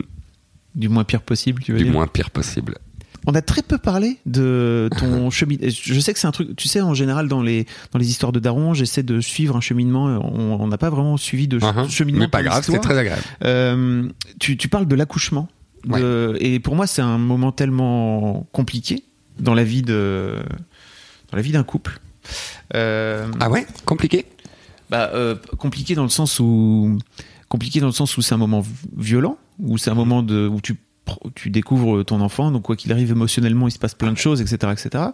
Du 0.74 0.88
moins 0.88 1.02
pire 1.04 1.22
possible, 1.22 1.62
tu 1.62 1.72
veux 1.72 1.78
du 1.78 1.84
dire 1.84 1.92
moins 1.92 2.06
pire 2.06 2.30
possible. 2.30 2.78
On 3.26 3.34
a 3.34 3.42
très 3.42 3.60
peu 3.62 3.76
parlé 3.76 4.18
de 4.24 4.88
ton 4.98 5.28
cheminement. 5.38 5.66
Je 5.68 5.98
sais 6.00 6.12
que 6.14 6.18
c'est 6.18 6.28
un 6.28 6.30
truc. 6.30 6.54
Tu 6.56 6.68
sais, 6.68 6.80
en 6.80 6.94
général, 6.94 7.26
dans 7.28 7.42
les 7.42 7.66
dans 7.92 7.98
les 7.98 8.08
histoires 8.08 8.30
de 8.32 8.38
Daron, 8.38 8.72
j'essaie 8.72 9.02
de 9.02 9.20
suivre 9.20 9.56
un 9.56 9.60
cheminement. 9.60 10.04
On 10.06 10.66
n'a 10.68 10.78
pas 10.78 10.88
vraiment 10.90 11.16
suivi 11.16 11.48
de 11.48 11.58
ch- 11.58 11.74
Uh-huh. 11.74 11.90
cheminement. 11.90 12.20
Mais 12.20 12.28
pas 12.28 12.42
grave, 12.44 12.62
c'est 12.64 12.78
très 12.78 12.96
agréable. 12.96 13.22
Euh, 13.44 14.08
tu, 14.38 14.56
tu 14.56 14.68
parles 14.68 14.86
de 14.86 14.94
l'accouchement. 14.94 15.48
de- 15.84 16.36
Et 16.40 16.60
pour 16.60 16.76
moi, 16.76 16.86
c'est 16.86 17.02
un 17.02 17.18
moment 17.18 17.50
tellement 17.52 18.46
compliqué 18.52 19.02
dans 19.40 19.54
la 19.54 19.64
vie 19.64 19.82
de 19.82 20.36
dans 21.30 21.36
la 21.36 21.42
vie 21.42 21.52
d'un 21.52 21.62
couple. 21.64 22.00
Euh, 22.74 23.30
Ah 23.40 23.50
ouais, 23.50 23.66
compliqué. 23.84 24.26
bah, 24.90 25.10
euh, 25.14 25.36
compliqué 25.58 25.94
dans 25.94 26.02
le 26.02 26.08
sens 26.10 26.38
où 26.40 26.98
compliqué 27.48 27.80
dans 27.80 27.86
le 27.86 27.92
sens 27.92 28.16
où 28.16 28.22
c'est 28.22 28.34
un 28.34 28.38
moment 28.38 28.64
violent, 28.96 29.36
où 29.58 29.76
c'est 29.78 29.90
un 29.90 29.94
moment 29.94 30.22
de 30.22 30.46
où 30.46 30.60
tu 30.60 30.76
tu 31.34 31.50
découvres 31.50 32.04
ton 32.04 32.20
enfant, 32.20 32.52
donc 32.52 32.62
quoi 32.62 32.76
qu'il 32.76 32.92
arrive 32.92 33.10
émotionnellement, 33.10 33.66
il 33.66 33.72
se 33.72 33.80
passe 33.80 33.96
plein 33.96 34.12
de 34.12 34.16
choses, 34.18 34.40
etc., 34.40 34.72
etc. 34.72 35.04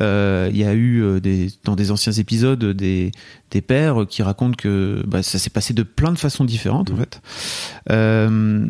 Euh, 0.00 0.48
Il 0.50 0.56
y 0.56 0.64
a 0.64 0.74
eu 0.74 1.20
des, 1.20 1.48
dans 1.62 1.76
des 1.76 1.92
anciens 1.92 2.10
épisodes 2.10 2.64
des, 2.64 3.12
des 3.52 3.60
pères 3.60 4.04
qui 4.08 4.24
racontent 4.24 4.56
que 4.56 5.04
bah, 5.06 5.22
ça 5.22 5.38
s'est 5.38 5.50
passé 5.50 5.72
de 5.72 5.84
plein 5.84 6.10
de 6.10 6.18
façons 6.18 6.44
différentes 6.44 6.90
en 6.90 6.96
fait. 6.96 7.20
Euh, 7.90 8.66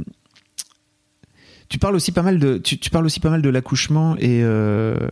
tu 1.70 1.78
parles 1.78 1.94
aussi 1.94 2.12
pas 2.12 2.22
mal 2.22 2.38
de 2.38 2.58
tu, 2.58 2.78
tu 2.78 2.90
parles 2.90 3.06
aussi 3.06 3.20
pas 3.20 3.30
mal 3.30 3.40
de 3.40 3.48
l'accouchement 3.48 4.16
et 4.18 4.42
euh, 4.42 5.08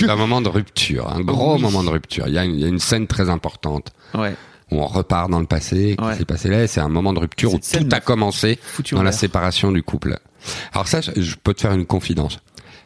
Comme 0.00 0.10
un 0.10 0.16
moment 0.16 0.40
de 0.40 0.48
rupture, 0.48 1.08
un 1.10 1.20
gros 1.20 1.54
Oui. 1.56 1.62
moment 1.62 1.84
de 1.84 1.90
rupture. 1.90 2.26
Il 2.28 2.34
y, 2.34 2.38
a 2.38 2.44
une, 2.44 2.54
il 2.54 2.60
y 2.60 2.64
a 2.64 2.68
une 2.68 2.78
scène 2.80 3.06
très 3.06 3.30
importante 3.30 3.92
ouais 4.14 4.34
où 4.70 4.80
on 4.80 4.86
repart 4.86 5.30
dans 5.30 5.40
le 5.40 5.46
passé, 5.46 5.94
qui 5.98 6.04
Ouais. 6.04 6.16
s'est 6.16 6.24
passé 6.24 6.48
là, 6.48 6.66
c'est 6.66 6.80
un 6.80 6.88
moment 6.88 7.12
de 7.12 7.20
rupture 7.20 7.52
où 7.52 7.58
tout 7.58 7.88
a 7.92 8.00
commencé 8.00 8.58
dans 8.92 9.02
la 9.02 9.12
séparation 9.12 9.70
du 9.70 9.82
couple. 9.82 10.18
Alors 10.72 10.88
ça, 10.88 11.00
je, 11.02 11.10
je 11.20 11.36
peux 11.36 11.52
te 11.54 11.60
faire 11.60 11.72
une 11.72 11.84
confidence. 11.86 12.38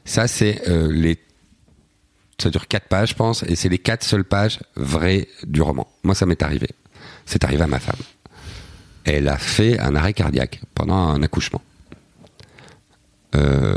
Ça, 0.05 0.27
c'est 0.27 0.69
euh, 0.69 0.93
les... 0.93 1.19
Ça 2.43 2.51
dure 2.51 2.67
quatre 2.69 2.89
pages, 2.89 3.11
je 3.11 3.15
pense, 3.15 3.43
et 3.45 3.55
c'est 3.57 3.69
les 3.69 3.79
quatre 3.79 4.05
seules 4.05 4.25
pages 4.25 4.59
vraies 4.77 5.29
du 5.47 5.63
roman. 5.63 5.87
Moi, 6.03 6.15
ça 6.15 6.27
m'est 6.27 6.43
arrivé. 6.43 6.69
C'est 7.27 7.45
arrivé 7.45 7.63
à 7.63 7.67
ma 7.69 7.79
femme. 7.79 7.97
Elle 9.05 9.29
a 9.29 9.39
fait 9.39 9.79
un 9.79 9.95
arrêt 9.95 10.13
cardiaque 10.13 10.61
pendant 10.75 10.97
un 10.97 11.23
accouchement. 11.23 11.63
Euh, 13.35 13.77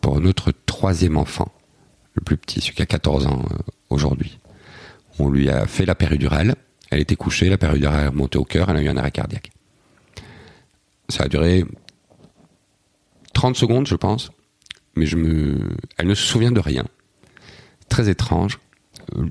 pour 0.00 0.20
notre 0.20 0.52
troisième 0.66 1.16
enfant, 1.16 1.52
le 2.14 2.22
plus 2.22 2.36
petit, 2.36 2.60
celui 2.60 2.74
qui 2.74 2.82
a 2.82 2.86
14 2.86 3.26
ans 3.26 3.42
euh, 3.50 3.56
aujourd'hui. 3.90 4.38
On 5.18 5.28
lui 5.28 5.50
a 5.50 5.66
fait 5.66 5.86
la 5.86 5.94
péridurale. 5.94 6.54
Elle 6.90 7.00
était 7.00 7.16
couchée, 7.16 7.48
la 7.48 7.58
péridurale 7.58 8.04
est 8.04 8.08
remontée 8.08 8.38
au 8.38 8.44
cœur, 8.44 8.70
elle 8.70 8.76
a 8.76 8.82
eu 8.82 8.88
un 8.88 8.96
arrêt 8.96 9.10
cardiaque. 9.10 9.50
Ça 11.08 11.24
a 11.24 11.28
duré 11.28 11.64
30 13.34 13.56
secondes, 13.56 13.86
je 13.86 13.96
pense, 13.96 14.30
mais 14.96 15.06
je 15.06 15.16
me, 15.16 15.58
elle 15.98 16.06
ne 16.06 16.14
se 16.14 16.24
souvient 16.24 16.52
de 16.52 16.60
rien. 16.60 16.84
Très 17.88 18.08
étrange. 18.08 18.58
Euh, 19.16 19.26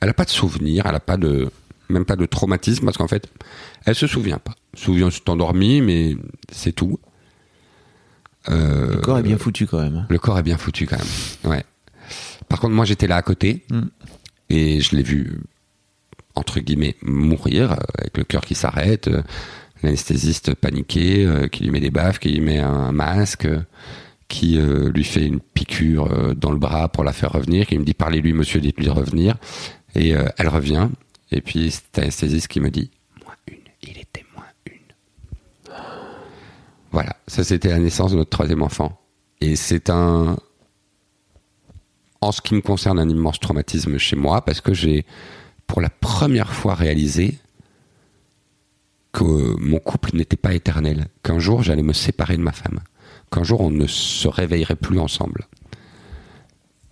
Elle 0.00 0.08
n'a 0.08 0.14
pas 0.14 0.24
de 0.24 0.30
souvenir, 0.30 0.86
elle 0.86 0.92
n'a 0.92 1.00
pas 1.00 1.16
de, 1.16 1.50
même 1.88 2.04
pas 2.04 2.16
de 2.16 2.26
traumatisme 2.26 2.84
parce 2.84 2.96
qu'en 2.96 3.08
fait, 3.08 3.28
elle 3.84 3.94
se 3.94 4.06
souvient 4.06 4.38
pas. 4.38 4.54
Elle 4.72 4.78
se 4.78 4.84
souvient, 4.84 5.10
s'est 5.10 5.28
endormie, 5.28 5.80
mais 5.80 6.16
c'est 6.52 6.72
tout. 6.72 7.00
Euh, 8.50 8.94
le 8.94 9.00
corps 9.00 9.18
est 9.18 9.22
bien 9.22 9.38
foutu 9.38 9.66
quand 9.66 9.80
même. 9.82 10.06
le 10.08 10.18
corps 10.18 10.38
est 10.38 10.42
bien 10.42 10.58
foutu 10.58 10.86
quand 10.86 10.96
même. 10.98 11.52
Ouais. 11.52 11.64
Par 12.48 12.60
contre, 12.60 12.74
moi, 12.74 12.84
j'étais 12.84 13.06
là 13.06 13.16
à 13.16 13.22
côté 13.22 13.64
Mm. 13.70 13.80
et 14.50 14.80
je 14.80 14.96
l'ai 14.96 15.02
vu 15.02 15.40
entre 16.34 16.60
guillemets 16.60 16.94
mourir 17.02 17.72
euh, 17.72 17.76
avec 17.98 18.16
le 18.16 18.24
cœur 18.24 18.42
qui 18.46 18.54
s'arrête, 18.54 19.08
euh, 19.08 19.22
l'anesthésiste 19.82 20.54
paniqué, 20.54 21.26
euh, 21.26 21.48
qui 21.48 21.64
lui 21.64 21.70
met 21.70 21.80
des 21.80 21.90
baffes, 21.90 22.18
qui 22.18 22.30
lui 22.30 22.40
met 22.40 22.58
un 22.58 22.92
masque, 22.92 23.48
qui 24.28 24.58
lui 24.58 25.04
fait 25.04 25.24
une 25.24 25.40
piqûre 25.40 26.34
dans 26.36 26.50
le 26.50 26.58
bras 26.58 26.88
pour 26.90 27.02
la 27.02 27.14
faire 27.14 27.32
revenir, 27.32 27.66
qui 27.66 27.78
me 27.78 27.84
dit 27.84 27.94
parlez-lui, 27.94 28.34
monsieur, 28.34 28.60
dites-lui 28.60 28.84
de 28.84 28.90
revenir. 28.90 29.36
Et 29.94 30.10
elle 30.10 30.48
revient. 30.48 30.88
Et 31.32 31.40
puis 31.40 31.70
c'est 31.70 31.96
l'anesthésiste 31.96 32.46
qui 32.48 32.60
me 32.60 32.70
dit 32.70 32.90
moins 33.24 33.34
une. 33.50 33.56
Il 33.82 33.96
était. 33.98 34.26
Voilà, 36.90 37.16
ça 37.26 37.44
c'était 37.44 37.68
la 37.68 37.78
naissance 37.78 38.12
de 38.12 38.16
notre 38.16 38.30
troisième 38.30 38.62
enfant. 38.62 39.00
Et 39.40 39.56
c'est 39.56 39.90
un, 39.90 40.36
en 42.20 42.32
ce 42.32 42.40
qui 42.40 42.54
me 42.54 42.60
concerne, 42.60 42.98
un 42.98 43.08
immense 43.08 43.40
traumatisme 43.40 43.98
chez 43.98 44.16
moi 44.16 44.44
parce 44.44 44.60
que 44.60 44.74
j'ai, 44.74 45.04
pour 45.66 45.80
la 45.80 45.90
première 45.90 46.52
fois, 46.52 46.74
réalisé 46.74 47.38
que 49.12 49.24
mon 49.58 49.78
couple 49.78 50.16
n'était 50.16 50.36
pas 50.36 50.54
éternel, 50.54 51.08
qu'un 51.22 51.38
jour 51.38 51.62
j'allais 51.62 51.82
me 51.82 51.92
séparer 51.92 52.36
de 52.36 52.42
ma 52.42 52.52
femme, 52.52 52.80
qu'un 53.30 53.42
jour 53.42 53.60
on 53.60 53.70
ne 53.70 53.86
se 53.86 54.28
réveillerait 54.28 54.76
plus 54.76 54.98
ensemble. 54.98 55.46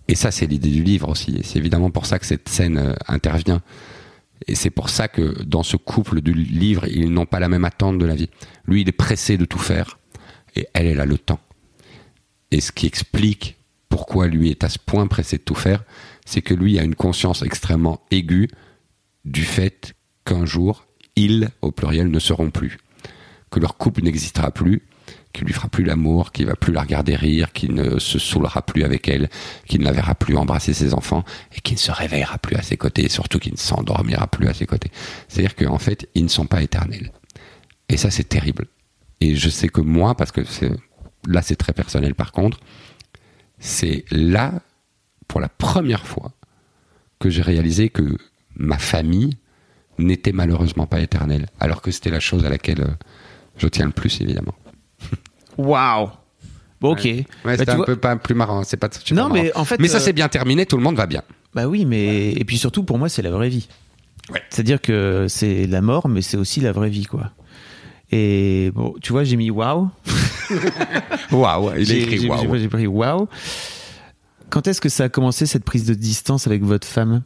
Et 0.07 0.15
ça, 0.15 0.31
c'est 0.31 0.45
l'idée 0.47 0.69
du 0.69 0.83
livre 0.83 1.09
aussi. 1.09 1.41
C'est 1.43 1.59
évidemment 1.59 1.91
pour 1.91 2.05
ça 2.05 2.17
que 2.17 2.25
cette 2.25 2.47
scène 2.47 2.77
euh, 2.77 2.93
intervient. 3.07 3.61
Et 4.45 4.55
c'est 4.55 4.69
pour 4.69 4.89
ça 4.89 5.07
que 5.07 5.43
dans 5.43 5.63
ce 5.63 5.77
couple 5.77 6.21
du 6.21 6.33
livre, 6.33 6.87
ils 6.87 7.11
n'ont 7.11 7.25
pas 7.25 7.39
la 7.39 7.49
même 7.49 7.65
attente 7.65 7.97
de 7.97 8.05
la 8.05 8.15
vie. 8.15 8.29
Lui, 8.65 8.81
il 8.81 8.89
est 8.89 8.93
pressé 8.93 9.37
de 9.37 9.45
tout 9.45 9.59
faire, 9.59 9.97
et 10.55 10.67
elle, 10.73 10.87
elle 10.87 10.99
a 10.99 11.05
le 11.05 11.17
temps. 11.17 11.39
Et 12.51 12.61
ce 12.61 12.71
qui 12.71 12.85
explique 12.85 13.57
pourquoi 13.89 14.27
lui 14.27 14.49
est 14.49 14.63
à 14.63 14.69
ce 14.69 14.79
point 14.79 15.07
pressé 15.07 15.37
de 15.37 15.43
tout 15.43 15.55
faire, 15.55 15.83
c'est 16.25 16.41
que 16.41 16.53
lui 16.53 16.77
a 16.77 16.83
une 16.83 16.95
conscience 16.95 17.41
extrêmement 17.41 18.01
aiguë 18.11 18.49
du 19.25 19.43
fait 19.43 19.93
qu'un 20.25 20.45
jour, 20.45 20.85
ils, 21.15 21.49
au 21.61 21.71
pluriel, 21.71 22.09
ne 22.09 22.19
seront 22.19 22.51
plus. 22.51 22.77
Que 23.49 23.59
leur 23.59 23.77
couple 23.77 24.03
n'existera 24.03 24.51
plus, 24.51 24.83
qu'il 25.37 25.45
lui 25.45 25.53
fera 25.53 25.69
plus 25.69 25.83
l'amour, 25.83 26.31
qu'il 26.31 26.47
va 26.47 26.55
plus 26.55 26.73
la 26.73 26.81
regarder 26.81 27.15
rire, 27.15 27.53
qu'il 27.53 27.73
ne 27.73 27.99
se 27.99 28.17
saoulera 28.17 28.63
plus 28.63 28.83
avec 28.83 29.07
elle, 29.07 29.29
qu'il 29.67 29.81
ne 29.81 29.85
la 29.85 29.91
verra 29.91 30.15
plus 30.15 30.35
embrasser 30.35 30.73
ses 30.73 30.93
enfants, 30.93 31.23
et 31.55 31.61
qu'il 31.61 31.75
ne 31.75 31.79
se 31.79 31.91
réveillera 31.91 32.39
plus 32.39 32.55
à 32.55 32.63
ses 32.63 32.75
côtés, 32.75 33.05
et 33.05 33.09
surtout 33.09 33.37
qu'il 33.37 33.53
ne 33.53 33.57
s'endormira 33.57 34.27
plus 34.27 34.47
à 34.47 34.53
ses 34.53 34.65
côtés. 34.65 34.91
C'est-à-dire 35.27 35.55
qu'en 35.55 35.77
fait, 35.77 36.09
ils 36.15 36.23
ne 36.23 36.29
sont 36.29 36.47
pas 36.47 36.63
éternels. 36.63 37.11
Et 37.87 37.97
ça, 37.97 38.09
c'est 38.09 38.27
terrible. 38.27 38.65
Et 39.21 39.35
je 39.35 39.49
sais 39.49 39.69
que 39.69 39.81
moi, 39.81 40.15
parce 40.15 40.31
que 40.31 40.41
là, 41.27 41.41
c'est 41.41 41.55
très 41.55 41.73
personnel 41.73 42.15
par 42.15 42.31
contre, 42.31 42.59
c'est 43.59 44.05
là, 44.11 44.53
pour 45.27 45.39
la 45.39 45.49
première 45.49 46.05
fois, 46.05 46.31
que 47.19 47.29
j'ai 47.29 47.41
réalisé 47.41 47.89
que 47.89 48.17
ma 48.55 48.77
famille 48.77 49.37
n'était 49.99 50.31
malheureusement 50.31 50.87
pas 50.87 50.99
éternelle, 50.99 51.47
alors 51.59 51.81
que 51.81 51.91
c'était 51.91 52.11
la 52.11 52.19
chose 52.19 52.45
à 52.45 52.49
laquelle 52.49 52.81
euh, 52.81 53.05
je 53.57 53.67
tiens 53.67 53.85
le 53.85 53.91
plus, 53.91 54.21
évidemment. 54.21 54.53
Waouh. 55.57 56.09
Bon, 56.79 56.91
ok. 56.91 57.03
Ouais, 57.05 57.25
Bah, 57.43 57.57
c'était 57.57 57.71
un 57.71 57.75
vois- 57.77 57.85
peu 57.85 57.95
pas 57.95 58.15
plus 58.17 58.35
marrant, 58.35 58.63
c'est 58.63 58.77
pas 58.77 58.89
Non, 59.11 59.29
mais 59.29 59.45
marrant. 59.45 59.61
en 59.61 59.65
fait, 59.65 59.79
Mais 59.79 59.87
ça 59.87 59.97
euh, 59.97 59.99
s'est 59.99 60.13
bien 60.13 60.27
terminé, 60.29 60.65
tout 60.65 60.77
le 60.77 60.83
monde 60.83 60.95
va 60.95 61.07
bien. 61.07 61.23
Bah 61.55 61.67
oui, 61.67 61.85
mais 61.85 62.31
et 62.33 62.45
puis 62.45 62.57
surtout 62.59 62.83
pour 62.83 62.99
moi 62.99 63.09
c'est 63.09 63.21
la 63.23 63.31
vraie 63.31 63.49
vie. 63.49 63.67
C'est-à-dire 64.49 64.81
que 64.81 65.25
c'est 65.29 65.65
la 65.67 65.81
mort, 65.81 66.07
mais 66.09 66.21
c'est 66.21 66.37
aussi 66.37 66.59
la 66.59 66.71
vraie 66.73 66.89
vie, 66.89 67.05
quoi. 67.05 67.31
Et 68.11 68.71
bon, 68.75 68.93
tu 69.01 69.11
vois, 69.13 69.23
j'ai 69.23 69.37
mis 69.37 69.49
waouh. 69.49 69.89
Waouh, 71.31 71.71
il 71.77 71.91
a 71.91 71.95
écrit 71.95 72.27
waouh. 72.29 72.53
J'ai 72.55 72.59
j'ai 72.61 72.67
pris 72.69 72.87
waouh. 72.87 73.27
Quand 74.49 74.67
est-ce 74.67 74.79
que 74.79 74.87
ça 74.89 75.05
a 75.05 75.09
commencé 75.09 75.45
cette 75.45 75.63
prise 75.65 75.85
de 75.85 75.93
distance 75.93 76.47
avec 76.47 76.63
votre 76.63 76.87
femme? 76.87 77.23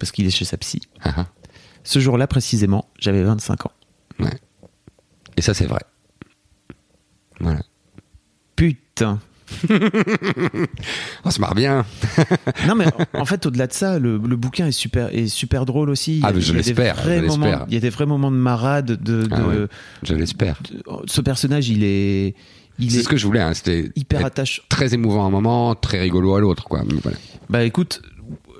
Parce 0.00 0.10
qu'il 0.12 0.26
est 0.26 0.30
chez 0.30 0.44
sa 0.46 0.56
psy. 0.56 0.80
Ah, 1.02 1.12
ah. 1.18 1.26
Ce 1.84 1.98
jour-là 1.98 2.26
précisément, 2.26 2.88
j'avais 2.98 3.22
25 3.22 3.66
ans. 3.66 3.72
Ouais. 4.20 4.30
Et 5.36 5.42
ça, 5.42 5.52
c'est 5.54 5.66
vrai. 5.66 5.80
Voilà. 7.40 7.60
On 11.24 11.30
se 11.30 11.40
marre 11.40 11.54
bien. 11.54 11.84
Non 12.66 12.74
mais 12.74 12.86
en- 13.14 13.24
fait 13.24 13.44
au-delà 13.46 13.66
de 13.66 13.72
ça, 13.72 13.98
le, 13.98 14.16
le 14.18 14.36
bouquin 14.36 14.66
est 14.66 14.72
super 14.72 15.14
est 15.14 15.26
super 15.26 15.66
drôle 15.66 15.90
aussi. 15.90 16.20
Ah, 16.22 16.32
mais 16.34 16.40
je 16.40 16.52
l'espère. 16.52 16.96
Il 17.68 17.74
y 17.74 17.76
a 17.76 17.80
des 17.80 17.90
vrais 17.90 18.06
moments 18.06 18.30
de 18.30 18.36
marade. 18.36 18.86
De, 18.86 18.96
de- 18.96 19.28
Ah 19.30 19.42
ouais. 19.46 19.66
Je 20.02 20.14
l'espère. 20.14 20.58
ce 21.06 21.20
personnage, 21.20 21.68
il 21.68 21.84
est 21.84 22.34
il 22.78 22.90
C'est 22.90 23.00
est 23.00 23.02
ce 23.02 23.08
que 23.08 23.16
je 23.16 23.26
voulais. 23.26 23.40
Hein. 23.40 23.52
C'était 23.54 23.90
hyper 23.96 24.24
attachant. 24.24 24.62
très 24.68 24.94
émouvant 24.94 25.24
à 25.24 25.26
un 25.26 25.30
moment, 25.30 25.74
très 25.74 26.00
rigolo 26.00 26.34
à 26.34 26.40
l'autre, 26.40 26.64
quoi. 26.64 26.82
Mais 26.86 26.94
voilà. 27.02 27.18
Bah 27.50 27.62
écoute, 27.64 28.00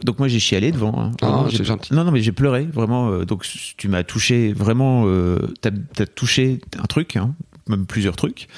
donc 0.05 0.19
moi 0.19 0.29
j'ai 0.29 0.41
chialé 0.41 0.71
devant. 0.73 0.95
hein. 1.01 1.13
Ah, 1.23 1.27
Vraiment, 1.29 1.49
gentil. 1.49 1.95
Non 1.95 2.05
non 2.05 2.11
mais 2.13 2.21
j'ai 2.21 2.33
pleuré 2.33 2.65
vraiment. 2.71 3.11
euh, 3.11 3.25
donc 3.25 3.47
tu 3.77 3.89
m'as 3.89 4.03
touché 4.03 4.53
vraiment. 4.53 5.05
Euh, 5.07 5.39
T'as 5.63 5.71
as 5.99 6.07
touché 6.07 6.61
un 6.79 6.85
truc, 6.87 7.17
hein, 7.17 7.35
même 7.69 7.87
plusieurs 7.87 8.17
trucs. 8.17 8.49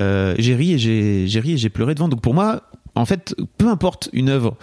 Euh, 0.00 0.34
j'ai 0.38 0.54
ri 0.54 0.72
et 0.72 0.78
j'ai 0.78 1.26
j'ai 1.26 1.40
ri 1.40 1.52
et 1.52 1.56
j'ai 1.56 1.70
pleuré 1.70 1.94
devant. 1.94 2.08
Donc 2.08 2.20
pour 2.22 2.34
moi, 2.34 2.62
en 2.94 3.04
fait, 3.04 3.34
peu 3.58 3.68
importe 3.68 4.08
une 4.12 4.28
œuvre 4.28 4.56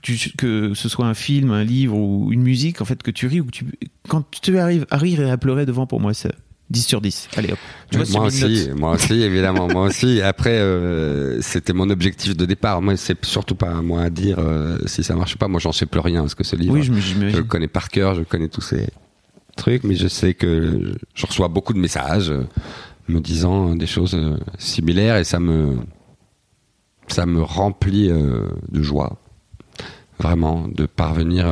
tu, 0.00 0.16
que 0.36 0.74
ce 0.74 0.88
soit 0.88 1.06
un 1.06 1.14
film, 1.14 1.50
un 1.50 1.64
livre 1.64 1.96
ou 1.96 2.32
une 2.32 2.42
musique, 2.42 2.80
en 2.80 2.84
fait, 2.84 3.02
que 3.02 3.10
tu 3.10 3.26
ris 3.26 3.40
ou 3.40 3.46
que 3.46 3.50
tu, 3.50 3.66
quand 4.08 4.24
tu 4.30 4.58
arrives 4.58 4.86
à 4.90 4.96
rire 4.96 5.20
et 5.20 5.30
à 5.30 5.36
pleurer 5.36 5.66
devant, 5.66 5.86
pour 5.86 6.00
moi, 6.00 6.14
c'est 6.14 6.32
10 6.70 6.82
sur 6.82 7.00
10. 7.00 7.28
Allez 7.36 7.52
hop. 7.52 7.58
Tu 7.90 7.98
vois, 7.98 8.06
moi 8.18 8.26
aussi, 8.26 8.70
moi 8.74 8.92
aussi, 8.92 9.22
évidemment, 9.22 9.68
moi 9.68 9.84
aussi. 9.86 10.20
Après, 10.22 10.58
euh, 10.58 11.40
c'était 11.42 11.72
mon 11.72 11.90
objectif 11.90 12.36
de 12.36 12.46
départ. 12.46 12.80
Moi, 12.80 12.96
c'est 12.96 13.24
surtout 13.24 13.54
pas 13.54 13.70
à 13.70 13.82
moi 13.82 14.02
à 14.02 14.10
dire 14.10 14.38
euh, 14.38 14.78
si 14.86 15.04
ça 15.04 15.14
marche 15.14 15.36
pas. 15.36 15.48
Moi, 15.48 15.60
j'en 15.60 15.72
sais 15.72 15.86
plus 15.86 16.00
rien 16.00 16.22
parce 16.22 16.34
que 16.34 16.44
ce 16.44 16.56
livre, 16.56 16.74
oui, 16.74 16.82
je, 16.82 16.92
je 16.92 17.36
le 17.36 17.44
connais 17.44 17.68
par 17.68 17.88
cœur, 17.88 18.14
je 18.14 18.22
connais 18.22 18.48
tous 18.48 18.62
ces 18.62 18.88
trucs, 19.56 19.84
mais 19.84 19.94
je 19.94 20.08
sais 20.08 20.32
que 20.32 20.94
je 21.14 21.26
reçois 21.26 21.48
beaucoup 21.48 21.74
de 21.74 21.78
messages 21.78 22.30
euh, 22.30 22.44
me 23.08 23.20
disant 23.20 23.74
des 23.74 23.86
choses 23.86 24.18
similaires 24.58 25.16
et 25.16 25.24
ça 25.24 25.40
me 25.40 25.76
remplit 27.42 28.08
de 28.08 28.82
joie, 28.82 29.18
vraiment, 30.18 30.68
de 30.68 30.86
parvenir 30.86 31.46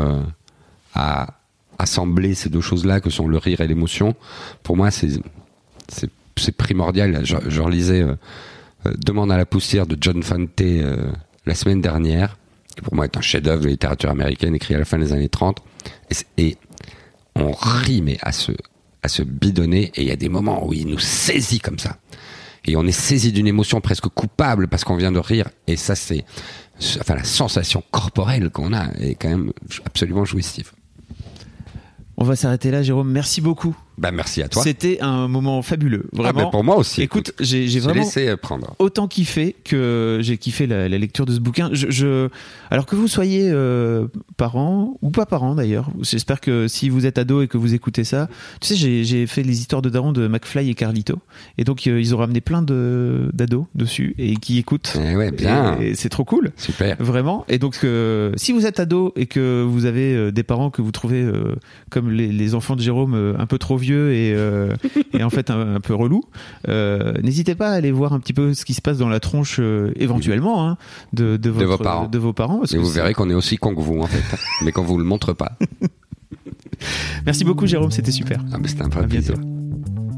à 0.94 1.40
assembler 1.80 2.34
ces 2.34 2.50
deux 2.50 2.60
choses-là 2.60 3.00
que 3.00 3.10
sont 3.10 3.26
le 3.26 3.38
rire 3.38 3.60
et 3.60 3.66
l'émotion, 3.66 4.14
pour 4.62 4.76
moi, 4.76 4.90
c'est 4.90 6.52
primordial. 6.56 7.24
Je, 7.24 7.60
relisais 7.60 8.02
euh, 8.02 8.14
euh, 8.86 8.92
Demande 9.04 9.32
à 9.32 9.36
la 9.36 9.46
poussière 9.46 9.86
de 9.86 9.96
John 10.00 10.22
Fante 10.22 10.60
euh, 10.60 11.10
la 11.46 11.54
semaine 11.54 11.80
dernière, 11.80 12.36
qui 12.76 12.82
pour 12.82 12.94
moi 12.94 13.06
est 13.06 13.16
un 13.16 13.20
chef-d'œuvre 13.20 13.62
de 13.62 13.68
littérature 13.68 14.10
américaine 14.10 14.54
écrit 14.54 14.74
à 14.74 14.78
la 14.78 14.84
fin 14.84 14.98
des 14.98 15.12
années 15.12 15.28
30. 15.28 15.62
Et, 16.36 16.56
on 17.36 17.52
rit, 17.52 18.02
mais 18.02 18.18
à 18.22 18.32
se, 18.32 18.52
à 19.02 19.08
se 19.08 19.22
bidonner. 19.22 19.92
Et 19.94 20.02
il 20.02 20.08
y 20.08 20.12
a 20.12 20.16
des 20.16 20.28
moments 20.28 20.66
où 20.66 20.72
il 20.72 20.86
nous 20.86 20.98
saisit 20.98 21.60
comme 21.60 21.78
ça. 21.78 21.96
Et 22.66 22.76
on 22.76 22.86
est 22.86 22.92
saisi 22.92 23.32
d'une 23.32 23.46
émotion 23.46 23.80
presque 23.80 24.08
coupable 24.08 24.68
parce 24.68 24.84
qu'on 24.84 24.96
vient 24.96 25.12
de 25.12 25.18
rire. 25.18 25.48
Et 25.66 25.76
ça, 25.76 25.94
c'est, 25.94 26.24
enfin, 27.00 27.14
la 27.14 27.24
sensation 27.24 27.82
corporelle 27.90 28.50
qu'on 28.50 28.72
a 28.72 28.88
est 28.98 29.14
quand 29.14 29.28
même 29.28 29.52
absolument 29.86 30.24
jouissive. 30.24 30.72
On 32.16 32.24
va 32.24 32.36
s'arrêter 32.36 32.70
là, 32.70 32.82
Jérôme. 32.82 33.10
Merci 33.10 33.40
beaucoup 33.40 33.74
bah, 34.00 34.12
merci 34.12 34.40
à 34.40 34.48
toi. 34.48 34.62
C'était 34.62 34.98
un 35.02 35.28
moment 35.28 35.60
fabuleux, 35.60 36.06
ah, 36.14 36.22
vraiment. 36.22 36.48
Ah, 36.48 36.50
pour 36.50 36.64
moi 36.64 36.76
aussi. 36.76 37.02
Écoute, 37.02 37.34
j'ai 37.38 37.66
vraiment 37.80 38.00
laissé 38.00 38.34
prendre. 38.38 38.74
autant 38.78 39.08
kiffé 39.08 39.54
que 39.62 40.20
j'ai 40.22 40.38
kiffé 40.38 40.66
la, 40.66 40.88
lecture 40.88 41.26
de 41.26 41.34
ce 41.34 41.38
bouquin. 41.38 41.68
Je, 41.74 42.30
alors 42.70 42.86
que 42.86 42.96
vous 42.96 43.08
soyez 43.08 43.50
euh, 43.50 44.06
parents 44.38 44.96
ou 45.02 45.10
pas 45.10 45.26
parents 45.26 45.54
d'ailleurs, 45.54 45.90
j'espère 46.00 46.40
que 46.40 46.66
si 46.66 46.88
vous 46.88 47.04
êtes 47.04 47.18
ado 47.18 47.42
et 47.42 47.46
que 47.46 47.58
vous 47.58 47.74
écoutez 47.74 48.04
ça, 48.04 48.28
tu 48.62 48.74
sais, 48.74 49.04
j'ai 49.04 49.26
fait 49.26 49.42
les 49.42 49.60
histoires 49.60 49.82
de 49.82 49.90
Daron 49.90 50.12
de 50.12 50.26
McFly 50.26 50.70
et 50.70 50.74
Carlito, 50.74 51.18
et 51.58 51.64
donc 51.64 51.86
euh, 51.86 52.00
ils 52.00 52.14
ont 52.14 52.18
ramené 52.18 52.40
plein 52.40 52.62
de 52.62 53.28
d'ados 53.34 53.66
dessus 53.74 54.14
et 54.16 54.36
qui 54.36 54.56
écoutent. 54.56 54.96
Eh 54.98 55.14
ouais, 55.14 55.30
bien. 55.30 55.78
Et, 55.78 55.94
c'est 55.94 56.08
trop 56.08 56.24
cool. 56.24 56.52
Super. 56.56 56.96
Vraiment. 57.00 57.44
Et 57.48 57.58
donc, 57.58 57.78
euh, 57.84 58.32
si 58.36 58.52
vous 58.52 58.64
êtes 58.64 58.80
ado 58.80 59.12
et 59.16 59.26
que 59.26 59.62
vous 59.62 59.84
avez 59.84 60.32
des 60.32 60.42
parents 60.42 60.70
que 60.70 60.80
vous 60.80 60.92
trouvez 60.92 61.30
comme 61.90 62.10
les, 62.10 62.28
les 62.28 62.54
enfants 62.54 62.76
de 62.76 62.80
Jérôme 62.80 63.34
un 63.38 63.46
peu 63.46 63.58
trop 63.58 63.76
vieux 63.76 63.89
et, 63.94 64.32
euh, 64.34 64.74
et 65.12 65.22
en 65.22 65.30
fait 65.30 65.50
un, 65.50 65.80
peu 65.80 65.94
relou, 65.94 66.22
euh, 66.68 67.12
n'hésitez 67.22 67.54
pas 67.54 67.70
à 67.70 67.72
aller 67.72 67.92
voir 67.92 68.12
un 68.12 68.20
petit 68.20 68.32
peu 68.32 68.54
ce 68.54 68.64
qui 68.64 68.74
se 68.74 68.82
passe 68.82 68.98
dans 68.98 69.08
la 69.08 69.20
tronche 69.20 69.58
euh, 69.60 69.92
éventuellement 69.96 70.68
hein, 70.68 70.76
de, 71.12 71.36
de, 71.36 71.50
votre, 71.50 71.66
vos 71.66 71.78
parents. 71.78 72.06
De 72.06 72.18
vos 72.18 72.32
parents 72.32 72.62
et 72.64 72.76
vous 72.76 72.90
verrez 72.90 73.14
qu'on 73.14 73.30
est 73.30 73.34
aussi 73.34 73.56
con 73.56 73.74
que 73.74 73.80
vous 73.80 74.00
en 74.00 74.06
fait, 74.06 74.38
mais 74.64 74.72
qu'on 74.72 74.84
vous 74.84 74.98
le 74.98 75.04
montre 75.04 75.32
pas. 75.32 75.52
Merci 77.26 77.44
beaucoup 77.44 77.66
Jérôme, 77.66 77.90
c'était 77.90 78.12
super. 78.12 78.42
Ah, 78.52 78.58
c'était 78.64 78.82
un 78.82 78.88
vrai 78.88 79.06
plaisir. 79.06 79.34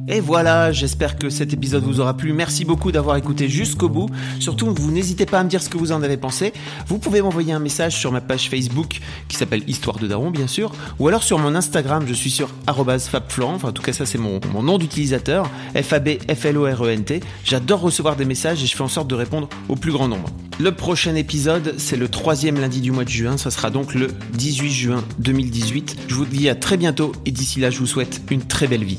Et 0.08 0.18
voilà, 0.20 0.72
j'espère 0.72 1.16
que 1.16 1.30
cet 1.30 1.52
épisode 1.52 1.84
vous 1.84 2.00
aura 2.00 2.16
plu. 2.16 2.32
Merci 2.32 2.64
beaucoup 2.64 2.90
d'avoir 2.90 3.16
écouté 3.16 3.48
jusqu'au 3.48 3.88
bout. 3.88 4.10
Surtout, 4.40 4.74
vous 4.74 4.90
n'hésitez 4.90 5.26
pas 5.26 5.38
à 5.38 5.44
me 5.44 5.48
dire 5.48 5.62
ce 5.62 5.68
que 5.68 5.78
vous 5.78 5.92
en 5.92 6.02
avez 6.02 6.16
pensé. 6.16 6.52
Vous 6.88 6.98
pouvez 6.98 7.22
m'envoyer 7.22 7.52
un 7.52 7.60
message 7.60 7.96
sur 7.96 8.10
ma 8.10 8.20
page 8.20 8.50
Facebook 8.50 9.00
qui 9.28 9.36
s'appelle 9.36 9.62
Histoire 9.68 9.98
de 9.98 10.08
Daron, 10.08 10.32
bien 10.32 10.48
sûr, 10.48 10.72
ou 10.98 11.06
alors 11.06 11.22
sur 11.22 11.38
mon 11.38 11.54
Instagram, 11.54 12.04
je 12.08 12.14
suis 12.14 12.30
sur 12.30 12.50
@fabflorent. 12.66 13.50
Enfin, 13.50 13.68
en 13.68 13.72
tout 13.72 13.82
cas, 13.82 13.92
ça 13.92 14.04
c'est 14.04 14.18
mon, 14.18 14.40
nom 14.62 14.76
d'utilisateur, 14.76 15.48
F 15.74 15.94
F 15.94 16.44
L 16.46 16.58
O 16.58 16.64
R 16.64 16.84
E 16.84 16.90
N 16.90 17.04
T. 17.04 17.20
J'adore 17.44 17.80
recevoir 17.80 18.16
des 18.16 18.24
messages 18.24 18.62
et 18.62 18.66
je 18.66 18.74
fais 18.74 18.82
en 18.82 18.88
sorte 18.88 19.08
de 19.08 19.14
répondre 19.14 19.48
au 19.68 19.76
plus 19.76 19.92
grand 19.92 20.08
nombre. 20.08 20.28
Le 20.58 20.72
prochain 20.72 21.14
épisode, 21.14 21.74
c'est 21.78 21.96
le 21.96 22.08
troisième 22.08 22.60
lundi 22.60 22.80
du 22.80 22.90
mois 22.90 23.04
de 23.04 23.08
juin. 23.08 23.36
Ça 23.36 23.50
sera 23.50 23.70
donc 23.70 23.94
le 23.94 24.08
18 24.34 24.70
juin 24.70 25.04
2018. 25.20 25.96
Je 26.08 26.14
vous 26.14 26.24
dis 26.26 26.48
à 26.48 26.56
très 26.56 26.76
bientôt 26.76 27.12
et 27.24 27.30
d'ici 27.30 27.60
là, 27.60 27.70
je 27.70 27.78
vous 27.78 27.86
souhaite 27.86 28.20
une 28.30 28.42
très 28.42 28.66
belle 28.66 28.84
vie. 28.84 28.98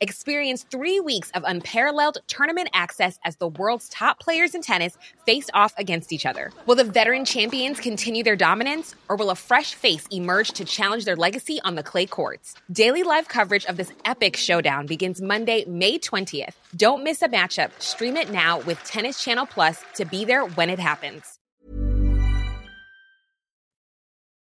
Experience 0.00 0.64
three 0.70 1.00
weeks 1.00 1.28
of 1.32 1.42
unparalleled 1.44 2.18
tournament 2.28 2.68
access 2.72 3.18
as 3.24 3.34
the 3.36 3.48
world's 3.48 3.88
top 3.88 4.20
players 4.20 4.54
in 4.54 4.62
tennis 4.62 4.96
face 5.26 5.50
off 5.54 5.74
against 5.76 6.12
each 6.12 6.24
other. 6.24 6.52
Will 6.66 6.76
the 6.76 6.84
veteran 6.84 7.24
champions 7.24 7.80
continue 7.80 8.22
their 8.22 8.36
dominance, 8.36 8.94
or 9.08 9.16
will 9.16 9.30
a 9.30 9.34
fresh 9.34 9.74
face 9.74 10.06
emerge 10.12 10.52
to 10.52 10.64
challenge 10.64 11.04
their 11.04 11.16
legacy 11.16 11.60
on 11.64 11.74
the 11.74 11.82
clay 11.82 12.06
courts? 12.06 12.54
Daily 12.70 13.02
live 13.02 13.26
coverage 13.26 13.64
of 13.64 13.76
this 13.76 13.92
epic 14.04 14.36
showdown 14.36 14.86
begins 14.86 15.20
Monday, 15.20 15.64
May 15.66 15.98
20th. 15.98 16.54
Don't 16.76 17.02
miss 17.02 17.20
a 17.22 17.28
matchup. 17.28 17.70
Stream 17.80 18.16
it 18.16 18.30
now 18.30 18.60
with 18.60 18.82
Tennis 18.84 19.22
Channel 19.22 19.46
Plus 19.46 19.82
to 19.94 20.04
be 20.04 20.24
there 20.24 20.44
when 20.44 20.70
it 20.70 20.78
happens. 20.78 21.37